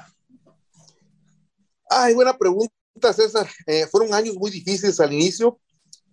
Ay, 1.89 2.13
buena 2.13 2.37
pregunta, 2.37 2.73
César. 3.13 3.47
Eh, 3.65 3.87
fueron 3.87 4.13
años 4.13 4.35
muy 4.35 4.51
difíciles 4.51 4.99
al 4.99 5.13
inicio, 5.13 5.59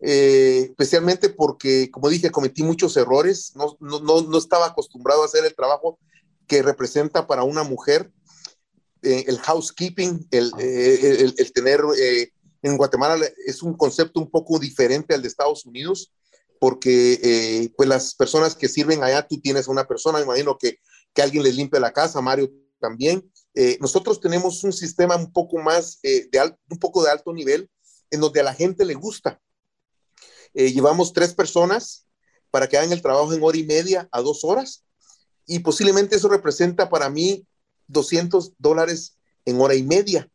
eh, 0.01 0.66
especialmente 0.70 1.31
porque, 1.31 1.90
como 1.90 2.09
dije, 2.09 2.31
cometí 2.31 2.62
muchos 2.62 2.97
errores. 2.97 3.52
No, 3.56 3.76
no, 3.81 4.01
no, 4.01 4.39
estaba 4.39 4.66
acostumbrado 4.66 5.22
a 5.22 5.26
hacer 5.26 5.44
el 5.44 5.55
trabajo 5.55 5.98
que 6.47 6.62
representa 6.62 7.26
para 7.26 7.43
una 7.43 7.62
mujer 7.62 8.12
eh, 9.05 9.24
el 9.28 9.39
housekeeping, 9.39 10.26
el, 10.31 10.51
ah. 10.55 10.59
eh, 10.60 11.32
el, 11.36 11.52
tener, 11.52 11.81
eh, 11.98 12.32
en 12.62 12.76
Guatemala 12.76 13.26
es 13.47 13.62
un 13.62 13.74
concepto 13.76 14.20
un 14.20 14.31
poco 14.31 14.59
diferente 14.59 15.14
al 15.14 15.22
de 15.22 15.28
Estados 15.28 15.66
Unidos, 15.66 16.12
porque 16.59 17.70
pues 17.76 17.89
las 17.89 18.14
personas 18.14 18.55
que 18.55 18.68
sirven 18.68 19.02
allá, 19.02 19.26
tú 19.26 19.39
tienes 19.39 19.68
una 19.68 19.86
persona, 19.86 20.18
me 20.18 20.24
imagino 20.24 20.56
que, 20.56 20.78
que 21.12 21.20
alguien 21.20 21.43
les 21.43 21.56
limpia 21.56 21.78
la 21.78 21.93
casa, 21.93 22.22
Mario 22.22 22.51
también. 22.81 23.31
nosotros 23.81 24.18
tenemos 24.18 24.64
un 24.64 24.72
sistema 24.72 25.14
un 25.16 25.31
poco 25.31 25.59
más, 25.59 26.01
de 26.02 26.56
un 26.70 26.78
poco 26.78 27.05
de 27.05 27.10
alto 27.10 27.35
nivel, 27.35 27.68
en 28.10 28.20
donde 28.20 28.40
a 28.40 28.44
la 28.44 28.55
gente 28.55 28.86
le 28.86 28.94
gusta. 28.94 29.39
llevamos 30.55 31.12
tres 31.12 31.35
personas 31.35 32.06
para 32.51 32.66
que 32.66 32.78
hagan 32.78 32.93
el 32.93 33.02
trabajo 33.02 33.35
en 33.35 33.43
hora 33.43 33.59
y 33.59 33.64
media 33.64 34.09
a 34.10 34.22
dos 34.22 34.43
horas, 34.43 34.85
y 35.44 35.59
posiblemente 35.59 36.16
eso 36.16 36.28
representa 36.28 36.89
para 36.89 37.10
mí 37.10 37.47
200 37.89 38.52
dólares 38.59 39.19
en 39.44 39.61
hora 39.61 39.74
y 39.74 39.82
media. 39.82 40.28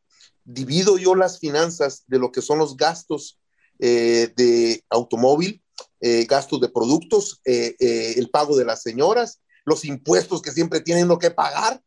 divido 0.46 0.98
yo 0.98 1.14
las 1.14 1.38
finanzas 1.38 2.04
de 2.08 2.18
lo 2.18 2.32
que 2.32 2.42
son 2.42 2.58
los 2.58 2.76
gastos 2.76 3.40
eh, 3.78 4.34
de 4.36 4.84
automóvil, 4.90 5.64
eh, 6.02 6.26
gastos 6.26 6.60
de 6.60 6.70
productos, 6.70 7.40
eh, 7.46 7.76
el 8.18 8.32
pago 8.32 8.58
de 8.58 8.66
las 8.66 8.82
señoras, 8.82 9.42
los 9.64 9.86
impuestos 9.86 10.42
que 10.42 10.52
siempre 10.52 10.82
tienen 10.82 11.08
lo 11.08 11.20
que 11.20 11.30
pagar, 11.30 11.84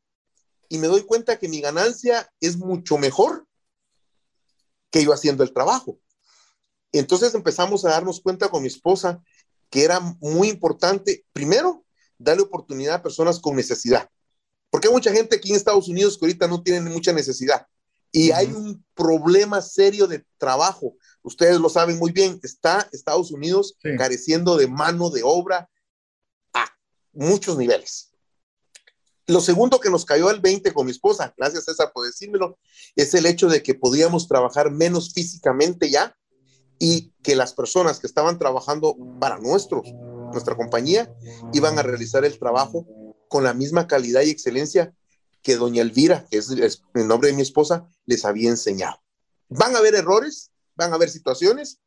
y 0.68 0.78
me 0.78 0.86
doy 0.86 1.02
cuenta 1.02 1.38
que 1.38 1.48
mi 1.48 1.60
ganancia 1.60 2.32
es 2.40 2.56
mucho 2.56 2.96
mejor 2.96 3.46
que 4.90 5.04
yo 5.04 5.12
haciendo 5.12 5.42
el 5.42 5.52
trabajo. 5.52 5.98
Entonces 6.92 7.34
empezamos 7.34 7.84
a 7.84 7.90
darnos 7.90 8.20
cuenta 8.20 8.48
con 8.48 8.62
mi 8.62 8.68
esposa 8.68 9.22
que 9.68 9.84
era 9.84 10.00
muy 10.20 10.48
importante, 10.48 11.26
primero, 11.32 11.84
darle 12.18 12.42
oportunidad 12.42 12.96
a 12.96 13.02
personas 13.02 13.38
con 13.38 13.56
necesidad. 13.56 14.08
Porque 14.72 14.88
hay 14.88 14.94
mucha 14.94 15.12
gente 15.12 15.36
aquí 15.36 15.50
en 15.50 15.56
Estados 15.56 15.86
Unidos 15.86 16.16
que 16.16 16.24
ahorita 16.24 16.48
no 16.48 16.62
tienen 16.62 16.90
mucha 16.90 17.12
necesidad. 17.12 17.66
Y 18.10 18.30
hay 18.30 18.46
un 18.46 18.82
problema 18.94 19.60
serio 19.60 20.06
de 20.06 20.24
trabajo. 20.38 20.94
Ustedes 21.20 21.60
lo 21.60 21.68
saben 21.68 21.98
muy 21.98 22.10
bien. 22.10 22.40
Está 22.42 22.88
Estados 22.90 23.30
Unidos 23.30 23.76
careciendo 23.98 24.56
de 24.56 24.68
mano 24.68 25.10
de 25.10 25.20
obra 25.24 25.68
a 26.54 26.64
muchos 27.12 27.58
niveles. 27.58 28.12
Lo 29.26 29.42
segundo 29.42 29.78
que 29.78 29.90
nos 29.90 30.06
cayó 30.06 30.30
al 30.30 30.40
20 30.40 30.72
con 30.72 30.86
mi 30.86 30.92
esposa, 30.92 31.34
gracias 31.36 31.66
César 31.66 31.92
por 31.92 32.06
decírmelo, 32.06 32.58
es 32.96 33.12
el 33.12 33.26
hecho 33.26 33.48
de 33.48 33.62
que 33.62 33.74
podíamos 33.74 34.26
trabajar 34.26 34.70
menos 34.70 35.12
físicamente 35.12 35.90
ya 35.90 36.16
y 36.78 37.12
que 37.22 37.36
las 37.36 37.52
personas 37.52 38.00
que 38.00 38.06
estaban 38.06 38.38
trabajando 38.38 38.96
para 39.20 39.38
nuestros, 39.38 39.86
nuestra 40.32 40.56
compañía 40.56 41.14
iban 41.52 41.78
a 41.78 41.82
realizar 41.82 42.24
el 42.24 42.38
trabajo 42.38 42.86
con 43.32 43.44
la 43.44 43.54
misma 43.54 43.86
calidad 43.86 44.20
y 44.20 44.28
excelencia 44.28 44.94
que 45.40 45.56
doña 45.56 45.80
Elvira, 45.80 46.26
que 46.30 46.36
es, 46.36 46.50
el 46.50 47.08
nombre 47.08 47.30
de 47.30 47.34
mi 47.34 47.40
esposa, 47.40 47.88
les 48.04 48.26
había 48.26 48.50
enseñado. 48.50 49.02
Van 49.48 49.74
a 49.74 49.78
haber 49.78 49.94
errores, 49.94 50.50
van 50.74 50.92
a 50.92 50.96
haber 50.96 51.08
situaciones, 51.08 51.80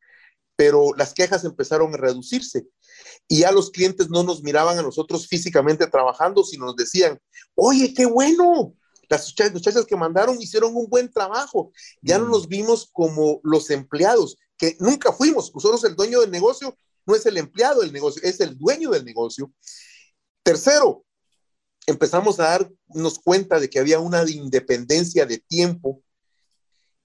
pero 0.56 0.92
las 0.96 1.14
quejas 1.14 1.44
empezaron 1.44 1.94
a 1.94 1.98
reducirse 1.98 2.66
y 3.28 3.42
ya 3.42 3.52
los 3.52 3.70
clientes 3.70 4.10
no 4.10 4.24
nos 4.24 4.42
miraban 4.42 4.76
a 4.76 4.82
nosotros 4.82 5.28
físicamente 5.28 5.86
trabajando, 5.86 6.42
sino 6.42 6.66
nos 6.66 6.74
decían, 6.74 7.16
oye, 7.54 7.94
qué 7.94 8.06
bueno, 8.06 8.74
las 9.08 9.32
muchachas 9.52 9.84
que 9.84 9.94
mandaron 9.94 10.42
hicieron 10.42 10.74
un 10.74 10.88
buen 10.88 11.12
trabajo. 11.12 11.70
Ya 12.02 12.18
no 12.18 12.26
mm. 12.26 12.30
nos 12.32 12.48
vimos 12.48 12.90
como 12.92 13.38
los 13.44 13.70
empleados, 13.70 14.36
que 14.58 14.76
nunca 14.80 15.12
fuimos. 15.12 15.54
Nosotros 15.54 15.84
el 15.84 15.94
dueño 15.94 16.22
del 16.22 16.32
negocio 16.32 16.76
no 17.06 17.14
es 17.14 17.24
el 17.24 17.36
empleado 17.36 17.82
del 17.82 17.92
negocio, 17.92 18.20
es 18.24 18.40
el 18.40 18.58
dueño 18.58 18.90
del 18.90 19.04
negocio. 19.04 19.52
Tercero, 20.42 21.05
empezamos 21.86 22.40
a 22.40 22.58
darnos 22.88 23.18
cuenta 23.18 23.60
de 23.60 23.70
que 23.70 23.78
había 23.78 24.00
una 24.00 24.28
independencia 24.28 25.24
de 25.24 25.38
tiempo 25.38 26.02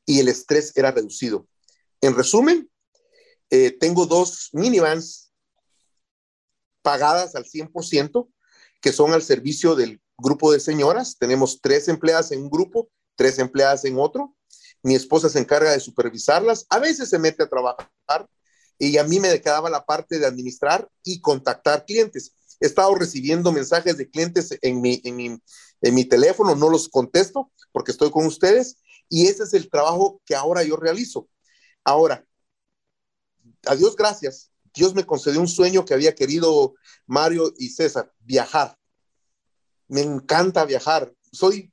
y 0.06 0.20
el 0.20 0.28
estrés 0.28 0.76
era 0.76 0.91
reducido. 0.91 1.48
En 2.02 2.16
resumen, 2.16 2.70
eh, 3.52 3.72
tengo 3.80 4.06
dos 4.06 4.49
minivans 4.53 5.32
pagadas 6.82 7.36
al 7.36 7.45
100%, 7.45 8.30
que 8.82 8.91
son 8.91 9.14
al 9.14 9.22
servicio 9.22 9.76
del 9.76 10.02
grupo 10.18 10.52
de 10.52 10.60
señoras. 10.60 11.18
Tenemos 11.20 11.62
tres 11.62 11.88
empleadas 11.88 12.32
en 12.32 12.41
un 12.41 12.49
grupo, 12.49 12.90
tres 13.16 13.38
empleadas 13.38 13.86
en 13.86 13.99
otro. 13.99 14.36
Mi 14.82 14.95
esposa 14.95 15.30
se 15.30 15.40
encarga 15.40 15.72
de 15.72 15.80
supervisarlas. 15.80 16.66
A 16.70 16.80
veces 16.80 17.10
se 17.10 17.20
mete 17.20 17.44
a 17.44 17.49
trabajar 17.49 17.88
y 18.80 18.98
a 18.98 19.03
mí 19.03 19.20
me 19.20 19.40
quedaba 19.40 19.70
la 19.70 19.86
parte 19.86 20.18
de 20.18 20.26
administrar 20.26 20.90
y 21.03 21.22
contactar 21.22 21.86
clientes. 21.86 22.34
He 22.62 22.68
estado 22.68 22.96
recibiendo 22.96 23.52
mensajes 23.52 23.98
de 23.98 24.10
clientes 24.10 24.58
en 24.62 24.80
mi, 24.80 25.02
en 25.04 25.16
mi, 25.18 25.38
en 25.82 25.94
mi 25.94 26.06
teléfono, 26.06 26.56
no 26.56 26.70
los 26.70 26.88
contesto 26.88 27.52
porque 27.74 27.92
estoy 27.92 28.12
con 28.12 28.26
ustedes 28.26 28.78
y 29.10 29.28
ese 29.28 29.44
es 29.44 29.54
el 29.54 29.70
trabajo 29.70 30.22
que 30.26 30.36
ahora 30.36 30.64
yo 30.64 30.78
realizo. 30.78 31.28
Ahora, 31.84 32.26
a 33.66 33.76
Dios 33.76 33.96
gracias, 33.96 34.52
Dios 34.74 34.96
me 34.96 35.06
concedió 35.06 35.42
un 35.42 35.48
sueño 35.48 35.86
que 35.86 35.94
había 35.94 36.16
querido 36.16 36.76
Mario 37.06 37.54
y 37.58 37.70
César, 37.70 38.12
viajar. 38.20 38.78
Me 39.88 40.02
encanta 40.02 40.64
viajar. 40.66 41.14
Soy, 41.32 41.72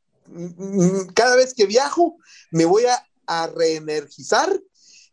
cada 1.14 1.36
vez 1.36 1.54
que 1.54 1.66
viajo, 1.66 2.16
me 2.50 2.64
voy 2.64 2.84
a, 2.86 3.04
reenergizar. 3.54 4.58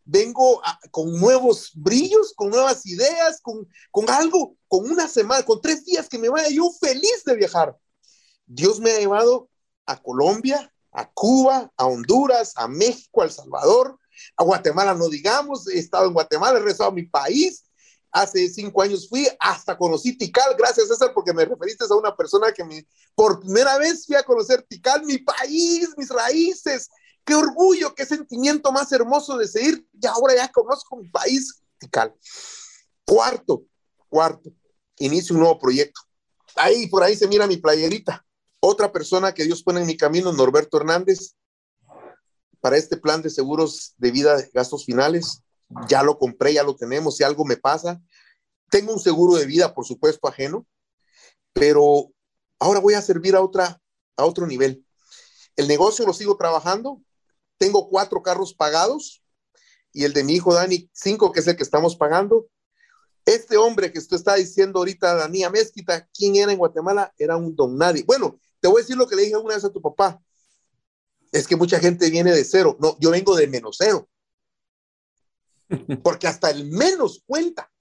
Vengo 0.06 0.62
con 0.92 1.20
nuevos 1.20 1.72
brillos, 1.74 2.34
con 2.36 2.50
nuevas 2.50 2.86
ideas, 2.86 3.42
con, 3.42 3.68
con 3.92 4.10
algo, 4.10 4.56
con 4.68 4.90
una 4.90 5.08
semana, 5.08 5.44
con 5.44 5.62
tres 5.62 5.84
días 5.84 6.08
que 6.08 6.20
me 6.20 6.30
vaya 6.30 6.50
yo 6.50 6.70
feliz 6.80 7.24
de 7.26 7.36
viajar. 7.36 7.76
Dios 8.46 8.80
me 8.80 8.92
ha 8.92 9.00
llevado 9.00 9.50
a 9.86 10.02
Colombia, 10.02 10.72
a 10.92 11.12
Cuba, 11.12 11.72
a 11.76 11.86
Honduras, 11.86 12.54
a 12.56 12.68
México, 12.68 13.22
a 13.22 13.26
El 13.26 13.32
Salvador, 13.32 14.00
a 14.38 14.44
Guatemala 14.44 14.94
no 14.94 15.10
digamos, 15.10 15.68
he 15.68 15.80
estado 15.80 16.06
en 16.06 16.14
Guatemala, 16.14 16.58
he 16.58 16.62
regresado 16.62 16.90
a 16.90 16.94
mi 16.94 17.04
país, 17.04 17.66
hace 18.12 18.48
cinco 18.50 18.82
años 18.82 19.10
fui, 19.10 19.28
hasta 19.40 19.78
conocí 19.78 20.18
Tikal, 20.18 20.56
gracias 20.58 20.88
César, 20.88 21.12
porque 21.14 21.34
me 21.34 21.44
referiste 21.44 21.84
a 21.84 21.96
una 21.96 22.16
persona 22.16 22.52
que 22.52 22.64
me, 22.64 22.88
por 23.14 23.42
primera 23.42 23.78
vez 23.78 24.06
fui 24.06 24.16
a 24.16 24.24
conocer 24.24 24.64
Tikal, 24.64 25.04
mi 25.04 25.18
país, 25.18 25.90
mis 25.98 26.10
raíces, 26.10 26.90
qué 27.26 27.36
orgullo, 27.36 27.94
qué 27.96 28.06
sentimiento 28.06 28.72
más 28.72 28.92
hermoso 28.92 29.38
de 29.38 29.48
seguir, 29.48 29.88
y 30.00 30.06
ahora 30.08 30.36
ya 30.36 30.52
conozco 30.52 30.96
mi 30.98 31.10
país. 31.10 31.62
Cuarto, 33.04 33.64
cuarto, 34.10 34.52
inicio 34.98 35.36
un 35.36 35.42
nuevo 35.42 35.60
proyecto. 35.60 36.02
Ahí, 36.56 36.88
por 36.88 37.04
ahí 37.04 37.16
se 37.16 37.28
mira 37.28 37.48
mi 37.48 37.58
playerita. 37.58 38.26
Otra 38.60 38.92
persona 38.92 39.34
que 39.34 39.44
Dios 39.44 39.62
pone 39.62 39.82
en 39.82 39.88
mi 39.88 39.98
camino, 39.98 40.32
Norberto 40.32 40.78
Hernández, 40.78 41.36
para 42.62 42.78
este 42.78 42.98
plan 42.98 43.22
de 43.22 43.30
seguros 43.30 43.94
de 43.98 44.12
vida 44.12 44.38
gastos 44.54 44.86
finales 44.86 45.44
ya 45.88 46.04
lo 46.04 46.18
compré, 46.18 46.54
ya 46.54 46.64
lo 46.64 46.76
tenemos, 46.76 47.18
si 47.18 47.24
algo 47.24 47.46
me 47.46 47.58
pasa. 47.58 48.02
Tengo 48.70 48.94
un 48.94 49.00
seguro 49.00 49.36
de 49.36 49.46
vida, 49.46 49.74
por 49.74 49.86
supuesto, 49.86 50.28
ajeno, 50.28 50.66
pero 51.54 52.12
ahora 52.60 52.80
voy 52.80 52.94
a 52.94 53.02
servir 53.02 53.36
a, 53.36 53.42
otra, 53.42 53.82
a 54.18 54.26
otro 54.26 54.48
nivel. 54.48 54.86
El 55.56 55.68
negocio 55.68 56.06
lo 56.06 56.14
sigo 56.14 56.38
trabajando, 56.38 57.02
tengo 57.58 57.90
cuatro 57.90 58.22
carros 58.22 58.54
pagados 58.54 59.24
y 59.94 60.04
el 60.04 60.14
de 60.14 60.24
mi 60.24 60.34
hijo 60.34 60.54
Dani, 60.54 60.90
cinco, 60.94 61.32
que 61.32 61.40
es 61.40 61.48
el 61.48 61.56
que 61.56 61.64
estamos 61.64 61.96
pagando. 61.96 62.48
Este 63.26 63.58
hombre 63.58 63.92
que 63.92 64.00
usted 64.00 64.18
está 64.18 64.36
diciendo 64.36 64.80
ahorita, 64.80 65.16
Dani 65.16 65.44
Mezquita, 65.50 66.08
¿quién 66.14 66.36
era 66.36 66.52
en 66.52 66.58
Guatemala? 66.58 67.14
Era 67.18 67.38
un 67.38 67.56
don 67.56 67.78
nadie. 67.78 68.04
Bueno, 68.04 68.40
te 68.60 68.68
voy 68.68 68.80
a 68.80 68.84
decir 68.84 68.98
lo 68.98 69.08
que 69.08 69.16
le 69.16 69.24
dije 69.24 69.38
una 69.38 69.56
vez 69.56 69.64
a 69.64 69.72
tu 69.72 69.82
papá. 69.82 70.22
Es 71.32 71.48
que 71.48 71.56
mucha 71.56 71.80
gente 71.80 72.10
viene 72.10 72.32
de 72.32 72.44
cero. 72.44 72.78
No, 72.80 72.98
yo 73.00 73.12
vengo 73.12 73.36
de 73.36 73.48
menos 73.48 73.78
cero 73.80 74.08
porque 76.04 76.28
hasta 76.28 76.50
el 76.50 76.66
menos 76.66 77.24
cuenta, 77.26 77.72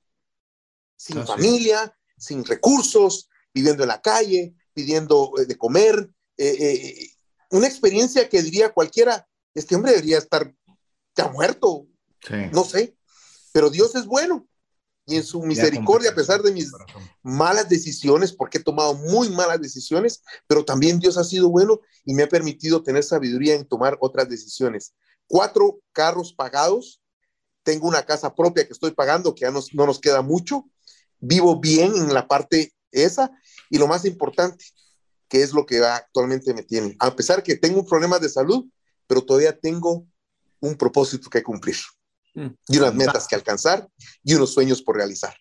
sin 0.96 1.18
ah, 1.18 1.26
familia, 1.26 1.96
sin 2.16 2.44
recursos, 2.44 3.28
viviendo 3.52 3.82
en 3.82 3.88
la 3.88 4.01
calle, 4.01 4.55
pidiendo 4.72 5.32
eh, 5.38 5.46
de 5.46 5.59
comer, 5.59 6.10
eh, 6.36 6.56
eh, 6.59 7.10
una 7.51 7.66
experiencia 7.66 8.28
que 8.28 8.42
diría 8.42 8.72
cualquiera, 8.72 9.26
este 9.55 9.74
hombre 9.74 9.93
debería 9.93 10.18
estar 10.18 10.52
ya 11.16 11.28
muerto, 11.28 11.86
no 12.52 12.64
sé, 12.64 12.97
pero 13.52 13.70
Dios 13.70 13.94
es 13.94 14.06
bueno. 14.06 14.47
Y 15.06 15.16
en 15.16 15.22
su 15.22 15.43
misericordia, 15.43 16.12
a 16.12 16.14
pesar 16.14 16.43
de 16.43 16.51
mis 16.51 16.72
malas 17.22 17.68
decisiones, 17.68 18.32
porque 18.32 18.56
he 18.56 18.62
tomado 18.62 18.94
muy 18.94 19.28
malas 19.28 19.60
decisiones, 19.60 20.22
pero 20.47 20.64
también 20.64 20.98
Dios 20.98 21.18
ha 21.18 21.24
sido 21.24 21.51
bueno 21.51 21.81
y 22.06 22.14
me 22.14 22.22
ha 22.22 22.28
permitido 22.28 22.82
tener 22.82 23.05
sabiduría 23.05 23.55
en 23.55 23.66
tomar 23.66 23.98
otras 24.01 24.31
decisiones. 24.31 24.94
Cuatro 25.26 25.81
carros 25.93 26.32
pagados, 26.32 27.02
tengo 27.62 27.86
una 27.86 28.06
casa 28.06 28.35
propia 28.35 28.66
que 28.66 28.72
estoy 28.72 28.93
pagando, 28.93 29.35
que 29.35 29.43
ya 29.43 29.51
no 29.51 29.86
nos 29.86 30.01
queda 30.01 30.22
mucho, 30.22 30.64
vivo 31.18 31.60
bien 31.60 31.94
en 31.94 32.14
la 32.14 32.26
parte 32.26 32.72
esa, 32.90 33.31
y 33.68 33.76
lo 33.76 33.86
más 33.86 34.06
importante, 34.06 34.64
que 35.28 35.43
es 35.43 35.52
lo 35.52 35.66
que 35.66 35.85
actualmente 35.85 36.55
me 36.55 36.62
tiene, 36.62 36.97
a 36.98 37.14
pesar 37.14 37.43
que 37.43 37.56
tengo 37.56 37.81
un 37.81 37.86
problema 37.86 38.18
de 38.18 38.28
salud, 38.28 38.66
pero 39.06 39.22
todavía 39.22 39.59
tengo 39.59 40.06
un 40.60 40.76
propósito 40.76 41.28
que 41.28 41.43
cumplir, 41.43 41.76
mm. 42.35 42.47
y 42.68 42.78
unas 42.78 42.94
metas 42.94 43.28
que 43.28 43.35
alcanzar, 43.35 43.89
y 44.22 44.35
unos 44.35 44.52
sueños 44.52 44.82
por 44.82 44.97
realizar. 44.97 45.35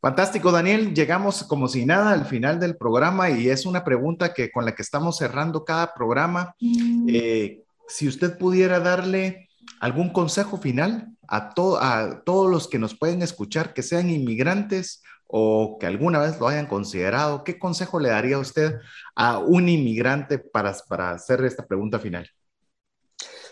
Fantástico, 0.00 0.50
Daniel. 0.50 0.94
Llegamos 0.94 1.44
como 1.44 1.68
si 1.68 1.84
nada 1.84 2.12
al 2.12 2.24
final 2.24 2.58
del 2.58 2.76
programa 2.76 3.28
y 3.28 3.50
es 3.50 3.66
una 3.66 3.84
pregunta 3.84 4.32
que 4.32 4.50
con 4.50 4.64
la 4.64 4.74
que 4.74 4.80
estamos 4.80 5.18
cerrando 5.18 5.62
cada 5.64 5.92
programa. 5.92 6.54
Mm. 6.58 7.06
Eh, 7.10 7.64
si 7.86 8.08
usted 8.08 8.38
pudiera 8.38 8.80
darle 8.80 9.50
algún 9.78 10.10
consejo 10.10 10.56
final 10.56 11.08
a, 11.28 11.52
a 11.80 12.22
todos 12.24 12.50
los 12.50 12.66
que 12.66 12.78
nos 12.78 12.96
pueden 12.96 13.20
escuchar, 13.20 13.74
que 13.74 13.82
sean 13.82 14.08
inmigrantes 14.08 15.02
o 15.26 15.76
que 15.78 15.86
alguna 15.86 16.18
vez 16.18 16.40
lo 16.40 16.48
hayan 16.48 16.66
considerado, 16.66 17.44
¿qué 17.44 17.58
consejo 17.58 18.00
le 18.00 18.08
daría 18.08 18.38
usted 18.38 18.80
a 19.14 19.38
un 19.38 19.68
inmigrante 19.68 20.38
para, 20.38 20.74
para 20.88 21.10
hacer 21.10 21.44
esta 21.44 21.66
pregunta 21.66 21.98
final? 21.98 22.28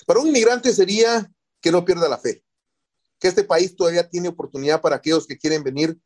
Para 0.09 0.21
un 0.21 0.29
inmigrante 0.29 0.73
sería 0.73 1.31
que 1.61 1.71
no 1.71 1.85
pierda 1.85 2.09
la 2.09 2.17
fe, 2.17 2.43
que 3.21 3.29
este 3.29 3.45
país 3.45 3.77
todavía 3.77 4.09
tiene 4.09 4.29
oportunidad 4.29 4.81
para 4.81 4.97
aquellos 4.97 5.27
que 5.27 5.37
quieren 5.37 5.63
venir 5.63 5.99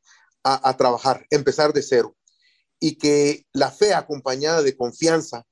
a, 0.42 0.68
a 0.68 0.76
trabajar, 0.76 1.24
empezar 1.30 1.72
de 1.72 1.84
cero, 1.84 2.16
y 2.80 2.96
que 2.96 3.46
la 3.52 3.70
fe 3.70 3.94
acompañada 3.94 4.60
de 4.60 4.76
confianza 4.76 5.46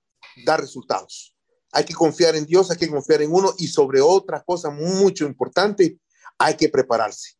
da 0.44 0.56
resultados. 0.56 1.36
hay 1.70 1.85
que 1.85 1.94
confiar 1.94 2.35
en 2.35 2.44
Dios, 2.44 2.72
hay 2.72 2.77
que 2.77 2.90
confiar 2.90 3.22
en 3.22 3.32
uno 3.32 3.55
y 3.56 3.68
sobre 3.68 4.01
otra 4.01 4.43
cosa 4.43 4.70
mucho 4.70 5.27
importante, 5.27 6.01
hay 6.36 6.56
que 6.56 6.68
prepararse. 6.68 7.35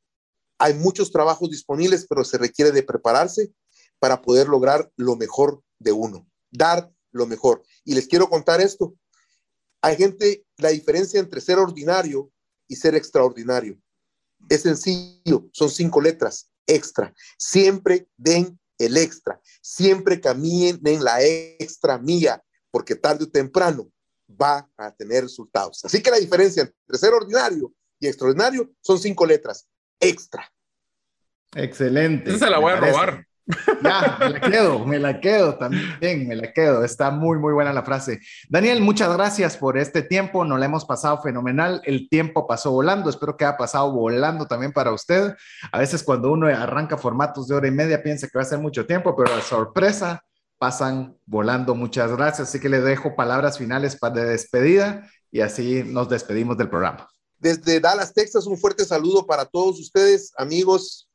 Hay 0.59 0.75
muchos 0.75 1.11
trabajos 1.11 1.51
disponibles, 1.51 2.07
pero 2.09 2.23
se 2.23 2.39
requiere 2.39 2.71
de 2.71 2.85
prepararse 2.85 3.53
para 3.99 4.23
poder 4.23 4.47
lograr 4.47 4.89
lo 4.95 5.17
mejor 5.17 5.61
de 5.81 5.91
uno, 5.91 6.29
dar 6.53 6.89
lo 7.11 7.27
mejor. 7.27 7.65
Y 7.85 7.95
les 7.97 8.07
quiero 8.07 8.31
contar 8.31 8.61
esto. 8.61 8.95
Hay 9.83 9.97
gente, 9.97 10.45
la 10.59 10.71
diferencia 10.71 11.19
entre 11.21 11.41
ser 11.41 11.59
ordinario 11.59 12.31
y 12.69 12.77
ser 12.77 12.95
extraordinario. 12.95 13.81
Es 14.49 14.63
sencillo, 14.63 15.49
son 15.53 15.71
cinco 15.71 16.01
letras, 16.01 16.51
extra. 16.67 17.15
Siempre 17.39 18.09
den 18.17 18.59
el 18.79 18.97
extra, 18.97 19.41
siempre 19.61 20.21
caminen 20.21 20.81
en 20.85 21.05
la 21.05 21.23
extra 21.23 21.99
mía, 21.99 22.43
porque 22.71 22.95
tarde 22.95 23.25
o 23.25 23.31
temprano 23.31 23.91
va 24.41 24.71
a 24.77 24.95
tener 24.95 25.25
resultados. 25.25 25.85
Así 25.85 26.03
que 26.03 26.11
la 26.11 26.19
diferencia 26.19 26.63
entre 26.63 26.99
ser 26.99 27.13
ordinario 27.13 27.73
y 27.99 28.07
extraordinario 28.07 28.71
son 28.81 28.99
cinco 28.99 29.27
letras, 29.27 29.69
extra. 29.99 30.51
Excelente. 31.55 32.31
Esa 32.31 32.47
se 32.47 32.51
la 32.51 32.59
voy 32.59 32.73
a 32.73 32.77
robar. 32.77 33.27
Ya, 33.83 34.17
me 34.19 34.31
la 34.31 34.41
quedo, 34.41 34.87
me 34.87 34.99
la 34.99 35.21
quedo 35.21 35.55
también, 35.57 36.29
me 36.29 36.37
la 36.37 36.53
quedo. 36.53 36.85
Está 36.85 37.11
muy, 37.11 37.39
muy 37.39 37.53
buena 37.53 37.73
la 37.73 37.83
frase. 37.83 38.21
Daniel, 38.49 38.81
muchas 38.81 39.13
gracias 39.13 39.57
por 39.57 39.79
este 39.79 40.03
tiempo. 40.03 40.45
Nos 40.45 40.59
la 40.59 40.67
hemos 40.67 40.85
pasado 40.85 41.21
fenomenal. 41.23 41.81
El 41.85 42.09
tiempo 42.09 42.47
pasó 42.47 42.73
volando. 42.73 43.11
Espero 43.11 43.37
que 43.37 43.45
haya 43.45 43.57
pasado 43.57 43.93
volando 43.93 44.47
también 44.47 44.73
para 44.73 44.93
usted. 44.93 45.35
A 45.73 45.79
veces 45.79 46.03
cuando 46.03 46.33
uno 46.33 46.47
arranca 46.47 46.97
formatos 46.97 47.49
de 47.49 47.55
hora 47.55 47.69
y 47.69 47.73
media 47.73 48.03
piensa 48.03 48.29
que 48.29 48.39
va 48.39 48.43
a 48.43 48.47
ser 48.47 48.59
mucho 48.59 48.87
tiempo, 48.87 49.17
pero 49.17 49.35
la 49.35 49.43
sorpresa 49.43 50.25
pasan 50.59 51.17
volando. 51.27 51.75
Muchas 51.75 52.11
gracias. 52.17 52.49
Así 52.49 52.61
que 52.61 52.69
le 52.69 52.81
dejo 52.81 53.17
palabras 53.17 53.59
finales 53.59 53.99
de 54.01 54.25
despedida 54.25 55.09
y 55.31 55.41
así 55.41 55.83
nos 55.85 56.09
despedimos 56.09 56.59
del 56.59 56.69
programa. 56.69 57.09
Desde 57.39 57.81
Dallas, 57.81 58.13
Texas, 58.13 58.47
un 58.47 58.59
fuerte 58.59 58.85
saludo 58.85 59.25
para 59.25 59.47
todos 59.47 59.81
ustedes, 59.81 60.33
amigos 60.37 61.09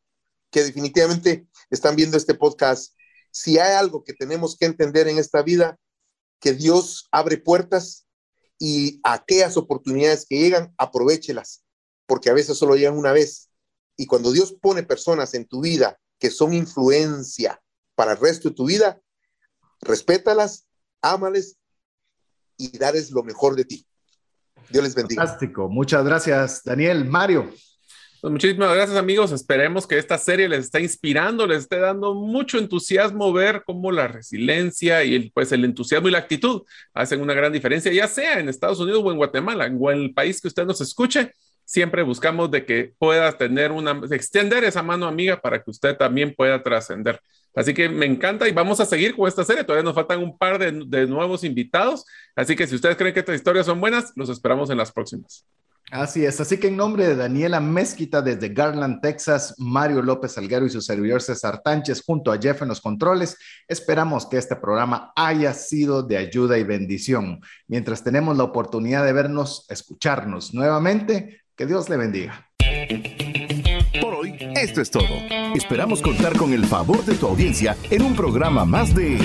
que 0.50 0.64
definitivamente 0.64 1.46
están 1.70 1.96
viendo 1.96 2.18
este 2.18 2.34
podcast. 2.34 2.94
Si 3.32 3.58
hay 3.60 3.76
algo 3.76 4.04
que 4.04 4.14
tenemos 4.14 4.58
que 4.58 4.66
entender 4.66 5.08
en 5.08 5.18
esta 5.18 5.42
vida, 5.42 5.78
que 6.40 6.54
Dios 6.54 7.08
abre 7.12 7.38
puertas 7.38 8.08
y 8.60 9.00
aquellas 9.04 9.58
oportunidades 9.58 10.26
que 10.26 10.38
llegan, 10.40 10.74
aprovechelas, 10.78 11.64
porque 12.06 12.30
a 12.30 12.34
veces 12.34 12.58
solo 12.58 12.76
llegan 12.76 12.98
una 12.98 13.12
vez. 13.12 13.50
Y 13.98 14.06
cuando 14.06 14.32
Dios 14.32 14.56
pone 14.62 14.84
personas 14.84 15.34
en 15.34 15.46
tu 15.46 15.62
vida 15.62 15.98
que 16.20 16.30
son 16.30 16.54
influencia 16.54 17.62
para 17.96 18.14
el 18.14 18.18
resto 18.20 18.50
de 18.50 18.56
tu 18.56 18.66
vida, 18.66 19.02
respétalas, 19.82 20.68
ámales 21.02 21.58
y 22.58 22.78
darles 22.78 23.12
lo 23.12 23.24
mejor 23.24 23.56
de 23.56 23.66
ti. 23.66 23.88
Dios 24.70 24.84
les 24.84 24.96
bendiga. 24.96 25.24
Fantástico. 25.24 25.70
Muchas 25.70 26.04
gracias, 26.04 26.62
Daniel. 26.64 27.06
Mario. 27.06 27.52
Pues 28.26 28.32
muchísimas 28.32 28.74
gracias 28.74 28.98
amigos, 28.98 29.32
esperemos 29.32 29.86
que 29.86 30.00
esta 30.00 30.18
serie 30.18 30.50
les 30.50 30.66
esté 30.66 30.82
inspirando, 30.82 31.46
les 31.46 31.60
esté 31.60 31.78
dando 31.78 32.16
mucho 32.16 32.58
entusiasmo 32.58 33.32
ver 33.32 33.62
cómo 33.64 33.92
la 33.92 34.08
resiliencia 34.08 35.04
y 35.04 35.14
el, 35.14 35.32
pues 35.32 35.52
el 35.52 35.64
entusiasmo 35.64 36.08
y 36.08 36.12
la 36.12 36.18
actitud 36.18 36.64
hacen 36.96 37.22
una 37.22 37.36
gran 37.36 37.54
diferencia, 37.54 37.94
ya 37.94 38.08
sea 38.08 38.40
en 38.40 38.50
Estados 38.50 38.80
Unidos 38.80 39.04
o 39.06 39.12
en 39.12 39.18
Guatemala, 39.18 39.72
o 39.80 39.92
en 39.92 40.00
el 40.00 40.14
país 40.16 40.42
que 40.42 40.48
usted 40.48 40.66
nos 40.66 40.82
escuche, 40.82 41.34
siempre 41.66 42.02
buscamos 42.02 42.50
de 42.50 42.66
que 42.66 42.96
pueda 42.98 43.32
tener 43.38 43.72
una, 43.72 44.02
extender 44.10 44.64
esa 44.64 44.82
mano 44.82 45.06
amiga 45.06 45.40
para 45.40 45.62
que 45.62 45.70
usted 45.70 45.96
también 45.96 46.34
pueda 46.34 46.64
trascender. 46.64 47.22
Así 47.54 47.76
que 47.76 47.90
me 47.90 48.08
encanta 48.08 48.50
y 48.50 48.54
vamos 48.54 48.80
a 48.80 48.88
seguir 48.88 49.16
con 49.16 49.28
esta 49.28 49.44
serie. 49.44 49.64
Todavía 49.64 49.84
nos 49.84 49.94
faltan 49.94 50.24
un 50.24 50.36
par 50.36 50.58
de, 50.58 50.72
de 50.88 51.06
nuevos 51.06 51.44
invitados. 51.44 52.06
Así 52.36 52.56
que 52.56 52.66
si 52.66 52.74
ustedes 52.74 52.96
creen 52.96 53.14
que 53.14 53.20
estas 53.20 53.36
historias 53.36 53.68
son 53.68 53.80
buenas, 53.80 54.14
los 54.16 54.30
esperamos 54.30 54.72
en 54.72 54.80
las 54.80 54.92
próximas. 54.92 55.46
Así 55.92 56.26
es, 56.26 56.42
así 56.42 56.58
que 56.58 56.68
en 56.68 56.78
nombre 56.78 57.08
de 57.08 57.16
Daniela 57.16 57.60
Mezquita 57.60 58.24
desde 58.24 58.50
Garland, 58.50 59.02
Texas, 59.02 59.54
Mario 59.60 60.02
López 60.02 60.36
Alguero 60.38 60.66
y 60.66 60.72
su 60.72 60.82
servidor 60.82 61.22
César 61.22 61.62
Tánchez 61.64 62.04
junto 62.04 62.32
a 62.32 62.40
Jeff 62.40 62.64
en 62.64 62.70
los 62.70 62.82
controles, 62.82 63.38
esperamos 63.68 64.26
que 64.26 64.38
este 64.38 64.56
programa 64.56 65.14
haya 65.16 65.54
sido 65.54 66.02
de 66.02 66.18
ayuda 66.18 66.58
y 66.58 66.64
bendición. 66.64 67.40
Mientras 67.68 68.04
tenemos 68.04 68.36
la 68.36 68.46
oportunidad 68.46 69.06
de 69.06 69.14
vernos, 69.14 69.68
escucharnos 69.70 70.56
nuevamente, 70.56 71.42
que 71.56 71.68
Dios 71.68 71.88
le 71.88 71.98
bendiga. 71.98 72.50
Por 74.02 74.16
hoy, 74.16 74.36
esto 74.56 74.82
es 74.82 74.90
todo. 74.90 75.04
Esperamos 75.54 76.02
contar 76.02 76.36
con 76.36 76.52
el 76.52 76.66
favor 76.66 77.06
de 77.06 77.14
tu 77.14 77.28
audiencia 77.28 77.78
en 77.92 78.02
un 78.02 78.16
programa 78.16 78.66
más 78.66 78.94
de 78.96 79.20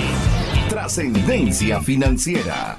Trascendencia 0.69 1.81
Financiera. 1.81 2.78